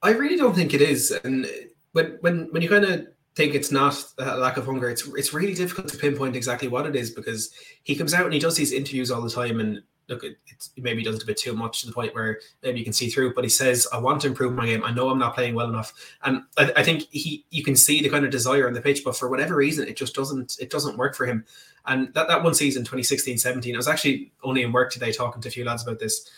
I 0.03 0.11
really 0.11 0.37
don't 0.37 0.55
think 0.55 0.73
it 0.73 0.81
is. 0.81 1.11
And 1.11 1.47
when 1.93 2.17
when 2.23 2.49
when 2.53 2.63
you 2.63 2.71
kind 2.71 2.87
of 2.87 3.07
think 3.35 3.55
it's 3.55 3.71
not 3.71 4.03
a 4.19 4.39
lack 4.39 4.57
of 4.57 4.65
hunger, 4.65 4.89
it's 4.89 5.07
it's 5.09 5.35
really 5.35 5.55
difficult 5.55 5.89
to 5.89 5.99
pinpoint 5.99 6.35
exactly 6.35 6.69
what 6.69 6.87
it 6.87 6.97
is 6.97 7.11
because 7.11 7.51
he 7.83 7.95
comes 7.95 8.15
out 8.15 8.25
and 8.25 8.33
he 8.33 8.41
does 8.41 8.57
these 8.57 8.73
interviews 8.73 9.11
all 9.11 9.21
the 9.21 9.31
time 9.31 9.61
and 9.61 9.83
look, 10.09 10.25
it, 10.25 10.39
maybe 10.77 11.01
he 11.01 11.05
does 11.05 11.17
it 11.17 11.23
a 11.23 11.27
bit 11.27 11.37
too 11.37 11.55
much 11.55 11.81
to 11.81 11.87
the 11.87 11.93
point 11.93 12.15
where 12.15 12.41
maybe 12.63 12.79
you 12.79 12.85
can 12.85 12.93
see 12.93 13.09
through. 13.09 13.35
But 13.35 13.45
he 13.45 13.51
says, 13.51 13.87
"I 13.93 13.99
want 13.99 14.21
to 14.23 14.29
improve 14.29 14.53
my 14.55 14.67
game. 14.67 14.85
I 14.85 14.93
know 14.93 15.11
I'm 15.11 15.19
not 15.19 15.35
playing 15.35 15.55
well 15.55 15.69
enough," 15.69 15.93
and 16.25 16.43
I, 16.57 16.73
I, 16.77 16.83
think 16.83 17.05
he 17.11 17.45
you 17.51 17.63
can 17.63 17.77
see 17.77 18.03
the 18.03 18.09
kind 18.09 18.25
of 18.25 18.31
desire 18.31 18.67
on 18.67 18.75
the 18.75 18.81
pitch, 18.81 19.03
but 19.05 19.17
for 19.17 19.29
whatever 19.29 19.57
reason, 19.57 19.89
it 19.89 19.97
just 19.97 20.15
doesn't 20.15 20.57
it 20.61 20.71
doesn't 20.71 20.97
work 20.97 21.15
for 21.15 21.27
him. 21.27 21.45
And 21.87 22.13
that 22.15 22.29
that 22.29 22.43
one 22.43 22.55
season, 22.55 22.85
2016-17, 22.85 23.73
I 23.73 23.77
was 23.77 23.89
actually 23.89 24.33
only 24.43 24.63
in 24.63 24.73
work 24.73 24.93
today 24.93 25.13
talking 25.13 25.41
to 25.41 25.49
a 25.49 25.51
few 25.51 25.65
lads 25.65 25.83
about 25.83 25.99
this. 25.99 26.29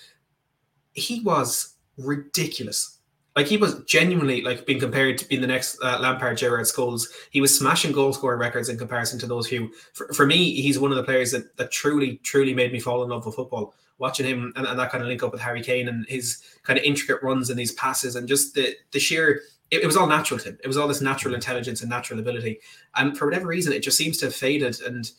He 0.92 1.20
was 1.20 1.74
ridiculous 1.96 2.99
like 3.36 3.46
he 3.46 3.56
was 3.56 3.82
genuinely 3.84 4.42
like 4.42 4.66
being 4.66 4.80
compared 4.80 5.18
to 5.18 5.28
being 5.28 5.40
the 5.40 5.46
next 5.46 5.78
uh, 5.82 5.98
Lampard, 6.00 6.36
Gerrard, 6.36 6.66
Scholes. 6.66 7.06
He 7.30 7.40
was 7.40 7.56
smashing 7.56 7.92
goal 7.92 8.12
scoring 8.12 8.40
records 8.40 8.68
in 8.68 8.76
comparison 8.76 9.18
to 9.20 9.26
those 9.26 9.46
who, 9.46 9.70
for, 9.92 10.12
for 10.12 10.26
me, 10.26 10.60
he's 10.60 10.78
one 10.78 10.90
of 10.90 10.96
the 10.96 11.04
players 11.04 11.30
that 11.32 11.56
that 11.56 11.70
truly, 11.70 12.16
truly 12.18 12.54
made 12.54 12.72
me 12.72 12.80
fall 12.80 13.02
in 13.02 13.10
love 13.10 13.26
with 13.26 13.36
football. 13.36 13.74
Watching 13.98 14.26
him 14.26 14.52
and, 14.56 14.66
and 14.66 14.78
that 14.78 14.90
kind 14.90 15.02
of 15.02 15.08
link 15.08 15.22
up 15.22 15.30
with 15.30 15.42
Harry 15.42 15.62
Kane 15.62 15.86
and 15.86 16.06
his 16.08 16.42
kind 16.62 16.78
of 16.78 16.84
intricate 16.84 17.22
runs 17.22 17.50
and 17.50 17.58
these 17.58 17.72
passes 17.72 18.16
and 18.16 18.26
just 18.26 18.54
the 18.54 18.74
the 18.92 18.98
sheer 18.98 19.42
it, 19.70 19.82
it, 19.82 19.86
was 19.86 19.96
all 19.96 20.06
natural 20.06 20.40
to 20.40 20.48
him. 20.50 20.58
It 20.64 20.66
was 20.66 20.76
all 20.76 20.88
this 20.88 21.00
natural 21.00 21.34
intelligence 21.34 21.80
and 21.80 21.90
natural 21.90 22.18
ability. 22.18 22.60
And 22.96 23.16
for 23.16 23.26
whatever 23.26 23.46
reason, 23.46 23.72
it 23.72 23.82
just 23.82 23.96
seems 23.96 24.18
to 24.18 24.26
have 24.26 24.34
faded. 24.34 24.80
And 24.80 25.10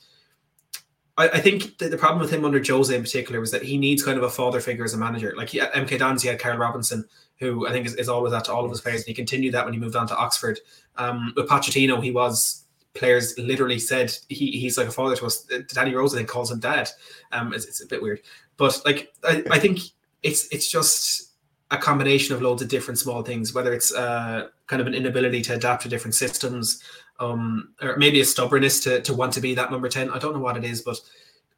I, 1.17 1.29
I 1.29 1.39
think 1.39 1.77
the, 1.77 1.89
the, 1.89 1.97
problem 1.97 2.19
with 2.19 2.31
him 2.31 2.43
under 2.43 2.61
Jose 2.63 2.93
in 2.93 3.01
particular 3.01 3.39
was 3.39 3.51
that 3.51 3.63
he 3.63 3.77
needs 3.77 4.03
kind 4.03 4.17
of 4.17 4.23
a 4.23 4.29
father 4.29 4.59
figure 4.59 4.83
as 4.83 4.93
a 4.93 4.97
manager. 4.97 5.33
Like 5.37 5.49
he, 5.49 5.59
MK 5.59 5.99
Dons, 5.99 6.23
he 6.23 6.27
had 6.27 6.39
Karl 6.39 6.57
Robinson, 6.57 7.05
who 7.41 7.67
I 7.67 7.71
think 7.71 7.87
is, 7.87 7.95
is 7.95 8.07
always 8.07 8.31
that 8.31 8.45
to 8.45 8.53
all 8.53 8.63
of 8.63 8.71
his 8.71 8.79
players. 8.79 9.01
And 9.01 9.07
he 9.07 9.13
continued 9.13 9.53
that 9.55 9.65
when 9.65 9.73
he 9.73 9.79
moved 9.79 9.97
on 9.97 10.07
to 10.07 10.15
Oxford. 10.15 10.59
Um, 10.95 11.33
with 11.35 11.49
Pochettino, 11.49 12.01
he 12.01 12.11
was 12.11 12.65
players 12.93 13.37
literally 13.39 13.79
said 13.79 14.15
he, 14.29 14.51
he's 14.51 14.77
like 14.77 14.87
a 14.87 14.91
father 14.91 15.15
to 15.15 15.25
us. 15.25 15.47
Danny 15.73 15.95
Rose 15.95 16.13
I 16.13 16.17
think 16.17 16.29
calls 16.29 16.51
him 16.51 16.59
dad. 16.59 16.89
Um, 17.31 17.53
it's, 17.53 17.65
it's 17.65 17.83
a 17.83 17.87
bit 17.87 18.01
weird, 18.01 18.21
but 18.57 18.79
like 18.85 19.11
I, 19.23 19.43
I 19.51 19.59
think 19.59 19.79
it's 20.23 20.47
it's 20.49 20.69
just 20.69 21.31
a 21.71 21.77
combination 21.77 22.35
of 22.35 22.41
loads 22.41 22.61
of 22.61 22.67
different 22.67 22.99
small 22.99 23.23
things. 23.23 23.53
Whether 23.53 23.73
it's 23.73 23.93
uh, 23.93 24.49
kind 24.67 24.81
of 24.81 24.87
an 24.87 24.93
inability 24.93 25.41
to 25.43 25.55
adapt 25.55 25.83
to 25.83 25.89
different 25.89 26.15
systems, 26.15 26.83
um, 27.19 27.73
or 27.81 27.97
maybe 27.97 28.21
a 28.21 28.25
stubbornness 28.25 28.81
to 28.81 29.01
to 29.01 29.13
want 29.15 29.33
to 29.33 29.41
be 29.41 29.55
that 29.55 29.71
number 29.71 29.89
ten. 29.89 30.11
I 30.11 30.19
don't 30.19 30.33
know 30.35 30.41
what 30.41 30.57
it 30.57 30.63
is, 30.63 30.81
but 30.81 30.99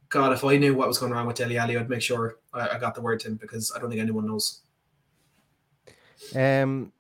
God, 0.07 0.31
if 0.31 0.45
I 0.45 0.55
knew 0.55 0.75
what 0.75 0.87
was 0.87 0.99
going 0.99 1.11
on 1.11 1.25
with 1.27 1.35
Dele 1.35 1.57
Alli, 1.57 1.75
I'd 1.75 1.89
make 1.89 2.03
sure 2.03 2.37
I, 2.53 2.69
I 2.69 2.79
got 2.79 2.95
the 2.95 3.01
word 3.01 3.19
to 3.21 3.29
him 3.29 3.35
because 3.35 3.73
I 3.75 3.79
don't 3.79 3.89
think 3.89 4.01
anyone 4.01 4.27
knows. 4.27 4.61
Um, 6.35 6.91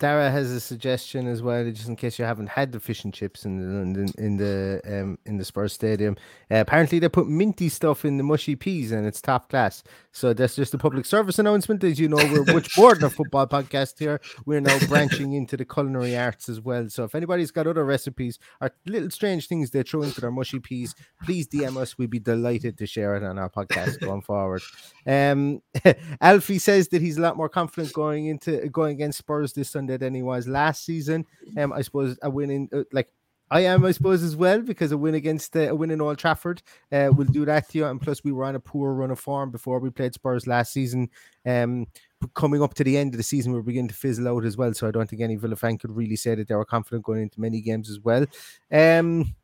Dara 0.00 0.30
has 0.30 0.50
a 0.50 0.60
suggestion 0.60 1.26
as 1.26 1.42
well, 1.42 1.62
just 1.70 1.86
in 1.86 1.94
case 1.94 2.18
you 2.18 2.24
haven't 2.24 2.48
had 2.48 2.72
the 2.72 2.80
fish 2.80 3.04
and 3.04 3.12
chips 3.12 3.44
in 3.44 3.58
the 3.58 3.80
in 3.80 3.92
the 3.92 4.14
in 4.16 4.36
the, 4.38 4.80
um, 4.86 5.18
in 5.26 5.36
the 5.36 5.44
Spurs 5.44 5.74
Stadium. 5.74 6.16
Uh, 6.50 6.56
apparently, 6.56 6.98
they 6.98 7.08
put 7.08 7.28
minty 7.28 7.68
stuff 7.68 8.04
in 8.04 8.16
the 8.16 8.24
mushy 8.24 8.56
peas, 8.56 8.92
and 8.92 9.06
it's 9.06 9.20
top 9.20 9.50
class. 9.50 9.82
So 10.12 10.32
that's 10.32 10.56
just 10.56 10.74
a 10.74 10.78
public 10.78 11.06
service 11.06 11.38
announcement. 11.38 11.84
As 11.84 11.98
you 11.98 12.08
know, 12.08 12.16
we're 12.16 12.44
much 12.44 12.76
more 12.76 12.94
than 12.94 13.04
a 13.04 13.10
football 13.18 13.46
podcast 13.46 13.98
here. 13.98 14.20
We're 14.44 14.60
now 14.60 14.78
branching 14.86 15.34
into 15.34 15.56
the 15.56 15.64
culinary 15.64 16.16
arts 16.16 16.48
as 16.48 16.60
well. 16.60 16.88
So 16.88 17.04
if 17.04 17.14
anybody's 17.14 17.50
got 17.50 17.66
other 17.66 17.84
recipes 17.84 18.38
or 18.60 18.72
little 18.86 19.10
strange 19.10 19.46
things 19.46 19.70
they 19.70 19.82
throw 19.82 20.02
into 20.02 20.20
their 20.20 20.32
mushy 20.32 20.58
peas, 20.58 20.94
please 21.22 21.46
DM 21.48 21.76
us. 21.76 21.96
We'd 21.96 22.10
be 22.10 22.18
delighted 22.18 22.76
to 22.78 22.86
share 22.86 23.16
it 23.16 23.22
on 23.22 23.38
our 23.38 23.48
podcast 23.48 24.00
going 24.00 24.22
forward. 24.22 24.62
Um, 25.06 25.62
Alfie 26.20 26.58
says 26.58 26.88
that 26.88 27.02
he's 27.02 27.16
a 27.16 27.22
lot 27.22 27.36
more 27.36 27.48
confident 27.48 27.92
going 27.92 28.26
into 28.26 28.68
going 28.68 28.92
against 28.92 29.18
Spurs 29.18 29.52
this 29.52 29.70
Sunday 29.70 29.96
than 29.96 30.14
he 30.14 30.22
was 30.22 30.48
last 30.48 30.84
season. 30.84 31.24
Um, 31.56 31.72
I 31.72 31.82
suppose 31.82 32.18
a 32.22 32.30
win 32.30 32.50
in 32.50 32.68
uh, 32.72 32.82
like 32.92 33.10
I 33.52 33.60
am, 33.60 33.84
I 33.84 33.90
suppose, 33.90 34.22
as 34.22 34.36
well, 34.36 34.60
because 34.60 34.92
a 34.92 34.98
win 34.98 35.14
against 35.14 35.56
uh, 35.56 35.70
a 35.70 35.74
win 35.74 35.90
in 35.90 36.00
Old 36.00 36.18
Trafford 36.18 36.62
uh, 36.92 37.10
will 37.14 37.26
do 37.26 37.44
that 37.44 37.68
to 37.70 37.78
you. 37.78 37.86
And 37.86 38.00
plus, 38.00 38.22
we 38.22 38.30
were 38.30 38.44
on 38.44 38.54
a 38.54 38.60
poor 38.60 38.94
run 38.94 39.10
of 39.10 39.18
form 39.18 39.50
before 39.50 39.80
we 39.80 39.90
played 39.90 40.14
Spurs 40.14 40.46
last 40.46 40.72
season. 40.72 41.10
Um, 41.44 41.86
coming 42.34 42.62
up 42.62 42.74
to 42.74 42.84
the 42.84 42.96
end 42.96 43.12
of 43.12 43.18
the 43.18 43.24
season, 43.24 43.52
we're 43.52 43.62
beginning 43.62 43.88
to 43.88 43.94
fizzle 43.94 44.28
out 44.28 44.44
as 44.44 44.56
well. 44.56 44.72
So 44.72 44.86
I 44.86 44.92
don't 44.92 45.10
think 45.10 45.20
any 45.20 45.34
Villa 45.34 45.56
fan 45.56 45.78
could 45.78 45.90
really 45.90 46.16
say 46.16 46.36
that 46.36 46.46
they 46.46 46.54
were 46.54 46.64
confident 46.64 47.04
going 47.04 47.22
into 47.22 47.40
many 47.40 47.60
games 47.60 47.90
as 47.90 47.98
well. 47.98 48.24
Um, 48.70 49.34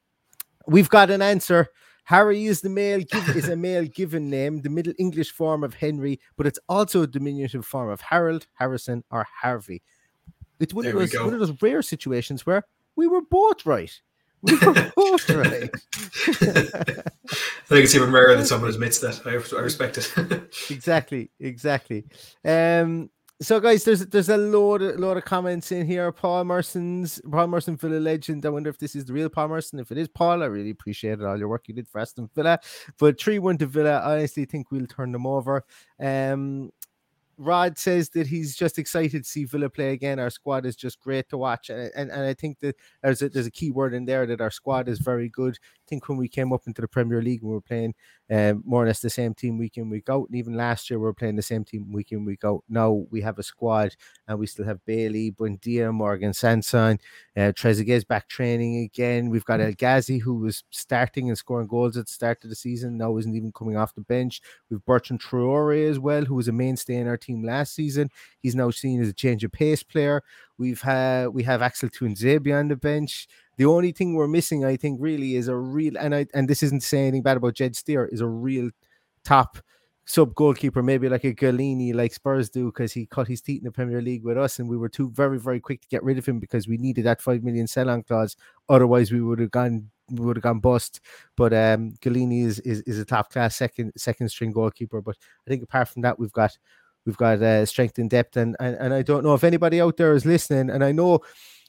we've 0.69 0.89
got 0.89 1.11
an 1.11 1.21
answer. 1.23 1.69
Harry 2.05 2.45
is 2.45 2.61
the 2.61 2.69
male 2.69 3.03
is 3.35 3.49
a 3.49 3.57
male 3.57 3.87
given 3.87 4.31
name, 4.31 4.63
the 4.63 4.71
Middle 4.71 4.95
English 5.01 5.33
form 5.33 5.65
of 5.65 5.75
Henry, 5.75 6.21
but 6.37 6.47
it's 6.47 6.61
also 6.69 7.03
a 7.03 7.07
diminutive 7.09 7.67
form 7.67 7.91
of 7.91 8.01
Harold, 8.01 8.47
Harrison, 8.55 9.03
or 9.11 9.27
Harvey. 9.43 9.83
It's 10.61 10.73
one, 10.73 10.87
of 10.87 10.93
those, 10.93 11.13
one 11.15 11.35
of 11.35 11.41
those 11.41 11.61
rare 11.61 11.83
situations 11.83 12.47
where 12.47 12.65
we 12.97 13.07
were 13.07 13.23
both 13.23 13.65
right. 13.67 13.93
We 14.43 14.57
were 14.59 14.93
both 14.97 15.31
right. 15.31 15.71
I 15.93 17.69
think 17.69 17.85
it's 17.85 17.95
even 17.95 18.13
rarer 18.13 18.37
than 18.37 18.45
someone 18.45 18.71
admits 18.71 18.99
that. 19.01 19.27
I, 19.27 19.57
I 19.57 19.61
respect 19.61 19.99
it. 19.99 20.13
exactly, 20.71 21.31
exactly. 21.41 22.05
Um, 22.45 23.11
so 23.41 23.61
guys, 23.61 23.85
there's 23.85 24.07
there's 24.07 24.31
a 24.31 24.37
load 24.37 24.81
of, 24.81 24.99
load 24.99 25.19
of 25.19 25.25
comments 25.25 25.71
in 25.71 25.87
here. 25.87 26.11
Paul 26.11 26.45
Merson's 26.45 27.21
Paul 27.31 27.49
Merson 27.49 27.77
Villa 27.77 27.99
legend. 27.99 28.47
I 28.47 28.49
wonder 28.49 28.71
if 28.71 28.79
this 28.79 28.97
is 28.97 29.05
the 29.05 29.13
real 29.13 29.29
Paul 29.29 29.49
Merson. 29.49 29.79
If 29.79 29.93
it 29.93 29.99
is 29.99 30.09
Paul, 30.09 30.43
I 30.43 30.47
really 30.47 30.71
appreciate 30.71 31.21
all 31.21 31.39
your 31.39 31.49
work 31.49 31.69
you 31.69 31.75
did 31.75 31.89
for 31.89 32.01
Aston 32.01 32.31
Villa. 32.35 32.59
But 32.99 33.21
three 33.21 33.39
one 33.39 33.59
to 33.59 33.67
Villa, 33.67 33.99
I 33.99 34.15
honestly 34.15 34.47
think 34.47 34.71
we'll 34.71 34.87
turn 34.87 35.13
them 35.13 35.27
over. 35.27 35.65
Um, 36.01 36.71
Rod 37.39 37.79
says 37.79 38.09
that 38.11 38.27
he's 38.27 38.57
just 38.57 38.79
excited 38.79 39.25
to 39.25 39.29
see 39.29 39.45
Villa 39.45 39.69
play 39.69 39.93
again. 39.93 40.19
Our 40.19 40.31
squad 40.31 40.65
is 40.65 40.75
just 40.75 41.01
great 41.01 41.29
to 41.29 41.37
watch, 41.37 41.69
and 41.69 41.91
and, 41.95 42.11
and 42.11 42.23
I 42.23 42.35
think 42.35 42.61
that 42.61 42.77
there's 43.03 43.21
a, 43.23 43.29
there's 43.29 43.47
a 43.47 43.51
key 43.51 43.71
word 43.71 43.93
in 43.93 44.07
there 44.07 44.27
that 44.27 44.41
our 44.41 44.51
squad 44.51 44.89
is 44.89 45.01
very 45.01 45.29
good. 45.29 45.59
I 45.63 45.87
think 45.89 46.09
when 46.09 46.17
we 46.19 46.29
came 46.29 46.53
up 46.53 46.63
into 46.67 46.81
the 46.81 46.89
Premier 46.89 47.21
League, 47.21 47.43
we 47.43 47.51
were 47.51 47.61
playing 47.61 47.95
um, 48.31 48.63
more 48.67 48.83
or 48.83 48.87
less 48.87 49.01
the 49.01 49.11
same 49.11 49.35
team 49.35 49.59
week 49.59 49.77
in 49.77 49.89
week 49.89 50.09
out, 50.09 50.27
and 50.29 50.37
even 50.37 50.55
last 50.55 50.91
year 50.91 50.99
we 50.99 51.05
were 51.05 51.15
playing 51.15 51.37
the 51.37 51.43
same 51.43 51.65
team 51.65 51.93
week 51.93 52.13
in 52.13 52.25
week 52.25 52.45
out. 52.45 52.65
Now 52.69 53.07
we 53.11 53.21
have 53.21 53.39
a 53.39 53.43
squad, 53.43 53.95
and 54.27 54.39
we 54.39 54.47
still 54.47 54.65
have 54.65 54.85
Bailey, 54.85 55.33
Buendia, 55.33 55.93
Morgan 55.93 56.33
Sanson, 56.33 56.99
uh, 57.37 57.53
Trezeguet's 57.53 58.05
back 58.05 58.29
training 58.29 58.79
again. 58.85 59.31
We've 59.31 59.45
got 59.45 59.61
El 59.61 59.73
Ghazi 59.73 60.19
who 60.19 60.37
was 60.37 60.65
starting 60.71 61.29
and 61.29 61.39
scoring 61.39 61.69
goals 61.69 61.97
at 61.97 62.07
the 62.07 62.13
start 62.13 62.43
of 62.45 62.51
the 62.51 62.57
season, 62.57 62.97
now 62.97 63.17
isn't 63.17 63.35
even 63.35 63.53
coming 63.53 63.77
off 63.77 63.95
the 63.95 64.01
bench. 64.01 64.41
We've 64.71 64.85
Bertrand 64.85 65.21
Traore 65.21 65.89
as 65.89 65.99
well, 65.99 66.25
who 66.25 66.35
was 66.35 66.49
a 66.49 66.53
mainstay 66.53 66.97
in 66.97 67.09
our 67.09 67.17
team 67.17 67.45
last 67.45 67.75
season. 67.75 68.11
He's 68.41 68.55
now 68.55 68.71
seen 68.71 69.01
as 69.01 69.09
a 69.09 69.13
change 69.13 69.45
of 69.45 69.53
pace 69.53 69.83
player. 69.83 70.23
We've 70.59 70.81
had 70.81 71.29
we 71.29 71.43
have 71.43 71.63
Axel 71.63 71.89
Tuanzebe 71.89 72.59
on 72.59 72.69
the 72.69 72.77
bench. 72.77 73.29
The 73.59 73.65
only 73.65 73.93
thing 73.93 74.15
we're 74.15 74.29
missing, 74.29 74.65
I 74.65 74.77
think, 74.77 74.99
really 75.01 75.37
is 75.37 75.49
a 75.49 75.57
real 75.57 75.97
and 75.99 76.15
I 76.15 76.27
and 76.35 76.49
this 76.49 76.63
isn't 76.63 76.83
saying 76.83 77.09
anything 77.09 77.23
bad 77.23 77.39
about 77.39 77.55
Jed 77.55 77.77
Steer, 77.77 78.07
is 78.07 78.21
a 78.21 78.27
real 78.27 78.71
top 79.25 79.59
sub 80.07 80.35
goalkeeper, 80.35 80.83
maybe 80.83 81.09
like 81.09 81.25
a 81.25 81.35
Gollini, 81.35 81.93
like 81.95 82.13
Spurs 82.15 82.49
do, 82.49 82.67
because 82.67 82.93
he 82.93 83.07
cut 83.07 83.27
his 83.27 83.41
teeth 83.41 83.59
in 83.61 83.65
the 83.65 83.73
Premier 83.73 84.01
League 84.01 84.25
with 84.25 84.39
us, 84.39 84.59
and 84.59 84.69
we 84.69 84.77
were 84.77 84.89
too 84.89 85.11
very, 85.11 85.39
very 85.39 85.59
quick 85.59 85.81
to 85.83 85.89
get 85.89 86.05
rid 86.05 86.17
of 86.19 86.27
him 86.27 86.39
because 86.39 86.69
we 86.69 86.77
needed 86.77 87.05
that 87.07 87.21
five 87.21 87.43
million 87.43 87.67
sell-on 87.67 88.03
clause. 88.05 88.37
Otherwise, 88.69 89.11
we 89.13 89.21
would 89.21 89.41
have 89.41 89.51
gone 89.51 89.91
we 90.11 90.25
would 90.25 90.37
have 90.37 90.43
gone 90.45 90.61
bust. 90.61 91.01
But 91.37 91.53
um 91.53 91.95
Gollini 92.01 92.45
is, 92.45 92.61
is 92.61 92.83
is 92.83 92.99
a 92.99 93.05
top 93.05 93.31
class 93.33 93.57
second 93.57 93.93
second 93.97 94.29
string 94.29 94.53
goalkeeper. 94.53 95.01
But 95.01 95.17
I 95.47 95.51
think 95.51 95.63
apart 95.63 95.89
from 95.89 96.03
that, 96.03 96.19
we've 96.19 96.33
got 96.33 96.57
we've 97.07 97.17
got 97.17 97.43
uh, 97.43 97.65
strength 97.67 97.99
and 97.99 98.11
depth, 98.11 98.37
and, 98.37 98.57
and 98.61 98.77
and 98.77 98.95
I 98.95 99.03
don't 99.03 99.25
know 99.25 99.35
if 99.35 99.45
anybody 99.45 99.81
out 99.81 99.97
there 99.97 100.15
is 100.15 100.27
listening, 100.27 100.71
and 100.71 100.85
I 100.85 100.93
know 100.93 101.21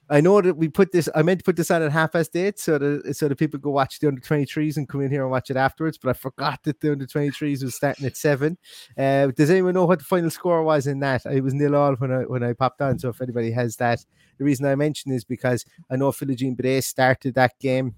I 0.09 0.21
know 0.21 0.41
that 0.41 0.55
we 0.55 0.69
put 0.69 0.91
this. 0.91 1.09
I 1.13 1.21
meant 1.21 1.39
to 1.39 1.43
put 1.43 1.55
this 1.55 1.69
on 1.69 1.81
at 1.81 1.91
half 1.91 2.13
past 2.13 2.35
eight, 2.35 2.59
so 2.59 2.77
that 2.77 3.15
so 3.15 3.27
that 3.27 3.35
people 3.37 3.59
go 3.59 3.71
watch 3.71 3.99
the 3.99 4.07
under 4.07 4.21
twenty 4.21 4.45
threes 4.45 4.77
and 4.77 4.87
come 4.87 5.01
in 5.01 5.11
here 5.11 5.23
and 5.23 5.31
watch 5.31 5.49
it 5.49 5.57
afterwards. 5.57 5.97
But 5.97 6.09
I 6.11 6.13
forgot 6.13 6.63
that 6.63 6.79
the 6.79 6.93
under 6.93 7.05
twenty 7.05 7.29
threes 7.31 7.63
was 7.63 7.75
starting 7.75 8.05
at 8.05 8.15
seven. 8.15 8.57
Uh, 8.97 9.27
does 9.27 9.49
anyone 9.49 9.73
know 9.73 9.85
what 9.85 9.99
the 9.99 10.05
final 10.05 10.29
score 10.29 10.63
was 10.63 10.87
in 10.87 10.99
that? 10.99 11.25
It 11.25 11.41
was 11.41 11.53
nil 11.53 11.75
all 11.75 11.95
when 11.95 12.11
I 12.11 12.21
when 12.21 12.43
I 12.43 12.53
popped 12.53 12.81
on. 12.81 12.99
So 12.99 13.09
if 13.09 13.21
anybody 13.21 13.51
has 13.51 13.75
that, 13.77 14.05
the 14.37 14.45
reason 14.45 14.65
I 14.65 14.75
mention 14.75 15.11
is 15.11 15.23
because 15.25 15.65
I 15.89 15.97
know 15.97 16.11
Philogene 16.11 16.57
Bidace 16.59 16.85
started 16.85 17.35
that 17.35 17.59
game 17.59 17.95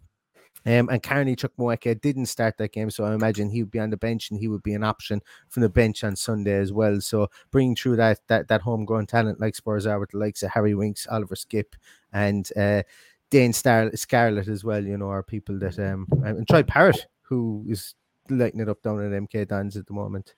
um, 0.65 0.89
and 0.89 1.01
Carney 1.01 1.35
Chukwuemeka 1.35 2.01
didn't 2.01 2.25
start 2.25 2.57
that 2.57 2.73
game, 2.73 2.89
so 2.89 3.05
I 3.05 3.13
imagine 3.13 3.49
he 3.49 3.63
would 3.63 3.71
be 3.71 3.79
on 3.79 3.89
the 3.89 3.97
bench 3.97 4.29
and 4.29 4.39
he 4.39 4.47
would 4.47 4.63
be 4.63 4.73
an 4.73 4.83
option 4.83 5.21
from 5.47 5.61
the 5.61 5.69
bench 5.69 6.03
on 6.03 6.15
Sunday 6.15 6.55
as 6.55 6.73
well. 6.73 6.99
So 7.01 7.29
bringing 7.51 7.75
through 7.75 7.95
that 7.97 8.19
that 8.27 8.47
that 8.49 8.61
homegrown 8.61 9.07
talent 9.07 9.39
like 9.39 9.55
Spurs 9.55 9.85
are 9.85 9.99
with 9.99 10.11
the 10.11 10.17
likes 10.17 10.43
of 10.43 10.51
Harry 10.51 10.75
Winks, 10.75 11.07
Oliver 11.09 11.35
Skipp, 11.35 11.73
and 12.11 12.49
uh, 12.57 12.83
Dane 13.29 13.53
Star- 13.53 13.95
Scarlett 13.95 14.47
as 14.47 14.63
well. 14.63 14.83
You 14.83 14.97
know, 14.97 15.09
are 15.09 15.23
people 15.23 15.57
that 15.59 15.79
um 15.79 16.07
and 16.23 16.47
Troy 16.47 16.63
Parrott 16.63 17.07
who 17.21 17.63
is 17.67 17.95
lighting 18.29 18.59
it 18.59 18.69
up 18.69 18.81
down 18.81 18.99
at 18.99 19.21
MK 19.21 19.47
Dons 19.47 19.77
at 19.77 19.87
the 19.87 19.93
moment. 19.93 20.35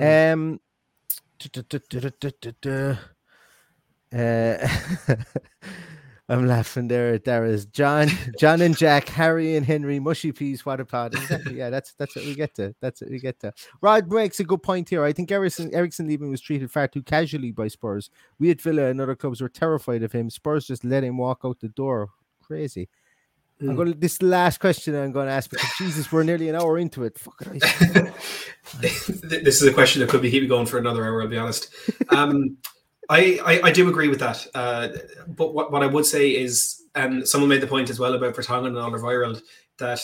Um. 0.00 0.60
Uh, 4.12 4.66
I'm 6.28 6.46
laughing 6.46 6.88
there. 6.88 7.18
There 7.18 7.44
is 7.44 7.66
John, 7.66 8.08
John 8.38 8.62
and 8.62 8.76
Jack, 8.76 9.08
Harry 9.10 9.56
and 9.56 9.66
Henry, 9.66 10.00
mushy 10.00 10.32
peas, 10.32 10.64
what 10.64 10.80
a 10.80 10.84
pod. 10.84 11.14
Exactly. 11.14 11.58
Yeah, 11.58 11.68
that's 11.68 11.92
that's 11.94 12.16
what 12.16 12.24
we 12.24 12.34
get 12.34 12.54
to. 12.54 12.74
That's 12.80 13.02
what 13.02 13.10
we 13.10 13.18
get 13.18 13.38
to. 13.40 13.52
Rod 13.82 14.10
makes 14.10 14.40
a 14.40 14.44
good 14.44 14.62
point 14.62 14.88
here. 14.88 15.04
I 15.04 15.12
think 15.12 15.30
Eriksen 15.30 15.74
Eriksen 15.74 16.08
leaving 16.08 16.30
was 16.30 16.40
treated 16.40 16.70
far 16.70 16.88
too 16.88 17.02
casually 17.02 17.52
by 17.52 17.68
Spurs. 17.68 18.08
We 18.38 18.50
at 18.50 18.62
Villa 18.62 18.86
and 18.86 19.00
other 19.00 19.14
clubs 19.14 19.42
were 19.42 19.50
terrified 19.50 20.02
of 20.02 20.12
him. 20.12 20.30
Spurs 20.30 20.66
just 20.66 20.84
let 20.84 21.04
him 21.04 21.18
walk 21.18 21.40
out 21.44 21.60
the 21.60 21.68
door. 21.68 22.08
Crazy. 22.42 22.88
Mm. 23.62 23.70
I'm 23.70 23.76
going 23.76 23.92
to, 23.92 23.98
this 23.98 24.20
last 24.20 24.58
question 24.58 24.94
I'm 24.96 25.12
going 25.12 25.26
to 25.26 25.32
ask 25.32 25.50
because 25.50 25.70
Jesus, 25.78 26.10
we're 26.10 26.24
nearly 26.24 26.48
an 26.48 26.56
hour 26.56 26.78
into 26.78 27.04
it. 27.04 27.20
this 28.80 29.08
is 29.08 29.62
a 29.62 29.72
question 29.72 30.00
that 30.00 30.08
could 30.08 30.22
be 30.22 30.30
keep 30.30 30.48
going 30.48 30.66
for 30.66 30.78
another 30.78 31.04
hour. 31.04 31.22
I'll 31.22 31.28
be 31.28 31.38
honest. 31.38 31.72
Um, 32.08 32.56
I, 33.10 33.40
I, 33.44 33.60
I, 33.68 33.72
do 33.72 33.88
agree 33.88 34.08
with 34.08 34.20
that. 34.20 34.46
Uh, 34.54 34.88
but 35.28 35.54
what, 35.54 35.70
what 35.70 35.82
I 35.82 35.86
would 35.86 36.06
say 36.06 36.30
is, 36.30 36.82
and 36.94 37.26
someone 37.26 37.48
made 37.48 37.60
the 37.60 37.66
point 37.66 37.90
as 37.90 37.98
well 37.98 38.14
about 38.14 38.34
Vertonghen 38.34 38.68
and 38.68 38.76
Alderweireld, 38.76 39.42
that 39.78 40.00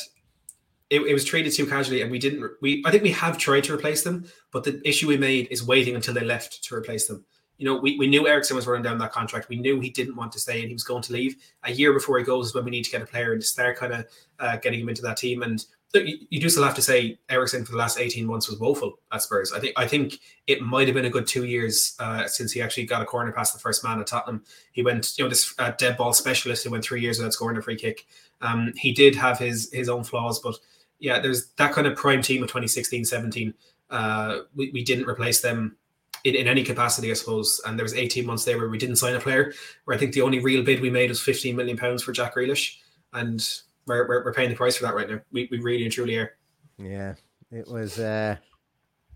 it, 0.90 1.00
it, 1.02 1.12
was 1.12 1.24
treated 1.24 1.52
too 1.52 1.66
casually, 1.66 2.02
and 2.02 2.10
we 2.10 2.18
didn't. 2.18 2.50
We 2.60 2.82
I 2.84 2.90
think 2.90 3.02
we 3.02 3.12
have 3.12 3.38
tried 3.38 3.64
to 3.64 3.74
replace 3.74 4.02
them, 4.02 4.26
but 4.50 4.64
the 4.64 4.80
issue 4.84 5.08
we 5.08 5.16
made 5.16 5.48
is 5.50 5.64
waiting 5.64 5.94
until 5.94 6.14
they 6.14 6.24
left 6.24 6.64
to 6.64 6.74
replace 6.74 7.06
them. 7.06 7.24
You 7.58 7.66
know, 7.66 7.76
we, 7.76 7.98
we 7.98 8.06
knew 8.06 8.26
Eriksen 8.26 8.56
was 8.56 8.66
running 8.66 8.82
down 8.82 8.98
that 8.98 9.12
contract. 9.12 9.50
We 9.50 9.60
knew 9.60 9.80
he 9.80 9.90
didn't 9.90 10.16
want 10.16 10.32
to 10.32 10.40
stay 10.40 10.60
and 10.60 10.68
he 10.68 10.72
was 10.72 10.82
going 10.82 11.02
to 11.02 11.12
leave. 11.12 11.36
A 11.64 11.70
year 11.70 11.92
before 11.92 12.18
he 12.18 12.24
goes 12.24 12.46
is 12.46 12.54
when 12.54 12.64
we 12.64 12.70
need 12.70 12.84
to 12.84 12.90
get 12.90 13.02
a 13.02 13.06
player 13.06 13.34
and 13.34 13.44
start 13.44 13.76
kind 13.76 13.92
of 13.92 14.06
uh, 14.38 14.56
getting 14.56 14.80
him 14.80 14.88
into 14.88 15.02
that 15.02 15.18
team. 15.18 15.42
And 15.42 15.62
you 15.94 16.40
do 16.40 16.48
still 16.48 16.62
have 16.62 16.74
to 16.74 16.82
say 16.82 17.18
Eriksen 17.28 17.64
for 17.64 17.72
the 17.72 17.78
last 17.78 17.98
18 17.98 18.24
months 18.26 18.48
was 18.48 18.60
woeful 18.60 19.00
at 19.12 19.22
Spurs. 19.22 19.52
I 19.52 19.58
think 19.58 19.72
I 19.76 19.86
think 19.88 20.20
it 20.46 20.60
might 20.60 20.86
have 20.86 20.94
been 20.94 21.04
a 21.04 21.10
good 21.10 21.26
two 21.26 21.44
years 21.44 21.96
uh, 21.98 22.26
since 22.26 22.52
he 22.52 22.62
actually 22.62 22.84
got 22.84 23.02
a 23.02 23.04
corner 23.04 23.32
past 23.32 23.54
the 23.54 23.60
first 23.60 23.82
man 23.82 24.00
at 24.00 24.06
Tottenham. 24.06 24.44
He 24.72 24.82
went, 24.82 25.18
you 25.18 25.24
know, 25.24 25.28
this 25.28 25.52
uh, 25.58 25.72
dead 25.72 25.96
ball 25.96 26.12
specialist 26.12 26.64
who 26.64 26.70
went 26.70 26.84
three 26.84 27.00
years 27.00 27.18
without 27.18 27.32
scoring 27.32 27.56
a 27.56 27.62
free 27.62 27.76
kick. 27.76 28.06
Um, 28.40 28.72
he 28.76 28.92
did 28.92 29.16
have 29.16 29.38
his 29.38 29.70
his 29.72 29.88
own 29.88 30.04
flaws, 30.04 30.38
but 30.38 30.56
yeah, 31.00 31.18
there's 31.18 31.48
that 31.52 31.72
kind 31.72 31.86
of 31.86 31.96
prime 31.96 32.22
team 32.22 32.42
of 32.42 32.48
2016, 32.48 33.04
17. 33.06 33.54
Uh, 33.88 34.40
we, 34.54 34.70
we 34.72 34.84
didn't 34.84 35.08
replace 35.08 35.40
them 35.40 35.76
in, 36.24 36.34
in 36.36 36.46
any 36.46 36.62
capacity, 36.62 37.10
I 37.10 37.14
suppose. 37.14 37.60
And 37.66 37.78
there 37.78 37.84
was 37.84 37.94
18 37.94 38.24
months 38.24 38.44
there 38.44 38.58
where 38.58 38.68
we 38.68 38.78
didn't 38.78 38.96
sign 38.96 39.14
a 39.14 39.20
player. 39.20 39.52
Where 39.84 39.96
I 39.96 39.98
think 39.98 40.12
the 40.12 40.22
only 40.22 40.38
real 40.38 40.62
bid 40.62 40.80
we 40.80 40.90
made 40.90 41.10
was 41.10 41.20
15 41.20 41.56
million 41.56 41.76
pounds 41.76 42.02
for 42.02 42.12
Jack 42.12 42.36
Grealish, 42.36 42.76
and 43.12 43.44
we're, 43.86 44.06
we're, 44.08 44.24
we're 44.24 44.34
paying 44.34 44.50
the 44.50 44.56
price 44.56 44.76
for 44.76 44.84
that 44.84 44.94
right 44.94 45.08
now. 45.08 45.20
We, 45.32 45.48
we 45.50 45.58
really 45.58 45.84
and 45.84 45.92
truly 45.92 46.16
are. 46.16 46.32
Yeah, 46.78 47.14
it 47.50 47.68
was. 47.68 47.98
uh 47.98 48.36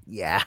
Yeah, 0.06 0.42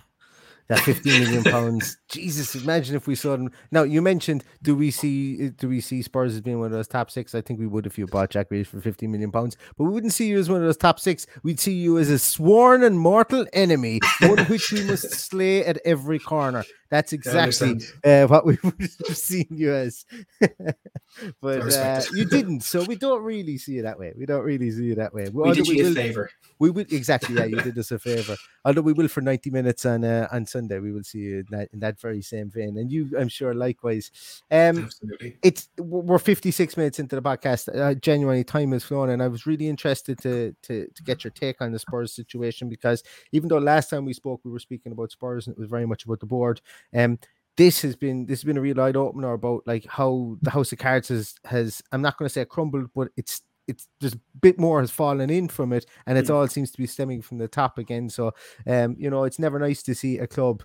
that 0.68 0.80
15 0.80 1.24
million 1.24 1.44
pounds. 1.44 1.98
Jesus, 2.10 2.56
imagine 2.56 2.96
if 2.96 3.08
we 3.08 3.16
saw 3.16 3.38
them. 3.38 3.52
Now 3.72 3.84
you 3.84 4.02
mentioned, 4.02 4.44
do 4.62 4.76
we 4.76 4.92
see 4.92 5.50
do 5.50 5.70
we 5.70 5.82
see 5.82 6.02
Spurs 6.02 6.36
as 6.36 6.42
being 6.42 6.60
one 6.60 6.68
of 6.68 6.72
those 6.74 6.88
top 6.88 7.10
six? 7.10 7.34
I 7.34 7.42
think 7.42 7.60
we 7.60 7.68
would 7.68 7.86
if 7.86 7.98
you 7.98 8.06
bought 8.06 8.30
Jack 8.30 8.50
Grealish 8.50 8.68
for 8.68 8.82
15 8.82 9.12
million 9.12 9.32
pounds, 9.32 9.56
but 9.78 9.86
we 9.86 9.92
wouldn't 9.92 10.14
see 10.14 10.28
you 10.28 10.38
as 10.38 10.50
one 10.50 10.60
of 10.60 10.66
those 10.66 10.78
top 10.78 11.00
six. 11.00 11.26
We'd 11.44 11.60
see 11.60 11.74
you 11.74 11.98
as 11.98 12.10
a 12.10 12.20
sworn 12.20 12.84
and 12.84 13.00
mortal 13.00 13.46
enemy, 13.54 14.00
one 14.22 14.40
which 14.46 14.72
we 14.72 14.84
must 14.84 15.10
slay 15.12 15.64
at 15.64 15.80
every 15.86 16.20
corner. 16.20 16.64
That's 16.90 17.14
exactly 17.14 17.82
uh, 18.04 18.28
what 18.28 18.46
we 18.46 18.58
would 18.64 18.76
have 18.80 19.18
seen 19.18 19.48
you 19.50 19.74
as. 19.74 20.06
but 21.42 21.74
uh, 21.74 22.02
you 22.14 22.26
didn't, 22.26 22.62
so 22.62 22.84
we 22.84 22.96
don't 22.96 23.24
really 23.24 23.58
see 23.58 23.78
it 23.78 23.84
that 23.84 24.00
way. 24.00 24.14
We 24.18 24.26
don't 24.26 24.44
really 24.44 24.72
see 24.72 24.92
it 24.92 24.98
that 24.98 25.14
way. 25.14 25.28
We 25.32 25.52
did 25.54 25.68
you 25.68 25.88
a 25.88 25.94
favor. 25.94 26.30
We 26.60 26.70
would 26.70 26.92
exactly, 26.92 27.36
yeah. 27.36 27.46
You 27.46 27.62
did 27.62 27.78
us 27.78 27.92
a 27.92 28.00
favor. 28.00 28.36
Although 28.66 28.82
we 28.82 28.94
will 28.94 29.08
for 29.08 29.22
ninety 29.22 29.50
minutes 29.50 29.86
on 29.86 30.04
uh, 30.04 30.28
on 30.32 30.46
Sunday, 30.46 30.80
we 30.80 30.92
will 30.92 31.04
see 31.04 31.20
you 31.20 31.38
in 31.40 31.46
that, 31.52 31.70
in 31.74 31.80
that 31.80 32.00
very 32.00 32.22
same 32.22 32.50
vein, 32.50 32.78
and 32.78 32.92
you, 32.92 33.10
I'm 33.18 33.30
sure, 33.30 33.54
likewise. 33.54 34.12
Um, 34.50 34.86
Absolutely. 34.86 35.38
It's 35.44 35.70
we're 35.78 36.20
fifty 36.20 36.52
six 36.52 36.76
minutes 36.76 37.00
into 37.00 37.16
the 37.16 37.22
podcast. 37.22 37.74
Uh, 37.74 37.94
genuinely, 37.96 38.44
time 38.44 38.72
has 38.72 38.84
flown, 38.84 39.10
and 39.10 39.22
I 39.22 39.28
was 39.28 39.46
really 39.46 39.68
interested 39.68 40.18
to 40.20 40.56
to 40.64 40.88
to 40.88 41.04
get 41.04 41.24
your 41.24 41.32
take 41.32 41.62
on 41.62 41.72
the 41.72 41.80
Spurs 41.80 42.14
situation 42.14 42.70
because 42.70 43.04
even 43.32 43.50
though 43.50 43.60
last 43.60 43.90
time 43.90 44.06
we 44.06 44.14
spoke, 44.14 44.42
we 44.44 44.52
were 44.52 44.60
speaking 44.60 44.92
about 44.92 45.12
Spurs, 45.12 45.48
and 45.48 45.56
it 45.56 45.60
was 45.60 45.70
very 45.70 45.86
much 45.86 46.06
about 46.06 46.20
the 46.20 46.26
board. 46.26 46.62
Um, 46.96 47.20
this 47.58 47.82
has 47.82 47.96
been 47.96 48.26
this 48.26 48.40
has 48.40 48.44
been 48.44 48.58
a 48.58 48.62
real 48.62 48.80
eye 48.80 48.92
opener 48.92 49.34
about 49.34 49.64
like 49.66 49.86
how 49.88 50.38
the 50.42 50.52
House 50.52 50.72
of 50.72 50.78
Cards 50.78 51.10
has 51.10 51.36
has 51.46 51.82
I'm 51.92 52.02
not 52.02 52.18
going 52.18 52.28
to 52.28 52.34
say 52.34 52.46
crumbled, 52.46 52.90
but 52.96 53.10
it's 53.18 53.42
it's 53.68 53.88
just 54.00 54.16
a 54.16 54.20
bit 54.42 54.60
more 54.60 54.80
has 54.80 54.92
fallen 54.92 55.30
in 55.30 55.48
from 55.50 55.74
it, 55.74 55.86
and 56.06 56.18
it 56.18 56.26
mm. 56.26 56.34
all 56.34 56.48
seems 56.48 56.72
to 56.72 56.78
be 56.78 56.88
stemming 56.88 57.22
from 57.22 57.40
the 57.40 57.48
top 57.48 57.78
again. 57.78 58.10
So, 58.10 58.32
um, 58.66 58.96
you 58.98 59.10
know, 59.10 59.24
it's 59.24 59.40
never 59.40 59.60
nice 59.60 59.84
to 59.84 59.96
see 59.96 60.20
a 60.20 60.28
club 60.28 60.64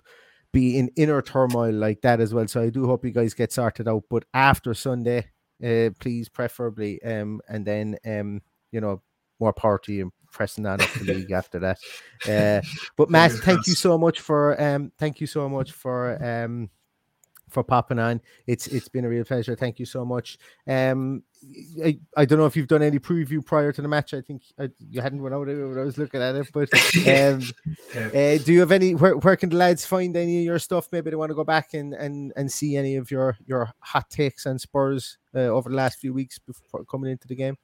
be 0.53 0.77
in 0.77 0.89
inner 0.95 1.21
turmoil 1.21 1.73
like 1.73 2.01
that 2.01 2.21
as 2.21 2.33
well. 2.33 2.47
So 2.47 2.61
I 2.61 2.69
do 2.69 2.85
hope 2.85 3.03
you 3.03 3.11
guys 3.11 3.33
get 3.33 3.51
sorted 3.51 3.87
out. 3.87 4.03
But 4.09 4.25
after 4.35 4.75
Sunday, 4.75 5.29
uh, 5.63 5.89
please, 5.99 6.29
preferably, 6.29 7.01
um, 7.03 7.41
and 7.49 7.65
then 7.65 7.97
um, 8.05 8.41
you 8.71 8.79
know, 8.79 9.01
more 9.39 9.53
power 9.53 9.79
to 9.79 9.93
you 9.93 10.11
pressing 10.33 10.63
that 10.65 10.81
up 10.81 10.91
the 10.93 11.13
league 11.13 11.31
after 11.31 11.59
that. 11.59 11.77
Uh, 12.27 12.61
but 12.97 13.09
Matt, 13.09 13.31
thank 13.31 13.67
you 13.67 13.75
so 13.75 13.97
much 13.97 14.19
for 14.19 14.61
um, 14.61 14.91
thank 14.97 15.21
you 15.21 15.27
so 15.27 15.47
much 15.47 15.71
for 15.71 16.21
um 16.23 16.69
for 17.53 17.63
popping 17.63 17.99
on. 17.99 18.19
It's 18.47 18.67
it's 18.67 18.89
been 18.89 19.05
a 19.05 19.09
real 19.09 19.23
pleasure. 19.23 19.55
Thank 19.55 19.79
you 19.79 19.85
so 19.85 20.03
much. 20.03 20.37
Um, 20.67 21.23
I, 21.83 21.99
I 22.17 22.25
don't 22.25 22.39
know 22.39 22.45
if 22.45 22.55
you've 22.57 22.67
done 22.67 22.81
any 22.81 22.99
preview 22.99 23.45
prior 23.45 23.71
to 23.71 23.81
the 23.81 23.87
match. 23.87 24.13
I 24.13 24.21
think 24.21 24.41
I, 24.59 24.69
you 24.89 25.01
hadn't 25.01 25.21
went 25.21 25.35
out 25.35 25.45
when 25.45 25.77
I 25.77 25.83
was 25.83 25.97
looking 25.97 26.21
at 26.21 26.35
it, 26.35 26.47
but 26.53 26.69
um, 27.07 27.41
uh, 27.95 28.43
do 28.43 28.53
you 28.53 28.59
have 28.59 28.71
any? 28.71 28.95
Where, 28.95 29.15
where 29.17 29.35
can 29.35 29.49
the 29.49 29.57
lads 29.57 29.85
find 29.85 30.17
any 30.17 30.39
of 30.39 30.43
your 30.43 30.59
stuff? 30.59 30.89
Maybe 30.91 31.11
they 31.11 31.15
want 31.15 31.29
to 31.29 31.35
go 31.35 31.43
back 31.43 31.73
and 31.73 31.93
and 31.93 32.33
and 32.35 32.51
see 32.51 32.75
any 32.75 32.95
of 32.95 33.11
your 33.11 33.37
your 33.45 33.71
hot 33.79 34.09
takes 34.09 34.45
on 34.45 34.59
Spurs 34.59 35.17
uh, 35.35 35.39
over 35.39 35.69
the 35.69 35.75
last 35.75 35.99
few 35.99 36.13
weeks 36.13 36.39
before 36.39 36.83
coming 36.85 37.11
into 37.11 37.27
the 37.27 37.35
game. 37.35 37.57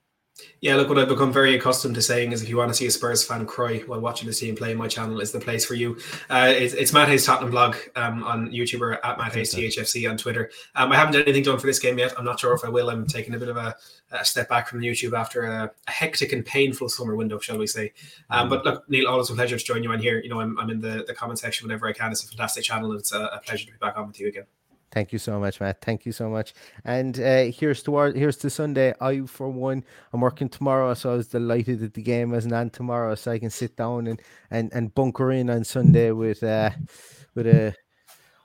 Yeah, 0.62 0.76
look, 0.76 0.90
what 0.90 0.98
I've 0.98 1.08
become 1.08 1.32
very 1.32 1.56
accustomed 1.56 1.96
to 1.96 2.02
saying 2.02 2.34
is 2.34 2.42
if 2.44 2.50
you 2.50 2.58
want 2.58 2.70
to 2.70 2.74
see 2.74 2.86
a 2.86 2.92
Spurs 2.92 3.24
fan 3.24 3.46
cry 3.46 3.80
while 3.80 4.02
watching 4.02 4.28
the 4.28 4.34
team 4.34 4.56
play, 4.56 4.74
my 4.74 4.88
channel 4.88 5.22
is 5.22 5.32
the 5.32 5.40
place 5.40 5.66
for 5.66 5.74
you. 5.74 5.98
Uh, 6.30 6.54
it's, 6.54 6.74
it's 6.74 6.92
Matt 6.92 7.08
Hayes 7.08 7.26
Tottenham 7.26 7.52
blog 7.52 7.78
um, 7.96 8.24
on 8.24 8.52
YouTube 8.52 8.82
or 8.82 9.04
at 9.06 9.18
Matt 9.18 9.34
Hayes 9.36 9.54
THFC 9.54 10.10
on 10.10 10.18
Twitter. 10.18 10.52
Um, 10.76 10.92
I 10.92 10.98
haven't 10.98 11.14
done 11.14 11.24
anything 11.24 11.44
done 11.44 11.60
for 11.60 11.68
this 11.68 11.80
game 11.80 11.98
yet. 11.98 12.14
I'm 12.18 12.26
not 12.26 12.40
sure 12.40 12.54
if 12.54 12.66
I 12.66 12.70
will. 12.70 12.90
I'm 12.90 13.08
taking 13.08 13.34
a 13.36 13.40
bit 13.40 13.48
of 13.48 13.56
a, 13.56 13.76
a 14.12 14.26
step 14.26 14.50
back 14.50 14.68
from 14.68 14.82
YouTube 14.82 15.18
after 15.18 15.46
a, 15.46 15.72
a, 15.88 15.92
hectic 15.92 16.34
and 16.34 16.46
painful 16.46 16.90
summer 16.90 17.16
window, 17.16 17.40
shall 17.40 17.58
we 17.58 17.68
say. 17.68 17.94
Um, 18.30 18.48
mm. 18.48 18.50
but 18.50 18.66
look, 18.66 18.90
Neil, 18.90 19.08
always 19.08 19.30
a 19.30 19.36
pleasure 19.36 19.58
to 19.58 19.64
join 19.64 19.82
you 19.82 19.92
on 19.92 20.00
here. 20.00 20.20
You 20.20 20.30
know, 20.30 20.42
I'm, 20.42 20.60
I'm 20.60 20.70
in 20.70 20.82
the, 20.82 21.06
the 21.08 21.14
comment 21.14 21.40
section 21.40 21.68
whenever 21.68 21.88
I 21.88 21.94
can. 21.94 22.12
It's 22.12 22.24
a 22.24 22.28
fantastic 22.28 22.66
channel. 22.66 22.92
And 22.92 23.00
it's 23.00 23.14
a, 23.14 23.26
a 23.34 23.40
pleasure 23.40 23.66
to 23.66 23.72
be 23.72 23.78
back 23.78 23.98
on 23.98 24.08
with 24.08 24.20
you 24.20 24.28
again. 24.28 24.46
Thank 24.92 25.14
you 25.14 25.20
so 25.20 25.40
much, 25.40 25.60
Matt. 25.62 25.82
Thank 25.82 26.06
you 26.06 26.12
so 26.12 26.30
much. 26.30 26.54
And 26.84 27.20
uh, 27.20 27.44
here's 27.46 27.84
to 27.84 27.96
our, 27.96 28.12
here's 28.12 28.38
to 28.38 28.50
Sunday. 28.50 28.94
I, 29.00 29.22
for 29.22 29.50
one, 29.50 29.84
I'm 30.14 30.22
working 30.22 30.50
tomorrow, 30.50 30.94
so 30.96 31.12
I 31.14 31.16
was 31.16 31.28
delighted 31.28 31.80
that 31.82 31.94
the 31.94 32.02
game 32.02 32.34
isn't 32.34 32.52
on 32.52 32.72
tomorrow, 32.72 33.14
so 33.16 33.32
I 33.32 33.40
can 33.40 33.52
sit 33.52 33.76
down 33.76 34.08
and 34.08 34.20
and 34.50 34.72
and 34.74 34.94
bunker 34.96 35.32
in 35.32 35.50
on 35.50 35.64
Sunday 35.64 36.12
with 36.12 36.42
uh 36.44 36.72
with 37.36 37.46
a 37.48 37.76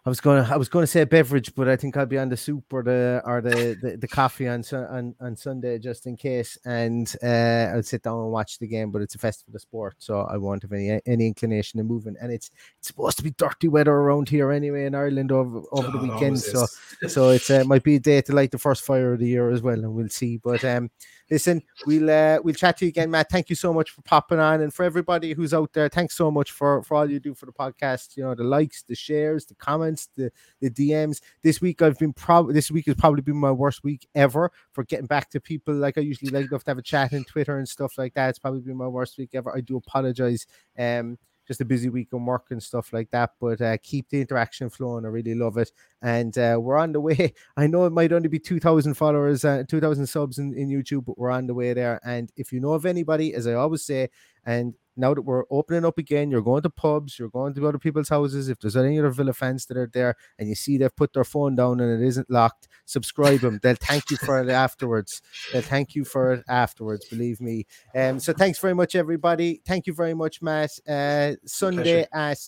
I 0.06 0.10
was 0.10 0.20
gonna 0.20 0.46
I 0.50 0.58
was 0.58 0.68
gonna 0.68 0.86
say 0.86 1.00
a 1.00 1.06
beverage, 1.06 1.54
but 1.54 1.66
I 1.66 1.76
think 1.76 1.96
I'll 1.96 2.04
be 2.04 2.18
on 2.18 2.28
the 2.28 2.36
soup 2.36 2.64
or 2.74 2.82
the 2.82 3.22
or 3.24 3.40
the 3.40 3.74
the, 3.80 3.96
the 3.96 4.08
coffee 4.08 4.46
on, 4.46 4.62
on 4.72 5.14
on 5.18 5.34
Sunday 5.34 5.78
just 5.78 6.06
in 6.06 6.14
case, 6.14 6.58
and 6.66 7.14
uh, 7.22 7.72
I'll 7.74 7.82
sit 7.82 8.02
down 8.02 8.20
and 8.20 8.30
watch 8.30 8.58
the 8.58 8.66
game. 8.66 8.90
But 8.90 9.00
it's 9.00 9.14
a 9.14 9.18
festival 9.18 9.54
of 9.54 9.62
sport, 9.62 9.94
so 9.98 10.20
I 10.20 10.36
won't 10.36 10.62
have 10.62 10.72
any 10.72 11.00
any 11.06 11.26
inclination 11.26 11.80
of 11.80 11.86
moving. 11.86 12.16
And 12.20 12.30
it's 12.30 12.50
it's 12.78 12.88
supposed 12.88 13.16
to 13.16 13.24
be 13.24 13.30
dirty 13.30 13.68
weather 13.68 13.92
around 13.92 14.28
here 14.28 14.52
anyway 14.52 14.84
in 14.84 14.94
Ireland 14.94 15.32
over 15.32 15.62
over 15.72 15.90
the 15.90 15.98
weekend, 15.98 16.38
so 16.38 16.66
so 17.08 17.30
it's 17.30 17.48
uh, 17.48 17.64
might 17.64 17.82
be 17.82 17.94
a 17.94 18.00
day 18.00 18.20
to 18.20 18.34
light 18.34 18.50
the 18.50 18.58
first 18.58 18.84
fire 18.84 19.14
of 19.14 19.20
the 19.20 19.28
year 19.28 19.50
as 19.50 19.62
well, 19.62 19.78
and 19.78 19.94
we'll 19.94 20.10
see. 20.10 20.36
But 20.36 20.62
um, 20.66 20.90
listen, 21.34 21.60
we'll 21.84 22.08
uh, 22.08 22.38
we'll 22.44 22.54
chat 22.54 22.76
to 22.78 22.84
you 22.84 22.90
again, 22.90 23.10
Matt. 23.10 23.28
Thank 23.28 23.50
you 23.50 23.56
so 23.56 23.72
much 23.72 23.90
for 23.90 24.02
popping 24.02 24.38
on, 24.38 24.60
and 24.60 24.72
for 24.72 24.84
everybody 24.84 25.32
who's 25.32 25.52
out 25.52 25.72
there, 25.72 25.88
thanks 25.88 26.16
so 26.16 26.30
much 26.30 26.52
for 26.52 26.82
for 26.84 26.96
all 26.96 27.10
you 27.10 27.18
do 27.18 27.34
for 27.34 27.46
the 27.46 27.52
podcast. 27.52 28.16
You 28.16 28.22
know, 28.22 28.34
the 28.34 28.44
likes, 28.44 28.84
the 28.84 28.94
shares, 28.94 29.44
the 29.44 29.56
comments, 29.56 30.08
the 30.16 30.30
the 30.60 30.70
DMs. 30.70 31.20
This 31.42 31.60
week 31.60 31.82
I've 31.82 31.98
been 31.98 32.12
probably 32.12 32.54
this 32.54 32.70
week 32.70 32.86
has 32.86 32.94
probably 32.94 33.22
been 33.22 33.36
my 33.36 33.50
worst 33.50 33.82
week 33.82 34.06
ever 34.14 34.52
for 34.72 34.84
getting 34.84 35.06
back 35.06 35.28
to 35.30 35.40
people. 35.40 35.74
Like 35.74 35.98
I 35.98 36.02
usually 36.02 36.30
like 36.30 36.48
to 36.50 36.60
have 36.66 36.78
a 36.78 36.82
chat 36.82 37.12
in 37.12 37.24
Twitter 37.24 37.58
and 37.58 37.68
stuff 37.68 37.98
like 37.98 38.14
that. 38.14 38.28
It's 38.30 38.38
probably 38.38 38.60
been 38.60 38.76
my 38.76 38.88
worst 38.88 39.18
week 39.18 39.30
ever. 39.34 39.54
I 39.54 39.60
do 39.60 39.76
apologize. 39.76 40.46
Um 40.78 41.18
just 41.46 41.60
a 41.60 41.64
busy 41.64 41.88
week 41.88 42.08
on 42.12 42.24
work 42.24 42.46
and 42.50 42.62
stuff 42.62 42.92
like 42.92 43.10
that. 43.10 43.30
But 43.40 43.60
uh, 43.60 43.76
keep 43.82 44.08
the 44.08 44.20
interaction 44.20 44.70
flowing. 44.70 45.04
I 45.04 45.08
really 45.08 45.34
love 45.34 45.58
it. 45.58 45.70
And 46.02 46.36
uh, 46.38 46.58
we're 46.60 46.76
on 46.76 46.92
the 46.92 47.00
way. 47.00 47.34
I 47.56 47.66
know 47.66 47.84
it 47.84 47.92
might 47.92 48.12
only 48.12 48.28
be 48.28 48.38
2,000 48.38 48.94
followers, 48.94 49.44
uh, 49.44 49.64
2,000 49.68 50.06
subs 50.06 50.38
in, 50.38 50.54
in 50.54 50.68
YouTube, 50.68 51.04
but 51.04 51.18
we're 51.18 51.30
on 51.30 51.46
the 51.46 51.54
way 51.54 51.72
there. 51.72 52.00
And 52.04 52.30
if 52.36 52.52
you 52.52 52.60
know 52.60 52.72
of 52.72 52.86
anybody, 52.86 53.34
as 53.34 53.46
I 53.46 53.54
always 53.54 53.84
say, 53.84 54.10
and 54.44 54.74
now 54.96 55.14
that 55.14 55.22
we're 55.22 55.44
opening 55.50 55.84
up 55.84 55.98
again, 55.98 56.30
you're 56.30 56.42
going 56.42 56.62
to 56.62 56.70
pubs, 56.70 57.18
you're 57.18 57.28
going 57.28 57.54
to 57.54 57.68
other 57.68 57.78
people's 57.78 58.08
houses. 58.08 58.48
If 58.48 58.60
there's 58.60 58.76
any 58.76 58.98
other 58.98 59.10
Villa 59.10 59.32
fans 59.32 59.66
that 59.66 59.76
are 59.76 59.90
there 59.92 60.16
and 60.38 60.48
you 60.48 60.54
see 60.54 60.78
they've 60.78 60.94
put 60.94 61.12
their 61.12 61.24
phone 61.24 61.56
down 61.56 61.80
and 61.80 62.02
it 62.02 62.06
isn't 62.06 62.30
locked, 62.30 62.68
subscribe 62.84 63.40
them. 63.40 63.58
They'll 63.62 63.76
thank 63.76 64.10
you 64.10 64.16
for 64.16 64.40
it 64.40 64.48
afterwards. 64.48 65.22
They'll 65.52 65.62
thank 65.62 65.94
you 65.94 66.04
for 66.04 66.32
it 66.32 66.44
afterwards, 66.48 67.08
believe 67.08 67.40
me. 67.40 67.66
Um, 67.94 68.20
so 68.20 68.32
thanks 68.32 68.58
very 68.58 68.74
much, 68.74 68.94
everybody. 68.94 69.60
Thank 69.66 69.86
you 69.86 69.94
very 69.94 70.14
much, 70.14 70.42
Matt. 70.42 70.70
Uh, 70.88 71.32
Sunday 71.44 72.06
at 72.12 72.38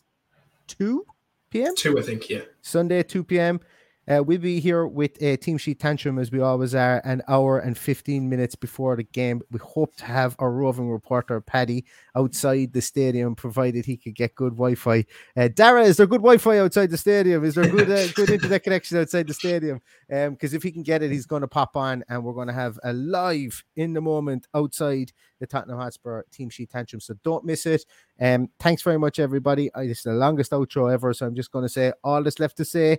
2 0.69 1.05
p.m. 1.51 1.75
2, 1.77 1.99
I 1.99 2.03
think, 2.03 2.29
yeah. 2.29 2.41
Sunday 2.63 3.01
at 3.01 3.09
2 3.09 3.25
p.m. 3.25 3.61
Uh, 4.09 4.23
we'll 4.23 4.39
be 4.39 4.61
here 4.61 4.87
with 4.87 5.21
a 5.21 5.37
team 5.37 5.59
sheet 5.59 5.81
tantrum 5.81 6.17
as 6.19 6.31
we 6.31 6.41
always 6.41 6.77
are, 6.77 7.03
an 7.05 7.21
hour 7.27 7.59
and 7.59 7.77
15 7.77 8.29
minutes 8.29 8.55
before 8.55 8.95
the 8.95 9.03
game. 9.03 9.43
We 9.51 9.59
hope 9.59 9.97
to 9.97 10.05
have 10.05 10.37
our 10.39 10.53
roving 10.53 10.89
reporter 10.89 11.41
Paddy 11.41 11.85
outside 12.15 12.73
the 12.73 12.81
stadium, 12.81 13.35
provided 13.35 13.85
he 13.85 13.97
could 13.97 14.15
get 14.15 14.37
good 14.37 14.53
Wi 14.53 14.77
Fi. 14.77 15.05
Uh, 15.37 15.49
Dara, 15.49 15.83
is 15.83 15.97
there 15.97 16.07
good 16.07 16.21
Wi 16.21 16.39
Fi 16.39 16.59
outside 16.59 16.91
the 16.91 16.97
stadium? 16.97 17.45
Is 17.45 17.57
there 17.57 17.69
good 17.69 17.91
uh, 17.91 18.07
good 18.15 18.31
internet 18.31 18.63
connection 18.63 18.99
outside 18.99 19.27
the 19.27 19.35
stadium? 19.35 19.81
Because 20.09 20.53
um, 20.53 20.57
if 20.57 20.63
he 20.63 20.71
can 20.71 20.85
get 20.85 21.03
it, 21.03 21.11
he's 21.11 21.27
going 21.27 21.43
to 21.43 21.49
pop 21.49 21.77
on 21.77 22.05
and 22.09 22.23
we're 22.23 22.33
going 22.33 22.47
to 22.47 22.55
have 22.55 22.79
a 22.85 22.93
live 22.93 23.65
in 23.75 23.93
the 23.93 24.01
moment 24.01 24.47
outside 24.55 25.13
the 25.41 25.49
Tottenham 25.49 25.79
Hotspur 25.79 26.23
team 26.31 26.49
sheet 26.49 26.71
tantrum. 26.71 27.01
So 27.01 27.15
don't 27.25 27.45
miss 27.45 27.67
it. 27.67 27.85
Um, 28.21 28.51
thanks 28.61 28.83
very 28.83 29.01
much, 29.01 29.19
everybody. 29.19 29.69
I, 29.75 29.89
this 29.89 29.99
is 29.99 30.05
the 30.05 30.13
longest 30.13 30.53
outro 30.53 30.93
ever, 30.93 31.13
so 31.13 31.27
I'm 31.27 31.35
just 31.35 31.51
going 31.51 31.65
to 31.65 31.69
say 31.69 31.93
all 32.05 32.23
that's 32.23 32.39
left 32.39 32.57
to 32.59 32.65
say 32.65 32.99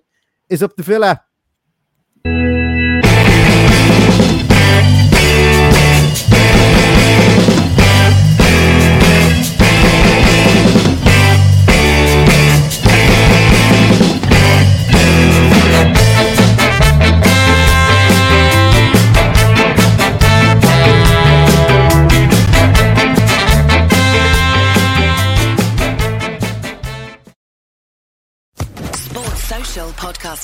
is 0.50 0.64
up 0.64 0.76
to 0.76 0.84
Villa. 0.84 1.24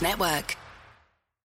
Network. 0.01 0.57